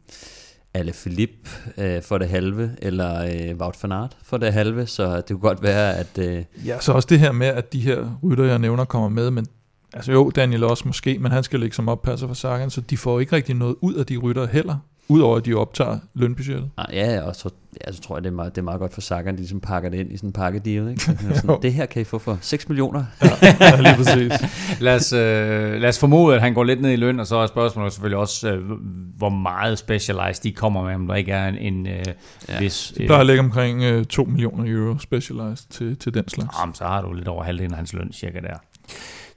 Ale 0.74 0.92
Philip 0.92 1.48
øh, 1.78 2.02
for 2.02 2.18
det 2.18 2.28
halve, 2.28 2.70
eller 2.82 3.22
øh, 3.24 3.56
Wout 3.56 3.82
van 3.82 3.92
Aert 3.92 4.16
for 4.22 4.36
det 4.36 4.52
halve, 4.52 4.86
så 4.86 5.16
det 5.16 5.26
kunne 5.28 5.38
godt 5.38 5.62
være, 5.62 5.96
at 5.96 6.18
øh, 6.18 6.44
Ja, 6.66 6.80
så 6.80 6.92
også 6.92 7.06
det 7.10 7.20
her 7.20 7.32
med, 7.32 7.46
at 7.46 7.72
de 7.72 7.80
her 7.80 8.18
rytter, 8.22 8.44
jeg 8.44 8.58
nævner, 8.58 8.84
kommer 8.84 9.08
med, 9.08 9.30
men 9.30 9.46
altså 9.92 10.12
jo, 10.12 10.30
Daniel 10.30 10.64
også 10.64 10.82
måske, 10.86 11.18
men 11.18 11.32
han 11.32 11.42
skal 11.42 11.60
ligge 11.60 11.76
som 11.76 11.88
oppasser 11.88 12.26
for 12.26 12.34
Sagan, 12.34 12.70
så 12.70 12.80
de 12.80 12.96
får 12.96 13.20
ikke 13.20 13.36
rigtig 13.36 13.54
noget 13.54 13.76
ud 13.80 13.94
af 13.94 14.06
de 14.06 14.16
rytter 14.16 14.46
heller, 14.46 14.76
udover 15.08 15.36
at 15.36 15.46
de 15.46 15.54
optager 15.54 15.98
lønbudgettet. 16.14 16.70
ah, 16.76 16.94
ja, 16.94 17.20
og 17.20 17.36
så, 17.36 17.50
ja, 17.86 17.92
så 17.92 18.00
tror 18.00 18.16
jeg, 18.16 18.24
det 18.24 18.30
er, 18.30 18.34
meget, 18.34 18.54
det 18.54 18.60
er 18.60 18.64
meget 18.64 18.80
godt 18.80 18.94
for 18.94 19.00
Sagan, 19.00 19.34
de 19.34 19.38
ligesom 19.38 19.60
pakker 19.60 19.88
det 19.88 19.98
ind 19.98 20.12
i 20.12 20.16
sådan 20.16 20.28
en 20.28 20.32
pakkedeal, 20.32 20.88
ikke? 20.88 21.04
Så 21.04 21.12
det 21.12 21.30
er 21.30 21.34
sådan, 21.34 21.62
det 21.62 21.72
her 21.72 21.86
kan 21.86 22.02
I 22.02 22.04
få 22.04 22.18
for 22.18 22.38
6 22.40 22.68
millioner. 22.68 23.04
ja, 23.60 23.80
lige 23.80 23.96
præcis. 23.96 24.32
Lad 24.80 24.94
os, 24.94 25.12
øh, 25.12 25.80
lad 25.80 25.88
os 25.88 25.98
formode, 25.98 26.34
at 26.34 26.40
han 26.40 26.54
går 26.54 26.64
lidt 26.64 26.80
ned 26.80 26.90
i 26.90 26.96
løn, 26.96 27.20
og 27.20 27.26
så 27.26 27.36
er 27.36 27.46
spørgsmålet 27.46 27.92
selvfølgelig 27.92 28.18
også, 28.18 28.52
øh, 28.52 28.70
hvor 29.16 29.28
meget 29.28 29.78
specialized 29.78 30.42
de 30.42 30.52
kommer 30.52 30.84
med, 30.84 30.94
om 30.94 31.06
der 31.06 31.14
ikke 31.14 31.32
er 31.32 31.48
en, 31.48 31.58
en 31.58 31.86
øh, 31.86 32.04
ja. 32.48 32.58
Vis... 32.58 32.92
De 32.98 33.06
plejer 33.06 33.20
at 33.20 33.26
lægge 33.26 33.40
omkring 33.40 33.82
øh, 33.82 34.04
2 34.04 34.24
millioner 34.24 34.64
euro 34.72 34.98
specialized 34.98 35.70
til, 35.70 35.96
til 35.96 36.14
den 36.14 36.28
slags. 36.28 36.56
Jamen, 36.60 36.74
så 36.74 36.84
har 36.84 37.02
du 37.02 37.12
lidt 37.12 37.28
over 37.28 37.44
halvdelen 37.44 37.72
af 37.72 37.76
hans 37.76 37.92
løn 37.92 38.12
cirka 38.12 38.40
der. 38.40 38.56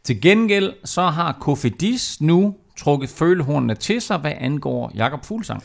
Til 0.04 0.22
gengæld 0.22 0.74
så 0.86 1.02
har 1.02 1.38
Kofidis 1.40 2.22
nu 2.22 2.56
trukket 2.78 3.10
følehornene 3.10 3.76
til 3.76 4.02
sig, 4.02 4.18
hvad 4.18 4.34
angår 4.38 4.92
Jakob 4.96 5.26
Fuglsang. 5.26 5.64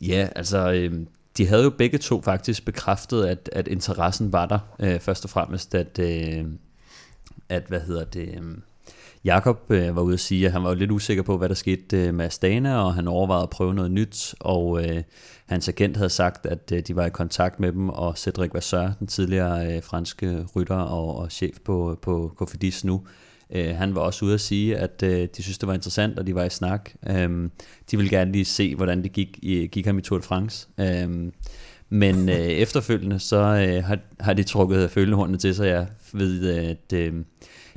Ja, 0.00 0.28
altså, 0.36 0.72
øh, 0.72 1.06
de 1.36 1.46
havde 1.46 1.62
jo 1.62 1.70
begge 1.70 1.98
to 1.98 2.22
faktisk 2.22 2.64
bekræftet, 2.64 3.24
at, 3.24 3.50
at 3.52 3.68
interessen 3.68 4.32
var 4.32 4.46
der. 4.46 4.58
Øh, 4.80 5.00
først 5.00 5.24
og 5.24 5.30
fremmest, 5.30 5.74
at, 5.74 5.98
øh, 5.98 6.44
at 7.48 7.62
hvad 7.68 7.80
hedder 7.80 8.04
det... 8.04 8.28
Øh, 8.28 8.58
Jakob 9.24 9.70
øh, 9.70 9.96
var 9.96 10.02
ude 10.02 10.14
at 10.14 10.20
sige, 10.20 10.46
at 10.46 10.52
han 10.52 10.62
var 10.62 10.68
jo 10.68 10.74
lidt 10.74 10.90
usikker 10.90 11.22
på, 11.22 11.38
hvad 11.38 11.48
der 11.48 11.54
skete 11.54 11.96
øh, 11.96 12.14
med 12.14 12.24
Astana, 12.24 12.76
og 12.76 12.94
han 12.94 13.08
overvejede 13.08 13.42
at 13.42 13.50
prøve 13.50 13.74
noget 13.74 13.90
nyt, 13.90 14.34
og 14.40 14.84
øh, 14.84 15.02
hans 15.46 15.68
agent 15.68 15.96
havde 15.96 16.10
sagt, 16.10 16.46
at 16.46 16.72
øh, 16.72 16.80
de 16.80 16.96
var 16.96 17.06
i 17.06 17.10
kontakt 17.10 17.60
med 17.60 17.72
dem, 17.72 17.88
og 17.88 18.18
Cedric 18.18 18.54
Vasseur, 18.54 18.92
den 18.98 19.06
tidligere 19.06 19.76
øh, 19.76 19.82
franske 19.82 20.46
rytter 20.56 20.76
og, 20.76 21.16
og 21.16 21.32
chef 21.32 21.56
på, 21.64 21.98
på 22.02 22.32
Cofidis 22.36 22.84
nu, 22.84 23.06
Øh, 23.50 23.76
han 23.76 23.94
var 23.94 24.00
også 24.00 24.24
ude 24.24 24.34
at 24.34 24.40
sige, 24.40 24.76
at 24.76 25.02
øh, 25.02 25.28
de 25.36 25.42
synes, 25.42 25.58
det 25.58 25.66
var 25.66 25.74
interessant, 25.74 26.18
og 26.18 26.26
de 26.26 26.34
var 26.34 26.44
i 26.44 26.50
snak. 26.50 26.90
Øh, 27.06 27.50
de 27.90 27.96
ville 27.96 28.10
gerne 28.10 28.32
lige 28.32 28.44
se, 28.44 28.74
hvordan 28.74 29.02
det 29.02 29.12
gik, 29.12 29.38
i, 29.42 29.66
gik 29.66 29.86
ham 29.86 29.98
i 29.98 30.02
Tour 30.02 30.18
de 30.18 30.24
France. 30.24 30.68
Øh, 30.80 31.32
men 31.88 32.28
øh, 32.28 32.34
efterfølgende, 32.64 33.18
så 33.18 33.36
øh, 33.36 33.84
har, 33.84 33.98
har 34.20 34.32
de 34.32 34.42
trukket 34.42 34.90
følehornene 34.90 35.38
til 35.38 35.54
sig, 35.54 35.66
jeg 35.66 35.86
ved, 36.12 36.48
at 36.48 36.92
øh, 36.92 37.14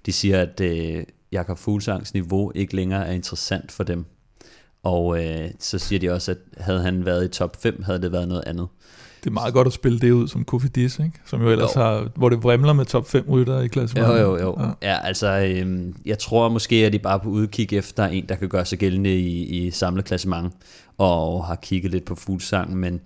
de 0.06 0.12
siger, 0.12 0.42
at 0.42 0.62
øh, 0.62 1.04
Jakob 1.32 1.58
Fuglsangs 1.58 2.14
niveau 2.14 2.52
ikke 2.56 2.76
længere 2.76 3.08
er 3.08 3.12
interessant 3.12 3.72
for 3.72 3.84
dem. 3.84 4.06
Og 4.84 5.26
øh, 5.26 5.50
så 5.60 5.80
siger 5.80 6.00
de 6.00 6.10
også, 6.10 6.32
at 6.32 6.38
havde 6.58 6.82
han 6.82 7.06
været 7.06 7.26
i 7.26 7.28
top 7.28 7.62
5, 7.62 7.84
havde 7.84 8.02
det 8.02 8.12
været 8.12 8.28
noget 8.28 8.44
andet. 8.48 8.68
Det 9.24 9.30
er 9.30 9.34
meget 9.34 9.54
godt 9.54 9.68
at 9.68 9.74
spille 9.74 10.00
det 10.00 10.12
ud 10.12 10.28
som 10.28 10.44
Kofidis, 10.44 11.00
ikke? 11.00 11.12
Som 11.26 11.42
jo 11.42 11.50
ellers 11.50 11.76
jo. 11.76 11.82
har, 11.82 12.10
hvor 12.16 12.30
det 12.30 12.44
vrimler 12.44 12.74
med 12.74 12.86
top 12.86 13.10
5 13.10 13.26
rytter 13.30 13.62
i 13.62 13.68
klassen. 13.68 14.00
Jo, 14.00 14.16
jo, 14.16 14.38
jo. 14.38 14.58
Ja, 14.60 14.90
ja 14.90 14.98
altså, 15.04 15.28
øhm, 15.28 15.96
jeg 16.06 16.20
tror 16.20 16.50
måske, 16.50 16.76
at 16.76 16.94
de 16.94 17.00
bare 17.00 17.20
på 17.20 17.30
udkig 17.30 17.74
efter 17.74 18.06
en, 18.06 18.26
der 18.30 18.36
kan 18.36 18.50
gøre 18.50 18.66
sig 18.66 18.80
gældende 18.80 19.16
i, 19.16 19.44
i 19.44 19.72
samlet 19.72 20.06
klassement, 20.06 20.54
og 20.98 21.46
har 21.46 21.56
kigget 21.56 21.92
lidt 21.92 22.06
på 22.06 22.16
Fuglsang, 22.16 22.78
men 22.78 23.02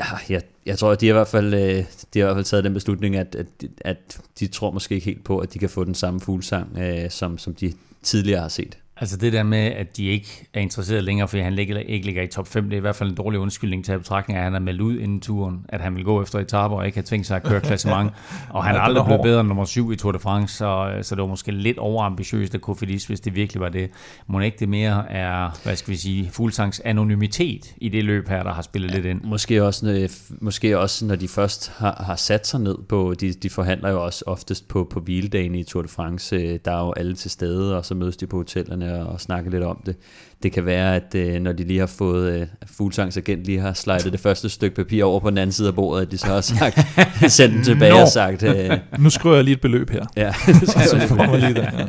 ja, 0.00 0.04
jeg, 0.28 0.42
jeg 0.66 0.78
tror, 0.78 0.90
at 0.90 1.00
de 1.00 1.06
har 1.06 1.12
i 1.12 1.16
hvert 1.16 1.28
fald, 1.28 1.54
øh, 1.54 1.84
de 2.14 2.18
har 2.18 2.20
i 2.20 2.22
hvert 2.26 2.36
fald 2.36 2.44
taget 2.44 2.64
den 2.64 2.74
beslutning, 2.74 3.16
at, 3.16 3.34
at, 3.34 3.46
at 3.80 4.20
de 4.40 4.46
tror 4.46 4.70
måske 4.70 4.94
ikke 4.94 5.04
helt 5.04 5.24
på, 5.24 5.38
at 5.38 5.54
de 5.54 5.58
kan 5.58 5.70
få 5.70 5.84
den 5.84 5.94
samme 5.94 6.20
Fuglsang, 6.20 6.78
øh, 6.78 7.10
som, 7.10 7.38
som 7.38 7.54
de 7.54 7.72
tidligere 8.02 8.40
har 8.40 8.48
set. 8.48 8.78
Altså 9.00 9.16
det 9.16 9.32
der 9.32 9.42
med, 9.42 9.58
at 9.58 9.96
de 9.96 10.06
ikke 10.06 10.48
er 10.54 10.60
interesseret 10.60 11.04
længere, 11.04 11.28
fordi 11.28 11.42
han 11.42 11.52
ligger, 11.52 11.78
ikke 11.78 12.06
ligger 12.06 12.22
i 12.22 12.26
top 12.26 12.48
5, 12.48 12.64
det 12.64 12.72
er 12.72 12.76
i 12.76 12.80
hvert 12.80 12.96
fald 12.96 13.10
en 13.10 13.14
dårlig 13.14 13.40
undskyldning 13.40 13.84
til 13.84 13.92
at 13.92 14.00
betragtning, 14.00 14.38
at 14.38 14.44
han 14.44 14.54
er 14.54 14.58
meldt 14.58 14.80
ud 14.80 14.98
inden 14.98 15.20
turen, 15.20 15.66
at 15.68 15.80
han 15.80 15.96
vil 15.96 16.04
gå 16.04 16.22
efter 16.22 16.38
etaper 16.38 16.76
og 16.76 16.86
ikke 16.86 16.98
har 16.98 17.02
tænkt 17.02 17.26
sig 17.26 17.36
at 17.36 17.42
køre 17.42 17.60
klassement. 17.60 18.12
og 18.50 18.64
han 18.64 18.76
er 18.76 18.80
aldrig 18.80 19.04
blevet 19.04 19.22
bedre 19.22 19.40
end 19.40 19.48
nummer 19.48 19.64
7 19.64 19.92
i 19.92 19.96
Tour 19.96 20.12
de 20.12 20.18
France, 20.18 20.56
så, 20.56 20.98
så 21.02 21.14
det 21.14 21.22
var 21.22 21.28
måske 21.28 21.52
lidt 21.52 21.78
overambitiøst 21.78 22.54
af 22.54 22.60
Kofidis, 22.60 23.04
hvis 23.04 23.20
det 23.20 23.34
virkelig 23.34 23.60
var 23.60 23.68
det. 23.68 23.90
Må 24.26 24.40
ikke 24.40 24.56
det 24.60 24.68
mere 24.68 25.10
er, 25.12 25.58
hvad 25.64 25.76
skal 25.76 25.90
vi 25.90 25.96
sige, 25.96 26.30
Fuglsangs 26.30 26.80
anonymitet 26.80 27.74
i 27.76 27.88
det 27.88 28.04
løb 28.04 28.28
her, 28.28 28.42
der 28.42 28.52
har 28.52 28.62
spillet 28.62 28.90
ja, 28.90 28.94
lidt 28.94 29.06
ind? 29.06 29.20
Måske 29.24 29.64
også, 29.64 29.86
når, 29.86 30.08
måske 30.40 30.78
også, 30.78 31.06
når 31.06 31.16
de 31.16 31.28
først 31.28 31.72
har, 31.76 32.02
har 32.06 32.16
sat 32.16 32.46
sig 32.46 32.60
ned 32.60 32.76
på, 32.88 33.14
de, 33.20 33.32
de 33.32 33.50
forhandler 33.50 33.90
jo 33.90 34.04
også 34.04 34.24
oftest 34.26 34.68
på, 34.68 34.88
på 34.90 35.00
hviledagen 35.00 35.54
i 35.54 35.64
Tour 35.64 35.82
de 35.82 35.88
France, 35.88 36.58
der 36.58 36.72
er 36.72 36.84
jo 36.84 36.92
alle 36.96 37.14
til 37.14 37.30
stede, 37.30 37.76
og 37.76 37.84
så 37.84 37.94
mødes 37.94 38.16
de 38.16 38.26
på 38.26 38.36
hotellerne 38.36 38.87
og 38.92 39.20
snakke 39.20 39.50
lidt 39.50 39.62
om 39.62 39.82
det. 39.86 39.96
Det 40.42 40.52
kan 40.52 40.66
være, 40.66 40.96
at 40.96 41.14
øh, 41.14 41.40
når 41.40 41.52
de 41.52 41.64
lige 41.64 41.78
har 41.78 41.86
fået, 41.86 42.32
øh, 42.32 42.46
Fuglsangs 42.66 43.16
agent 43.16 43.44
lige 43.44 43.60
har 43.60 43.72
slidet 43.72 44.12
det 44.12 44.20
første 44.20 44.48
stykke 44.48 44.76
papir 44.76 45.04
over 45.04 45.20
på 45.20 45.30
den 45.30 45.38
anden 45.38 45.52
side 45.52 45.68
af 45.68 45.74
bordet, 45.74 46.02
at 46.02 46.10
de 46.10 46.18
så 46.18 46.26
har 46.26 46.40
sagt, 46.40 46.78
sendt 47.32 47.54
den 47.54 47.64
tilbage 47.64 47.92
Nå. 47.92 48.00
og 48.00 48.08
sagt... 48.08 48.42
Øh, 48.42 48.78
nu 48.98 49.10
skriver 49.10 49.34
jeg 49.34 49.44
lige 49.44 49.54
et 49.54 49.60
beløb 49.60 49.90
her. 49.90 50.06
Ja, 50.16 50.32
så 50.90 51.06
får 51.08 51.36
lige 51.36 51.54
der. 51.54 51.70
Ja. 51.78 51.86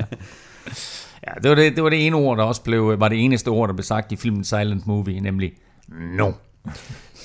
Ja, 1.27 1.33
det 1.43 1.49
var 1.49 1.55
det, 1.55 1.75
det 1.75 1.83
var 1.83 1.89
det 1.89 2.05
ene 2.05 2.15
ord, 2.15 2.37
der 2.37 2.43
også 2.43 2.61
blev, 2.61 2.99
var 2.99 3.07
det 3.07 3.25
eneste 3.25 3.47
ord, 3.47 3.67
der 3.69 3.73
blev 3.73 3.83
sagt 3.83 4.11
i 4.11 4.15
filmen 4.15 4.43
Silent 4.43 4.87
Movie, 4.87 5.19
nemlig 5.19 5.51
no. 6.17 6.31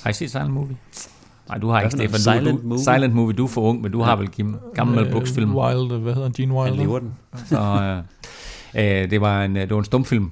Har 0.02 0.10
I 0.10 0.12
set 0.12 0.30
Silent 0.30 0.50
Movie? 0.50 0.76
Nej, 1.48 1.58
du 1.58 1.68
har 1.68 1.80
ikke, 1.80 1.96
Stefan. 1.96 2.20
Silent, 2.20 2.62
du, 2.62 2.68
movie? 2.68 2.84
silent 2.84 3.14
Movie, 3.14 3.36
du 3.36 3.44
er 3.44 3.48
for 3.48 3.60
ung, 3.60 3.82
men 3.82 3.92
du 3.92 3.98
ja. 3.98 4.04
har 4.04 4.16
vel 4.16 4.28
Kim, 4.28 4.56
gammel 4.74 5.06
uh, 5.06 5.10
Brooks-film. 5.10 5.56
Wild, 5.56 6.00
hvad 6.00 6.12
hedder 6.12 6.22
han? 6.22 6.32
Gene 6.32 6.54
Wilder? 6.54 6.74
Han 6.74 6.82
lever 6.82 6.98
den. 6.98 7.14
Så, 7.46 8.02
Øh, 8.76 9.10
det, 9.10 9.20
var 9.20 9.44
en, 9.44 9.56
det 9.56 9.70
var 9.70 9.78
en 9.78 9.84
stumfilm, 9.84 10.30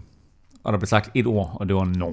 og 0.65 0.73
der 0.73 0.79
blev 0.79 0.87
sagt 0.87 1.11
et 1.15 1.27
ord, 1.27 1.57
og 1.61 1.69
det 1.69 1.77
var 1.77 1.85
no. 1.85 2.13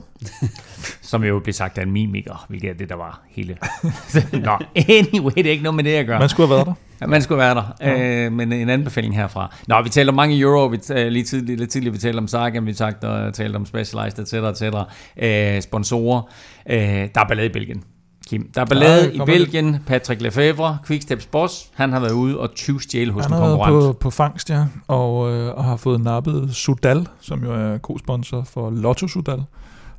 Som 1.02 1.24
jo 1.24 1.40
blev 1.40 1.54
sagt 1.54 1.78
af 1.78 1.84
en 1.84 1.92
mimiker, 1.92 2.46
hvilket 2.50 2.70
er 2.70 2.74
det, 2.74 2.90
der 2.90 2.96
var 2.96 3.22
hele. 3.30 3.58
Nå, 4.46 4.58
anyway, 4.76 5.32
det 5.36 5.46
er 5.46 5.52
ikke 5.52 5.64
noget 5.64 5.76
med 5.76 5.84
det, 5.84 5.94
jeg 5.94 6.06
gør. 6.06 6.20
Man 6.20 6.30
skulle 6.30 6.48
have 6.48 6.56
været 6.56 6.68
der. 6.68 6.74
Ja, 7.02 7.08
man 7.08 7.22
skulle 7.22 7.40
være 7.40 7.56
der. 7.56 7.74
Ja. 7.82 8.26
Øh, 8.26 8.32
men 8.32 8.54
en 8.54 8.70
anbefaling 8.70 9.16
herfra. 9.16 9.56
Nå, 9.68 9.82
vi 9.82 9.90
taler 9.90 10.12
om 10.12 10.16
mange 10.16 10.40
euro. 10.40 10.66
Vi, 10.66 10.78
uh, 10.90 10.96
lige 10.96 11.24
tidligere, 11.24 11.60
lidt 11.60 11.70
tidligere 11.70 11.94
vi 11.94 12.00
talte 12.00 12.18
om 12.18 12.28
Sagan, 12.28 12.66
vi 12.66 12.74
talte, 12.74 13.32
talte 13.32 13.56
om 13.56 13.66
Specialized, 13.66 14.20
etc. 14.20 14.34
etc. 14.34 14.76
Uh, 14.76 15.62
sponsorer. 15.62 16.22
Uh, 16.66 16.76
der 16.76 17.10
er 17.16 17.28
ballade 17.28 17.48
i 17.48 17.52
Belgien. 17.52 17.84
Kim. 18.30 18.52
Der 18.56 18.62
er 18.62 18.66
ballade 18.66 19.12
ja, 19.16 19.24
i 19.24 19.26
Belgien. 19.26 19.74
Det. 19.74 19.82
Patrick 19.86 20.22
Lefebvre, 20.22 20.78
Quicksteps 20.88 21.26
boss, 21.26 21.70
han 21.74 21.92
har 21.92 22.00
været 22.00 22.12
ude 22.12 22.40
og 22.40 22.54
20 22.56 22.82
stjæle 22.82 23.12
hos 23.12 23.26
han 23.26 23.34
en 23.34 23.40
konkurrent. 23.40 23.76
Han 23.76 23.84
har 23.84 23.92
på, 23.92 23.98
på 24.00 24.10
fangst, 24.10 24.50
ja, 24.50 24.66
og, 24.88 25.34
øh, 25.34 25.56
og 25.58 25.64
har 25.64 25.76
fået 25.76 26.02
nappet 26.02 26.56
Sudal, 26.56 27.08
som 27.20 27.44
jo 27.44 27.54
er 27.54 27.78
co-sponsor 27.78 28.44
for 28.44 28.70
Lotto 28.70 29.08
Sudal. 29.08 29.44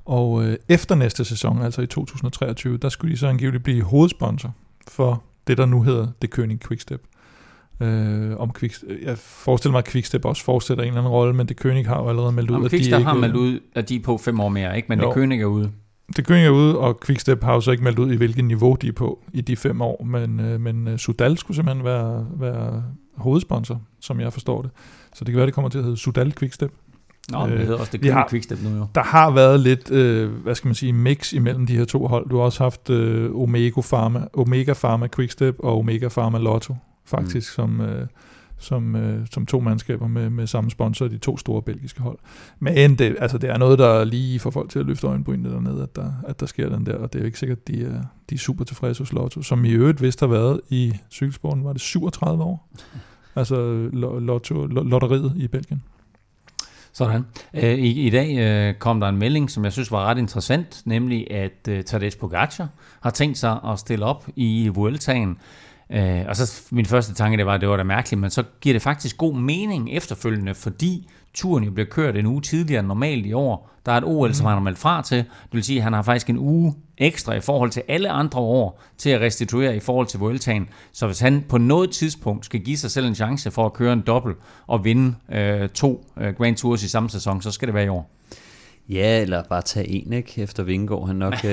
Og 0.05 0.45
øh, 0.45 0.57
efter 0.69 0.95
næste 0.95 1.25
sæson, 1.25 1.63
altså 1.63 1.83
i 1.83 1.87
2023, 1.87 2.77
der 2.77 2.89
skulle 2.89 3.13
de 3.13 3.19
så 3.19 3.27
angiveligt 3.27 3.65
blive 3.65 3.83
hovedsponsor 3.83 4.55
for 4.89 5.23
det, 5.47 5.59
der 5.59 5.67
nu 5.67 5.83
hedder 5.83 6.07
Det 6.23 6.39
König 6.39 6.59
Quickstep. 6.69 7.03
Øh, 7.81 8.37
om 8.37 8.53
Quickstep. 8.59 8.89
Jeg 9.03 9.19
forestiller 9.19 9.73
mig, 9.73 9.79
at 9.79 9.89
Quickstep 9.89 10.25
også 10.25 10.45
fortsætter 10.45 10.85
en 10.85 10.89
eller 10.89 11.01
anden 11.01 11.13
rolle, 11.13 11.35
men 11.35 11.47
Det 11.49 11.61
König 11.65 11.89
har 11.89 12.03
jo 12.03 12.09
allerede 12.09 12.33
meldt 12.33 12.51
ud, 12.51 12.65
at 12.65 12.71
de 12.71 12.77
ikke... 12.77 12.97
har 12.97 13.15
meldt 13.15 13.37
ud, 13.37 13.61
at 13.75 13.89
de 13.89 13.97
er 13.97 14.01
på 14.03 14.19
fem 14.19 14.41
år 14.41 14.49
mere, 14.49 14.77
ikke? 14.77 14.87
men 14.89 15.01
jo. 15.01 15.13
Det 15.13 15.17
König 15.17 15.41
er 15.41 15.45
ude 15.45 15.71
det 16.17 16.27
Køring 16.27 16.47
er 16.47 16.51
ude, 16.51 16.79
og 16.79 17.01
Quickstep 17.07 17.43
har 17.43 17.55
jo 17.55 17.61
så 17.61 17.71
ikke 17.71 17.85
meldt 17.85 17.99
ud 17.99 18.13
i, 18.13 18.17
hvilket 18.17 18.45
niveau 18.45 18.77
de 18.81 18.89
er 18.89 18.93
på 18.93 19.19
i 19.33 19.41
de 19.41 19.57
fem 19.57 19.81
år, 19.81 20.05
men, 20.05 20.41
øh, 20.41 20.61
men 20.61 20.89
øh, 20.89 20.99
Sudal 20.99 21.39
skulle 21.39 21.57
simpelthen 21.57 21.85
være, 21.85 22.27
være 22.39 22.85
hovedsponsor, 23.17 23.81
som 24.01 24.21
jeg 24.21 24.33
forstår 24.33 24.63
det. 24.63 24.71
Så 25.15 25.25
det 25.25 25.33
kan 25.33 25.37
være, 25.37 25.47
det 25.47 25.55
kommer 25.55 25.69
til 25.69 25.79
at 25.79 25.85
hedde 25.85 25.97
Sudal 25.97 26.33
Quickstep. 26.33 26.73
Nå, 27.31 27.47
det 27.47 27.59
hedder 27.59 27.79
også 27.79 27.97
det 27.97 28.13
har, 28.13 28.27
Quickstep 28.31 28.59
nu 28.63 28.77
jo. 28.77 28.87
Der 28.95 29.03
har 29.03 29.31
været 29.31 29.61
lidt, 29.61 29.91
øh, 29.91 30.31
hvad 30.31 30.55
skal 30.55 30.69
man 30.69 30.75
sige, 30.75 30.93
mix 30.93 31.33
imellem 31.33 31.67
de 31.67 31.77
her 31.77 31.85
to 31.85 32.07
hold. 32.07 32.29
Du 32.29 32.37
har 32.37 32.45
også 32.45 32.63
haft 32.63 32.91
øh, 32.91 33.35
Omega, 33.35 33.81
Pharma, 33.81 34.25
Omega 34.35 34.73
Pharma 34.73 35.07
Quickstep 35.17 35.55
og 35.59 35.79
Omega 35.79 36.09
Pharma 36.09 36.39
Lotto, 36.39 36.77
faktisk, 37.05 37.59
mm. 37.59 37.63
som... 37.63 37.81
Øh, 37.81 38.07
som, 38.61 38.97
øh, 38.97 39.27
som 39.31 39.47
to 39.47 39.61
mandskaber 39.61 40.07
med, 40.07 40.31
med 40.31 40.47
samme 40.47 40.71
sponsor, 40.71 41.09
de 41.09 41.19
to 41.19 41.37
store 41.37 41.63
belgiske 41.63 42.01
hold. 42.01 42.19
Men 42.59 42.99
det, 42.99 43.17
altså, 43.19 43.39
det 43.39 43.51
er 43.51 43.59
noget, 43.59 43.79
der 43.79 44.05
lige 44.05 44.39
får 44.39 44.51
folk 44.51 44.71
til 44.71 44.79
at 44.79 44.87
løfte 44.87 45.07
øjenbrynene 45.07 45.51
dernede, 45.51 45.83
at 45.83 45.97
der, 45.97 46.13
at 46.27 46.41
der 46.41 46.47
sker 46.47 46.69
den 46.69 46.87
der, 46.87 46.95
og 46.97 47.13
det 47.13 47.19
er 47.19 47.23
jo 47.23 47.27
ikke 47.27 47.39
sikkert, 47.39 47.59
at 47.59 47.69
de 47.69 47.85
er, 47.85 48.03
de 48.31 48.35
er 48.35 48.39
super 48.39 48.65
tilfredse 48.65 49.01
hos 49.01 49.13
Lotto, 49.13 49.43
som 49.43 49.65
i 49.65 49.71
øvrigt 49.71 50.03
vist 50.03 50.21
har 50.21 50.27
været 50.27 50.61
i 50.69 50.93
cykelsporten, 51.11 51.65
var 51.65 51.73
det 51.73 51.81
37 51.81 52.43
år? 52.43 52.69
Altså 53.37 53.89
lotto, 53.93 54.67
lotteriet 54.67 55.33
i 55.37 55.49
Belgien. 55.49 55.83
Sådan. 56.93 57.25
Øh, 57.55 57.79
I, 57.79 58.07
I 58.07 58.11
dag 58.11 58.39
øh, 58.39 58.75
kom 58.75 59.01
der 59.01 59.09
en 59.09 59.17
melding, 59.17 59.51
som 59.51 59.65
jeg 59.65 59.73
synes 59.73 59.93
var 59.93 60.05
ret 60.05 60.19
interessant, 60.19 60.83
nemlig 60.85 61.31
at 61.31 61.69
øh, 61.69 61.85
Tadej 61.85 62.11
Pogacar 62.21 62.69
har 63.01 63.11
tænkt 63.11 63.39
sig 63.39 63.59
at 63.65 63.79
stille 63.79 64.05
op 64.05 64.29
i 64.37 64.69
Vueltaen. 64.69 65.39
Øh, 65.93 66.25
og 66.29 66.37
så 66.37 66.63
min 66.71 66.87
første 66.87 67.15
tanke, 67.15 67.37
det 67.37 67.47
var, 67.47 67.55
at 67.55 67.61
det 67.61 67.69
var 67.69 67.77
da 67.77 67.83
mærkeligt, 67.83 68.21
men 68.21 68.31
så 68.31 68.45
giver 68.61 68.75
det 68.75 68.83
faktisk 68.83 69.19
god 69.19 69.35
mening 69.35 69.91
efterfølgende, 69.91 70.55
fordi 70.55 71.09
turen 71.35 71.65
jo 71.65 71.71
bliver 71.71 71.87
kørt 71.91 72.17
en 72.17 72.27
uge 72.27 72.43
tidligere 72.43 72.81
end 72.81 72.89
normalt 72.89 73.27
i 73.27 73.33
år. 73.33 73.71
Der 73.87 73.93
er 73.93 73.97
et 73.97 74.05
OL, 74.05 74.35
som 74.35 74.45
mm. 74.45 74.47
han 74.47 74.57
har 74.57 74.63
meldt 74.63 74.79
fra 74.79 75.03
til. 75.03 75.19
Det 75.19 75.53
vil 75.53 75.65
sige, 75.65 75.77
at 75.77 75.83
han 75.83 75.93
har 75.93 76.03
faktisk 76.03 76.31
en 76.31 76.39
uge 76.39 76.75
ekstra 76.99 77.35
i 77.35 77.41
forhold 77.41 77.71
til 77.71 77.83
alle 77.89 78.11
andre 78.11 78.41
år 78.41 78.83
til 78.99 79.11
at 79.11 79.21
restituere 79.21 79.77
i 79.77 79.81
forhold 79.81 80.07
til 80.07 80.21
Vueltaen. 80.21 80.69
Så 80.93 81.07
hvis 81.07 81.21
han 81.21 81.45
på 81.49 81.59
noget 81.59 81.91
tidspunkt 81.91 82.45
skal 82.45 82.61
give 82.61 82.77
sig 82.77 82.91
selv 82.91 83.07
en 83.07 83.15
chance 83.15 83.51
for 83.51 83.67
at 83.67 83.73
køre 83.73 83.93
en 83.93 84.01
dobbelt 84.01 84.37
og 84.67 84.85
vinde 84.85 85.15
øh, 85.33 85.69
to 85.69 86.07
øh, 86.21 86.35
Grand 86.35 86.57
Tours 86.57 86.83
i 86.83 86.89
samme 86.89 87.11
sæson, 87.11 87.43
så 87.43 87.51
skal 87.51 87.69
det 87.69 87.75
være 87.75 87.85
i 87.85 87.89
år. 87.89 88.11
Ja, 88.91 89.23
eller 89.23 89.43
bare 89.43 89.63
tage 89.63 89.89
en, 89.89 90.13
ikke? 90.13 90.43
Efter 90.43 90.63
Vingegaard, 90.63 91.07
han 91.07 91.17
nok... 91.17 91.35
Øh, 91.45 91.53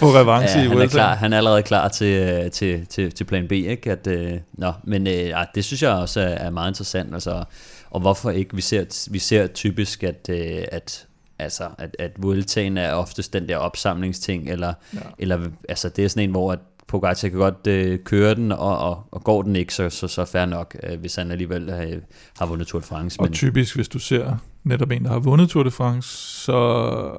På 0.00 0.06
revanche 0.06 0.58
ja, 0.58 0.64
i 0.64 0.68
han 0.68 0.78
er, 0.78 0.86
klar, 0.86 1.14
han 1.14 1.32
er 1.32 1.36
allerede 1.36 1.62
klar 1.62 1.88
til, 1.88 2.06
øh, 2.06 2.50
til, 2.50 2.86
til, 2.86 3.12
til 3.12 3.24
plan 3.24 3.48
B, 3.48 3.52
ikke? 3.52 3.92
At, 3.92 4.06
øh, 4.06 4.32
nå, 4.52 4.72
men 4.84 5.06
øh, 5.06 5.12
ja, 5.12 5.44
det 5.54 5.64
synes 5.64 5.82
jeg 5.82 5.90
også 5.90 6.20
er, 6.20 6.24
er 6.24 6.50
meget 6.50 6.70
interessant, 6.70 7.14
altså, 7.14 7.44
og 7.90 8.00
hvorfor 8.00 8.30
ikke? 8.30 8.56
Vi 8.56 8.60
ser, 8.60 9.08
vi 9.10 9.18
ser 9.18 9.46
typisk, 9.46 10.04
at, 10.04 10.28
øh, 10.30 10.64
at 10.72 11.06
altså, 11.38 11.68
at, 11.78 11.96
at 11.98 12.10
Vueltaen 12.18 12.76
er 12.76 12.92
oftest 12.92 13.32
den 13.32 13.48
der 13.48 13.56
opsamlingsting, 13.56 14.50
eller, 14.50 14.72
ja. 14.94 14.98
eller 15.18 15.40
altså, 15.68 15.88
det 15.88 16.04
er 16.04 16.08
sådan 16.08 16.22
en, 16.22 16.30
hvor 16.30 16.52
at 16.52 16.58
Pogacar 16.86 17.28
kan 17.28 17.38
godt 17.38 17.66
øh, 17.66 17.98
køre 17.98 18.34
den, 18.34 18.52
og, 18.52 18.78
og, 18.78 19.02
og 19.10 19.24
går 19.24 19.42
den 19.42 19.56
ikke, 19.56 19.74
så, 19.74 19.90
så, 19.90 20.08
så 20.08 20.24
fair 20.24 20.44
nok, 20.44 20.76
øh, 20.82 21.00
hvis 21.00 21.14
han 21.14 21.30
alligevel 21.30 21.68
øh, 21.68 22.02
har 22.38 22.46
vundet 22.46 22.66
Tour 22.66 22.80
de 22.80 22.86
France. 22.86 23.20
Og 23.20 23.24
men... 23.24 23.32
typisk, 23.32 23.74
hvis 23.76 23.88
du 23.88 23.98
ser 23.98 24.36
netop 24.64 24.90
en, 24.90 25.04
der 25.04 25.10
har 25.10 25.18
vundet 25.18 25.48
Tour 25.48 25.62
de 25.62 25.70
France, 25.70 26.08
så 26.44 26.58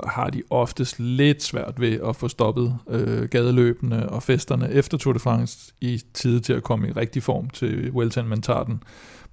har 0.08 0.30
de 0.30 0.44
oftest 0.50 1.00
lidt 1.00 1.44
svært 1.44 1.80
ved 1.80 2.00
at 2.08 2.16
få 2.16 2.28
stoppet 2.28 2.78
øh, 2.90 3.30
gadeløbene 3.30 4.10
og 4.10 4.24
festerne 4.24 4.72
efter 4.72 4.98
Tour 4.98 5.14
de 5.14 5.20
France 5.20 5.74
i 5.82 6.02
tide 6.14 6.40
til 6.40 6.54
at 6.54 6.64
komme 6.64 6.90
i 6.90 6.92
rigtig 6.92 7.24
form 7.24 7.50
til 7.50 7.92
Vueltaen, 7.92 8.32
den 8.32 8.84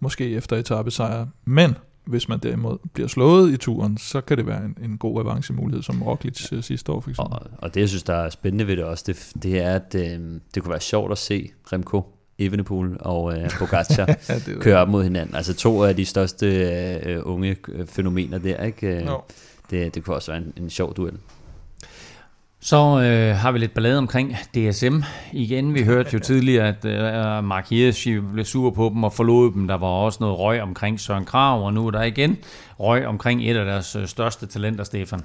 måske 0.01 0.31
efter 0.31 0.57
etappesejr. 0.57 1.27
Men 1.45 1.75
hvis 2.05 2.29
man 2.29 2.39
derimod 2.39 2.79
bliver 2.93 3.09
slået 3.09 3.53
i 3.53 3.57
turen, 3.57 3.99
så 3.99 4.21
kan 4.21 4.37
det 4.37 4.47
være 4.47 4.65
en, 4.65 4.77
en 4.83 4.99
god 4.99 5.21
revanchemulighed, 5.21 5.83
som 5.83 6.03
Roglic 6.03 6.53
ja. 6.53 6.57
Øh, 6.57 6.63
sidste 6.63 6.93
år 6.93 7.01
for 7.01 7.11
eksempel. 7.11 7.35
Og, 7.35 7.51
og 7.59 7.75
det, 7.75 7.81
jeg 7.81 7.89
synes, 7.89 8.03
der 8.03 8.15
er 8.15 8.31
spændende 8.31 8.67
ved 8.67 8.77
det 8.77 8.85
også, 8.85 9.05
det, 9.07 9.43
det 9.43 9.63
er, 9.63 9.75
at 9.75 9.95
øh, 9.95 10.41
det 10.55 10.63
kunne 10.63 10.71
være 10.71 10.81
sjovt 10.81 11.13
at 11.13 11.19
se 11.19 11.51
Remco 11.73 12.16
Evenepoel 12.39 12.97
og 13.01 13.39
øh, 13.39 13.51
Pogacar 13.59 14.17
ja, 14.29 14.39
køre 14.61 14.79
op 14.79 14.89
mod 14.89 15.03
hinanden. 15.03 15.37
Altså 15.37 15.55
to 15.55 15.85
af 15.85 15.97
de 15.97 16.05
største 16.05 16.47
øh, 16.47 17.21
unge 17.23 17.57
fænomener 17.87 18.39
der, 18.39 18.65
ikke? 18.65 19.05
No. 19.05 19.19
Det, 19.71 19.95
det 19.95 20.05
kunne 20.05 20.17
også 20.17 20.33
være 20.33 20.43
en, 20.43 20.53
en 20.57 20.71
sjov 20.71 20.97
duel. 20.97 21.13
Så 22.61 22.77
øh, 22.77 23.37
har 23.37 23.53
vi 23.53 23.59
lidt 23.59 23.75
ballade 23.75 23.99
omkring 23.99 24.37
DSM 24.55 25.01
igen. 25.33 25.75
Vi 25.75 25.83
hørte 25.83 26.11
jo 26.13 26.19
tidligere, 26.19 26.69
at 26.69 26.85
øh, 26.85 27.45
Mark 27.45 27.71
Hirschi 27.71 28.21
blev 28.21 28.45
sur 28.45 28.71
på 28.71 28.91
dem 28.95 29.05
og 29.05 29.13
forlod 29.13 29.53
dem. 29.53 29.69
Der 29.69 29.75
var 29.75 29.87
også 29.87 30.19
noget 30.21 30.39
røg 30.39 30.63
omkring 30.63 31.01
Søren 31.01 31.25
Krav, 31.25 31.67
og 31.67 31.73
nu 31.75 31.87
er 31.87 31.91
der 31.91 32.03
igen 32.03 32.37
røg 32.81 33.07
omkring 33.07 33.51
et 33.51 33.57
af 33.57 33.65
deres 33.65 33.97
øh, 33.97 34.07
største 34.07 34.47
talenter, 34.47 34.85
Stefan. 34.85 35.21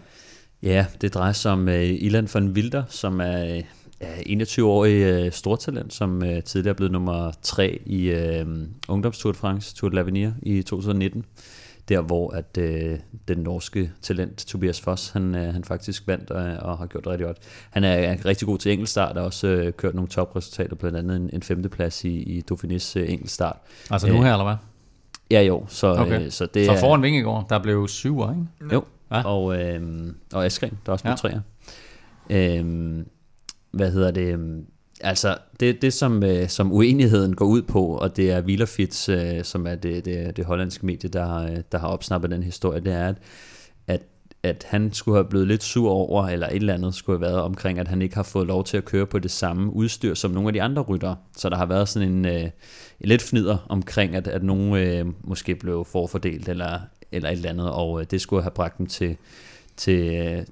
Ja, 0.63 0.85
det 1.01 1.13
drejer 1.13 1.33
sig 1.33 1.51
om 1.51 1.67
uh, 1.67 1.73
Ilan 1.83 2.29
van 2.33 2.47
Wilder, 2.47 2.83
som 2.89 3.21
er 3.21 3.61
uh, 4.01 4.19
21-årig 4.19 5.25
uh, 5.25 5.31
stortalent, 5.31 5.93
som 5.93 6.17
uh, 6.17 6.39
tidligere 6.45 6.73
er 6.73 6.77
blevet 6.77 6.91
nummer 6.91 7.31
3 7.41 7.81
i 7.85 8.11
uh, 8.11 8.47
Ungdomstour 8.89 9.31
de 9.31 9.37
France, 9.37 9.75
Tour 9.75 9.89
de 9.89 10.01
l'Avenir 10.01 10.29
i 10.41 10.61
2019 10.61 11.25
der 11.89 12.01
hvor 12.01 12.31
at 12.31 12.57
øh, 12.57 12.99
den 13.27 13.37
norske 13.37 13.91
talent 14.01 14.37
Tobias 14.37 14.81
Foss, 14.81 15.09
han, 15.09 15.35
øh, 15.35 15.53
han 15.53 15.63
faktisk 15.63 16.07
vandt 16.07 16.31
og, 16.31 16.69
og 16.69 16.77
har 16.77 16.85
gjort 16.85 17.03
det 17.03 17.11
rigtig 17.11 17.25
godt. 17.25 17.37
Han 17.69 17.83
er, 17.83 17.93
er 17.93 18.25
rigtig 18.25 18.47
god 18.47 18.57
til 18.57 18.71
enkeltstart 18.71 19.17
og 19.17 19.25
også 19.25 19.47
øh, 19.47 19.73
kørt 19.73 19.95
nogle 19.95 20.09
topresultater, 20.09 20.75
blandt 20.75 20.97
andet 20.97 21.15
en, 21.15 21.29
en 21.33 21.43
femteplads 21.43 22.05
i, 22.05 22.09
i 22.09 22.41
Dauphinis 22.41 22.95
øh, 22.95 23.11
enkeltstart. 23.11 23.57
Altså 23.89 24.07
nu 24.07 24.21
her, 24.21 24.31
eller 24.31 24.43
hvad? 24.43 24.55
Ja, 25.31 25.41
jo. 25.41 25.65
Så, 25.67 25.95
okay. 25.95 26.25
øh, 26.25 26.31
så, 26.31 26.45
det 26.45 26.65
så 26.65 26.77
foran 26.79 27.01
Vingegaard, 27.01 27.45
der 27.49 27.59
blev 27.59 27.87
syver, 27.87 28.31
ikke? 28.31 28.73
Jo, 28.75 28.83
ja. 29.11 29.23
og, 29.23 29.61
øh, 29.61 30.13
og 30.33 30.45
Askren, 30.45 30.77
der 30.85 30.91
også 30.91 31.03
blev 31.03 31.11
ja. 31.11 31.15
træer. 31.15 31.41
Øh, 32.29 33.05
hvad 33.71 33.91
hedder 33.91 34.11
det? 34.11 34.33
Øhm, 34.33 34.65
altså, 35.01 35.37
det, 35.59 35.81
det 35.81 35.93
som, 35.93 36.23
øh, 36.23 36.49
som 36.49 36.71
uenigheden 36.71 37.35
går 37.35 37.45
ud 37.45 37.61
på, 37.61 37.85
og 37.85 38.17
det 38.17 38.31
er 38.31 38.41
Wielerfits, 38.41 39.09
øh, 39.09 39.43
som 39.43 39.67
er 39.67 39.75
det, 39.75 40.05
det, 40.05 40.37
det 40.37 40.45
hollandske 40.45 40.85
medie, 40.85 41.09
der 41.09 41.25
har, 41.25 41.61
der 41.71 41.77
har 41.77 41.87
opsnappet 41.87 42.31
den 42.31 42.43
historie, 42.43 42.79
det 42.79 42.93
er, 42.93 43.07
at, 43.07 43.15
at, 43.87 44.01
at 44.43 44.65
han 44.69 44.93
skulle 44.93 45.17
have 45.17 45.29
blevet 45.29 45.47
lidt 45.47 45.63
sur 45.63 45.91
over, 45.91 46.27
eller 46.27 46.47
et 46.47 46.55
eller 46.55 46.73
andet 46.73 46.95
skulle 46.95 47.19
have 47.19 47.31
været 47.31 47.41
omkring, 47.41 47.79
at 47.79 47.87
han 47.87 48.01
ikke 48.01 48.15
har 48.15 48.23
fået 48.23 48.47
lov 48.47 48.63
til 48.63 48.77
at 48.77 48.85
køre 48.85 49.05
på 49.05 49.19
det 49.19 49.31
samme 49.31 49.73
udstyr 49.73 50.13
som 50.13 50.31
nogle 50.31 50.49
af 50.49 50.53
de 50.53 50.61
andre 50.61 50.81
ryttere. 50.81 51.15
Så 51.37 51.49
der 51.49 51.55
har 51.55 51.65
været 51.65 51.89
sådan 51.89 52.11
en, 52.11 52.25
øh, 52.25 52.49
lidt 52.99 53.21
fnider 53.21 53.65
omkring, 53.69 54.15
at, 54.15 54.27
at 54.27 54.43
nogen 54.43 54.75
øh, 54.75 55.05
måske 55.23 55.55
blev 55.55 55.85
forfordelt, 55.85 56.49
eller, 56.49 56.79
eller 57.11 57.29
et 57.29 57.33
eller 57.33 57.49
andet, 57.49 57.71
og 57.71 58.01
øh, 58.01 58.05
det 58.11 58.21
skulle 58.21 58.43
have 58.43 58.51
bragt 58.51 58.77
dem 58.77 58.85
til, 58.85 59.17
til, 59.77 60.15
øh, 60.15 60.43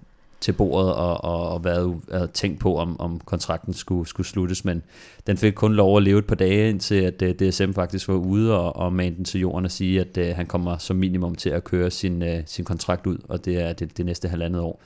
til 0.41 0.51
bordet 0.51 0.93
og, 0.93 1.23
og, 1.23 1.49
og 1.49 1.63
været, 1.63 2.01
været 2.07 2.31
tænkt 2.31 2.59
på, 2.59 2.77
om, 2.77 2.99
om 2.99 3.19
kontrakten 3.19 3.73
skulle, 3.73 4.07
skulle 4.07 4.27
sluttes, 4.27 4.65
men 4.65 4.83
den 5.27 5.37
fik 5.37 5.53
kun 5.53 5.73
lov 5.73 5.97
at 5.97 6.03
leve 6.03 6.19
et 6.19 6.27
par 6.27 6.35
dage, 6.35 6.69
indtil 6.69 6.95
at 6.95 7.21
øh, 7.21 7.29
uh, 7.29 7.35
DSM 7.35 7.71
faktisk 7.71 8.07
var 8.07 8.13
ude 8.13 8.57
og, 8.57 8.75
og 8.75 8.93
mande 8.93 9.17
den 9.17 9.25
til 9.25 9.41
jorden 9.41 9.65
og 9.65 9.71
sige, 9.71 9.99
at 9.99 10.17
uh, 10.17 10.35
han 10.35 10.45
kommer 10.45 10.77
som 10.77 10.95
minimum 10.95 11.35
til 11.35 11.49
at 11.49 11.63
køre 11.63 11.91
sin, 11.91 12.21
uh, 12.21 12.39
sin 12.45 12.65
kontrakt 12.65 13.07
ud, 13.07 13.17
og 13.29 13.45
det 13.45 13.61
er 13.61 13.73
det, 13.73 13.97
det 13.97 14.05
næste 14.05 14.27
halvandet 14.27 14.61
år. 14.61 14.81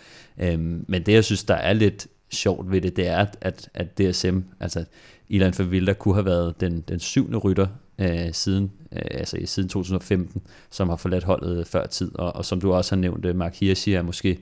Um, 0.53 0.85
men 0.87 1.03
det, 1.03 1.13
jeg 1.13 1.23
synes, 1.23 1.43
der 1.43 1.55
er 1.55 1.73
lidt 1.73 2.07
sjovt 2.31 2.71
ved 2.71 2.81
det, 2.81 2.95
det 2.95 3.07
er, 3.07 3.25
at, 3.41 3.69
at 3.73 3.99
DSM, 3.99 4.39
altså 4.59 4.85
Ilan 5.29 5.53
Favilda, 5.53 5.93
kunne 5.93 6.13
have 6.13 6.25
været 6.25 6.61
den, 6.61 6.83
den 6.87 6.99
syvende 6.99 7.37
rytter 7.37 7.67
øh, 7.99 8.33
siden, 8.33 8.71
øh, 8.91 9.01
altså 9.11 9.37
siden 9.45 9.69
2015, 9.69 10.41
som 10.71 10.89
har 10.89 10.95
forladt 10.95 11.23
holdet 11.23 11.67
før 11.67 11.85
tid, 11.85 12.11
og, 12.15 12.35
og 12.35 12.45
som 12.45 12.61
du 12.61 12.73
også 12.73 12.95
har 12.95 13.01
nævnt, 13.01 13.25
øh, 13.25 13.35
Mark 13.35 13.55
Hirschi 13.55 13.93
er 13.93 14.01
måske 14.01 14.39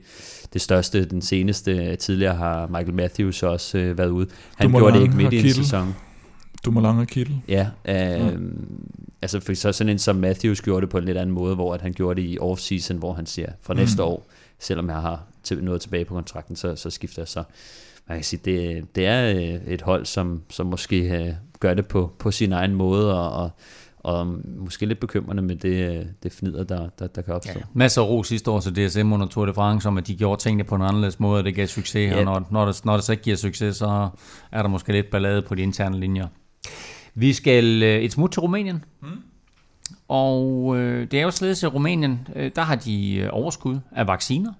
det 0.52 0.60
største, 0.60 1.04
den 1.04 1.22
seneste. 1.22 1.96
Tidligere 1.96 2.34
har 2.34 2.66
Michael 2.66 2.94
Matthews 2.94 3.42
også 3.42 3.78
øh, 3.78 3.98
været 3.98 4.10
ude. 4.10 4.26
Han 4.56 4.70
gjorde 4.70 4.96
det 4.96 5.02
ikke 5.02 5.16
midt 5.16 5.32
i 5.32 5.38
en 5.38 5.54
sæson. 5.54 5.94
Du 6.64 6.70
må 6.70 6.80
lange 6.80 7.06
kittel. 7.06 7.40
Ja, 7.48 7.68
øh, 7.84 8.38
mm. 8.38 8.88
altså 9.22 9.40
for 9.40 9.54
så 9.54 9.72
sådan 9.72 9.90
en 9.90 9.98
som 9.98 10.16
Matthews 10.16 10.62
gjorde 10.62 10.80
det 10.80 10.90
på 10.90 10.98
en 10.98 11.04
lidt 11.04 11.18
anden 11.18 11.34
måde, 11.34 11.54
hvor 11.54 11.74
at 11.74 11.80
han 11.80 11.92
gjorde 11.92 12.22
det 12.22 12.28
i 12.28 12.38
off-season, 12.38 12.94
hvor 12.94 13.12
han 13.12 13.26
siger, 13.26 13.52
fra 13.62 13.74
næste 13.74 14.02
mm. 14.02 14.08
år, 14.08 14.26
selvom 14.58 14.88
jeg 14.88 14.96
har 15.00 15.22
noget 15.50 15.80
tilbage 15.80 16.04
på 16.04 16.14
kontrakten, 16.14 16.56
så, 16.56 16.76
så 16.76 16.90
skifter 16.90 17.22
jeg 17.22 17.28
så. 17.28 17.42
Man 18.08 18.18
kan 18.18 18.24
sige, 18.24 18.40
det, 18.44 18.84
det 18.94 19.06
er 19.06 19.30
øh, 19.30 19.72
et 19.72 19.82
hold, 19.82 20.06
som, 20.06 20.42
som 20.50 20.66
måske 20.66 20.98
øh, 20.98 21.34
gør 21.62 21.74
det 21.74 21.86
på, 21.86 22.12
på 22.18 22.30
sin 22.30 22.52
egen 22.52 22.74
måde, 22.74 23.20
og, 23.20 23.42
og, 23.42 23.50
og 23.98 24.26
måske 24.58 24.86
lidt 24.86 25.00
bekymrende 25.00 25.42
med 25.42 25.56
det, 25.56 26.08
det 26.22 26.32
fnider, 26.32 26.64
der, 26.64 26.88
der, 26.98 27.06
der 27.06 27.22
kan 27.22 27.34
opstå. 27.34 27.52
Ja, 27.56 27.64
masser 27.74 28.02
af 28.02 28.06
ro 28.06 28.22
sidste 28.22 28.50
år 28.50 28.60
til 28.60 28.76
DSM 28.76 29.12
under 29.12 29.26
Tour 29.26 29.46
de 29.46 29.54
France, 29.54 29.88
om 29.88 29.98
at 29.98 30.06
de 30.06 30.16
gjorde 30.16 30.42
tingene 30.42 30.64
på 30.64 30.74
en 30.74 30.82
anderledes 30.82 31.20
måde, 31.20 31.38
og 31.38 31.44
det 31.44 31.54
gav 31.54 31.66
succes, 31.66 32.10
ja. 32.10 32.18
og 32.18 32.24
når, 32.24 32.46
når, 32.50 32.66
det, 32.66 32.84
når 32.84 32.94
det 32.94 33.04
så 33.04 33.12
ikke 33.12 33.24
giver 33.24 33.36
succes, 33.36 33.76
så 33.76 34.08
er 34.52 34.62
der 34.62 34.68
måske 34.68 34.92
lidt 34.92 35.10
ballade 35.10 35.42
på 35.42 35.54
de 35.54 35.62
interne 35.62 36.00
linjer. 36.00 36.26
Vi 37.14 37.32
skal 37.32 37.82
øh, 37.82 37.98
et 37.98 38.12
smut 38.12 38.30
til 38.30 38.40
Rumænien. 38.40 38.84
Mm. 39.02 39.08
Og 40.08 40.76
øh, 40.78 41.10
det 41.10 41.18
er 41.18 41.22
jo 41.22 41.30
således, 41.30 41.64
at 41.64 41.74
Rumænien, 41.74 42.28
øh, 42.36 42.50
der 42.56 42.62
har 42.62 42.74
de 42.74 43.14
øh, 43.14 43.28
overskud 43.32 43.78
af 43.92 44.06
vacciner. 44.06 44.52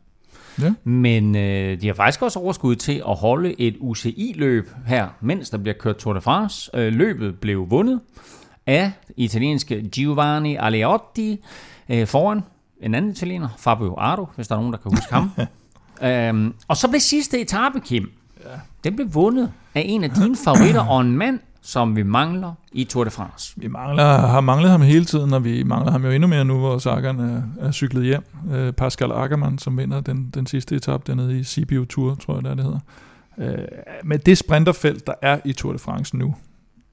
Ja. 0.61 0.73
Men 0.85 1.37
øh, 1.37 1.81
de 1.81 1.87
har 1.87 1.95
faktisk 1.95 2.23
også 2.23 2.39
overskud 2.39 2.77
til 2.77 3.03
at 3.09 3.17
holde 3.17 3.61
et 3.61 3.77
UCI-løb 3.81 4.71
her, 4.87 5.09
mens 5.21 5.51
der 5.51 5.59
bliver 5.59 5.75
kørt 5.75 5.97
Tour 5.97 6.15
de 6.15 6.21
France. 6.21 6.71
Øh, 6.75 6.93
løbet 6.93 7.41
blev 7.41 7.71
vundet 7.71 8.01
af 8.67 8.93
italienske 9.17 9.83
Giovanni 9.83 10.57
Aleotti 10.57 11.45
øh, 11.89 12.07
foran 12.07 12.41
en 12.83 12.95
anden 12.95 13.11
italiener, 13.11 13.49
Fabio 13.59 13.95
Ardo, 13.99 14.27
hvis 14.37 14.49
der 14.49 14.55
er 14.55 14.59
nogen, 14.59 14.73
der 14.73 14.79
kan 14.79 14.91
huske 14.91 15.15
ham. 15.15 15.31
øhm, 16.09 16.55
og 16.69 16.77
så 16.77 16.89
blev 16.89 17.01
sidste 17.01 17.41
etape, 17.41 17.81
Kim, 17.81 18.11
ja. 18.45 18.51
den 18.85 18.97
blev 18.97 19.15
vundet 19.15 19.53
af 19.75 19.83
en 19.87 20.05
af 20.05 20.11
dine 20.11 20.37
favoritter, 20.37 20.81
og 20.81 21.01
en 21.01 21.17
mand, 21.17 21.41
som 21.63 21.97
vi 21.97 22.03
mangler 22.03 22.53
i 22.73 22.85
Tour 22.85 23.05
de 23.05 23.11
France. 23.11 23.55
Vi 23.57 23.69
mangler, 23.69 24.05
har 24.05 24.41
manglet 24.41 24.71
ham 24.71 24.83
hele 24.83 25.05
tiden, 25.05 25.35
og 25.35 25.45
vi 25.45 25.63
mangler 25.63 25.93
ham 25.93 26.05
jo 26.05 26.11
endnu 26.11 26.29
mere 26.29 26.45
nu, 26.45 26.59
hvor 26.59 26.79
Sagan 26.79 27.21
er, 27.21 27.43
er 27.61 27.73
cyklet 27.73 28.05
hjem. 28.05 28.25
Øh, 28.53 28.73
Pascal 28.73 29.13
Ackermann, 29.13 29.59
som 29.59 29.79
vinder 29.79 30.01
den, 30.01 30.31
den 30.35 30.47
sidste 30.47 30.77
etape 30.77 31.03
dernede 31.07 31.39
i 31.39 31.43
Sibiu 31.43 31.85
Tour, 31.85 32.15
tror 32.15 32.35
jeg, 32.35 32.45
det, 32.45 32.51
er, 32.51 32.55
det 32.55 32.65
hedder. 32.65 32.79
Øh, 33.39 33.65
med 34.05 34.19
det 34.19 34.39
sprinterfelt, 34.39 35.07
der 35.07 35.15
er 35.23 35.39
i 35.45 35.53
Tour 35.53 35.73
de 35.73 35.79
France 35.79 36.17
nu, 36.17 36.35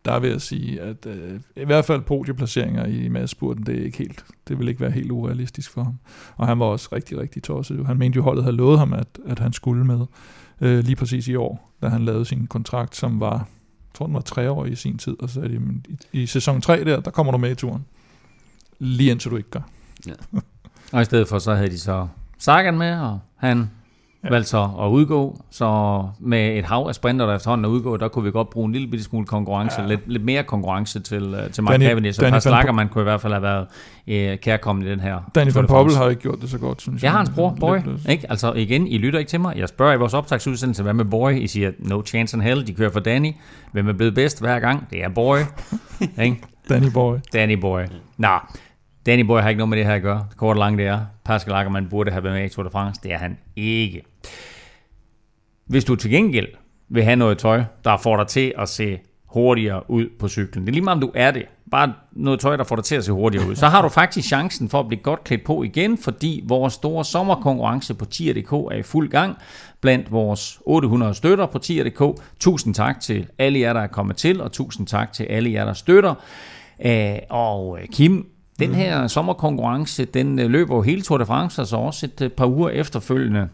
der 0.05 0.19
vil 0.19 0.29
jeg 0.29 0.41
sige, 0.41 0.81
at 0.81 1.05
øh, 1.05 1.39
i 1.55 1.65
hvert 1.65 1.85
fald 1.85 2.01
podieplaceringer 2.01 2.85
i 2.85 3.09
madspurten, 3.09 3.65
det 3.65 3.79
er 3.79 3.83
ikke 3.83 3.97
helt, 3.97 4.25
det 4.47 4.59
vil 4.59 4.67
ikke 4.67 4.81
være 4.81 4.91
helt 4.91 5.11
urealistisk 5.11 5.71
for 5.71 5.83
ham. 5.83 5.99
Og 6.37 6.47
han 6.47 6.59
var 6.59 6.65
også 6.65 6.89
rigtig, 6.93 7.17
rigtig 7.17 7.43
tosset. 7.43 7.85
Han 7.85 7.97
mente 7.97 8.15
jo, 8.15 8.23
holdet 8.23 8.43
havde 8.43 8.57
lovet 8.57 8.79
ham, 8.79 8.93
at, 8.93 9.07
at 9.25 9.39
han 9.39 9.53
skulle 9.53 9.85
med 9.85 10.05
øh, 10.61 10.83
lige 10.83 10.95
præcis 10.95 11.27
i 11.27 11.35
år, 11.35 11.75
da 11.81 11.87
han 11.87 12.05
lavede 12.05 12.25
sin 12.25 12.47
kontrakt, 12.47 12.95
som 12.95 13.19
var 13.19 13.47
tror 13.99 14.05
den 14.05 14.15
var 14.15 14.21
tre 14.21 14.51
år 14.51 14.65
i 14.65 14.75
sin 14.75 14.97
tid, 14.97 15.15
og 15.19 15.29
så 15.29 15.33
sagde 15.33 15.49
de, 15.49 15.61
i, 16.13 16.21
i 16.21 16.25
sæson 16.25 16.61
3 16.61 16.83
der, 16.83 16.99
der 16.99 17.11
kommer 17.11 17.31
du 17.31 17.37
med 17.37 17.51
i 17.51 17.55
turen. 17.55 17.85
Lige 18.79 19.11
indtil 19.11 19.31
du 19.31 19.37
ikke 19.37 19.49
gør. 19.49 19.69
Ja. 20.07 20.13
og 20.91 21.01
i 21.01 21.05
stedet 21.05 21.27
for, 21.27 21.39
så 21.39 21.55
havde 21.55 21.69
de 21.69 21.79
så 21.79 22.07
Sagan 22.37 22.77
med, 22.77 22.99
og 22.99 23.19
han 23.35 23.69
ja. 24.23 24.29
valgte 24.29 24.49
så 24.49 24.69
at 24.81 24.87
udgå. 24.87 25.41
Så 25.51 26.03
med 26.19 26.57
et 26.57 26.65
hav 26.65 26.85
af 26.87 26.95
sprinter, 26.95 27.25
der 27.25 27.35
efterhånden 27.35 27.65
er 27.65 27.69
udgået, 27.69 28.01
der 28.01 28.07
kunne 28.07 28.25
vi 28.25 28.31
godt 28.31 28.49
bruge 28.49 28.65
en 28.65 28.71
lille 28.71 28.87
bitte 28.87 29.05
smule 29.05 29.25
konkurrence, 29.25 29.81
ja. 29.81 29.87
lidt, 29.87 30.01
lidt 30.07 30.23
mere 30.23 30.43
konkurrence 30.43 30.99
til, 30.99 31.33
uh, 31.33 31.51
til 31.51 31.63
Mark 31.63 31.71
Danny, 31.71 31.85
Cavendish. 31.85 32.19
Så 32.19 32.29
Pascal 32.29 32.73
man 32.73 32.89
kunne 32.89 33.01
i 33.01 33.03
hvert 33.03 33.21
fald 33.21 33.33
have 33.33 33.43
været 33.43 33.67
uh, 34.07 34.39
kærkommen 34.39 34.85
i 34.85 34.89
den 34.89 34.99
her. 34.99 35.31
Danny 35.35 35.51
van 35.53 35.67
Poppel 35.67 35.95
har 35.95 36.09
ikke 36.09 36.21
gjort 36.21 36.41
det 36.41 36.49
så 36.49 36.57
godt, 36.57 36.81
synes 36.81 37.03
jeg. 37.03 37.03
Jeg 37.03 37.11
har 37.11 37.17
hans 37.17 37.29
bror, 37.29 37.57
Boy. 37.59 37.77
Ikke? 38.09 38.25
Altså 38.29 38.53
igen, 38.53 38.87
I 38.87 38.97
lytter 38.97 39.19
ikke 39.19 39.29
til 39.29 39.39
mig. 39.39 39.57
Jeg 39.57 39.69
spørger 39.69 39.93
i 39.93 39.97
vores 39.97 40.13
optagsudsendelse, 40.13 40.83
hvad 40.83 40.93
med 40.93 41.05
Boy? 41.05 41.31
I 41.31 41.47
siger, 41.47 41.71
no 41.79 42.01
chance 42.05 42.37
in 42.37 42.43
hell, 42.43 42.67
de 42.67 42.73
kører 42.73 42.91
for 42.91 42.99
Danny. 42.99 43.31
Hvem 43.71 43.89
er 43.89 43.93
blevet 43.93 44.15
bedst 44.15 44.41
hver 44.41 44.59
gang? 44.59 44.87
Det 44.89 45.03
er 45.03 45.09
Boy. 45.09 45.37
ikke? 46.23 46.41
Danny 46.69 46.91
Boy. 46.93 47.15
Danny 47.33 47.53
Boy. 47.53 47.81
Nå, 48.17 48.37
Danny 49.05 49.23
Boy 49.23 49.39
har 49.39 49.49
ikke 49.49 49.57
noget 49.57 49.69
med 49.69 49.77
det 49.77 49.85
her 49.85 49.93
at 49.93 50.01
gøre. 50.01 50.25
Kort 50.37 50.55
og 50.55 50.59
langt 50.59 50.77
det 50.77 50.87
er. 50.87 50.99
Pascal 51.25 51.53
Ackermann 51.53 51.89
burde 51.89 52.11
have 52.11 52.23
været 52.23 52.35
med 52.35 52.45
i 52.45 52.49
Tour 52.49 52.63
de 52.63 52.69
France. 52.71 53.01
Det 53.03 53.13
er 53.13 53.17
han 53.17 53.37
ikke. 53.55 54.01
Hvis 55.69 55.85
du 55.85 55.95
til 55.95 56.11
gengæld 56.11 56.47
vil 56.89 57.03
have 57.03 57.15
noget 57.15 57.37
tøj, 57.37 57.63
der 57.83 57.97
får 57.97 58.17
dig 58.17 58.27
til 58.27 58.53
at 58.57 58.69
se 58.69 58.99
hurtigere 59.25 59.91
ud 59.91 60.05
på 60.19 60.27
cyklen. 60.27 60.63
Det 60.65 60.69
er 60.69 60.73
lige 60.73 60.83
meget, 60.83 60.95
om 60.95 61.01
du 61.01 61.11
er 61.15 61.31
det. 61.31 61.45
Bare 61.71 61.93
noget 62.11 62.39
tøj, 62.39 62.57
der 62.57 62.63
får 62.63 62.75
dig 62.75 62.85
til 62.85 62.95
at 62.95 63.05
se 63.05 63.11
hurtigere 63.11 63.47
ud. 63.47 63.55
Så 63.55 63.67
har 63.67 63.81
du 63.81 63.89
faktisk 63.89 64.27
chancen 64.27 64.69
for 64.69 64.79
at 64.79 64.87
blive 64.87 65.01
godt 65.01 65.23
klædt 65.23 65.43
på 65.43 65.63
igen, 65.63 65.97
fordi 65.97 66.43
vores 66.47 66.73
store 66.73 67.05
sommerkonkurrence 67.05 67.93
på 67.93 68.05
tier.dk 68.05 68.51
er 68.51 68.75
i 68.75 68.83
fuld 68.83 69.09
gang 69.09 69.37
blandt 69.81 70.11
vores 70.11 70.59
800 70.65 71.13
støtter 71.13 71.45
på 71.45 71.59
tier.dk. 71.59 72.21
Tusind 72.39 72.73
tak 72.73 72.99
til 72.99 73.27
alle 73.37 73.59
jer, 73.59 73.73
der 73.73 73.81
er 73.81 73.87
kommet 73.87 74.15
til, 74.17 74.41
og 74.41 74.51
tusind 74.51 74.87
tak 74.87 75.13
til 75.13 75.23
alle 75.23 75.51
jer, 75.51 75.65
der 75.65 75.73
støtter. 75.73 76.13
Og 77.29 77.79
Kim, 77.93 78.27
den 78.59 78.75
her 78.75 79.07
sommerkonkurrence, 79.07 80.05
den 80.05 80.39
øh, 80.39 80.49
løber 80.49 80.75
jo 80.75 80.81
hele 80.81 81.01
Tour 81.01 81.17
de 81.17 81.25
France, 81.25 81.61
altså 81.61 81.77
også 81.77 82.05
et 82.05 82.21
øh, 82.21 82.29
par 82.29 82.45
uger 82.45 82.69
efterfølgende. 82.69 83.49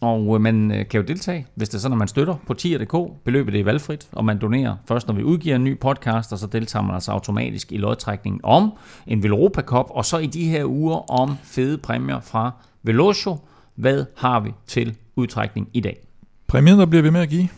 Og 0.00 0.34
øh, 0.34 0.40
man 0.40 0.86
kan 0.90 1.00
jo 1.00 1.06
deltage, 1.06 1.46
hvis 1.54 1.68
det 1.68 1.76
er 1.76 1.80
sådan, 1.80 1.92
at 1.92 1.98
man 1.98 2.08
støtter 2.08 2.34
på 2.46 2.54
tier.dk. 2.54 3.24
Beløbet 3.24 3.60
er 3.60 3.64
valgfrit, 3.64 4.08
og 4.12 4.24
man 4.24 4.38
donerer 4.38 4.76
først, 4.88 5.06
når 5.06 5.14
vi 5.14 5.22
udgiver 5.22 5.56
en 5.56 5.64
ny 5.64 5.78
podcast, 5.78 6.32
og 6.32 6.38
så 6.38 6.46
deltager 6.46 6.82
man 6.82 6.94
altså 6.94 7.12
automatisk 7.12 7.72
i 7.72 7.76
lodtrækningen 7.76 8.40
om 8.42 8.72
en 9.06 9.22
Velropa 9.22 9.62
Cup, 9.62 9.86
og 9.90 10.04
så 10.04 10.18
i 10.18 10.26
de 10.26 10.48
her 10.48 10.64
uger 10.64 11.10
om 11.10 11.36
fede 11.44 11.78
præmier 11.78 12.20
fra 12.20 12.50
Velocio. 12.82 13.38
Hvad 13.74 14.04
har 14.16 14.40
vi 14.40 14.52
til 14.66 14.96
udtrækning 15.16 15.68
i 15.72 15.80
dag? 15.80 15.98
Præmien, 16.46 16.78
der 16.78 16.86
bliver 16.86 17.02
vi 17.02 17.10
med 17.10 17.20
at 17.20 17.28
give. 17.28 17.48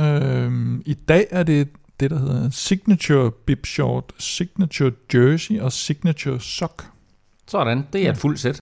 Øh, 0.00 0.80
I 0.86 0.94
dag 0.94 1.26
er 1.30 1.42
det 1.42 1.68
det, 2.00 2.10
der 2.10 2.18
hedder 2.18 2.50
Signature 2.50 3.30
Bib 3.30 3.66
Short, 3.66 4.12
Signature 4.18 4.92
Jersey 5.14 5.60
og 5.60 5.72
Signature 5.72 6.40
Sock. 6.40 6.84
Sådan, 7.46 7.86
det 7.92 8.06
er 8.06 8.10
et 8.10 8.16
fuldt 8.16 8.40
sæt. 8.40 8.60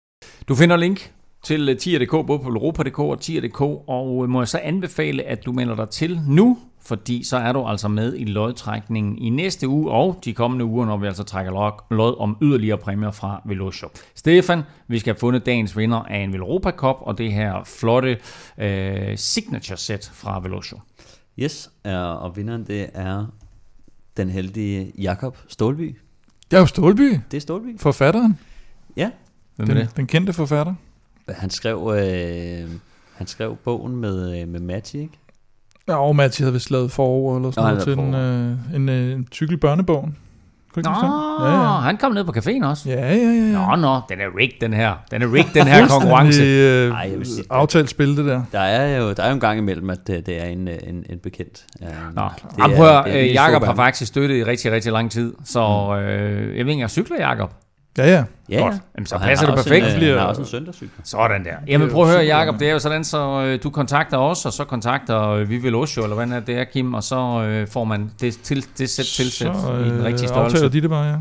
Du 0.48 0.55
finder 0.55 0.76
link 0.76 1.14
til 1.45 1.77
tier.dk, 1.77 2.11
både 2.11 2.39
på 2.39 2.49
europa.dk 2.49 2.99
og 2.99 3.21
tier.dk, 3.21 3.61
og 3.61 4.31
må 4.31 4.41
jeg 4.41 4.49
så 4.49 4.61
anbefale, 4.62 5.23
at 5.23 5.47
du 5.47 5.53
melder 5.53 5.75
dig 5.75 5.89
til 5.89 6.21
nu, 6.29 6.59
fordi 6.81 7.25
så 7.25 7.37
er 7.37 7.53
du 7.53 7.65
altså 7.66 7.89
med 7.89 8.16
i 8.16 8.25
lodtrækningen 8.25 9.19
i 9.19 9.31
næste 9.31 9.69
uge 9.69 9.91
og 9.91 10.21
de 10.25 10.33
kommende 10.33 10.65
uger, 10.65 10.87
når 10.87 10.97
vi 10.97 11.07
altså 11.07 11.25
trækker 11.25 11.53
lod 11.95 12.21
om 12.21 12.37
yderligere 12.43 12.79
præmier 12.79 13.11
fra 13.11 13.43
Velocio. 13.45 13.89
Stefan, 14.15 14.62
vi 14.89 14.99
skal 14.99 15.15
have 15.15 15.19
fundet 15.19 15.47
dagens 15.47 15.77
vinder 15.77 15.99
af 15.99 16.19
en 16.19 16.33
Velropa 16.33 16.71
Cup 16.71 16.97
og 17.01 17.19
det 17.19 17.33
her 17.33 17.65
flotte 17.65 18.19
øh, 18.59 19.16
signature 19.16 19.77
set 19.77 20.11
fra 20.15 20.41
Velocio. 20.41 20.81
Yes, 21.39 21.71
og 21.85 22.37
vinderen 22.37 22.66
det 22.66 22.89
er 22.95 23.27
den 24.16 24.31
heldige 24.31 24.93
Jakob 24.99 25.37
Stålby. 25.49 25.97
Det 26.51 26.57
er 26.57 26.61
jo 26.61 26.66
Stålby. 26.66 27.19
Det 27.31 27.37
er 27.37 27.41
Stålby. 27.41 27.81
Forfatteren. 27.81 28.39
Ja. 28.97 29.11
Hvem 29.57 29.69
den, 29.69 29.77
det? 29.77 29.97
den 29.97 30.07
kendte 30.07 30.33
forfatter. 30.33 30.75
Han 31.28 31.51
skrev, 31.51 31.94
øh, 31.98 32.70
han 33.14 33.26
skrev 33.26 33.56
bogen 33.56 33.96
med, 33.96 34.40
øh, 34.40 34.48
med 34.48 34.60
Matti, 34.60 34.98
ikke? 34.98 35.18
Ja, 35.88 35.96
og 35.96 36.16
Matti 36.16 36.42
havde 36.42 36.52
vist 36.52 36.70
lavet 36.70 36.92
forår 36.92 37.36
eller 37.36 37.51
sådan 37.51 37.70
noget 37.70 37.84
til 37.84 37.98
en, 37.98 38.14
øh, 38.14 38.74
en, 38.74 38.88
øh, 38.88 39.12
en 39.12 39.28
cykel 39.32 39.56
børnebogen. 39.56 40.16
Nå, 40.76 40.90
ja, 41.40 41.62
ja. 41.62 41.80
han 41.80 41.96
kom 41.96 42.12
ned 42.12 42.24
på 42.24 42.32
caféen 42.36 42.66
også. 42.66 42.90
Ja, 42.90 43.01
ja, 43.01 43.14
ja. 43.14 43.24
ja. 43.24 43.66
Nå, 43.66 43.76
nå, 43.76 44.01
den 44.09 44.20
er 44.20 44.38
rigged, 44.38 44.60
den 44.60 44.72
her. 44.72 44.94
Den 45.10 45.22
er 45.22 45.32
rigged, 45.32 45.55
den 45.55 45.66
her 45.66 45.88
konkurrence. 45.88 46.42
Øh, 46.42 46.90
Ej, 46.90 47.09
jeg 47.10 47.18
vil 47.18 47.26
sige, 47.26 47.44
aftalt 47.51 47.90
spil, 47.90 48.16
det 48.16 48.24
der. 48.24 48.42
Der 48.52 48.60
er 48.60 48.98
jo, 48.98 49.12
der 49.12 49.22
er 49.22 49.28
jo 49.28 49.34
en 49.34 49.40
gang 49.40 49.59
imellem, 49.59 49.90
at 49.90 50.06
det, 50.06 50.26
det 50.26 50.42
er 50.42 50.44
en, 50.44 50.68
en, 50.68 51.05
en 51.10 51.18
bekendt. 51.18 51.64
Uh, 51.80 51.88
nå, 52.14 52.28
det 52.56 52.76
prøver, 52.76 53.09
øh, 53.09 53.32
Jakob 53.32 53.64
har 53.64 53.74
faktisk 53.74 54.09
støttet 54.09 54.36
i 54.36 54.44
rigtig, 54.44 54.72
rigtig 54.72 54.92
lang 54.92 55.10
tid, 55.10 55.34
så 55.44 55.86
mm. 55.88 56.06
øh, 56.06 56.56
jeg 56.56 56.66
ved 56.66 56.72
ikke, 56.72 56.80
jeg 56.80 56.90
cykler, 56.90 57.16
Jakob. 57.16 57.52
Ja, 57.99 58.11
ja. 58.11 58.25
Ja, 58.49 58.59
Godt. 58.61 58.75
Jamen, 58.97 59.07
så 59.07 59.19
passer 59.19 59.47
det 59.47 59.55
perfekt. 59.55 59.87
En, 59.87 60.03
øh, 60.03 60.09
han 60.09 60.19
har 60.19 60.27
også 60.27 60.41
en 60.41 60.47
søndagscykel. 60.47 60.95
Sådan 61.05 61.45
der. 61.45 61.55
Jamen 61.66 61.91
prøv 61.91 62.03
at 62.03 62.11
høre, 62.11 62.25
Jacob, 62.25 62.59
det 62.59 62.69
er 62.69 62.73
jo 62.73 62.79
sådan, 62.79 63.05
så 63.05 63.43
øh, 63.47 63.59
du 63.62 63.71
kontakter 63.71 64.19
os, 64.19 64.47
og 64.47 64.53
så 64.53 64.65
kontakter 64.65 65.29
øh, 65.29 65.49
vi 65.49 65.57
vil 65.57 65.75
Osho, 65.75 66.03
eller 66.03 66.16
hvad 66.16 66.41
det 66.41 66.59
er, 66.59 66.65
Kim, 66.65 66.95
og 66.95 67.03
så 67.03 67.43
øh, 67.43 67.69
får 67.69 67.85
man 67.85 68.11
det, 68.21 68.39
til, 68.43 68.66
det 68.79 68.91
sæt 68.91 69.05
tilsæt 69.05 69.49
øh, 69.49 69.87
i 69.87 69.91
den 69.91 70.05
rigtige 70.05 70.29
størrelse. 70.29 70.59
Så 70.59 70.69
de 70.69 70.81
det 70.81 70.91
bare, 70.91 71.05
ja. 71.05 71.16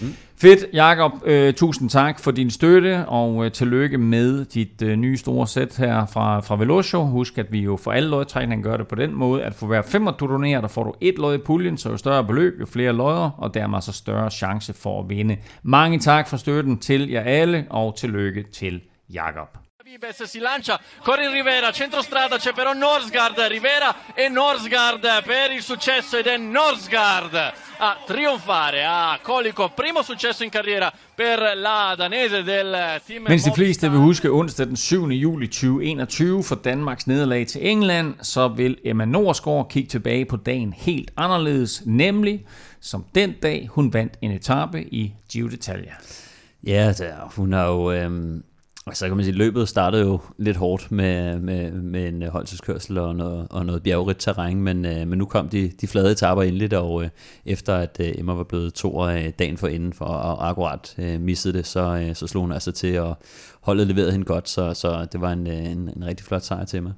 Mm. 0.00 0.14
Fedt, 0.36 0.64
Jakob. 0.72 1.12
Øh, 1.24 1.54
tusind 1.54 1.90
tak 1.90 2.18
for 2.20 2.30
din 2.30 2.50
støtte, 2.50 3.06
og 3.06 3.44
øh, 3.44 3.52
tillykke 3.52 3.98
med 3.98 4.44
dit 4.44 4.82
øh, 4.82 4.96
nye 4.96 5.16
store 5.16 5.46
sæt 5.46 5.76
her 5.76 6.06
fra, 6.06 6.40
fra 6.40 6.56
Velocio. 6.56 7.04
Husk, 7.04 7.38
at 7.38 7.52
vi 7.52 7.60
jo 7.60 7.76
for 7.76 7.92
alle 7.92 8.08
lodtrækninger 8.08 8.64
gør 8.64 8.76
det 8.76 8.88
på 8.88 8.94
den 8.94 9.14
måde, 9.14 9.42
at 9.42 9.54
for 9.54 9.66
hver 9.66 9.82
femmer 9.82 10.10
du 10.10 10.26
donerer, 10.26 10.60
der 10.60 10.68
får 10.68 10.84
du 10.84 10.94
et 11.00 11.14
lod 11.18 11.34
i 11.34 11.38
puljen, 11.38 11.76
så 11.76 11.90
jo 11.90 11.96
større 11.96 12.24
beløb, 12.24 12.60
jo 12.60 12.66
flere 12.66 12.92
lodder, 12.92 13.30
og 13.38 13.54
dermed 13.54 13.80
så 13.80 13.92
større 13.92 14.30
chance 14.30 14.72
for 14.72 15.02
at 15.02 15.08
vinde. 15.08 15.36
Mange 15.62 15.98
tak 15.98 16.28
for 16.28 16.36
støtten 16.36 16.78
til 16.78 17.10
jer 17.10 17.20
alle, 17.20 17.66
og 17.70 17.96
tillykke 17.96 18.44
til 18.52 18.80
Jakob. 19.12 19.58
Vibes 19.86 20.22
si 20.22 20.38
lancia, 20.38 20.80
corre 21.02 21.30
Rivera, 21.30 21.70
centrostrada 21.70 22.38
c'è 22.38 22.54
però 22.54 22.72
Norsgaard, 22.72 23.38
Rivera 23.40 24.14
e 24.14 24.30
Norsgaard 24.30 25.22
per 25.24 25.50
il 25.50 25.60
successo 25.60 26.16
ed 26.16 26.26
è 26.26 26.38
Norsgaard 26.38 27.52
a 27.76 27.98
trionfare 28.06 28.82
a 28.86 29.18
Colico, 29.20 29.68
primo 29.74 30.00
successo 30.00 30.42
in 30.42 30.48
carriera 30.48 30.90
per 31.14 31.52
la 31.56 31.92
danese 31.98 32.42
del 32.42 33.02
team 33.04 33.24
Mens 33.28 33.44
de 33.44 33.52
fleste 33.52 33.90
vil 33.90 34.00
huske 34.00 34.30
onsdag 34.30 34.68
den 34.68 34.76
7. 34.76 35.12
juli 35.12 35.48
2021 35.48 36.42
for 36.42 36.56
Danmarks 36.56 37.06
nederlag 37.06 37.46
til 37.46 37.66
England, 37.66 38.14
så 38.22 38.48
vil 38.48 38.78
Emma 38.84 39.04
Norsgaard 39.04 39.68
kigge 39.68 39.88
tilbage 39.88 40.24
på 40.24 40.36
dagen 40.36 40.72
helt 40.72 41.12
anderledes, 41.16 41.82
nemlig 41.84 42.46
som 42.80 43.04
den 43.14 43.32
dag 43.42 43.68
hun 43.70 43.92
vandt 43.92 44.16
en 44.22 44.30
etape 44.30 44.80
i 44.82 45.14
Giro 45.28 45.48
d'Italia. 45.48 46.00
Ja, 46.62 46.92
der, 46.92 47.32
hun 47.36 47.52
har 47.52 47.66
jo... 47.66 47.92
Øhm 47.92 48.44
Altså 48.86 49.06
kan 49.06 49.16
man 49.16 49.24
sige, 49.24 49.36
løbet 49.36 49.68
startede 49.68 50.02
jo 50.02 50.20
lidt 50.38 50.56
hårdt 50.56 50.92
med, 50.92 51.38
med, 51.38 51.70
med 51.70 52.08
en 52.08 52.22
øh, 52.22 52.28
holdtidskørsel 52.28 52.98
og 52.98 53.16
noget, 53.16 53.46
og 53.50 53.66
noget 53.66 53.82
bjergrigt 53.82 54.20
terræn, 54.20 54.60
men, 54.60 54.84
øh, 54.84 55.08
men 55.08 55.18
nu 55.18 55.24
kom 55.24 55.48
de, 55.48 55.72
de 55.80 55.86
flade 55.86 56.12
etaper 56.12 56.42
endeligt, 56.42 56.72
og 56.72 57.04
øh, 57.04 57.08
efter 57.46 57.74
at 57.74 57.96
øh, 58.00 58.12
Emma 58.18 58.32
var 58.32 58.44
blevet 58.44 58.74
to 58.74 59.08
øh, 59.08 59.32
dagen 59.38 59.56
for 59.56 59.68
inden 59.68 59.92
for 59.92 60.04
og 60.04 60.48
akkurat 60.48 60.94
øh, 60.98 61.20
missede 61.20 61.58
det, 61.58 61.66
så, 61.66 61.80
øh, 61.80 62.14
så 62.14 62.26
slog 62.26 62.42
hun 62.42 62.52
altså 62.52 62.72
til, 62.72 63.00
og 63.00 63.18
holdet 63.60 63.86
leverede 63.86 64.12
hende 64.12 64.26
godt, 64.26 64.48
så, 64.48 64.74
så 64.74 65.06
det 65.12 65.20
var 65.20 65.32
en, 65.32 65.46
øh, 65.46 65.64
en, 65.64 65.90
en 65.96 66.06
rigtig 66.06 66.26
flot 66.26 66.42
sejr 66.42 66.64
til 66.64 66.76
Emma. 66.76 66.92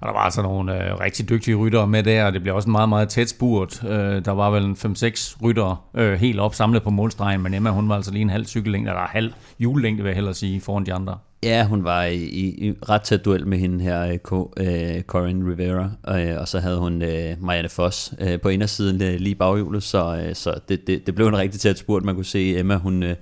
Og 0.00 0.06
der 0.06 0.12
var 0.12 0.20
altså 0.20 0.42
nogle 0.42 0.84
øh, 0.84 1.00
rigtig 1.00 1.28
dygtige 1.28 1.54
ryttere 1.54 1.86
med 1.86 2.02
der, 2.02 2.24
og 2.24 2.32
det 2.32 2.42
blev 2.42 2.54
også 2.54 2.68
en 2.68 2.72
meget, 2.72 2.88
meget 2.88 3.08
tæt 3.08 3.28
spurt. 3.28 3.84
Øh, 3.84 4.24
der 4.24 4.30
var 4.30 4.50
vel 4.50 4.64
en 4.64 4.72
5-6 4.72 5.36
ryttere 5.42 5.76
øh, 5.94 6.14
helt 6.14 6.40
op 6.40 6.54
samlet 6.54 6.82
på 6.82 6.90
målstregen, 6.90 7.42
men 7.42 7.54
Emma 7.54 7.70
hun 7.70 7.88
var 7.88 7.96
altså 7.96 8.12
lige 8.12 8.22
en 8.22 8.30
halv 8.30 8.46
cykellængde, 8.46 8.90
eller 8.90 9.06
halv 9.06 9.32
julelængde 9.58 10.02
vil 10.02 10.08
jeg 10.08 10.14
hellere 10.14 10.34
sige, 10.34 10.60
foran 10.60 10.86
de 10.86 10.94
andre. 10.94 11.18
Ja, 11.42 11.64
hun 11.66 11.84
var 11.84 12.04
i, 12.04 12.16
i, 12.16 12.68
i 12.68 12.72
ret 12.88 13.02
tæt 13.02 13.24
duel 13.24 13.46
med 13.46 13.58
hende 13.58 13.84
her, 13.84 14.18
uh, 14.30 15.02
Corinne 15.02 15.52
Rivera, 15.52 15.90
øh, 16.08 16.40
og 16.40 16.48
så 16.48 16.58
havde 16.58 16.78
hun 16.78 17.02
øh, 17.02 17.36
Marianne 17.40 17.68
Foss 17.68 18.14
øh, 18.20 18.40
på 18.40 18.48
indersiden 18.48 19.02
øh, 19.02 19.20
lige 19.20 19.34
baghjulet, 19.34 19.82
så, 19.82 20.16
øh, 20.16 20.34
så 20.34 20.54
det, 20.68 20.86
det, 20.86 21.06
det 21.06 21.14
blev 21.14 21.26
en 21.26 21.38
rigtig 21.38 21.60
tæt 21.60 21.78
spurt. 21.78 22.04
Man 22.04 22.14
kunne 22.14 22.24
se 22.24 22.58
Emma, 22.58 22.76
hun, 22.76 23.02
øh, 23.02 23.16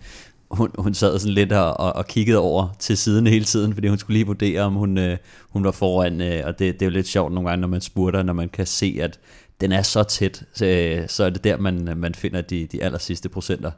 hun, 0.55 0.71
hun 0.79 0.95
sad 0.95 1.19
sådan 1.19 1.35
lidt 1.35 1.53
og, 1.53 1.81
og, 1.81 1.93
og 1.97 2.07
kiggede 2.07 2.39
over 2.39 2.69
til 2.79 2.97
siden 2.97 3.27
hele 3.27 3.45
tiden, 3.45 3.75
fordi 3.75 3.89
hun 3.89 3.99
skulle 3.99 4.15
lige 4.15 4.27
vurdere, 4.27 4.61
om 4.61 4.75
hun, 4.75 4.99
øh, 4.99 5.17
hun 5.51 5.65
var 5.65 5.71
foran, 5.71 6.21
Øh, 6.21 6.43
og 6.45 6.59
det, 6.59 6.75
det 6.75 6.83
er 6.83 6.87
jo 6.87 6.91
lidt 6.91 7.09
sjovt 7.09 7.33
nogle 7.33 7.49
gange, 7.49 7.61
når 7.61 7.69
man 7.69 7.81
spurter, 7.81 8.23
når 8.23 8.33
man 8.33 8.49
kan 8.49 8.67
se, 8.67 8.99
at 9.01 9.19
den 9.61 9.73
er 9.73 9.83
så 9.83 10.03
tæt, 10.03 10.43
så, 10.55 11.05
så 11.09 11.25
er 11.25 11.31
det 11.31 11.45
der, 11.45 11.57
man, 11.57 11.89
øh, 11.89 11.97
man 11.97 12.15
finder 12.15 12.41
de, 12.41 12.67
de 12.73 12.83
aller 12.83 12.99
sidste 12.99 13.29
procenter. 13.29 13.71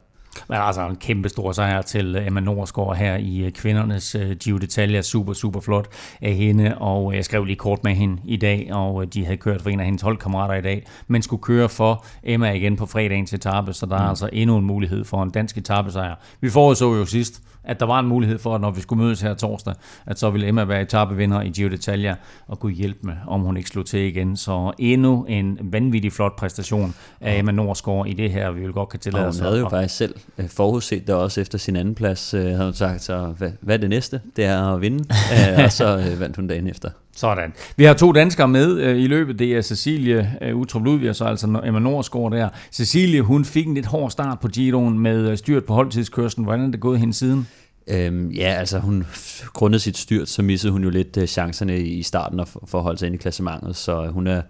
Men 0.49 0.57
altså 0.57 0.87
en 0.87 0.95
kæmpe 0.95 1.29
stor 1.29 1.51
sejr 1.51 1.81
til 1.81 2.15
Emma 2.27 2.39
Norsgaard 2.39 2.95
her 2.95 3.15
i 3.15 3.37
øh, 3.37 3.51
kvindernes 3.51 4.15
uh, 4.15 4.31
Giro 4.31 4.57
d'Italia. 4.57 5.01
Super, 5.01 5.33
super 5.33 5.59
flot 5.59 5.87
af 6.21 6.33
hende, 6.33 6.77
og 6.77 7.15
jeg 7.15 7.25
skrev 7.25 7.43
lige 7.45 7.55
kort 7.55 7.83
med 7.83 7.95
hende 7.95 8.21
i 8.25 8.37
dag, 8.37 8.69
og 8.71 9.01
øh, 9.01 9.07
de 9.13 9.25
havde 9.25 9.37
kørt 9.37 9.61
for 9.61 9.69
en 9.69 9.79
af 9.79 9.85
hendes 9.85 10.01
holdkammerater 10.01 10.53
i 10.53 10.61
dag, 10.61 10.85
men 11.07 11.21
skulle 11.21 11.41
køre 11.41 11.69
for 11.69 12.05
Emma 12.23 12.51
igen 12.51 12.75
på 12.75 12.85
fredagens 12.85 13.33
etape, 13.33 13.73
så 13.73 13.85
der 13.85 13.95
er 13.95 14.03
mm. 14.03 14.09
altså 14.09 14.29
endnu 14.33 14.57
en 14.57 14.65
mulighed 14.65 15.05
for 15.05 15.23
en 15.23 15.29
dansk 15.29 15.57
etappesejr. 15.57 16.15
Vi 16.41 16.49
forudså 16.49 16.95
jo 16.95 17.05
sidst, 17.05 17.41
at 17.67 17.79
der 17.79 17.85
var 17.85 17.99
en 17.99 18.07
mulighed 18.07 18.39
for, 18.39 18.55
at 18.55 18.61
når 18.61 18.71
vi 18.71 18.81
skulle 18.81 19.03
mødes 19.03 19.21
her 19.21 19.33
torsdag, 19.33 19.73
at 20.05 20.19
så 20.19 20.29
ville 20.29 20.47
Emma 20.47 20.63
være 20.63 20.81
etapevinder 20.81 21.41
i 21.41 21.49
Giro 21.49 21.69
d'Italia 21.69 22.15
og 22.47 22.59
kunne 22.59 22.73
hjælpe 22.73 22.99
med, 23.03 23.13
om 23.27 23.41
hun 23.41 23.57
ikke 23.57 23.69
slog 23.69 23.85
til 23.85 23.99
igen. 23.99 24.37
Så 24.37 24.73
endnu 24.79 25.25
en 25.29 25.59
vanvittig 25.61 26.13
flot 26.13 26.35
præstation 26.35 26.95
af 27.21 27.39
Emma 27.39 27.51
Norsgaard 27.51 28.07
i 28.07 28.13
det 28.13 28.31
her, 28.31 28.51
vi 28.51 28.61
vil 28.61 28.71
godt 28.71 28.89
kan 28.89 28.99
tillade 28.99 29.27
os. 29.27 29.37
Hun 29.37 29.45
havde 29.45 29.59
jo 29.59 29.69
faktisk 29.69 29.95
selv 29.95 30.15
øh, 30.37 30.49
forudset 30.49 31.07
det 31.07 31.15
også 31.15 31.41
efter 31.41 31.57
sin 31.57 31.75
anden 31.75 31.95
plads, 31.95 32.33
øh, 32.33 32.45
havde 32.45 32.63
hun 32.63 32.73
sagt, 32.73 33.03
så 33.03 33.33
hvad, 33.37 33.51
hvad 33.61 33.75
er 33.75 33.79
det 33.79 33.89
næste? 33.89 34.21
Det 34.35 34.45
er 34.45 34.73
at 34.73 34.81
vinde, 34.81 35.03
øh, 35.33 35.65
og 35.65 35.71
så 35.71 36.15
vandt 36.19 36.35
hun 36.35 36.47
dagen 36.47 36.67
efter. 36.67 36.89
Sådan. 37.17 37.53
Vi 37.77 37.83
har 37.83 37.93
to 37.93 38.11
danskere 38.11 38.47
med 38.47 38.77
øh, 38.77 38.97
i 38.97 39.07
løbet. 39.07 39.39
Det 39.39 39.55
er 39.55 39.61
Cecilie 39.61 40.37
øh, 40.41 40.55
Utrup 40.55 40.83
Ludvig 40.83 41.09
og 41.09 41.15
så 41.15 41.25
altså 41.25 41.61
Emma 41.65 41.79
Norsgaard 41.79 42.31
der. 42.31 42.49
Cecilie, 42.71 43.21
hun 43.21 43.45
fik 43.45 43.67
en 43.67 43.73
lidt 43.73 43.85
hård 43.85 44.11
start 44.11 44.39
på 44.39 44.47
Giroen 44.47 44.99
med 44.99 45.29
øh, 45.29 45.37
styrt 45.37 45.65
på 45.65 45.73
holdtidskørslen. 45.73 46.43
Hvordan 46.43 46.65
er 46.65 46.71
det 46.71 46.79
gået 46.79 46.99
hende 46.99 47.13
siden? 47.13 47.47
Øhm, 47.87 48.31
ja, 48.31 48.55
altså 48.59 48.79
hun 48.79 49.05
grundet 49.53 49.81
sit 49.81 49.97
styrt, 49.97 50.29
så 50.29 50.41
missede 50.41 50.71
hun 50.71 50.83
jo 50.83 50.89
lidt 50.89 51.17
øh, 51.17 51.27
chancerne 51.27 51.79
i 51.79 52.03
starten 52.03 52.39
og 52.39 52.47
for 52.47 52.77
at 52.77 52.83
holde 52.83 52.99
sig 52.99 53.05
ind 53.05 53.15
i 53.15 53.17
klassementet, 53.17 53.75
så 53.75 54.03
øh, 54.03 54.09
hun 54.09 54.27
er 54.27 54.41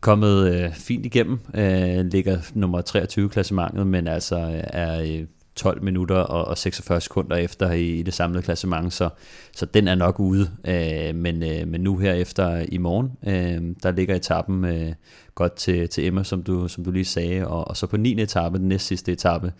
kommet 0.00 0.54
øh, 0.54 0.72
fint 0.74 1.06
igennem, 1.06 1.38
øh, 1.54 2.04
ligger 2.04 2.38
nummer 2.54 2.80
23 2.80 3.26
i 3.26 3.28
klassementet, 3.28 3.86
men 3.86 4.08
altså 4.08 4.36
øh, 4.36 4.62
er 4.66 5.00
øh, 5.02 5.26
12 5.56 5.82
minutter 5.82 6.16
og, 6.16 6.44
og 6.44 6.58
46 6.58 7.00
sekunder 7.00 7.36
efter 7.36 7.72
i, 7.72 7.98
i 7.98 8.02
det 8.02 8.14
samlede 8.14 8.42
klassement, 8.42 8.92
så, 8.92 9.08
så 9.52 9.66
den 9.66 9.88
er 9.88 9.94
nok 9.94 10.20
ude. 10.20 10.50
Øh, 10.64 11.14
men, 11.14 11.42
øh, 11.42 11.68
men 11.68 11.80
nu 11.80 11.96
her 11.96 12.12
efter 12.12 12.66
i 12.68 12.78
morgen, 12.78 13.12
øh, 13.26 13.74
der 13.82 13.90
ligger 13.90 14.14
etappen 14.14 14.64
øh, 14.64 14.92
godt 15.34 15.56
til, 15.56 15.88
til 15.88 16.06
Emma, 16.06 16.22
som 16.22 16.42
du, 16.42 16.68
som 16.68 16.84
du 16.84 16.90
lige 16.90 17.04
sagde, 17.04 17.48
og, 17.48 17.68
og 17.68 17.76
så 17.76 17.86
på 17.86 17.96
9. 17.96 18.22
etape, 18.22 18.58
den 18.58 18.68
næst 18.68 18.86
sidste 18.86 19.12
etape, 19.12 19.52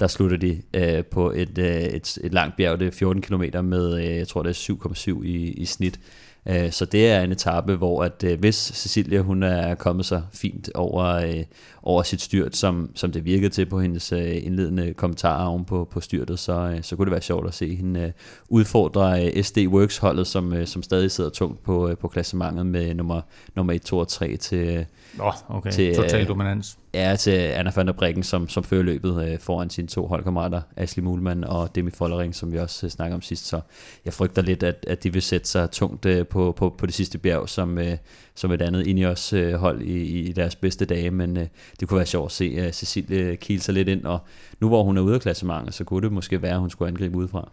der 0.00 0.06
slutter 0.06 0.36
de 0.36 0.62
øh, 0.74 1.04
på 1.04 1.30
et, 1.30 1.58
øh, 1.58 1.80
et, 1.80 2.18
et 2.24 2.32
langt 2.32 2.56
bjerg, 2.56 2.80
det 2.80 2.86
er 2.86 2.92
14 2.92 3.22
km 3.22 3.42
med, 3.64 3.98
øh, 3.98 4.16
jeg 4.16 4.28
tror 4.28 4.42
det 4.42 4.50
er 4.50 4.74
7,7 5.14 5.22
i, 5.24 5.52
i 5.52 5.64
snit. 5.64 6.00
Øh, 6.48 6.70
så 6.70 6.84
det 6.84 7.10
er 7.10 7.20
en 7.20 7.32
etape, 7.32 7.76
hvor 7.76 8.04
at 8.04 8.24
øh, 8.24 8.38
hvis 8.38 8.56
Cecilia 8.56 9.20
hun 9.20 9.42
er 9.42 9.74
kommet 9.74 10.06
sig 10.06 10.22
fint 10.32 10.70
over, 10.74 11.04
øh, 11.04 11.44
over 11.86 12.02
sit 12.02 12.20
styrt, 12.20 12.56
som, 12.56 12.90
som 12.94 13.12
det 13.12 13.24
virkede 13.24 13.50
til 13.50 13.66
på 13.66 13.80
hendes 13.80 14.12
indledende 14.12 14.94
kommentarer 14.94 15.46
oven 15.46 15.64
på, 15.64 15.88
på 15.90 16.00
styrtet, 16.00 16.38
så, 16.38 16.78
så 16.82 16.96
kunne 16.96 17.04
det 17.04 17.12
være 17.12 17.20
sjovt 17.20 17.46
at 17.46 17.54
se 17.54 17.74
hende 17.74 18.12
udfordre 18.48 19.42
SD 19.42 19.58
Works 19.66 19.98
holdet, 19.98 20.26
som, 20.26 20.66
som 20.66 20.82
stadig 20.82 21.10
sidder 21.10 21.30
tungt 21.30 21.62
på, 21.62 21.90
på 22.00 22.08
klassementet 22.08 22.66
med 22.66 22.94
nummer, 22.94 23.20
nummer 23.54 23.72
1, 23.72 23.82
2 23.82 23.98
og 23.98 24.08
3 24.08 24.36
til, 24.36 24.86
oh, 25.18 25.34
okay. 25.48 25.70
til 25.70 25.94
total 25.94 26.28
dominans. 26.28 26.78
Ja, 26.96 27.16
til 27.16 27.30
Anna 27.30 27.72
van 27.76 27.86
der 27.86 27.92
Breggen, 27.92 28.22
som, 28.22 28.48
som 28.48 28.64
fører 28.64 28.82
løbet 28.82 29.28
øh, 29.28 29.38
foran 29.38 29.70
sine 29.70 29.88
to 29.88 30.06
holdkammerater, 30.06 30.60
Asli 30.76 31.02
Mulman 31.02 31.44
og 31.44 31.74
Demi 31.74 31.90
Follering, 31.90 32.34
som 32.34 32.52
vi 32.52 32.58
også 32.58 32.86
øh, 32.86 32.90
snakker 32.90 33.14
om 33.14 33.22
sidst. 33.22 33.46
Så 33.46 33.60
jeg 34.04 34.12
frygter 34.12 34.42
lidt, 34.42 34.62
at, 34.62 34.84
at 34.88 35.02
de 35.02 35.12
vil 35.12 35.22
sætte 35.22 35.48
sig 35.48 35.70
tungt 35.70 36.06
øh, 36.06 36.26
på, 36.26 36.52
på, 36.52 36.74
på 36.78 36.86
det 36.86 36.94
sidste 36.94 37.18
bjerg, 37.18 37.48
som, 37.48 37.78
øh, 37.78 37.96
som 38.34 38.52
et 38.52 38.62
andet 38.62 38.86
Ineos 38.86 39.32
øh, 39.32 39.54
hold 39.54 39.82
i, 39.82 40.28
i 40.28 40.32
deres 40.32 40.56
bedste 40.56 40.84
dage. 40.84 41.10
Men 41.10 41.36
øh, 41.36 41.46
det 41.80 41.88
kunne 41.88 41.96
være 41.96 42.06
sjovt 42.06 42.26
at 42.26 42.32
se 42.32 42.66
uh, 42.66 42.72
Cecilie 42.72 43.36
kile 43.36 43.60
sig 43.60 43.74
lidt 43.74 43.88
ind, 43.88 44.04
og 44.04 44.18
nu 44.60 44.68
hvor 44.68 44.82
hun 44.82 44.96
er 44.96 45.02
ude 45.02 45.14
af 45.14 45.20
klassementet, 45.20 45.74
så 45.74 45.84
kunne 45.84 46.02
det 46.02 46.12
måske 46.12 46.42
være, 46.42 46.54
at 46.54 46.60
hun 46.60 46.70
skulle 46.70 46.88
angribe 46.88 47.18
udefra. 47.18 47.50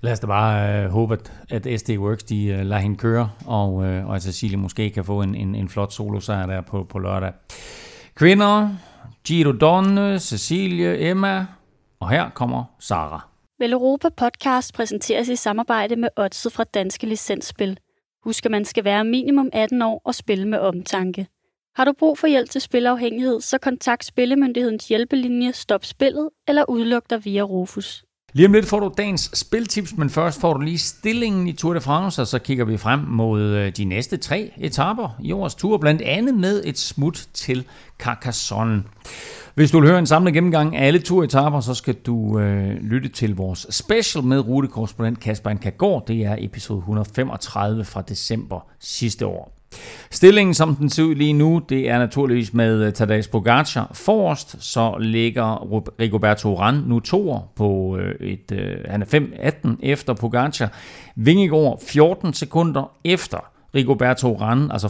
Lad 0.00 0.12
os 0.12 0.20
da 0.20 0.26
bare 0.26 0.84
øh, 0.84 0.90
håbe, 0.90 1.18
at, 1.50 1.66
at 1.66 1.80
SD 1.80 1.90
Works 1.90 2.24
de 2.24 2.46
øh, 2.46 2.66
lader 2.66 2.80
hende 2.80 2.96
køre, 2.96 3.30
og, 3.46 3.84
øh, 3.84 4.08
og 4.08 4.16
at 4.16 4.22
Cecilie 4.22 4.56
måske 4.56 4.90
kan 4.90 5.04
få 5.04 5.22
en, 5.22 5.34
en, 5.34 5.54
en 5.54 5.68
flot 5.68 5.92
solo 5.92 6.20
sejr 6.20 6.46
der 6.46 6.60
på, 6.60 6.84
på 6.84 6.98
lørdag. 6.98 7.32
Kvinder, 8.14 8.68
Giro 9.24 9.52
Donne, 9.52 10.18
Cecilie, 10.18 11.10
Emma, 11.10 11.46
og 12.00 12.10
her 12.10 12.30
kommer 12.30 12.64
Sara. 12.78 13.28
Vel 13.58 13.72
Europa 13.72 14.08
podcast 14.08 14.74
præsenteres 14.74 15.28
i 15.28 15.36
samarbejde 15.36 15.96
med 15.96 16.08
Odset 16.16 16.52
fra 16.52 16.64
Danske 16.64 17.06
Licensspil. 17.06 17.78
Husk, 18.24 18.44
at 18.44 18.50
man 18.50 18.64
skal 18.64 18.84
være 18.84 19.04
minimum 19.04 19.50
18 19.52 19.82
år 19.82 20.02
og 20.04 20.14
spille 20.14 20.48
med 20.48 20.58
omtanke. 20.58 21.26
Har 21.76 21.84
du 21.84 21.92
brug 21.98 22.18
for 22.18 22.26
hjælp 22.26 22.50
til 22.50 22.60
spilafhængighed, 22.60 23.40
så 23.40 23.58
kontakt 23.58 24.04
Spillemyndighedens 24.04 24.88
hjælpelinje 24.88 25.52
Stop 25.52 25.84
Spillet 25.84 26.28
eller 26.48 26.64
udluk 26.70 27.02
dig 27.10 27.24
via 27.24 27.42
Rufus. 27.42 28.04
Lige 28.32 28.46
om 28.46 28.52
lidt 28.52 28.66
får 28.66 28.80
du 28.80 28.92
dagens 28.98 29.30
spiltips, 29.34 29.96
men 29.96 30.10
først 30.10 30.40
får 30.40 30.52
du 30.52 30.60
lige 30.60 30.78
stillingen 30.78 31.46
i 31.46 31.52
Tour 31.52 31.74
de 31.74 31.80
France, 31.80 32.22
og 32.22 32.26
så 32.26 32.38
kigger 32.38 32.64
vi 32.64 32.76
frem 32.76 33.00
mod 33.00 33.42
øh, 33.42 33.72
de 33.76 33.84
næste 33.84 34.16
tre 34.16 34.52
etaper 34.56 35.16
i 35.22 35.32
årets 35.32 35.54
tur, 35.54 35.78
blandt 35.78 36.02
andet 36.02 36.34
med 36.34 36.62
et 36.64 36.78
smut 36.78 37.28
til 37.32 37.66
Carcassonne. 37.98 38.84
Hvis 39.54 39.70
du 39.70 39.80
vil 39.80 39.88
høre 39.88 39.98
en 39.98 40.06
samlet 40.06 40.34
gennemgang 40.34 40.76
af 40.76 40.86
alle 40.86 40.98
etaper, 40.98 41.60
så 41.60 41.74
skal 41.74 41.94
du 41.94 42.38
øh, 42.38 42.82
lytte 42.82 43.08
til 43.08 43.36
vores 43.36 43.66
special 43.70 44.24
med 44.24 44.40
rutekorrespondent 44.40 45.20
Kasper 45.20 45.54
Kagård. 45.54 46.06
Det 46.06 46.24
er 46.24 46.36
episode 46.38 46.78
135 46.78 47.84
fra 47.84 48.02
december 48.02 48.60
sidste 48.80 49.26
år. 49.26 49.55
Stillingen, 50.10 50.54
som 50.54 50.76
den 50.76 50.90
ser 50.90 51.02
ud 51.02 51.14
lige 51.14 51.32
nu, 51.32 51.62
det 51.68 51.88
er 51.88 51.98
naturligvis 51.98 52.54
med 52.54 52.86
øh, 52.86 52.92
Tadej 52.92 53.22
Pogacar 53.32 53.90
forrest, 53.94 54.62
så 54.62 54.96
ligger 55.00 55.66
Rigoberto 56.00 56.56
Urán 56.56 56.88
nu 56.88 57.00
to 57.00 57.38
på 57.56 57.96
øh, 57.96 58.28
et, 58.28 58.52
øh, 58.52 58.76
han 58.88 59.02
er 59.02 59.06
5-18 59.66 59.76
efter 59.82 60.14
Pogacar. 60.14 60.72
Vingegaard 61.16 61.82
14 61.88 62.32
sekunder 62.32 62.92
efter 63.04 63.55
Rigoberto 63.76 64.36
Urán, 64.36 64.72
altså 64.72 64.86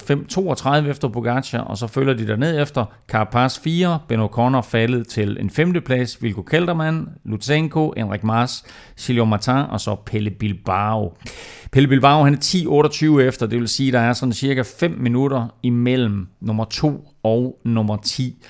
5.32 0.85 0.91
efter 0.91 1.09
Pogacar, 1.09 1.59
og 1.59 1.79
så 1.79 1.87
følger 1.87 2.15
de 2.15 2.27
der 2.27 2.37
ned 2.37 2.63
efter. 2.63 2.85
Carapaz 3.09 3.59
4, 3.59 3.99
Ben 4.09 4.21
O'Connor 4.21 4.61
faldet 4.61 5.09
til 5.09 5.37
en 5.41 5.51
femteplads, 5.51 6.23
Vilko 6.23 6.43
Kelderman, 6.43 7.09
Lutsenko, 7.25 7.93
Enrik 7.97 8.25
Mars, 8.25 8.65
Silio 8.97 9.25
Martin 9.25 9.55
og 9.55 9.81
så 9.81 9.95
Pelle 9.95 10.31
Bilbao. 10.31 11.17
Pelle 11.73 11.89
Bilbao 11.89 12.25
han 12.25 12.35
er 12.35 12.39
10.28 13.19 13.21
efter, 13.21 13.47
det 13.47 13.59
vil 13.59 13.69
sige, 13.69 13.93
der 13.93 14.01
er 14.01 14.13
sådan 14.13 14.33
cirka 14.33 14.63
5 14.81 14.91
minutter 14.91 15.55
imellem 15.63 16.29
nummer 16.41 16.65
2 16.65 17.09
og 17.23 17.61
nummer 17.65 17.97
10. 17.97 18.45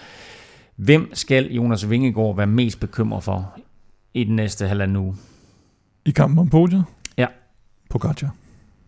Hvem 0.77 1.11
skal 1.15 1.53
Jonas 1.55 1.91
Vingegaard 1.91 2.37
være 2.37 2.47
mest 2.47 2.81
bekymret 2.81 3.25
for 3.25 3.57
i 4.15 4.25
den 4.25 4.37
næste 4.37 4.69
halvanden 4.69 4.97
uge? 4.97 5.17
I 6.07 6.11
kampen 6.11 6.39
om 6.39 6.49
podiet? 6.49 6.85
Ja. 7.19 7.27
Pogacar. 7.91 8.35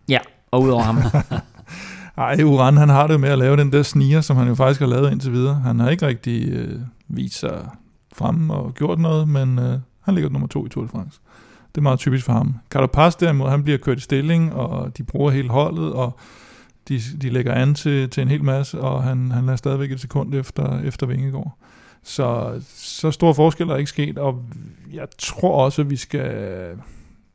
Ja, 0.09 0.19
og 0.51 0.61
udover 0.61 0.83
ham. 0.83 0.97
Ej, 2.17 2.43
Uran 2.43 2.77
han 2.77 2.89
har 2.89 3.07
det 3.07 3.19
med 3.19 3.29
at 3.29 3.37
lave 3.37 3.57
den 3.57 3.71
der 3.71 3.83
sniger, 3.83 4.21
som 4.21 4.37
han 4.37 4.47
jo 4.47 4.55
faktisk 4.55 4.79
har 4.79 4.87
lavet 4.87 5.11
indtil 5.11 5.31
videre. 5.31 5.55
Han 5.55 5.79
har 5.79 5.89
ikke 5.89 6.07
rigtig 6.07 6.49
øh, 6.49 6.79
vist 7.07 7.39
sig 7.39 7.65
frem 8.13 8.49
og 8.49 8.73
gjort 8.73 8.99
noget, 8.99 9.27
men 9.27 9.59
øh, 9.59 9.79
han 10.01 10.15
ligger 10.15 10.29
nummer 10.29 10.47
to 10.47 10.65
i 10.65 10.69
Tour 10.69 10.83
de 10.83 10.89
France. 10.89 11.19
Det 11.69 11.77
er 11.77 11.81
meget 11.81 11.99
typisk 11.99 12.25
for 12.25 12.33
ham. 12.33 12.55
Carapaz 12.69 13.15
derimod, 13.15 13.49
han 13.49 13.63
bliver 13.63 13.77
kørt 13.77 13.97
i 13.97 14.01
stilling, 14.01 14.53
og 14.53 14.97
de 14.97 15.03
bruger 15.03 15.31
hele 15.31 15.49
holdet, 15.49 15.93
og 15.93 16.19
de, 16.87 16.99
de 17.21 17.29
lægger 17.29 17.53
an 17.53 17.75
til, 17.75 18.09
til 18.09 18.21
en 18.21 18.27
hel 18.27 18.43
masse, 18.43 18.81
og 18.81 19.03
han, 19.03 19.31
han 19.31 19.45
lader 19.45 19.55
stadigvæk 19.55 19.91
et 19.91 19.99
sekund 19.99 20.33
efter, 20.33 20.79
efter 20.79 21.07
Vingegaard. 21.07 21.57
Så, 22.03 22.61
så 22.75 23.11
stor 23.11 23.33
forskel 23.33 23.69
er 23.69 23.75
ikke 23.75 23.89
sket, 23.89 24.17
og 24.17 24.43
jeg 24.93 25.07
tror 25.17 25.63
også, 25.63 25.81
at 25.81 25.89
vi 25.89 25.95
skal, 25.95 26.65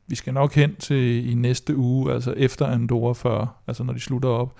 vi 0.07 0.15
skal 0.15 0.33
nok 0.33 0.53
hen 0.53 0.75
til 0.75 1.29
i 1.29 1.33
næste 1.33 1.75
uge, 1.75 2.13
altså 2.13 2.31
efter 2.31 2.65
Andorra 2.65 3.13
før, 3.13 3.63
altså 3.67 3.83
når 3.83 3.93
de 3.93 3.99
slutter 3.99 4.29
op. 4.29 4.59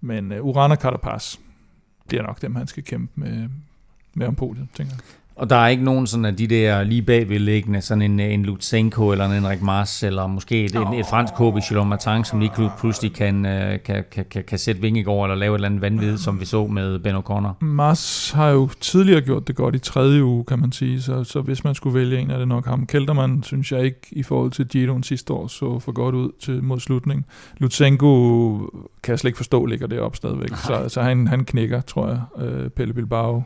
Men 0.00 0.32
øh, 0.32 0.44
Uran 0.44 0.70
og 0.70 0.76
Carapaz 0.76 1.36
bliver 2.08 2.22
nok 2.22 2.42
dem, 2.42 2.54
han 2.54 2.66
skal 2.66 2.84
kæmpe 2.84 3.20
med, 3.20 3.48
med 4.14 4.26
om 4.26 4.34
podiet, 4.34 4.68
tænker 4.74 4.92
jeg. 4.94 5.00
Og 5.36 5.50
der 5.50 5.56
er 5.56 5.68
ikke 5.68 5.84
nogen 5.84 6.06
sådan 6.06 6.24
af 6.24 6.36
de 6.36 6.46
der 6.46 6.82
lige 6.82 7.02
bagvedliggende, 7.02 7.80
sådan 7.80 8.02
en, 8.02 8.20
en 8.20 8.44
Lutsenko 8.44 9.10
eller 9.12 9.24
en 9.24 9.32
Henrik 9.32 9.62
Mars, 9.62 10.02
eller 10.02 10.26
måske 10.26 10.64
et, 10.64 10.76
oh. 10.76 10.94
et, 10.94 11.00
et 11.00 11.06
fransk 11.06 11.34
håb 11.34 11.56
i 11.56 11.60
Chilon 11.60 11.88
Martin, 11.88 12.24
som 12.24 12.40
lige 12.40 12.50
pludselig 12.78 13.12
kan, 13.12 13.46
øh, 13.46 13.82
kan, 13.84 14.04
kan, 14.10 14.24
kan, 14.30 14.44
kan 14.44 14.58
sætte 14.58 14.80
Vingegaard 14.80 15.24
eller 15.24 15.34
lave 15.34 15.54
et 15.54 15.54
eller 15.54 15.68
andet 15.68 15.80
vanvid, 15.80 16.18
som 16.18 16.40
vi 16.40 16.44
så 16.44 16.66
med 16.66 16.98
Ben 16.98 17.16
O'Connor. 17.16 17.64
Mars 17.64 18.30
har 18.30 18.48
jo 18.48 18.68
tidligere 18.80 19.20
gjort 19.20 19.48
det 19.48 19.56
godt 19.56 19.74
i 19.74 19.78
tredje 19.78 20.24
uge, 20.24 20.44
kan 20.44 20.58
man 20.58 20.72
sige, 20.72 21.02
så, 21.02 21.24
så 21.24 21.40
hvis 21.40 21.64
man 21.64 21.74
skulle 21.74 21.98
vælge 21.98 22.18
en, 22.18 22.30
er 22.30 22.38
det 22.38 22.48
nok 22.48 22.66
ham. 22.66 22.86
Kelterman 22.86 23.42
synes 23.42 23.72
jeg 23.72 23.84
ikke 23.84 24.00
i 24.10 24.22
forhold 24.22 24.50
til 24.50 24.68
Giroen 24.68 25.02
sidste 25.02 25.32
år 25.32 25.46
så 25.46 25.78
for 25.78 25.92
godt 25.92 26.14
ud 26.14 26.30
til 26.40 26.62
mod 26.62 26.80
slutning. 26.80 27.26
Lutsenko 27.58 28.56
kan 29.02 29.12
jeg 29.12 29.18
slet 29.18 29.28
ikke 29.28 29.36
forstå, 29.36 29.66
ligger 29.66 29.86
det 29.86 30.00
op 30.00 30.16
stadigvæk, 30.16 30.56
så, 30.56 30.84
så 30.88 31.02
han, 31.02 31.26
han 31.26 31.44
knækker, 31.44 31.80
tror 31.80 32.08
jeg, 32.08 32.44
øh, 32.44 32.70
Pelle 32.70 32.94
Bilbao 32.94 33.42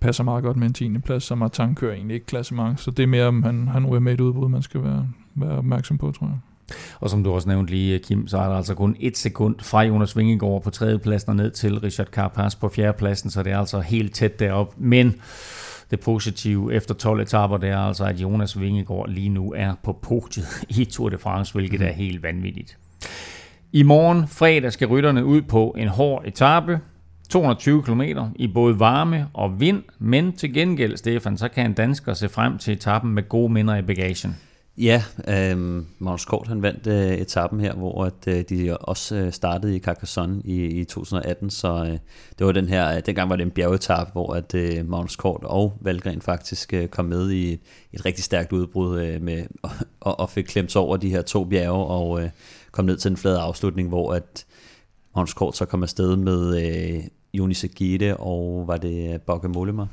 passer 0.00 0.24
meget 0.24 0.44
godt 0.44 0.56
med 0.56 0.66
en 0.66 0.72
10. 0.72 0.98
plads, 0.98 1.24
så 1.24 1.34
Martin 1.34 1.74
kører 1.74 1.94
egentlig 1.94 2.14
ikke 2.14 2.26
klassement, 2.26 2.80
så 2.80 2.90
det 2.90 3.02
er 3.02 3.06
mere, 3.06 3.26
om 3.26 3.42
han, 3.42 3.68
han 3.68 3.86
ryger 3.86 4.00
med 4.00 4.12
et 4.12 4.20
udbrud, 4.20 4.48
man 4.48 4.62
skal 4.62 4.82
være, 4.82 5.08
være 5.34 5.58
opmærksom 5.58 5.98
på, 5.98 6.12
tror 6.12 6.26
jeg. 6.26 6.38
Og 7.00 7.10
som 7.10 7.24
du 7.24 7.32
også 7.32 7.48
nævnte 7.48 7.72
lige, 7.72 7.98
Kim, 7.98 8.28
så 8.28 8.38
er 8.38 8.48
der 8.48 8.56
altså 8.56 8.74
kun 8.74 8.96
et 9.00 9.16
sekund 9.16 9.56
fra 9.60 9.82
Jonas 9.82 10.16
Vingegaard 10.16 10.62
på 10.62 10.70
tredjepladsen 10.70 11.30
og 11.30 11.36
ned 11.36 11.50
til 11.50 11.80
Richard 11.80 12.06
Carapaz 12.06 12.54
på 12.54 12.68
fjerdepladsen, 12.68 13.30
så 13.30 13.42
det 13.42 13.52
er 13.52 13.58
altså 13.58 13.80
helt 13.80 14.14
tæt 14.14 14.38
derop. 14.38 14.74
Men 14.78 15.14
det 15.90 16.00
positive 16.00 16.74
efter 16.74 16.94
12 16.94 17.20
etaper, 17.20 17.56
det 17.56 17.68
er 17.68 17.78
altså, 17.78 18.04
at 18.04 18.16
Jonas 18.16 18.60
Vingegaard 18.60 19.08
lige 19.08 19.28
nu 19.28 19.52
er 19.56 19.74
på 19.82 19.92
podiet 19.92 20.64
i 20.68 20.84
Tour 20.84 21.08
de 21.08 21.18
France, 21.18 21.54
hvilket 21.54 21.82
er 21.82 21.92
helt 21.92 22.22
vanvittigt. 22.22 22.78
I 23.72 23.82
morgen 23.82 24.28
fredag 24.28 24.72
skal 24.72 24.88
rytterne 24.88 25.24
ud 25.24 25.42
på 25.42 25.74
en 25.78 25.88
hård 25.88 26.22
etape. 26.26 26.80
220 27.30 27.82
km 27.82 28.02
i 28.36 28.46
både 28.46 28.80
varme 28.80 29.28
og 29.34 29.60
vind, 29.60 29.82
men 29.98 30.32
til 30.32 30.54
gengæld, 30.54 30.96
Stefan, 30.96 31.38
så 31.38 31.48
kan 31.48 31.66
en 31.66 31.72
dansker 31.72 32.14
se 32.14 32.28
frem 32.28 32.58
til 32.58 32.72
etappen 32.72 33.12
med 33.12 33.28
gode 33.28 33.52
minder 33.52 33.76
i 33.76 33.82
bagagen. 33.82 34.36
Ja, 34.78 35.02
øh, 35.28 35.58
Magnus 35.98 36.24
Kort 36.24 36.48
han 36.48 36.62
vandt 36.62 36.86
øh, 36.86 37.12
etappen 37.12 37.60
her, 37.60 37.74
hvor 37.74 38.04
at, 38.04 38.28
øh, 38.28 38.44
de 38.48 38.76
også 38.76 39.16
øh, 39.16 39.32
startede 39.32 39.76
i 39.76 39.78
Carcassonne 39.78 40.42
i, 40.44 40.64
i 40.64 40.84
2018, 40.84 41.50
så 41.50 41.84
øh, 41.84 41.98
det 42.38 42.46
var 42.46 42.52
den 42.52 42.68
her, 42.68 42.96
øh, 42.96 43.02
dengang 43.06 43.30
var 43.30 43.36
det 43.36 43.42
en 43.42 43.50
bjergetappe, 43.50 44.12
hvor 44.12 44.34
at 44.34 44.54
øh, 44.54 44.88
Magnus 44.88 45.16
Kort 45.16 45.44
og 45.44 45.78
Valgren 45.80 46.20
faktisk 46.20 46.74
øh, 46.74 46.88
kom 46.88 47.04
med 47.04 47.30
i 47.30 47.52
et, 47.52 47.60
et 47.92 48.04
rigtig 48.04 48.24
stærkt 48.24 48.52
udbrud 48.52 49.00
øh, 49.00 49.22
med, 49.22 49.44
og, 50.00 50.20
og 50.20 50.30
fik 50.30 50.44
klemt 50.44 50.76
over 50.76 50.96
de 50.96 51.10
her 51.10 51.22
to 51.22 51.44
bjerge 51.44 51.86
og 51.86 52.22
øh, 52.22 52.30
kom 52.70 52.84
ned 52.84 52.96
til 52.96 53.10
en 53.10 53.16
flad 53.16 53.36
afslutning, 53.36 53.88
hvor 53.88 54.12
at 54.12 54.46
Magnus 55.14 55.34
Kort 55.34 55.56
så 55.56 55.64
kom 55.64 55.82
afsted 55.82 56.16
med 56.16 56.62
øh, 56.66 57.04
Joni 57.36 57.54
Sagite 57.54 58.16
og 58.16 58.64
var 58.66 58.76
det 58.76 59.22
Bogge 59.22 59.48
Mollema? 59.48 59.86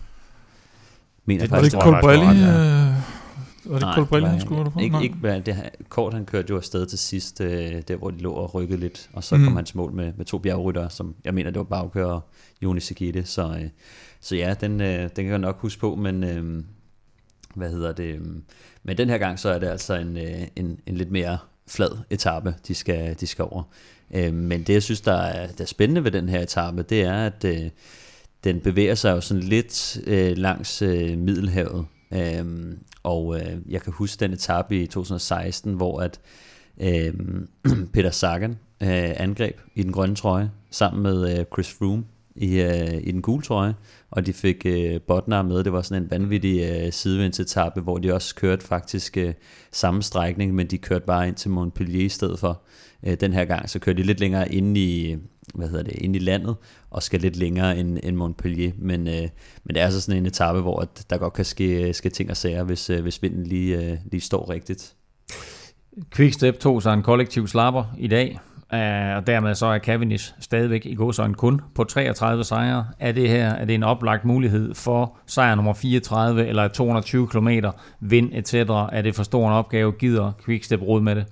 Mener 1.25 1.43
det, 1.43 1.51
var 1.51 1.57
det 1.57 1.65
ikke 1.65 1.77
Colbrelli? 1.81 2.25
Øh, 2.25 2.93
var 3.65 3.79
det 3.79 3.95
Colbrelli, 3.95 4.27
han 4.27 4.41
skulle 4.41 4.71
på? 4.71 4.79
Ikke, 4.79 5.03
ikke, 5.03 5.41
det, 5.45 5.69
kort 5.89 6.13
han 6.13 6.25
kørte 6.25 6.49
jo 6.49 6.57
afsted 6.57 6.85
til 6.85 6.99
sidst, 6.99 7.41
øh, 7.41 7.81
der 7.87 7.95
hvor 7.95 8.11
de 8.11 8.17
lå 8.17 8.31
og 8.31 8.55
rykkede 8.55 8.79
lidt, 8.79 9.09
og 9.13 9.23
så 9.23 9.37
mm. 9.37 9.43
kom 9.43 9.55
han 9.55 9.65
til 9.65 9.77
mål 9.77 9.93
med, 9.93 10.13
med 10.17 10.25
to 10.25 10.37
bjergrytter, 10.37 10.87
som 10.89 11.15
jeg 11.25 11.33
mener, 11.33 11.49
det 11.49 11.57
var 11.57 11.63
Bauke 11.63 12.05
og 12.05 12.21
Joni 12.61 12.79
Sagite, 12.79 13.25
så, 13.25 13.57
øh, 13.61 13.69
så 14.19 14.35
ja, 14.35 14.53
den, 14.61 14.81
øh, 14.81 15.01
den 15.01 15.09
kan 15.15 15.27
jeg 15.27 15.39
nok 15.39 15.59
huske 15.59 15.79
på, 15.79 15.95
men 15.95 16.23
øh, 16.23 16.63
hvad 17.55 17.69
hedder 17.69 17.91
det, 17.91 18.21
men 18.83 18.97
den 18.97 19.09
her 19.09 19.17
gang, 19.17 19.39
så 19.39 19.49
er 19.49 19.59
det 19.59 19.67
altså 19.67 19.93
en, 19.93 20.17
en, 20.55 20.79
en 20.85 20.95
lidt 20.95 21.11
mere 21.11 21.37
flad 21.67 21.97
etape, 22.09 22.55
de 22.67 22.75
skal, 22.75 23.19
de 23.19 23.27
skal 23.27 23.45
over. 23.45 23.63
Øh, 24.15 24.33
men 24.33 24.63
det, 24.63 24.73
jeg 24.73 24.83
synes, 24.83 25.01
der 25.01 25.13
er, 25.13 25.47
der 25.47 25.63
er 25.63 25.67
spændende 25.67 26.03
ved 26.03 26.11
den 26.11 26.29
her 26.29 26.39
etape, 26.39 26.81
det 26.81 27.01
er, 27.01 27.25
at 27.25 27.45
øh, 27.45 27.69
den 28.43 28.59
bevæger 28.59 28.95
sig 28.95 29.11
jo 29.11 29.21
sådan 29.21 29.43
lidt 29.43 29.99
øh, 30.07 30.37
langs 30.37 30.81
øh, 30.81 31.17
Middelhavet. 31.17 31.85
Øh, 32.13 32.45
og 33.03 33.39
øh, 33.39 33.57
jeg 33.69 33.81
kan 33.81 33.93
huske 33.93 34.19
den 34.19 34.33
etape 34.33 34.81
i 34.81 34.85
2016, 34.87 35.73
hvor 35.73 36.01
at 36.01 36.19
øh, 36.81 37.13
Peter 37.93 38.11
Sagan 38.11 38.51
øh, 38.83 39.13
angreb 39.21 39.59
i 39.75 39.83
den 39.83 39.91
grønne 39.91 40.15
trøje, 40.15 40.51
sammen 40.71 41.03
med 41.03 41.39
øh, 41.39 41.45
Chris 41.53 41.73
Froome 41.73 42.03
i, 42.35 42.61
øh, 42.61 43.01
i 43.03 43.11
den 43.11 43.21
gule 43.21 43.41
trøje, 43.41 43.75
og 44.11 44.25
de 44.25 44.33
fik 44.33 44.65
øh, 44.65 45.01
Botnar 45.01 45.41
med. 45.41 45.63
Det 45.63 45.73
var 45.73 45.81
sådan 45.81 46.03
en 46.03 46.11
vanvittig 46.11 46.61
øh, 46.61 46.93
sidevindsetappe, 46.93 47.81
hvor 47.81 47.97
de 47.97 48.13
også 48.13 48.35
kørte 48.35 48.65
faktisk 48.65 49.17
øh, 49.17 49.33
samme 49.71 50.03
strækning, 50.03 50.55
men 50.55 50.67
de 50.67 50.77
kørte 50.77 51.05
bare 51.05 51.27
ind 51.27 51.35
til 51.35 51.51
Montpellier 51.51 52.05
i 52.05 52.09
stedet 52.09 52.39
for. 52.39 52.61
Øh, 53.07 53.17
den 53.19 53.33
her 53.33 53.45
gang 53.45 53.69
så 53.69 53.79
kører 53.79 53.95
de 53.95 54.03
lidt 54.03 54.19
længere 54.19 54.53
ind 54.53 54.77
i, 54.77 55.15
hvad 55.55 55.69
hedder 55.69 55.83
det, 55.83 55.93
ind 55.95 56.15
i 56.15 56.19
landet, 56.19 56.55
og 56.91 57.03
skal 57.03 57.19
lidt 57.19 57.35
længere 57.35 57.77
end, 57.77 57.97
end 58.03 58.15
Montpellier. 58.15 58.71
Men, 58.77 59.07
øh, 59.07 59.29
men 59.63 59.75
det 59.75 59.77
er 59.77 59.85
altså 59.85 60.01
sådan 60.01 60.19
en 60.19 60.25
etape, 60.25 60.61
hvor 60.61 60.87
der 61.09 61.17
godt 61.17 61.33
kan 61.33 61.45
ske, 61.45 61.93
ske 61.93 62.09
ting 62.09 62.29
og 62.29 62.37
sager, 62.37 62.63
hvis, 62.63 62.89
øh, 62.89 63.01
hvis 63.01 63.23
vinden 63.23 63.43
lige, 63.43 63.77
øh, 63.77 63.97
lige 64.11 64.21
står 64.21 64.49
rigtigt. 64.49 64.95
Quickstep 66.15 66.59
tog 66.59 66.83
sig 66.83 66.93
en 66.93 67.03
kollektiv 67.03 67.47
slapper 67.47 67.83
i 67.97 68.07
dag. 68.07 68.39
Øh, 68.73 69.15
og 69.17 69.27
dermed 69.27 69.55
så 69.55 69.65
er 69.65 69.79
Cavendish 69.79 70.33
stadigvæk 70.39 70.85
i 70.85 70.95
god 70.95 71.25
en 71.25 71.33
kun 71.33 71.61
på 71.75 71.83
33 71.83 72.43
sejre. 72.43 72.87
Er 72.99 73.11
det 73.11 73.29
her 73.29 73.49
er 73.49 73.65
det 73.65 73.75
en 73.75 73.83
oplagt 73.83 74.25
mulighed 74.25 74.75
for 74.75 75.17
sejr 75.27 75.55
nummer 75.55 75.73
34 75.73 76.47
eller 76.47 76.67
220 76.67 77.27
km, 77.27 77.49
vind 77.99 78.29
etc.? 78.33 78.53
Er 78.53 79.01
det 79.01 79.15
for 79.15 79.23
stor 79.23 79.47
en 79.47 79.53
opgave? 79.53 79.91
Gider 79.91 80.31
Quickstep 80.45 80.81
råd 80.81 81.01
med 81.01 81.15
det? 81.15 81.25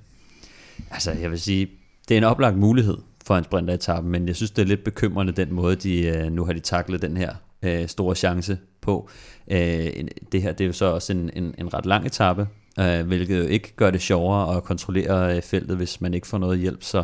Altså, 0.91 1.11
jeg 1.11 1.31
vil 1.31 1.39
sige, 1.39 1.69
det 2.07 2.15
er 2.15 2.17
en 2.17 2.23
oplagt 2.23 2.57
mulighed 2.57 2.97
for 3.25 3.37
en 3.37 3.43
sprinteretappe, 3.43 4.09
men 4.09 4.27
jeg 4.27 4.35
synes, 4.35 4.51
det 4.51 4.61
er 4.61 4.65
lidt 4.65 4.83
bekymrende 4.83 5.33
den 5.33 5.53
måde, 5.53 5.75
de 5.75 6.01
øh, 6.01 6.31
nu 6.31 6.45
har 6.45 6.53
de 6.53 6.59
taklet 6.59 7.01
den 7.01 7.17
her 7.17 7.35
øh, 7.61 7.87
store 7.87 8.15
chance 8.15 8.57
på. 8.81 9.09
Øh, 9.51 9.93
det 10.31 10.41
her 10.41 10.51
det 10.51 10.61
er 10.61 10.67
jo 10.67 10.73
så 10.73 10.85
også 10.85 11.13
en, 11.13 11.29
en, 11.33 11.55
en 11.57 11.73
ret 11.73 11.85
lang 11.85 12.05
etape, 12.05 12.47
øh, 12.79 13.07
hvilket 13.07 13.39
jo 13.39 13.43
ikke 13.43 13.75
gør 13.75 13.91
det 13.91 14.01
sjovere 14.01 14.57
at 14.57 14.63
kontrollere 14.63 15.35
øh, 15.35 15.41
feltet, 15.41 15.77
hvis 15.77 16.01
man 16.01 16.13
ikke 16.13 16.27
får 16.27 16.37
noget 16.37 16.59
hjælp. 16.59 16.83
Så 16.83 17.03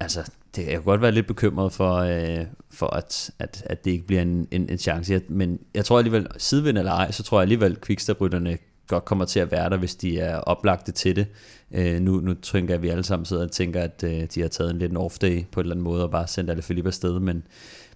altså, 0.00 0.30
det, 0.56 0.62
jeg 0.62 0.72
kan 0.72 0.82
godt 0.82 1.02
være 1.02 1.12
lidt 1.12 1.26
bekymret 1.26 1.72
for, 1.72 1.94
øh, 1.94 2.46
for 2.70 2.86
at, 2.86 3.30
at, 3.38 3.62
at 3.66 3.84
det 3.84 3.90
ikke 3.90 4.06
bliver 4.06 4.22
en, 4.22 4.48
en, 4.50 4.68
en 4.68 4.78
chance. 4.78 5.22
Men 5.28 5.58
jeg 5.74 5.84
tror 5.84 5.98
alligevel, 5.98 6.26
sidevind 6.38 6.78
eller 6.78 6.92
ej, 6.92 7.10
så 7.10 7.22
tror 7.22 7.38
jeg 7.38 7.42
alligevel, 7.42 7.72
at 7.72 7.80
quickstep-rytterne 7.80 8.58
godt 8.88 9.04
kommer 9.04 9.24
til 9.24 9.40
at 9.40 9.52
være 9.52 9.70
der, 9.70 9.76
hvis 9.76 9.94
de 9.94 10.18
er 10.18 10.36
oplagte 10.36 10.92
til 10.92 11.16
det. 11.16 11.26
Øh, 11.72 12.00
nu, 12.00 12.20
nu 12.20 12.34
tænker 12.34 12.74
jeg, 12.74 12.78
at 12.78 12.82
vi 12.82 12.88
alle 12.88 13.04
sammen 13.04 13.26
sidder 13.26 13.44
og 13.44 13.50
tænker, 13.50 13.80
at 13.80 14.04
øh, 14.06 14.26
de 14.34 14.40
har 14.40 14.48
taget 14.48 14.70
en 14.70 14.78
lidt 14.78 14.92
en 14.92 14.96
off-day 14.96 15.44
på 15.52 15.60
en 15.60 15.64
eller 15.64 15.74
anden 15.74 15.80
måde, 15.80 16.02
og 16.02 16.10
bare 16.10 16.26
sendt 16.26 16.50
alle 16.50 16.62
Philippe 16.62 16.88
afsted, 16.88 17.20
men, 17.20 17.42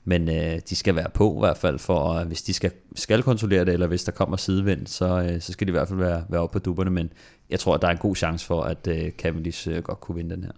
men 0.04 0.28
øh, 0.28 0.60
de 0.68 0.76
skal 0.76 0.94
være 0.94 1.10
på 1.14 1.36
i 1.36 1.38
hvert 1.38 1.56
fald, 1.56 1.78
for 1.78 2.12
at, 2.12 2.26
hvis 2.26 2.42
de 2.42 2.54
skal, 2.54 2.70
skal 2.94 3.22
kontrollere 3.22 3.64
det, 3.64 3.72
eller 3.72 3.86
hvis 3.86 4.04
der 4.04 4.12
kommer 4.12 4.36
sidevind, 4.36 4.86
så, 4.86 5.28
øh, 5.30 5.40
så 5.40 5.52
skal 5.52 5.66
de 5.66 5.70
i 5.70 5.72
hvert 5.72 5.88
fald 5.88 5.98
være, 5.98 6.24
være 6.28 6.40
oppe 6.40 6.52
på 6.52 6.58
duberne, 6.58 6.90
men 6.90 7.12
jeg 7.50 7.60
tror, 7.60 7.74
at 7.74 7.82
der 7.82 7.88
er 7.88 7.92
en 7.92 7.98
god 7.98 8.16
chance 8.16 8.46
for, 8.46 8.62
at 8.62 8.86
øh, 8.86 9.10
Cavendish 9.10 9.68
øh, 9.68 9.82
godt 9.82 10.00
kunne 10.00 10.16
vinde 10.16 10.34
den 10.34 10.44
her. 10.44 10.52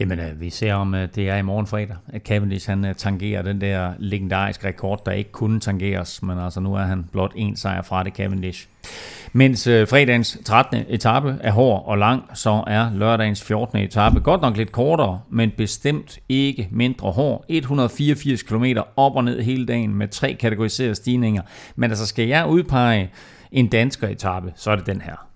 Jamen, 0.00 0.18
øh, 0.18 0.40
vi 0.40 0.50
ser 0.50 0.74
om 0.74 0.94
øh, 0.94 1.08
det 1.14 1.28
er 1.28 1.36
i 1.36 1.42
morgen 1.42 1.66
fredag, 1.66 1.96
at 2.08 2.22
Cavendish 2.22 2.68
han 2.68 2.84
øh, 2.84 2.94
tangerer 2.94 3.42
den 3.42 3.60
der 3.60 3.92
legendariske 3.98 4.66
rekord, 4.66 5.02
der 5.06 5.12
ikke 5.12 5.32
kunne 5.32 5.60
tangeres, 5.60 6.22
men 6.22 6.38
altså 6.38 6.60
nu 6.60 6.74
er 6.74 6.82
han 6.82 7.04
blot 7.12 7.32
en 7.36 7.56
sejr 7.56 7.82
fra 7.82 8.02
det 8.02 8.12
Cavendish. 8.12 8.68
Mens 9.32 9.66
øh, 9.66 9.88
fredagens 9.88 10.38
13. 10.44 10.84
etape 10.88 11.38
er 11.40 11.50
hård 11.50 11.84
og 11.86 11.98
lang, 11.98 12.22
så 12.34 12.64
er 12.66 12.90
lørdagens 12.94 13.42
14. 13.42 13.78
etape 13.78 14.20
godt 14.20 14.40
nok 14.40 14.56
lidt 14.56 14.72
kortere, 14.72 15.20
men 15.30 15.50
bestemt 15.56 16.18
ikke 16.28 16.68
mindre 16.70 17.10
hård. 17.10 17.44
184 17.48 18.42
km 18.42 18.64
op 18.96 19.16
og 19.16 19.24
ned 19.24 19.42
hele 19.42 19.66
dagen 19.66 19.94
med 19.94 20.08
tre 20.08 20.36
kategoriserede 20.40 20.94
stigninger. 20.94 21.42
Men 21.76 21.90
altså 21.90 22.06
skal 22.06 22.28
jeg 22.28 22.46
udpege 22.46 23.10
en 23.52 23.66
dansker 23.66 24.08
etape, 24.08 24.52
så 24.56 24.70
er 24.70 24.76
det 24.76 24.86
den 24.86 25.00
her. 25.00 25.26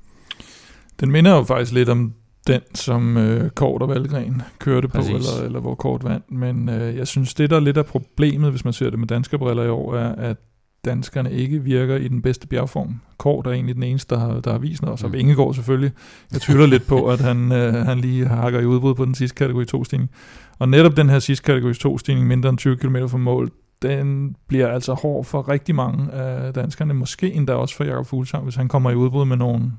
Den 1.01 1.11
minder 1.11 1.36
jo 1.36 1.44
faktisk 1.44 1.73
lidt 1.73 1.89
om 1.89 2.15
den, 2.47 2.60
som 2.74 3.16
øh, 3.16 3.51
Kort 3.51 3.82
og 3.82 3.89
Valgren 3.89 4.43
kørte 4.59 4.89
på, 4.89 4.98
eller, 4.98 5.44
eller 5.44 5.60
hvor 5.60 5.74
Kort 5.74 6.05
vandt. 6.05 6.31
Men 6.31 6.68
øh, 6.68 6.97
jeg 6.97 7.06
synes, 7.06 7.35
det 7.35 7.51
der 7.51 7.56
er 7.56 7.60
lidt 7.60 7.77
af 7.77 7.86
problemet, 7.86 8.51
hvis 8.51 8.64
man 8.64 8.73
ser 8.73 8.90
det 8.90 8.98
med 8.98 9.09
danske 9.09 9.39
briller 9.39 9.64
i 9.64 9.68
år, 9.68 9.94
er, 9.94 10.14
at 10.14 10.36
danskerne 10.85 11.32
ikke 11.32 11.62
virker 11.62 11.97
i 11.97 12.09
den 12.09 12.23
bedste 12.23 12.47
bjergform. 12.47 13.01
Kort 13.18 13.47
er 13.47 13.51
egentlig 13.51 13.74
den 13.74 13.82
eneste, 13.82 14.14
der 14.14 14.20
har, 14.20 14.40
der 14.40 14.52
har 14.52 14.59
vist 14.59 14.82
noget, 14.82 14.93
og 14.93 14.98
så 14.98 15.09
mm. 15.09 15.14
Ingegaard 15.14 15.55
selvfølgelig. 15.55 15.93
Jeg 16.32 16.40
tvivler 16.40 16.66
lidt 16.66 16.86
på, 16.86 17.06
at 17.06 17.20
han, 17.20 17.52
øh, 17.52 17.74
han 17.74 17.98
lige 17.98 18.27
hakker 18.27 18.60
i 18.60 18.66
udbrud 18.66 18.94
på 18.94 19.05
den 19.05 19.14
sidste 19.14 19.35
kategori 19.35 19.64
2-stigning. 19.77 20.10
Og 20.59 20.68
netop 20.68 20.97
den 20.97 21.10
her 21.10 21.18
sidste 21.18 21.44
kategori 21.44 21.73
2-stigning, 21.73 22.27
mindre 22.27 22.48
end 22.48 22.59
20 22.59 22.77
km 22.77 22.97
fra 23.06 23.18
mål, 23.18 23.51
den 23.82 24.36
bliver 24.48 24.68
altså 24.68 24.94
hård 24.94 25.24
for 25.24 25.48
rigtig 25.48 25.74
mange 25.74 26.12
af 26.12 26.55
danskerne. 26.55 26.94
Måske 26.94 27.32
endda 27.32 27.52
også 27.52 27.77
for 27.77 27.85
Jakob 27.85 28.06
Fuglsang, 28.06 28.44
hvis 28.44 28.55
han 28.55 28.68
kommer 28.68 28.90
i 28.90 28.94
udbrud 28.94 29.24
med 29.24 29.36
nogle 29.36 29.73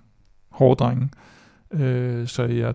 hårde 0.52 0.76
drenge. 0.76 1.10
Øh, 1.74 2.28
så 2.28 2.44
jeg 2.44 2.74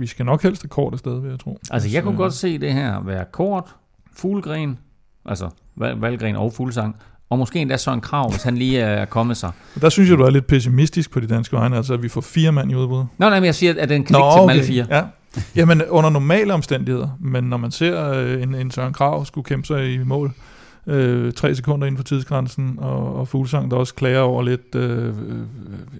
vi 0.00 0.06
skal 0.06 0.26
nok 0.26 0.42
helst 0.42 0.62
have 0.62 0.68
kort 0.68 0.92
afsted, 0.92 1.20
vil 1.20 1.30
jeg 1.30 1.38
tro. 1.38 1.58
Altså, 1.70 1.88
jeg 1.88 2.02
kunne 2.02 2.16
godt 2.16 2.34
se 2.34 2.58
det 2.58 2.72
her 2.72 3.02
være 3.04 3.24
kort, 3.32 3.74
fuglegren, 4.16 4.78
altså 5.26 5.48
valgren 5.76 6.36
og 6.36 6.52
fuglsang, 6.52 6.96
og 7.30 7.38
måske 7.38 7.58
endda 7.58 7.92
en 7.92 8.00
Krav, 8.00 8.30
hvis 8.30 8.42
han 8.42 8.56
lige 8.56 8.80
er 8.80 9.04
kommet 9.04 9.36
sig. 9.36 9.52
Der 9.80 9.88
synes 9.88 10.10
jeg, 10.10 10.18
du 10.18 10.22
er 10.22 10.30
lidt 10.30 10.46
pessimistisk 10.46 11.10
på 11.10 11.20
de 11.20 11.26
danske 11.26 11.56
vegne, 11.56 11.76
altså 11.76 11.94
at 11.94 12.02
vi 12.02 12.08
får 12.08 12.20
fire 12.20 12.52
mand 12.52 12.70
i 12.70 12.74
udbrud. 12.74 13.04
Nå, 13.18 13.28
nej, 13.28 13.40
men 13.40 13.44
jeg 13.44 13.54
siger, 13.54 13.74
at 13.78 13.88
den 13.88 14.04
kan 14.04 14.12
Nå, 14.12 14.18
til 14.18 14.40
okay. 14.40 14.52
alle 14.52 14.64
fire. 14.64 14.86
Ja. 14.90 15.02
Jamen, 15.56 15.82
under 15.88 16.10
normale 16.10 16.54
omstændigheder, 16.54 17.08
men 17.20 17.44
når 17.44 17.56
man 17.56 17.70
ser 17.70 18.10
øh, 18.10 18.42
en, 18.42 18.54
en 18.54 18.70
Søren 18.70 18.92
Krav 18.92 19.24
skulle 19.24 19.44
kæmpe 19.44 19.66
sig 19.66 19.94
i 19.94 19.98
mål, 19.98 20.32
øh, 20.88 21.32
tre 21.32 21.54
sekunder 21.54 21.86
inden 21.86 21.96
for 21.96 22.04
tidsgrænsen, 22.04 22.74
og, 22.78 23.16
og 23.16 23.28
Fuglsang, 23.28 23.70
der 23.70 23.76
også 23.76 23.94
klager 23.94 24.20
over 24.20 24.42
lidt, 24.42 24.74
øh, 24.74 25.06
øh, 25.06 25.14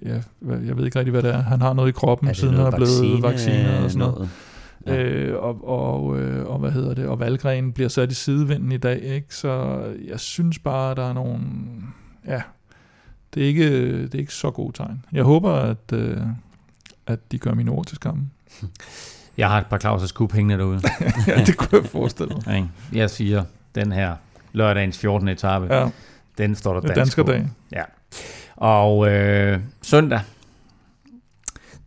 ja, 0.05 0.21
jeg 0.65 0.77
ved 0.77 0.85
ikke 0.85 0.99
rigtig, 0.99 1.11
hvad 1.11 1.23
det 1.23 1.33
er, 1.33 1.41
han 1.41 1.61
har 1.61 1.73
noget 1.73 1.89
i 1.89 1.91
kroppen, 1.91 2.35
siden 2.35 2.53
han 2.53 2.65
er 2.65 2.71
blevet 2.71 3.23
vaccineret 3.23 3.83
og 3.83 3.91
sådan 3.91 3.99
noget. 3.99 4.15
noget. 4.15 4.29
Ja. 4.85 5.03
Øh, 5.03 5.43
og, 5.43 5.67
og, 5.67 6.19
øh, 6.19 6.45
og 6.45 6.59
hvad 6.59 6.71
hedder 6.71 6.93
det, 6.93 7.07
og 7.07 7.19
Valgren 7.19 7.71
bliver 7.73 7.89
sat 7.89 8.11
i 8.11 8.15
sidevinden 8.15 8.71
i 8.71 8.77
dag, 8.77 9.01
ikke? 9.01 9.35
så 9.35 9.81
jeg 10.07 10.19
synes 10.19 10.59
bare, 10.59 10.91
at 10.91 10.97
der 10.97 11.09
er 11.09 11.13
nogle, 11.13 11.39
ja, 12.27 12.41
det 13.33 13.43
er 13.43 13.47
ikke, 13.47 14.01
det 14.03 14.15
er 14.15 14.19
ikke 14.19 14.33
så 14.33 14.51
gode 14.51 14.73
tegn. 14.73 15.05
Jeg 15.11 15.23
håber, 15.23 15.51
at, 15.51 15.93
øh, 15.93 16.17
at 17.07 17.31
de 17.31 17.37
gør 17.37 17.53
mine 17.53 17.71
ord 17.71 17.85
til 17.85 17.95
skammen. 17.95 18.31
Jeg 19.37 19.49
har 19.49 19.57
et 19.57 19.65
par 19.65 19.77
Claus' 19.85 20.13
kub 20.13 20.33
hængende 20.33 20.57
derude. 20.57 20.81
ja, 21.27 21.43
det 21.45 21.57
kunne 21.57 21.81
jeg 21.81 21.89
forestille 21.89 22.35
mig. 22.45 22.69
Jeg 22.93 23.09
siger, 23.09 23.43
den 23.75 23.91
her 23.91 24.15
lørdagens 24.53 24.97
14. 24.97 25.27
etape, 25.27 25.75
ja. 25.75 25.89
den 26.37 26.55
står 26.55 26.73
der 26.73 26.81
dansk 26.81 26.95
Danskerdag. 26.95 27.47
Ja. 27.71 27.83
Og 28.55 29.11
øh, 29.11 29.59
søndag, 29.81 30.19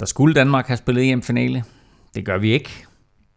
der 0.00 0.06
skulle 0.06 0.34
Danmark 0.34 0.66
have 0.66 0.76
spillet 0.76 1.10
EM-finale. 1.10 1.64
Det 2.14 2.24
gør 2.24 2.38
vi 2.38 2.52
ikke, 2.52 2.70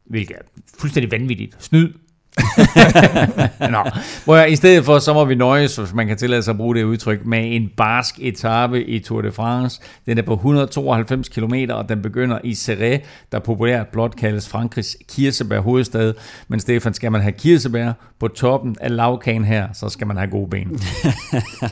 hvilket 0.05 0.35
er 0.35 0.41
fuldstændig 0.79 1.11
vanvittigt. 1.11 1.63
Snyd. 1.63 1.93
Nå, 3.71 3.83
Må 4.27 4.35
jeg, 4.35 4.51
i 4.51 4.55
stedet 4.55 4.85
for, 4.85 4.99
så 4.99 5.13
må 5.13 5.25
vi 5.25 5.35
nøjes, 5.35 5.75
hvis 5.75 5.93
man 5.93 6.07
kan 6.07 6.17
tillade 6.17 6.43
sig 6.43 6.51
at 6.51 6.57
bruge 6.57 6.75
det 6.75 6.83
udtryk, 6.83 7.25
med 7.25 7.55
en 7.55 7.71
barsk 7.77 8.15
etape 8.19 8.85
i 8.85 8.99
Tour 8.99 9.21
de 9.21 9.31
France. 9.31 9.81
Den 10.05 10.17
er 10.17 10.21
på 10.21 10.33
192 10.33 11.29
km, 11.29 11.53
og 11.69 11.89
den 11.89 12.01
begynder 12.01 12.39
i 12.43 12.51
Serré, 12.51 13.05
der 13.31 13.39
populært 13.39 13.87
blot 13.87 14.15
kaldes 14.15 14.49
Frankrigs 14.49 14.97
kirsebær 15.09 15.59
hovedstad. 15.59 16.13
Men 16.47 16.59
Stefan, 16.59 16.93
skal 16.93 17.11
man 17.11 17.21
have 17.21 17.31
kirsebær 17.31 17.91
på 18.19 18.27
toppen 18.27 18.75
af 18.81 18.95
lavkagen 18.95 19.45
her, 19.45 19.67
så 19.73 19.89
skal 19.89 20.07
man 20.07 20.17
have 20.17 20.29
gode 20.29 20.49
ben. 20.49 20.79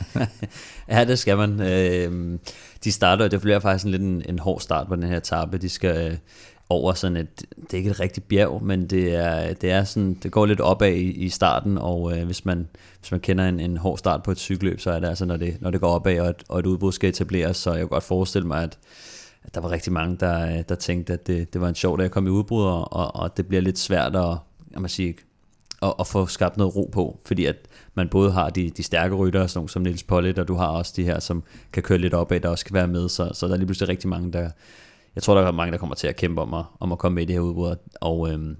ja, 0.90 1.04
det 1.04 1.18
skal 1.18 1.36
man. 1.36 1.60
Øh, 1.60 2.38
de 2.84 2.92
starter, 2.92 3.28
det 3.28 3.40
bliver 3.40 3.58
faktisk 3.58 3.84
en 3.84 3.90
lidt 3.90 4.02
en, 4.02 4.22
en 4.28 4.38
hård 4.38 4.60
start 4.60 4.86
på 4.86 4.96
den 4.96 5.02
her 5.02 5.16
etape. 5.16 5.58
De 5.58 5.68
skal 5.68 6.18
over 6.68 6.92
sådan 6.92 7.16
et, 7.16 7.44
det 7.56 7.74
er 7.74 7.76
ikke 7.76 7.90
et 7.90 8.00
rigtigt 8.00 8.28
bjerg, 8.28 8.62
men 8.62 8.86
det 8.86 9.14
er, 9.14 9.54
det 9.54 9.70
er 9.70 9.84
sådan, 9.84 10.14
det 10.14 10.32
går 10.32 10.46
lidt 10.46 10.60
opad 10.60 10.92
i, 10.92 11.10
i 11.10 11.28
starten, 11.28 11.78
og 11.78 12.18
øh, 12.18 12.24
hvis, 12.24 12.44
man, 12.44 12.68
hvis 13.00 13.10
man 13.10 13.20
kender 13.20 13.48
en, 13.48 13.60
en 13.60 13.76
hård 13.76 13.98
start 13.98 14.22
på 14.22 14.30
et 14.30 14.38
cykelløb, 14.38 14.80
så 14.80 14.90
er 14.90 15.00
det 15.00 15.08
altså, 15.08 15.24
når 15.24 15.36
det, 15.36 15.56
når 15.60 15.70
det 15.70 15.80
går 15.80 15.88
opad, 15.88 16.20
og 16.20 16.28
et, 16.28 16.42
og 16.48 16.58
et 16.58 16.66
udbrud 16.66 16.92
skal 16.92 17.10
etableres, 17.10 17.56
så 17.56 17.70
jeg 17.70 17.78
kan 17.78 17.88
godt 17.88 18.04
forestille 18.04 18.48
mig, 18.48 18.62
at, 18.62 18.78
at 19.44 19.54
der 19.54 19.60
var 19.60 19.70
rigtig 19.70 19.92
mange, 19.92 20.16
der, 20.20 20.62
der 20.62 20.74
tænkte, 20.74 21.12
at 21.12 21.26
det, 21.26 21.52
det 21.52 21.60
var 21.60 21.68
en 21.68 21.74
sjov 21.74 21.98
dag 21.98 22.04
at 22.04 22.10
komme 22.10 22.28
i 22.28 22.32
udbrud, 22.32 22.64
og, 22.64 23.16
og 23.16 23.36
det 23.36 23.46
bliver 23.46 23.62
lidt 23.62 23.78
svært 23.78 24.16
at, 24.16 24.36
jeg 24.72 24.80
må 24.80 24.88
sige, 24.88 25.16
at, 25.82 25.94
at 26.00 26.06
få 26.06 26.26
skabt 26.26 26.56
noget 26.56 26.76
ro 26.76 26.90
på, 26.92 27.20
fordi 27.26 27.44
at 27.44 27.56
man 27.94 28.08
både 28.08 28.32
har 28.32 28.50
de, 28.50 28.70
de 28.70 28.82
stærke 28.82 29.14
ryttere, 29.14 29.48
sådan 29.48 29.68
som 29.68 29.82
Nils 29.82 30.02
Pollitt, 30.02 30.38
og 30.38 30.48
du 30.48 30.54
har 30.54 30.66
også 30.66 30.92
de 30.96 31.04
her, 31.04 31.20
som 31.20 31.42
kan 31.72 31.82
køre 31.82 31.98
lidt 31.98 32.14
opad, 32.14 32.40
der 32.40 32.48
også 32.48 32.64
kan 32.64 32.74
være 32.74 32.88
med, 32.88 33.08
så, 33.08 33.30
så 33.32 33.46
der 33.46 33.52
er 33.52 33.56
lige 33.56 33.66
pludselig 33.66 33.88
rigtig 33.88 34.08
mange, 34.08 34.32
der, 34.32 34.50
jeg 35.14 35.22
tror, 35.22 35.34
der 35.34 35.46
er 35.46 35.52
mange, 35.52 35.72
der 35.72 35.78
kommer 35.78 35.94
til 35.94 36.06
at 36.06 36.16
kæmpe 36.16 36.40
om 36.40 36.54
at, 36.54 36.64
om 36.80 36.92
at 36.92 36.98
komme 36.98 37.14
med 37.14 37.22
i 37.22 37.26
det 37.26 37.34
her 37.34 37.40
udbrud, 37.40 37.76
og 38.00 38.32
øhm, 38.32 38.56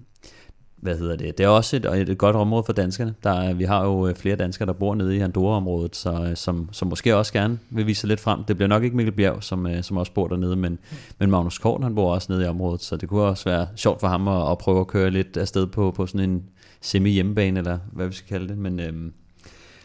hvad 0.85 0.99
hedder 0.99 1.17
det, 1.17 1.39
det 1.39 1.45
er 1.45 1.49
også 1.49 1.77
et, 1.77 2.11
et 2.11 2.19
godt 2.19 2.37
område 2.37 2.63
for 2.67 2.73
danskerne. 2.73 3.15
Der 3.23 3.31
er, 3.31 3.55
vi 3.55 3.65
har 3.65 3.85
jo 3.85 4.09
øh, 4.09 4.15
flere 4.15 4.37
danskere, 4.37 4.67
der 4.67 4.73
bor 4.73 4.95
nede 4.95 5.17
i 5.17 5.21
Andorra-området, 5.21 5.97
så, 5.97 6.13
øh, 6.13 6.37
som, 6.37 6.69
som 6.73 6.89
måske 6.89 7.17
også 7.17 7.33
gerne 7.33 7.59
vil 7.71 7.87
vise 7.87 8.01
sig 8.01 8.09
lidt 8.09 8.21
frem. 8.21 8.45
Det 8.45 8.57
bliver 8.57 8.69
nok 8.69 8.83
ikke 8.83 8.97
Mikkel 8.97 9.15
Bjerg, 9.15 9.43
som, 9.43 9.67
øh, 9.67 9.83
som 9.83 9.97
også 9.97 10.13
bor 10.13 10.29
dernede, 10.29 10.57
men, 10.57 10.79
men 11.19 11.31
Magnus 11.31 11.59
Kort, 11.59 11.83
han 11.83 11.95
bor 11.95 12.15
også 12.15 12.33
nede 12.33 12.45
i 12.45 12.47
området, 12.47 12.83
så 12.83 12.97
det 12.97 13.09
kunne 13.09 13.23
også 13.23 13.45
være 13.45 13.67
sjovt 13.77 14.01
for 14.01 14.09
ham 14.09 14.29
at, 14.29 14.51
at 14.51 14.59
prøve 14.59 14.81
at 14.81 14.87
køre 14.87 15.11
lidt 15.11 15.37
afsted 15.37 15.67
på, 15.67 15.91
på 15.91 16.07
sådan 16.07 16.31
en 16.31 16.43
semi-hjemmebane, 16.81 17.59
eller 17.61 17.79
hvad 17.93 18.07
vi 18.07 18.15
skal 18.15 18.29
kalde 18.29 18.49
det. 18.49 18.59
Men, 18.59 18.81
øhm, 18.81 19.13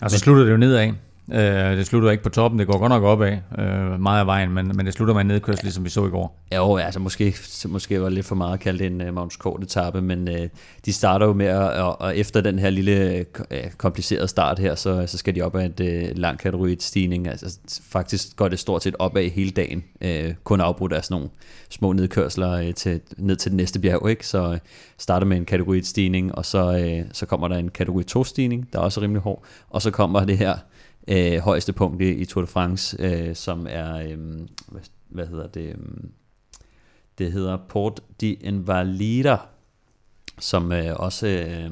og 0.02 0.12
så 0.12 0.16
men, 0.16 0.20
slutter 0.20 0.44
det 0.44 0.52
jo 0.52 0.58
nedad. 0.58 0.94
Øh, 1.34 1.77
det 1.77 1.85
slutter 1.85 2.11
ikke 2.11 2.23
på 2.23 2.30
toppen, 2.30 2.60
det 2.60 2.68
går 2.68 2.77
godt 2.77 2.89
nok 2.89 3.03
opad 3.03 3.38
øh, 3.60 4.01
meget 4.01 4.19
af 4.19 4.26
vejen, 4.26 4.51
men, 4.51 4.72
men 4.76 4.85
det 4.85 4.93
slutter 4.93 5.14
med 5.14 5.22
en 5.22 5.27
nedkørsel, 5.27 5.64
ligesom 5.64 5.84
vi 5.84 5.89
så 5.89 6.06
i 6.06 6.10
går. 6.10 6.39
Ja, 6.51 6.57
jo, 6.57 6.77
altså 6.77 6.99
måske, 6.99 7.35
måske 7.68 7.99
var 7.99 8.06
det 8.06 8.14
lidt 8.14 8.26
for 8.26 8.35
meget 8.35 8.53
at 8.53 8.60
kalde 8.60 8.80
det 8.80 8.88
en 8.88 9.01
uh, 9.07 9.14
Magnus 9.14 9.35
Kort 9.35 9.64
etape, 9.64 10.01
men 10.01 10.27
uh, 10.27 10.35
de 10.85 10.93
starter 10.93 11.26
jo 11.26 11.34
med, 11.34 11.45
at, 11.45 11.57
og, 11.57 12.01
og 12.01 12.18
efter 12.18 12.41
den 12.41 12.60
her 12.60 12.69
lille 12.69 13.26
uh, 13.39 13.72
komplicerede 13.77 14.27
start 14.27 14.60
her, 14.60 14.76
så, 14.76 15.07
så 15.07 15.18
skal 15.18 15.35
de 15.35 15.41
op 15.41 15.56
ad 15.56 15.80
et 15.80 16.11
uh, 16.11 16.18
lang 16.18 16.39
kategoriet 16.39 16.84
stigning. 16.84 17.27
Altså, 17.27 17.60
faktisk 17.89 18.35
går 18.35 18.47
det 18.47 18.60
stort 18.60 18.84
set 18.84 18.95
opad 18.99 19.30
hele 19.30 19.51
dagen, 19.51 19.84
uh, 20.06 20.34
kun 20.43 20.61
afbrudt 20.61 20.93
af 20.93 21.03
sådan 21.03 21.15
nogle 21.15 21.30
små 21.69 21.93
nedkørsler 21.93 22.68
uh, 22.68 22.73
til, 22.73 23.01
ned 23.18 23.35
til 23.35 23.51
den 23.51 23.57
næste 23.57 23.80
bjerg, 23.80 24.10
ikke? 24.10 24.27
så 24.27 24.49
uh, 24.49 24.57
starter 24.97 25.27
med 25.27 25.38
en 25.38 25.45
kategoriet 25.45 25.88
stigning, 25.88 26.35
og 26.35 26.45
så, 26.45 26.99
uh, 27.03 27.10
så 27.14 27.26
kommer 27.26 27.47
der 27.47 27.56
en 27.56 27.69
kategori 27.69 28.03
2 28.03 28.23
stigning, 28.23 28.73
der 28.73 28.80
er 28.80 28.84
også 28.84 29.01
rimelig 29.01 29.22
hård, 29.22 29.43
og 29.69 29.81
så 29.81 29.91
kommer 29.91 30.26
det 30.26 30.38
her 30.38 30.57
øh, 31.10 31.40
højeste 31.40 31.73
punkt 31.73 32.02
i, 32.02 32.10
i 32.10 32.26
Tour 32.26 32.41
de 32.41 32.48
France, 32.48 32.98
øh, 32.99 33.36
som 33.36 33.68
er, 33.69 33.95
øh, 33.95 34.18
hvad, 34.68 34.81
hvad 35.10 35.27
hedder 35.27 35.48
det, 35.48 35.69
øh, 35.69 35.76
det 37.18 37.31
hedder 37.31 37.57
Port 37.69 38.02
de 38.22 38.34
Invalida, 38.34 39.38
som 40.40 40.72
øh, 40.72 40.95
også, 40.95 41.27
øh, 41.27 41.72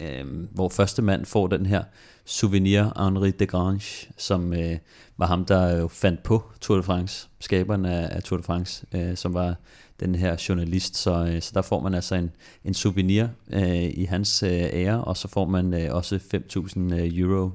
øh, 0.00 0.48
hvor 0.50 0.68
første 0.68 1.02
mand 1.02 1.24
får 1.24 1.46
den 1.46 1.66
her 1.66 1.84
souvenir 2.24 3.04
Henri 3.04 3.30
de 3.30 3.46
Grange, 3.46 4.12
som 4.16 4.52
øh, 4.52 4.78
var 5.16 5.26
ham, 5.26 5.44
der 5.44 5.76
jo 5.76 5.88
fandt 5.88 6.22
på 6.22 6.42
Tour 6.60 6.76
de 6.76 6.82
France, 6.82 7.28
skaberen 7.40 7.84
af, 7.84 8.08
af 8.16 8.22
Tour 8.22 8.36
de 8.36 8.42
France, 8.42 8.86
øh, 8.94 9.16
som 9.16 9.34
var 9.34 9.54
den 10.00 10.14
her 10.14 10.44
journalist, 10.48 10.96
så, 10.96 11.24
øh, 11.24 11.42
så 11.42 11.50
der 11.54 11.62
får 11.62 11.80
man 11.80 11.94
altså 11.94 12.14
en, 12.14 12.30
en 12.64 12.74
souvenir 12.74 13.26
øh, 13.52 13.90
i 13.94 14.04
hans 14.04 14.42
øh, 14.42 14.50
ære, 14.50 15.04
og 15.04 15.16
så 15.16 15.28
får 15.28 15.44
man 15.44 15.74
øh, 15.74 15.94
også 15.94 16.16
5.000 16.16 16.94
øh, 16.94 17.18
euro 17.18 17.50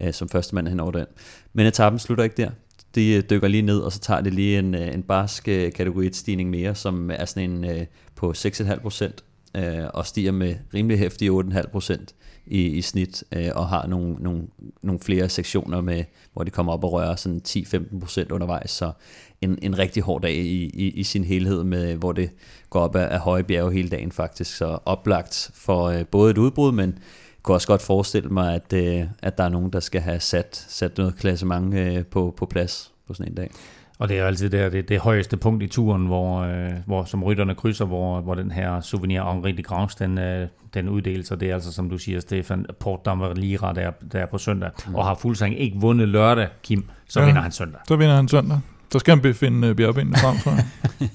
øh, 0.00 0.12
som 0.12 0.28
første 0.28 0.54
mand 0.54 0.68
hen 0.68 0.80
over 0.80 0.90
den. 0.90 1.06
Men 1.52 1.66
etappen 1.66 1.98
slutter 1.98 2.24
ikke 2.24 2.42
der. 2.42 2.50
De 2.94 3.14
øh, 3.14 3.22
dykker 3.30 3.48
lige 3.48 3.62
ned, 3.62 3.78
og 3.78 3.92
så 3.92 4.00
tager 4.00 4.20
det 4.20 4.34
lige 4.34 4.58
en, 4.58 4.74
øh, 4.74 4.94
en 4.94 5.02
barsk 5.02 5.48
øh, 5.48 5.72
kategori 5.72 6.08
1-stigning 6.08 6.50
mere, 6.50 6.74
som 6.74 7.10
er 7.10 7.24
sådan 7.24 7.50
en 7.50 7.64
øh, 7.64 7.86
på 8.16 8.32
6,5 8.36 8.80
procent, 8.80 9.24
øh, 9.56 9.84
og 9.94 10.06
stiger 10.06 10.32
med 10.32 10.54
rimelig 10.74 10.98
hæftig 10.98 11.30
8,5 11.30 11.70
procent 11.70 12.14
i, 12.46 12.62
i 12.62 12.82
snit, 12.82 13.24
øh, 13.32 13.50
og 13.54 13.68
har 13.68 13.86
nogle, 13.86 14.14
nogle, 14.14 14.42
nogle 14.82 15.00
flere 15.00 15.28
sektioner, 15.28 15.80
med, 15.80 16.04
hvor 16.32 16.44
de 16.44 16.50
kommer 16.50 16.72
op 16.72 16.84
og 16.84 16.92
rører 16.92 17.16
sådan 17.16 17.40
10-15 17.48 18.00
procent 18.00 18.32
undervejs, 18.32 18.70
så 18.70 18.92
en, 19.40 19.58
en 19.62 19.78
rigtig 19.78 20.02
hård 20.02 20.22
dag 20.22 20.34
i, 20.34 20.64
i, 20.64 20.90
i 20.90 21.02
sin 21.02 21.24
helhed, 21.24 21.64
med, 21.64 21.94
hvor 21.94 22.12
det 22.12 22.30
går 22.70 22.80
op 22.80 22.96
af, 22.96 23.14
af 23.14 23.20
høje 23.20 23.42
bjerge 23.42 23.72
hele 23.72 23.88
dagen 23.88 24.12
faktisk, 24.12 24.56
så 24.56 24.78
oplagt 24.84 25.50
for 25.54 25.84
øh, 25.84 26.06
både 26.06 26.30
et 26.30 26.38
udbrud, 26.38 26.72
men 26.72 26.98
kunne 27.42 27.54
også 27.54 27.66
godt 27.66 27.82
forestille 27.82 28.28
mig, 28.28 28.54
at, 28.54 28.72
øh, 28.72 29.06
at 29.22 29.38
der 29.38 29.44
er 29.44 29.48
nogen, 29.48 29.70
der 29.70 29.80
skal 29.80 30.00
have 30.00 30.20
sat, 30.20 30.66
sat 30.68 30.98
noget 30.98 31.16
klassement 31.16 31.74
øh, 31.74 32.06
på, 32.06 32.34
på 32.36 32.46
plads 32.46 32.92
på 33.06 33.14
sådan 33.14 33.32
en 33.32 33.36
dag. 33.36 33.50
Og 33.98 34.08
det 34.08 34.18
er 34.18 34.26
altid 34.26 34.50
der, 34.50 34.68
det, 34.68 34.88
det 34.88 34.98
højeste 34.98 35.36
punkt 35.36 35.62
i 35.62 35.66
turen, 35.66 36.06
hvor, 36.06 36.40
øh, 36.40 36.70
hvor 36.86 37.04
som 37.04 37.24
rytterne 37.24 37.54
krydser, 37.54 37.84
hvor, 37.84 38.20
hvor 38.20 38.34
den 38.34 38.50
her 38.50 38.80
souvenir 38.80 39.22
Henri 39.22 39.52
de 39.52 39.62
Grange, 39.62 39.96
den, 39.98 40.18
øh, 40.18 40.48
den 40.74 40.88
uddeles, 40.88 41.30
og 41.30 41.40
det 41.40 41.50
er 41.50 41.54
altså, 41.54 41.72
som 41.72 41.90
du 41.90 41.98
siger, 41.98 42.20
Stefan 42.20 42.66
Port 42.78 43.04
Damarira, 43.04 43.72
der, 43.72 43.90
der 44.12 44.18
er 44.18 44.26
på 44.26 44.38
søndag, 44.38 44.70
mm. 44.88 44.94
og 44.94 45.04
har 45.04 45.14
fuldstændig 45.14 45.60
ikke 45.60 45.80
vundet 45.80 46.08
lørdag, 46.08 46.48
Kim, 46.62 46.88
så 47.08 47.20
ja, 47.20 47.26
vinder 47.26 47.40
han 47.42 47.52
søndag. 47.52 47.80
Så 47.88 47.96
vinder 47.96 48.14
han 48.14 48.28
søndag. 48.28 48.58
Så 48.92 48.98
skal 48.98 49.14
han 49.14 49.22
befinde 49.22 49.68
øh, 49.68 49.76
bjergbenene 49.76 50.16
frem, 50.16 50.36
tror 50.36 50.52
jeg. 50.52 50.66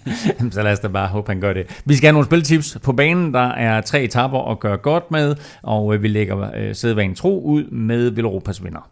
så 0.53 0.63
lad 0.63 0.71
os 0.71 0.79
da 0.79 0.87
bare 0.87 1.07
håbe, 1.07 1.31
han 1.31 1.41
gør 1.41 1.53
det. 1.53 1.81
Vi 1.85 1.95
skal 1.95 2.07
have 2.07 2.13
nogle 2.13 2.25
spiltips 2.25 2.77
på 2.83 2.93
banen. 2.93 3.33
Der 3.33 3.47
er 3.49 3.81
tre 3.81 4.03
etapper 4.03 4.51
at 4.51 4.59
gøre 4.59 4.77
godt 4.77 5.11
med, 5.11 5.35
og 5.61 5.95
øh, 5.95 6.03
vi 6.03 6.07
lægger 6.07 6.51
øh, 6.55 6.75
sædvanen 6.75 7.15
tro 7.15 7.41
ud 7.43 7.63
med 7.63 8.09
Villeuropas 8.09 8.63
vinder. 8.63 8.89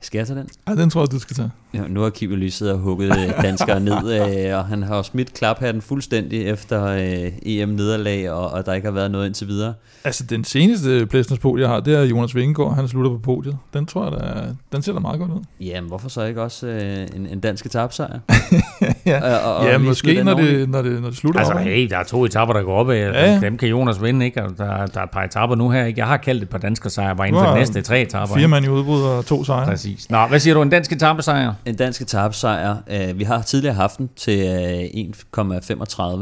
Skal 0.00 0.18
jeg 0.18 0.26
tage 0.26 0.38
den? 0.38 0.48
Ja, 0.68 0.74
den 0.74 0.90
tror 0.90 1.00
jeg, 1.00 1.12
du 1.12 1.18
skal 1.18 1.36
tage. 1.36 1.50
Ja, 1.74 1.80
nu 1.88 2.00
har 2.00 2.10
Kim 2.10 2.30
lige 2.30 2.50
siddet 2.50 2.74
og 2.74 2.80
hugget 2.80 3.10
øh, 3.10 3.42
danskere 3.42 3.80
ned, 3.80 4.12
øh, 4.50 4.58
og 4.58 4.64
han 4.64 4.82
har 4.82 5.02
smidt 5.02 5.34
klaphatten 5.34 5.82
fuldstændig 5.82 6.46
efter 6.46 6.84
øh, 6.86 7.32
EM-nederlag, 7.46 8.30
og, 8.30 8.50
og 8.50 8.66
der 8.66 8.72
ikke 8.72 8.86
har 8.86 8.92
været 8.92 9.10
noget 9.10 9.26
indtil 9.26 9.48
videre. 9.48 9.74
Altså, 10.04 10.24
den 10.24 10.44
seneste 10.44 11.06
podium, 11.40 11.58
jeg 11.58 11.68
har, 11.68 11.80
det 11.80 11.94
er 11.94 12.02
Jonas 12.02 12.34
Vingegaard, 12.34 12.74
han 12.74 12.88
slutter 12.88 13.10
på 13.10 13.18
podiet. 13.18 13.56
Den 13.74 13.86
tror 13.86 14.04
jeg, 14.04 14.12
der, 14.12 14.42
den 14.72 14.82
ser 14.82 14.92
da 14.92 14.98
meget 14.98 15.20
godt 15.20 15.30
ud. 15.30 15.40
Jamen, 15.60 15.88
hvorfor 15.88 16.08
så 16.08 16.24
ikke 16.24 16.42
også 16.42 16.66
øh, 16.66 17.06
en, 17.16 17.26
en 17.26 17.40
dansk 17.40 17.66
etapsejr? 17.66 18.18
ja, 19.06 19.38
og, 19.38 19.56
og 19.56 19.66
ja 19.66 19.78
måske 19.78 20.24
når 20.24 20.34
det, 20.34 20.68
når, 20.68 20.82
det, 20.82 21.02
når 21.02 21.08
det 21.08 21.18
slutter 21.18 21.40
Altså, 21.40 21.54
op, 21.54 21.60
hey, 21.60 21.88
der 21.90 21.98
er 21.98 22.04
to 22.04 22.24
etapper, 22.24 22.54
der 22.54 22.62
går 22.62 22.74
op 22.74 22.90
af. 22.90 23.12
Ja. 23.12 23.40
Dem 23.40 23.58
kan 23.58 23.68
Jonas 23.68 24.02
vinde, 24.02 24.26
ikke? 24.26 24.42
Og 24.42 24.50
der, 24.58 24.86
der 24.86 25.00
er 25.00 25.04
et 25.04 25.10
par 25.10 25.22
etapper 25.22 25.56
nu 25.56 25.70
her, 25.70 25.84
ikke? 25.84 26.00
Jeg 26.00 26.06
har 26.06 26.16
kaldt 26.16 26.42
et 26.42 26.48
par 26.48 26.58
danske 26.58 26.90
sejre, 26.90 27.16
bare 27.16 27.28
inden 27.28 27.44
for 27.44 27.50
de 27.50 27.58
næste 27.58 27.82
tre 27.82 28.02
etapper. 28.02 28.36
Fire 28.36 28.48
mand 28.48 28.64
i 28.64 28.68
udbrud 28.68 29.02
og 29.02 29.26
to 29.26 29.44
sejre. 29.44 29.66
Præcis. 29.66 30.10
Nå, 30.10 30.26
hvad 30.26 30.40
siger 30.40 30.54
du, 30.54 30.62
en 30.62 30.70
dansk 30.70 30.92
etappesejr? 30.92 31.52
En 31.66 31.76
dansk 31.76 32.02
etappesejr. 32.02 32.76
Øh, 32.90 33.18
vi 33.18 33.24
har 33.24 33.42
tidligere 33.42 33.74
haft 33.74 33.98
den 33.98 34.10
til 34.16 34.38
øh, 34.38 35.06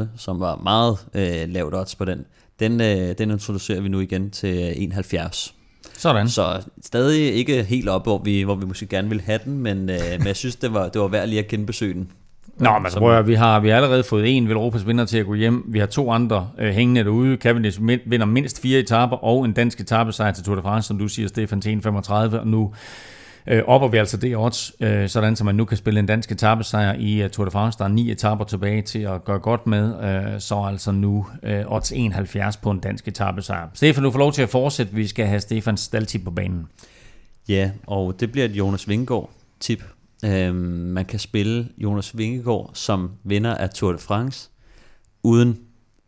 1,35, 0.02 0.06
som 0.16 0.40
var 0.40 0.56
meget 0.56 0.98
øh, 1.14 1.48
lavt 1.54 1.74
odds 1.74 1.94
på 1.94 2.04
den. 2.04 2.24
Den, 2.60 2.80
øh, 2.80 3.18
den 3.18 3.30
introducerer 3.30 3.80
vi 3.80 3.88
nu 3.88 4.00
igen 4.00 4.30
til 4.30 4.82
71. 4.82 5.54
Sådan. 5.98 6.28
Så 6.28 6.62
stadig 6.82 7.34
ikke 7.34 7.62
helt 7.62 7.88
op, 7.88 8.04
hvor 8.04 8.18
vi, 8.18 8.42
hvor 8.42 8.54
vi 8.54 8.66
måske 8.66 8.86
gerne 8.86 9.08
vil 9.08 9.20
have 9.20 9.38
den, 9.44 9.58
men, 9.58 9.90
øh, 9.90 9.98
men 10.18 10.26
jeg 10.26 10.36
synes, 10.36 10.56
det 10.56 10.74
var, 10.74 10.88
det 10.88 11.00
var 11.00 11.08
værd 11.08 11.28
lige 11.28 11.38
at 11.38 11.48
genbesøge 11.48 11.94
den. 11.94 12.12
Nå, 12.58 12.78
men 12.78 13.12
jeg, 13.12 13.26
vi 13.26 13.34
har, 13.34 13.60
vi 13.60 13.68
har 13.68 13.76
allerede 13.76 14.02
fået 14.02 14.36
en 14.36 14.50
Europas 14.50 14.86
vinder 14.86 15.04
til 15.04 15.18
at 15.18 15.26
gå 15.26 15.34
hjem. 15.34 15.64
Vi 15.68 15.78
har 15.78 15.86
to 15.86 16.10
andre 16.10 16.48
øh, 16.58 16.72
hængende 16.72 17.04
derude. 17.04 17.36
Cavendish 17.36 17.80
vinder 17.82 18.26
mindst 18.26 18.62
fire 18.62 18.78
etaper 18.78 19.16
og 19.16 19.44
en 19.44 19.52
dansk 19.52 19.80
etappesejr 19.80 20.32
til 20.32 20.44
Tour 20.44 20.56
de 20.56 20.62
France, 20.62 20.86
som 20.86 20.98
du 20.98 21.08
siger, 21.08 21.28
Stefan, 21.28 21.60
til 21.60 21.82
35. 21.82 22.40
Og 22.40 22.46
nu 22.46 22.72
øh, 23.50 23.62
opper 23.66 23.88
vi 23.88 23.96
altså 23.96 24.16
det 24.16 24.36
odds, 24.36 24.72
øh, 24.80 25.08
sådan 25.08 25.36
så 25.36 25.44
man 25.44 25.54
nu 25.54 25.64
kan 25.64 25.76
spille 25.76 26.00
en 26.00 26.06
dansk 26.06 26.32
etappesejr 26.32 26.94
i 26.94 27.24
uh, 27.24 27.30
Tour 27.30 27.44
de 27.44 27.50
France. 27.50 27.78
Der 27.78 27.84
er 27.84 27.88
ni 27.88 28.10
etapper 28.10 28.44
tilbage 28.44 28.82
til 28.82 28.98
at 28.98 29.24
gøre 29.24 29.38
godt 29.38 29.66
med, 29.66 30.04
øh, 30.04 30.40
så 30.40 30.62
altså 30.62 30.92
nu 30.92 31.26
øh, 31.42 31.72
odds 31.72 31.92
71 31.92 32.56
på 32.56 32.70
en 32.70 32.78
dansk 32.78 33.08
etappesejr. 33.08 33.68
Stefan, 33.74 34.04
du 34.04 34.10
får 34.10 34.18
lov 34.18 34.32
til 34.32 34.42
at 34.42 34.48
fortsætte. 34.48 34.94
Vi 34.94 35.06
skal 35.06 35.26
have 35.26 35.40
Stefans 35.40 35.80
staldtip 35.80 36.24
på 36.24 36.30
banen. 36.30 36.66
Ja, 37.48 37.70
og 37.86 38.20
det 38.20 38.32
bliver 38.32 38.44
et 38.44 38.52
Jonas 38.52 38.88
Vingegaard 38.88 39.30
tip. 39.60 39.84
Øh, 40.24 40.54
man 40.54 41.04
kan 41.04 41.18
spille 41.18 41.68
Jonas 41.78 42.18
Vingegaard 42.18 42.70
som 42.74 43.10
vinder 43.24 43.54
af 43.54 43.70
Tour 43.70 43.92
de 43.92 43.98
France, 43.98 44.50
uden 45.22 45.58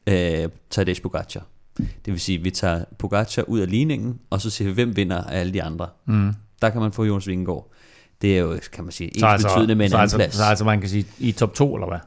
øh, 0.06 0.48
Tadej 0.70 0.94
Pogacar. 1.02 1.46
Det 1.76 2.12
vil 2.12 2.20
sige, 2.20 2.38
at 2.38 2.44
vi 2.44 2.50
tager 2.50 2.84
Pogacar 2.98 3.42
ud 3.42 3.60
af 3.60 3.70
ligningen, 3.70 4.18
og 4.30 4.40
så 4.40 4.50
ser 4.50 4.64
vi, 4.64 4.72
hvem 4.72 4.96
vinder 4.96 5.24
af 5.24 5.40
alle 5.40 5.52
de 5.52 5.62
andre. 5.62 5.88
Mm 6.04 6.34
der 6.62 6.70
kan 6.70 6.80
man 6.80 6.92
få 6.92 7.04
Jonas 7.04 7.26
Vingegaard. 7.26 7.70
Det 8.22 8.38
er 8.38 8.40
jo, 8.40 8.58
kan 8.72 8.84
man 8.84 8.92
sige, 8.92 9.16
ens 9.16 9.22
altså, 9.22 9.48
betydende 9.48 9.74
med 9.74 9.84
en 9.84 9.90
så 9.90 9.96
anden 9.96 10.02
altså, 10.02 10.16
plads. 10.16 10.34
Så 10.34 10.44
altså 10.44 10.64
man 10.64 10.80
kan 10.80 10.88
sige 10.88 11.06
i 11.18 11.32
top 11.32 11.54
2, 11.54 11.74
eller 11.74 11.86
hvad? 11.86 11.98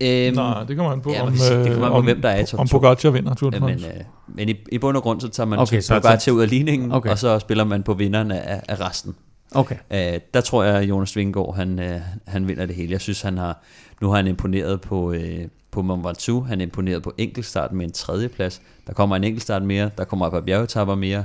Øhm, 0.00 0.34
Nej, 0.34 0.64
det 0.64 0.76
kommer 0.76 0.90
man 0.90 1.00
på, 1.00 1.10
ja, 1.12 1.22
om, 1.22 1.36
sige, 1.36 1.58
det 1.58 1.72
kommer 1.72 1.90
på, 1.90 2.00
hvem 2.00 2.22
der 2.22 2.28
er 2.28 2.40
i 2.40 2.46
top 2.46 2.60
om 2.60 2.68
Pogacar 2.68 3.10
vinder 3.10 3.34
Tour 3.34 3.50
de 3.50 3.60
Men, 3.60 3.70
øh, 3.70 3.90
men 4.28 4.48
i, 4.48 4.54
i 4.72 4.78
bund 4.78 4.96
og 4.96 5.02
grund, 5.02 5.20
så 5.20 5.28
tager 5.28 5.46
man 5.46 5.58
okay, 5.58 5.80
så, 5.80 5.94
Pogacar 5.94 6.18
så, 6.18 6.30
ud 6.30 6.42
af 6.42 6.50
ligningen, 6.50 6.92
okay. 6.92 7.10
og 7.10 7.18
så 7.18 7.38
spiller 7.38 7.64
man 7.64 7.82
på 7.82 7.94
vinderen 7.94 8.30
af, 8.30 8.62
af 8.68 8.80
resten. 8.80 9.14
Okay. 9.54 9.76
Øh, 9.90 10.20
der 10.34 10.40
tror 10.40 10.64
jeg, 10.64 10.76
at 10.76 10.82
Jonas 10.82 11.16
Vingegaard, 11.16 11.56
han, 11.56 11.78
øh, 11.78 12.00
han 12.26 12.48
vinder 12.48 12.66
det 12.66 12.76
hele. 12.76 12.92
Jeg 12.92 13.00
synes, 13.00 13.22
han 13.22 13.38
har, 13.38 13.62
nu 14.00 14.08
har 14.08 14.16
han 14.16 14.26
imponeret 14.26 14.80
på, 14.80 15.12
øh, 15.12 15.48
på 15.70 15.82
Mont 15.82 16.04
Ventoux. 16.04 16.48
Han 16.48 16.60
er 16.60 16.64
imponeret 16.64 17.02
på 17.02 17.12
enkeltstart 17.18 17.72
med 17.72 17.86
en 17.86 17.92
tredjeplads. 17.92 18.62
Der 18.86 18.92
kommer 18.92 19.16
en 19.16 19.24
enkeltstart 19.24 19.62
mere. 19.62 19.90
Der 19.98 20.04
kommer 20.04 20.26
et 20.26 20.32
par 20.32 20.40
bjergetapper 20.40 20.94
mere. 20.94 21.24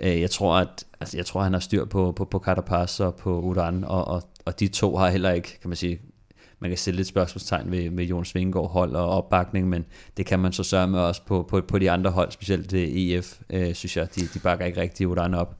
Øh, 0.00 0.20
jeg 0.20 0.30
tror, 0.30 0.56
at 0.56 0.84
altså, 1.00 1.16
jeg 1.16 1.26
tror, 1.26 1.42
han 1.42 1.52
har 1.52 1.60
styr 1.60 1.84
på, 1.84 2.12
på, 2.12 2.24
på 2.24 2.38
Carapaz 2.38 3.00
og 3.00 3.14
på 3.14 3.40
Uran, 3.40 3.84
og, 3.84 4.08
og, 4.08 4.22
og 4.44 4.60
de 4.60 4.68
to 4.68 4.96
har 4.96 5.10
heller 5.10 5.30
ikke, 5.30 5.58
kan 5.60 5.70
man 5.70 5.76
sige, 5.76 6.00
man 6.60 6.70
kan 6.70 6.78
sætte 6.78 6.96
lidt 6.96 7.08
spørgsmålstegn 7.08 7.70
ved, 7.70 7.90
med 7.90 8.04
Jonas 8.04 8.34
Vingegaard 8.34 8.70
hold 8.70 8.94
og 8.94 9.08
opbakning, 9.08 9.68
men 9.68 9.84
det 10.16 10.26
kan 10.26 10.38
man 10.40 10.52
så 10.52 10.62
sørge 10.62 10.86
med 10.86 10.98
også 10.98 11.22
på, 11.26 11.46
på, 11.48 11.60
på 11.68 11.78
de 11.78 11.90
andre 11.90 12.10
hold, 12.10 12.30
specielt 12.30 12.70
det 12.70 13.14
EF, 13.16 13.40
øh, 13.50 13.74
synes 13.74 13.96
jeg, 13.96 14.14
de, 14.14 14.20
de 14.34 14.38
bakker 14.38 14.66
ikke 14.66 14.80
rigtig 14.80 15.08
Uran 15.08 15.34
op. 15.34 15.56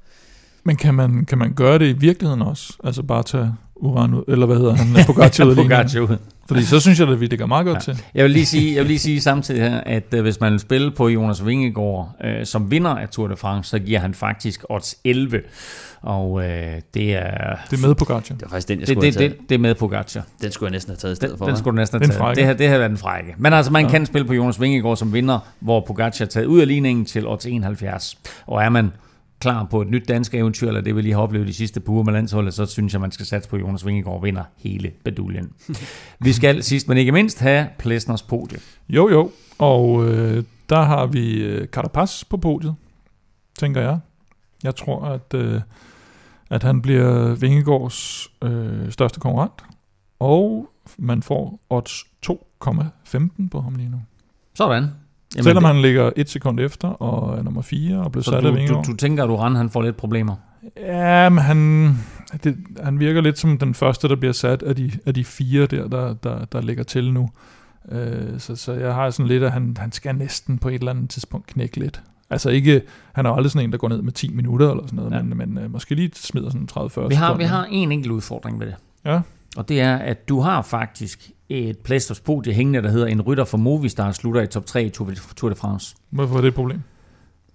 Men 0.65 0.77
kan 0.77 0.95
man, 0.95 1.25
kan 1.25 1.39
man 1.39 1.55
gøre 1.55 1.79
det 1.79 1.87
i 1.87 1.99
virkeligheden 1.99 2.43
også? 2.43 2.77
Altså 2.85 3.03
bare 3.03 3.23
tage 3.23 3.55
Uran 3.81 4.15
ud, 4.15 4.23
eller 4.29 4.47
hvad 4.47 4.57
hedder 4.57 4.73
han, 4.73 5.05
Pogacar 5.07 5.45
ud 5.49 5.55
Pogacar 5.55 6.01
ud. 6.01 6.17
Fordi 6.49 6.65
så 6.65 6.81
synes 6.81 7.01
jeg, 7.01 7.09
at 7.09 7.21
vi 7.21 7.27
det 7.27 7.39
gør 7.39 7.47
meget 7.47 7.67
godt 7.67 7.89
ja. 7.89 7.93
til. 7.93 8.03
Jeg 8.15 8.25
vil 8.25 8.31
lige 8.31 8.47
sige, 8.47 8.75
jeg 8.75 8.81
vil 8.81 8.87
lige 8.87 8.99
sige 8.99 9.21
samtidig 9.21 9.63
her, 9.63 9.81
at 9.87 10.15
uh, 10.15 10.21
hvis 10.21 10.41
man 10.41 10.53
vil 10.53 10.61
spille 10.61 10.91
på 10.91 11.09
Jonas 11.09 11.47
Vingegaard 11.47 12.17
uh, 12.25 12.31
som 12.45 12.71
vinder 12.71 12.91
af 12.91 13.09
Tour 13.09 13.29
de 13.29 13.37
France, 13.37 13.71
så 13.71 13.79
giver 13.79 14.01
han 14.01 14.15
faktisk 14.15 14.65
odds 14.69 14.97
11. 15.05 15.41
Og 16.03 16.31
uh, 16.31 16.43
det 16.43 17.15
er... 17.15 17.57
Det 17.71 17.83
er 17.83 17.87
med 17.87 17.95
Pogacar. 17.95 18.35
Det 18.35 18.43
er 18.43 18.49
faktisk 18.49 18.69
den, 18.69 18.81
jeg 18.81 18.89
skulle 18.89 19.07
det, 19.07 19.19
det, 19.19 19.31
det, 19.31 19.49
det 19.49 19.55
er 19.55 19.59
med 19.59 19.75
Pogacar. 19.75 20.23
Den 20.43 20.53
skulle 20.53 20.69
jeg 20.69 20.73
næsten 20.73 20.91
have 20.91 20.97
taget 20.97 21.13
i 21.13 21.17
stedet 21.17 21.33
den, 21.33 21.39
for. 21.39 21.47
Den 21.47 21.57
skulle 21.57 21.73
du 21.73 21.81
næsten 21.81 22.01
have 22.03 22.13
taget. 22.13 22.37
Det, 22.37 22.45
her, 22.45 22.53
det 22.53 22.69
her 22.69 22.79
været 22.79 22.91
den 22.91 22.99
frække. 22.99 23.35
Men 23.39 23.53
altså, 23.53 23.73
man 23.73 23.85
ja. 23.85 23.91
kan 23.91 24.07
spille 24.07 24.27
på 24.27 24.35
Jonas 24.35 24.61
Vingegaard 24.61 24.97
som 24.97 25.13
vinder, 25.13 25.39
hvor 25.61 25.85
Pogacar 25.87 26.25
er 26.25 26.29
taget 26.29 26.47
ud 26.47 26.61
af 26.61 26.69
ligningen 26.69 27.05
til 27.05 27.27
odds 27.27 27.47
71. 27.47 28.19
Og 28.47 28.63
er 28.63 28.69
man 28.69 28.93
klar 29.41 29.65
på 29.65 29.83
et 29.83 29.89
nyt 29.89 30.09
dansk 30.09 30.35
eventyr, 30.35 30.69
eller 30.69 30.81
det 30.81 30.97
vi 30.97 31.03
lige 31.03 31.15
har 31.15 31.21
oplevet 31.21 31.49
de 31.49 31.55
sidste 31.55 31.81
par 31.81 31.93
uger 31.93 32.05
med 32.05 32.13
landsholdet, 32.13 32.55
så 32.55 32.67
synes 32.67 32.93
jeg, 32.93 33.01
man 33.01 33.11
skal 33.11 33.27
satse 33.27 33.51
på, 33.51 33.57
at 33.57 33.63
Jonas 33.63 33.87
Vingegaard 33.87 34.23
vinder 34.23 34.45
hele 34.57 34.93
beduljen. 35.05 35.53
vi 36.25 36.33
skal 36.33 36.63
sidst, 36.63 36.89
men 36.89 36.99
ikke 36.99 37.13
mindst, 37.13 37.41
have 37.41 37.69
Plesners 37.79 38.23
podie. 38.23 38.59
Jo, 38.89 39.09
jo, 39.09 39.31
og 39.59 40.09
øh, 40.09 40.45
der 40.69 40.83
har 40.83 41.07
vi 41.07 41.45
øh, 41.45 41.67
Carapaz 41.67 42.25
på 42.25 42.37
podiet, 42.37 42.75
tænker 43.59 43.81
jeg. 43.81 43.99
Jeg 44.65 44.77
tror, 44.77 45.05
at, 45.05 45.35
øh, 45.35 45.61
at 46.51 46.63
han 46.63 46.83
bliver 46.83 47.35
Vingegaards 47.35 48.29
øh, 48.43 48.93
største 48.93 49.21
konkurrent, 49.21 49.65
og 50.19 50.71
man 50.99 51.23
får 51.23 51.61
odds 51.71 52.05
2,15 52.27 53.49
på 53.51 53.61
ham 53.61 53.75
lige 53.75 53.91
nu. 53.91 54.01
Sådan. 54.55 54.89
Jamen, 55.35 55.45
Selvom 55.45 55.63
det... 55.63 55.73
han 55.73 55.83
ligger 55.83 56.11
et 56.17 56.31
sekund 56.31 56.61
efter 56.61 56.89
og 56.89 57.39
er 57.39 57.43
nummer 57.43 57.63
4 57.63 57.99
og 57.99 58.13
blev 58.13 58.23
sat 58.23 58.43
du, 58.43 58.49
af 58.49 58.55
Vingegaard. 58.55 58.85
Du, 58.85 58.93
du 58.93 58.97
tænker, 58.97 59.25
at 59.25 59.31
Uran 59.31 59.57
han 59.57 59.71
får 59.71 59.83
lidt 59.83 59.97
problemer? 59.97 60.37
Ja, 60.77 61.29
men 61.29 61.39
han, 61.39 61.89
det, 62.45 62.57
han 62.83 63.01
virker 63.01 63.21
lidt 63.21 63.39
som 63.39 63.59
den 63.59 63.75
første, 63.75 64.09
der 64.09 64.17
bliver 64.17 64.33
sat 64.33 64.63
af 64.63 64.77
de, 64.77 64.93
af 65.07 65.15
de 65.15 65.25
fire 65.25 65.67
der, 65.67 65.89
der, 65.89 66.15
der, 66.15 66.45
der 66.45 66.61
ligger 66.61 66.83
til 66.85 67.13
nu. 67.13 67.31
Øh, 67.93 68.39
så, 68.41 68.57
så 68.57 68.73
jeg 68.73 68.95
har 68.95 69.11
sådan 69.11 69.29
lidt, 69.29 69.43
at 69.43 69.53
han, 69.53 69.77
han 69.79 69.93
skal 69.93 70.15
næsten 70.15 70.59
på 70.59 70.69
et 70.69 70.75
eller 70.75 70.91
andet 70.91 71.11
tidspunkt 71.11 71.47
knække 71.47 71.77
lidt. 71.77 72.03
Altså 72.31 72.51
ikke, 72.51 72.83
han 73.13 73.27
er 73.27 73.31
aldrig 73.31 73.51
sådan 73.51 73.67
en, 73.67 73.73
der 73.73 73.79
går 73.79 73.89
ned 73.89 74.03
med 74.03 74.13
10 74.13 74.35
minutter 74.35 74.71
eller 74.71 74.83
sådan 74.87 74.97
noget, 74.97 75.13
ja. 75.13 75.23
men, 75.23 75.39
men 75.39 75.59
øh, 75.59 75.73
måske 75.73 75.95
lige 75.95 76.11
smider 76.15 76.51
sådan 76.51 76.69
30-40 76.73 77.09
vi 77.09 77.15
har, 77.15 77.37
Vi 77.37 77.45
har 77.45 77.65
en 77.65 77.93
enkelt 77.93 78.13
udfordring 78.13 78.59
med 78.59 78.67
det. 78.67 78.75
Ja. 79.05 79.21
Og 79.57 79.69
det 79.69 79.81
er, 79.81 79.97
at 79.97 80.29
du 80.29 80.41
har 80.41 80.63
faktisk 80.63 81.31
et 81.51 81.79
Playsters 81.79 82.21
podie 82.21 82.53
hængende, 82.53 82.83
der 82.83 82.91
hedder 82.91 83.07
en 83.07 83.23
rytter 83.23 83.45
for 83.45 83.59
Movistar 83.59 84.13
slutter 84.13 84.43
i 84.43 84.47
top 84.47 84.67
3 84.67 84.85
i 84.85 84.89
Tour 84.89 85.13
Tour 85.37 85.49
de 85.49 85.57
France. 85.57 85.97
Hvorfor 86.11 86.37
er 86.37 86.41
det 86.41 86.49
et 86.49 86.55
problem? 86.55 86.81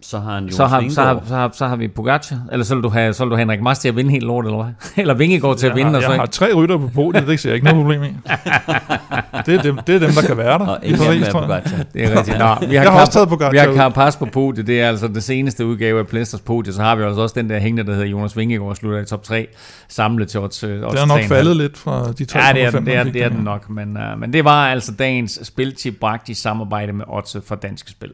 Så 0.09 0.19
har 0.19 0.33
han 0.33 0.43
Jonas 0.43 0.55
Så 0.55 0.65
har, 0.65 0.89
så, 0.89 1.01
har, 1.01 1.21
så, 1.27 1.35
har, 1.35 1.51
så 1.53 1.67
har 1.67 1.75
vi 1.75 1.87
Pogacar, 1.87 2.37
eller 2.51 2.65
så 2.65 2.75
vil 2.75 2.83
du 2.83 2.89
have, 2.89 3.13
så 3.13 3.23
vil 3.23 3.29
du 3.31 3.35
have 3.35 3.41
Henrik 3.41 3.61
Mas 3.61 3.79
til 3.79 3.87
at 3.89 3.95
vinde 3.95 4.11
helt 4.11 4.23
lort, 4.23 4.45
eller 4.45 4.63
hvad? 4.63 4.73
Eller 5.01 5.13
Vingegaard 5.13 5.57
til 5.57 5.65
at 5.67 5.69
Jeg 5.69 5.75
vinde, 5.77 5.89
har, 5.91 5.97
og 5.97 6.03
så 6.03 6.09
jeg 6.11 6.19
har 6.19 6.25
tre 6.25 6.53
rytter 6.53 6.77
på 6.77 6.87
podiet, 6.95 7.27
det 7.27 7.39
ser 7.39 7.49
jeg 7.49 7.55
ikke 7.55 7.65
noget 7.65 7.81
problem 7.81 8.03
i. 8.03 8.07
Det 9.45 9.55
er 9.55 9.61
dem, 9.61 9.77
det 9.87 9.95
er 9.95 9.99
dem 9.99 10.09
der 10.11 10.21
kan 10.27 10.37
være 10.37 10.59
der 10.59 10.65
Og 10.67 10.79
i 10.83 10.95
Paris, 10.95 11.27
tror 11.27 11.53
jeg. 11.53 11.63
Det 11.93 12.03
er 12.03 12.17
rigtigt. 12.17 12.37
Nå, 12.39 12.55
vi 12.69 12.75
har, 12.75 12.83
Jeg 12.83 12.91
har 12.91 12.99
også 13.01 13.11
Carap- 13.11 13.13
taget 13.13 13.29
Pogacar 13.29 13.51
Vi 13.51 13.57
har. 13.57 13.75
Carapaz 13.75 14.15
på 14.17 14.25
podiet. 14.25 14.67
Det 14.67 14.81
er 14.81 14.87
altså 14.87 15.07
det 15.07 15.23
seneste 15.23 15.65
udgave 15.65 15.99
af 15.99 16.07
Plesters 16.07 16.41
podie. 16.41 16.73
Så 16.73 16.81
har 16.81 16.95
vi 16.95 17.03
altså 17.03 17.21
også 17.21 17.35
den 17.37 17.49
der 17.49 17.59
hængende, 17.59 17.85
der 17.91 17.93
hedder 17.93 18.07
Jonas 18.07 18.37
Vingegaard 18.37 18.69
og 18.69 18.75
slutter 18.77 18.99
i 19.01 19.05
top 19.05 19.23
3. 19.23 19.47
Samlet 19.89 20.27
til 20.27 20.39
odds, 20.39 20.63
odds 20.63 20.71
Det 20.71 21.01
er 21.01 21.05
nok 21.05 21.19
3,5. 21.19 21.27
faldet 21.27 21.57
lidt 21.57 21.77
fra 21.77 22.11
de 22.11 22.23
3,5. 22.31 22.47
Ja, 22.47 22.53
det 22.53 22.63
er, 22.63 22.79
det 22.79 22.95
er, 22.95 23.03
det 23.03 23.23
er 23.23 23.29
den 23.29 23.43
nok. 23.43 23.69
Men, 23.69 23.97
uh, 24.13 24.19
men 24.19 24.33
det 24.33 24.45
var 24.45 24.67
altså 24.67 24.91
dagens 24.99 25.39
spiltip 25.43 25.99
bragt 25.99 26.29
i 26.29 26.33
samarbejde 26.33 26.93
med 26.93 27.05
Odds 27.07 27.37
for 27.47 27.55
Danske 27.55 27.91
Spil. 27.91 28.11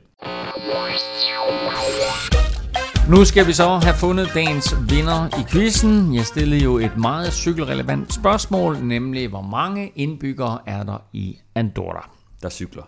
Nu 3.11 3.25
skal 3.25 3.47
vi 3.47 3.53
så 3.53 3.77
have 3.83 3.95
fundet 3.95 4.31
dagens 4.33 4.75
vinder 4.89 5.27
i 5.39 5.43
quizzen. 5.51 6.15
Jeg 6.15 6.25
stillede 6.25 6.63
jo 6.63 6.77
et 6.77 6.97
meget 6.97 7.33
cykelrelevant 7.33 8.13
spørgsmål, 8.13 8.77
nemlig 8.83 9.27
hvor 9.27 9.41
mange 9.41 9.91
indbyggere 9.95 10.59
er 10.65 10.83
der 10.83 11.01
i 11.13 11.37
Andorra? 11.55 12.09
Der 12.41 12.49
cykler. 12.49 12.83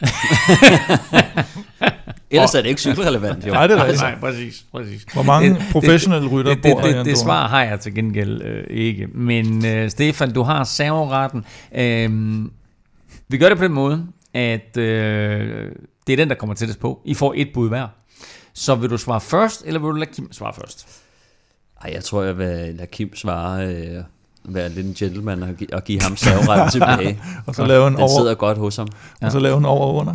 Ellers 2.30 2.54
er 2.54 2.62
det 2.62 2.68
ikke 2.68 2.80
cykelrelevant, 2.80 3.46
jo. 3.46 3.52
Nej, 3.52 3.66
det 3.66 3.78
er 3.78 3.82
rigtigt. 3.84 4.02
Nej, 4.02 4.18
præcis, 4.20 4.64
præcis. 4.72 5.02
Hvor 5.14 5.22
mange 5.22 5.50
Det- 5.50 5.62
professionelle 5.72 6.28
rytter 6.28 6.54
det, 6.54 6.62
det, 6.64 6.72
bor 6.72 6.80
der 6.80 6.86
i 6.86 6.88
det, 6.88 6.94
det, 6.94 6.98
Andorra? 7.00 7.10
det 7.10 7.18
svar 7.18 7.48
har 7.48 7.62
jeg 7.64 7.80
til 7.80 7.94
gengæld 7.94 8.42
øh, 8.42 8.64
ikke. 8.70 9.06
Men 9.14 9.66
øh, 9.66 9.90
Stefan, 9.90 10.32
du 10.32 10.42
har 10.42 10.64
serveretten. 10.64 11.44
Øh, 11.74 12.10
vi 13.28 13.38
gør 13.38 13.48
det 13.48 13.58
på 13.58 13.64
den 13.64 13.72
måde, 13.72 14.06
at 14.34 14.76
øh, 14.76 15.68
det 16.06 16.12
er 16.12 16.16
den, 16.16 16.28
der 16.28 16.34
kommer 16.34 16.54
tættest 16.54 16.80
på. 16.80 17.00
I 17.04 17.14
får 17.14 17.34
et 17.36 17.48
bud 17.54 17.68
hver. 17.68 17.86
Så 18.60 18.74
vil 18.74 18.90
du 18.90 18.98
svare 18.98 19.20
først, 19.20 19.62
eller 19.66 19.80
vil 19.80 19.86
du 19.88 19.92
lade 19.92 20.10
Kim 20.12 20.32
svare 20.32 20.54
først? 20.54 21.02
Ej, 21.84 21.90
jeg 21.94 22.04
tror, 22.04 22.22
jeg 22.22 22.38
vil 22.38 22.74
lade 22.74 22.86
Kim 22.86 23.16
svare, 23.16 23.66
øh, 23.74 24.04
være 24.44 24.68
lidt 24.68 24.86
en 24.86 24.94
gentleman 24.94 25.42
og, 25.42 25.54
give, 25.54 25.74
og 25.74 25.84
give 25.84 26.00
ham 26.02 26.16
serveretten 26.16 26.70
tilbage. 26.80 27.22
Og 27.46 27.54
så 27.54 27.64
lave 27.66 27.86
en 27.86 27.92
Den 27.92 28.00
over, 28.02 28.18
sidder 28.20 28.34
godt 28.34 28.58
hos 28.58 28.76
ham. 28.76 28.88
og 29.20 29.32
så 29.32 29.38
lave 29.38 29.58
en 29.58 29.64
over 29.64 29.86
og 29.86 29.94
under. 29.94 30.14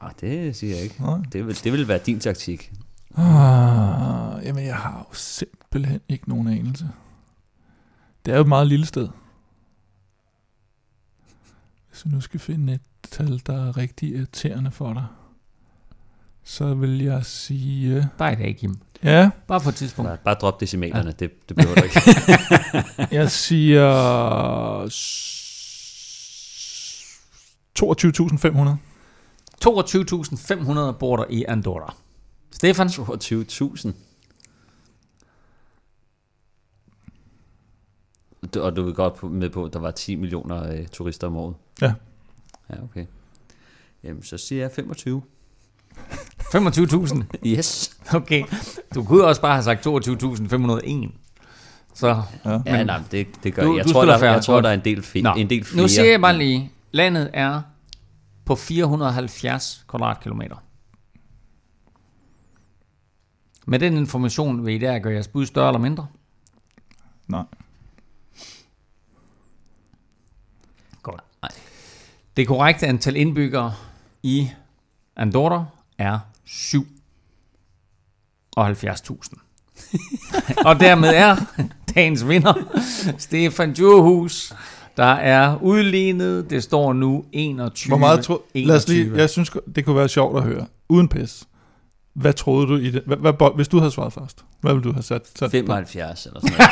Ah, 0.00 0.10
det 0.20 0.56
siger 0.56 0.74
jeg 0.74 0.82
ikke. 0.84 1.02
Nej. 1.02 1.18
Det 1.32 1.46
vil, 1.46 1.64
det 1.64 1.72
vil 1.72 1.88
være 1.88 1.98
din 1.98 2.20
taktik. 2.20 2.72
Ah, 3.16 4.44
jamen, 4.44 4.64
jeg 4.66 4.76
har 4.76 5.06
jo 5.10 5.14
simpelthen 5.14 6.00
ikke 6.08 6.28
nogen 6.28 6.48
anelse. 6.48 6.88
Det 8.26 8.32
er 8.32 8.36
jo 8.36 8.42
et 8.42 8.48
meget 8.48 8.66
lille 8.66 8.86
sted. 8.86 9.08
Hvis 11.90 12.04
vi 12.04 12.10
nu 12.10 12.20
skal 12.20 12.40
finde 12.40 12.72
et 12.72 12.80
tal, 13.10 13.42
der 13.46 13.68
er 13.68 13.76
rigtig 13.76 14.08
irriterende 14.08 14.70
for 14.70 14.92
dig, 14.92 15.06
så 16.50 16.74
vil 16.74 17.02
jeg 17.04 17.24
sige... 17.24 18.08
Bare 18.18 18.32
i 18.32 18.36
dag, 18.36 18.56
Kim. 18.56 18.76
Ja, 19.02 19.30
Bare 19.48 19.60
på 19.60 19.68
et 19.68 19.74
tidspunkt. 19.74 20.08
Bare, 20.08 20.18
bare 20.24 20.34
drop 20.34 20.60
decimalerne, 20.60 21.12
det, 21.18 21.48
det 21.48 21.56
behøver 21.56 21.74
du 21.74 21.82
ikke. 21.82 22.00
jeg 23.16 23.30
siger... 23.30 24.88
s- 24.88 25.38
22.500. 27.78 28.76
22.500 29.64 30.92
bor 30.98 31.16
der 31.16 31.24
i 31.30 31.44
Andorra. 31.48 31.94
Stefan? 32.50 32.86
22.000. 32.86 33.92
Du- 38.54 38.62
Og 38.62 38.76
du 38.76 38.88
er 38.88 38.92
godt 38.92 39.22
med 39.22 39.50
på, 39.50 39.64
at 39.64 39.72
der 39.72 39.78
var 39.78 39.90
10 39.90 40.14
millioner 40.16 40.72
øh, 40.72 40.86
turister 40.88 41.26
om 41.26 41.36
året? 41.36 41.54
Ja. 41.80 41.92
Ja, 42.70 42.82
okay. 42.82 43.06
Jamen, 44.02 44.22
så 44.22 44.38
siger 44.38 44.62
jeg 44.62 44.72
25. 44.72 45.22
25.000? 46.54 47.22
Yes. 47.46 47.96
Okay. 48.14 48.44
Du 48.94 49.04
kunne 49.04 49.24
også 49.24 49.40
bare 49.40 49.52
have 49.52 49.62
sagt 49.62 49.86
22.501. 49.86 51.12
Så 51.94 52.22
Ja. 52.44 52.58
Ja, 52.66 52.84
nej, 52.84 53.00
det, 53.10 53.44
det 53.44 53.54
gør 53.54 53.62
Du- 53.64 53.70
jeg. 53.70 53.76
Jeg 53.78 53.84
du 53.84 53.92
tror, 53.92 54.04
der, 54.04 54.18
fair. 54.18 54.30
jeg 54.30 54.44
tror, 54.44 54.60
der 54.60 54.68
er 54.68 54.74
en 54.74 54.84
del, 54.84 55.22
Nå, 55.22 55.34
en 55.34 55.50
del 55.50 55.64
flere. 55.64 55.82
nu 55.82 55.88
siger 55.88 56.10
jeg 56.10 56.20
bare 56.20 56.38
lige, 56.38 56.72
landet 56.92 57.30
er 57.32 57.62
på 58.44 58.54
470 58.56 59.84
kvadratkilometer. 59.88 60.56
Med 63.66 63.78
den 63.78 63.96
information 63.96 64.66
vil 64.66 64.74
I 64.74 64.78
der 64.78 64.98
gøre 64.98 65.12
jeres 65.12 65.28
bud 65.28 65.46
større 65.46 65.68
eller 65.68 65.78
mindre? 65.80 66.06
Nej. 67.28 67.42
Godt. 71.02 71.20
Nej. 71.42 71.50
Det 72.36 72.46
korrekte 72.46 72.86
antal 72.86 73.16
indbyggere 73.16 73.74
i 74.22 74.50
Andorra 75.16 75.64
er 75.98 76.18
77.000. 76.48 79.34
og 80.64 80.80
dermed 80.80 81.08
er 81.08 81.36
dagens 81.94 82.28
vinder 82.28 82.54
Stefan 83.18 83.72
Djurhus, 83.72 84.52
der 84.96 85.04
er 85.04 85.62
udlignet. 85.62 86.50
Det 86.50 86.62
står 86.62 86.92
nu 86.92 87.24
21. 87.32 87.90
Hvor 87.90 87.98
meget 87.98 88.24
tro... 88.24 88.42
Lad 88.54 88.76
os 88.76 88.88
lige... 88.88 89.00
21. 89.00 89.20
Jeg 89.20 89.30
synes, 89.30 89.50
det 89.74 89.84
kunne 89.84 89.96
være 89.96 90.08
sjovt 90.08 90.36
at 90.36 90.42
høre. 90.42 90.66
Uden 90.88 91.08
pis. 91.08 91.44
Hvad 92.14 92.32
troede 92.32 92.66
du 92.66 92.76
i 92.76 92.90
det? 92.90 93.02
Hvad, 93.06 93.16
hvad, 93.16 93.56
hvis 93.56 93.68
du 93.68 93.78
havde 93.78 93.90
svaret 93.90 94.12
først, 94.12 94.44
hvad 94.60 94.72
ville 94.72 94.84
du 94.84 94.92
have 94.92 95.02
sat? 95.02 95.22
sat 95.38 95.50
75 95.50 96.26
eller 96.26 96.40
sådan 96.40 96.56
noget. 96.58 96.70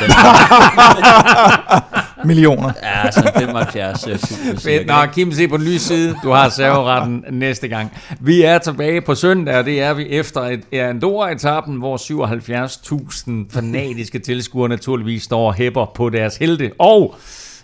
Millioner. 2.25 2.71
ja, 2.83 3.11
sådan 3.11 3.31
75 3.35 4.07
øh, 4.07 4.17
Fedt. 4.59 4.87
Nå, 4.87 4.93
Kim, 5.13 5.31
se 5.31 5.47
på 5.47 5.57
den 5.57 5.65
lyse 5.65 5.79
side. 5.79 6.15
Du 6.23 6.29
har 6.31 6.49
serveretten 6.49 7.25
næste 7.31 7.67
gang. 7.67 7.91
Vi 8.19 8.41
er 8.41 8.57
tilbage 8.57 9.01
på 9.01 9.15
søndag, 9.15 9.57
og 9.57 9.65
det 9.65 9.81
er 9.81 9.93
vi 9.93 10.07
efter 10.07 10.41
et 10.41 10.63
Andorra-etappen, 10.71 11.75
hvor 11.75 11.97
77.000 11.97 13.53
fanatiske 13.53 14.19
tilskuere 14.19 14.69
naturligvis 14.69 15.23
står 15.23 15.47
og 15.47 15.53
hæpper 15.53 15.85
på 15.95 16.09
deres 16.09 16.37
helte. 16.37 16.71
Og 16.79 17.15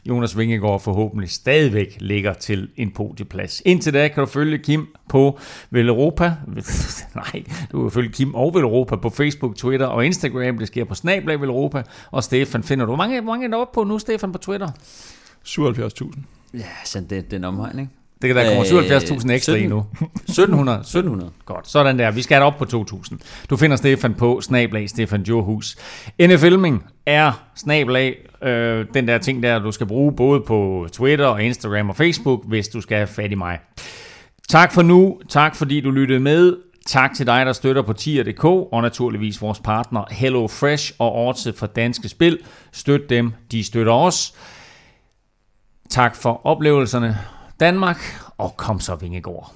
Jonas 0.05 0.37
Vingegaard 0.37 0.81
forhåbentlig 0.81 1.29
stadigvæk 1.29 1.97
ligger 1.99 2.33
til 2.33 2.69
en 2.75 2.91
podieplads. 2.91 3.61
Indtil 3.65 3.93
da 3.93 4.07
kan 4.07 4.21
du 4.21 4.25
følge 4.25 4.57
Kim 4.57 4.87
på 5.09 5.39
Vel 5.69 5.89
Europa. 5.89 6.35
Nej, 7.15 7.43
du 7.71 7.81
kan 7.81 7.91
følge 7.91 8.09
Kim 8.11 8.35
og 8.35 8.53
Vel 8.53 8.63
Europa 8.63 8.95
på 8.95 9.09
Facebook, 9.09 9.55
Twitter 9.55 9.85
og 9.85 10.05
Instagram. 10.05 10.57
Det 10.57 10.67
sker 10.67 10.83
på 10.83 10.95
Snablag 10.95 11.41
Vel 11.41 11.49
Europa. 11.49 11.83
Og 12.11 12.23
Stefan 12.23 12.63
finder 12.63 12.85
du. 12.85 12.95
Mange, 12.95 13.21
mange 13.21 13.47
er 13.47 13.55
oppe 13.55 13.75
på 13.75 13.83
nu, 13.83 13.99
Stefan, 13.99 14.31
på 14.31 14.37
Twitter? 14.37 14.69
77.000. 15.47 16.19
Ja, 16.53 16.59
sådan 16.85 17.09
det, 17.09 17.31
den 17.31 17.43
omhegn, 17.43 17.79
ikke? 17.79 17.91
Det 18.23 18.35
kan 18.35 18.45
der 18.45 18.55
kommer 18.55 18.83
Øh, 18.83 18.97
77.000 18.97 19.31
ekstra 19.31 19.53
i 19.53 19.55
17. 19.55 19.69
nu. 19.69 19.79
1700. 20.15 20.79
1700. 20.79 21.31
Godt, 21.45 21.67
sådan 21.67 21.99
der. 21.99 22.11
Vi 22.11 22.21
skal 22.21 22.41
op 22.41 22.57
på 22.57 22.85
2.000. 22.91 23.17
Du 23.49 23.57
finder 23.57 23.77
Stefan 23.77 24.13
på 24.13 24.41
snablag 24.41 24.89
Stefan 24.89 25.21
Johus. 25.21 25.75
NFL-filming 26.21 26.85
er 27.05 27.43
snablag 27.55 28.15
øh, 28.43 28.85
den 28.93 29.07
der 29.07 29.17
ting 29.17 29.43
der, 29.43 29.59
du 29.59 29.71
skal 29.71 29.87
bruge 29.87 30.13
både 30.15 30.41
på 30.41 30.87
Twitter 30.91 31.25
og 31.25 31.43
Instagram 31.43 31.89
og 31.89 31.95
Facebook, 31.95 32.47
hvis 32.47 32.67
du 32.67 32.81
skal 32.81 32.97
have 32.97 33.07
fat 33.07 33.31
i 33.31 33.35
mig. 33.35 33.59
Tak 34.49 34.73
for 34.73 34.81
nu. 34.81 35.19
Tak 35.29 35.55
fordi 35.55 35.81
du 35.81 35.91
lyttede 35.91 36.19
med. 36.19 36.55
Tak 36.85 37.13
til 37.13 37.27
dig, 37.27 37.45
der 37.45 37.53
støtter 37.53 37.81
på 37.81 37.93
tier.dk, 37.93 38.45
og 38.45 38.81
naturligvis 38.81 39.41
vores 39.41 39.59
partner 39.59 40.03
Hello 40.11 40.47
Fresh 40.47 40.93
og 40.99 41.27
Odds 41.27 41.47
for 41.57 41.67
Danske 41.67 42.09
Spil. 42.09 42.39
Støt 42.71 43.09
dem, 43.09 43.33
de 43.51 43.63
støtter 43.63 43.93
os. 43.93 44.33
Tak 45.89 46.15
for 46.15 46.41
oplevelserne, 46.45 47.17
Danmark, 47.63 47.97
og 48.37 48.57
kom 48.57 48.79
så 48.79 48.95
Vingegaard. 48.95 49.53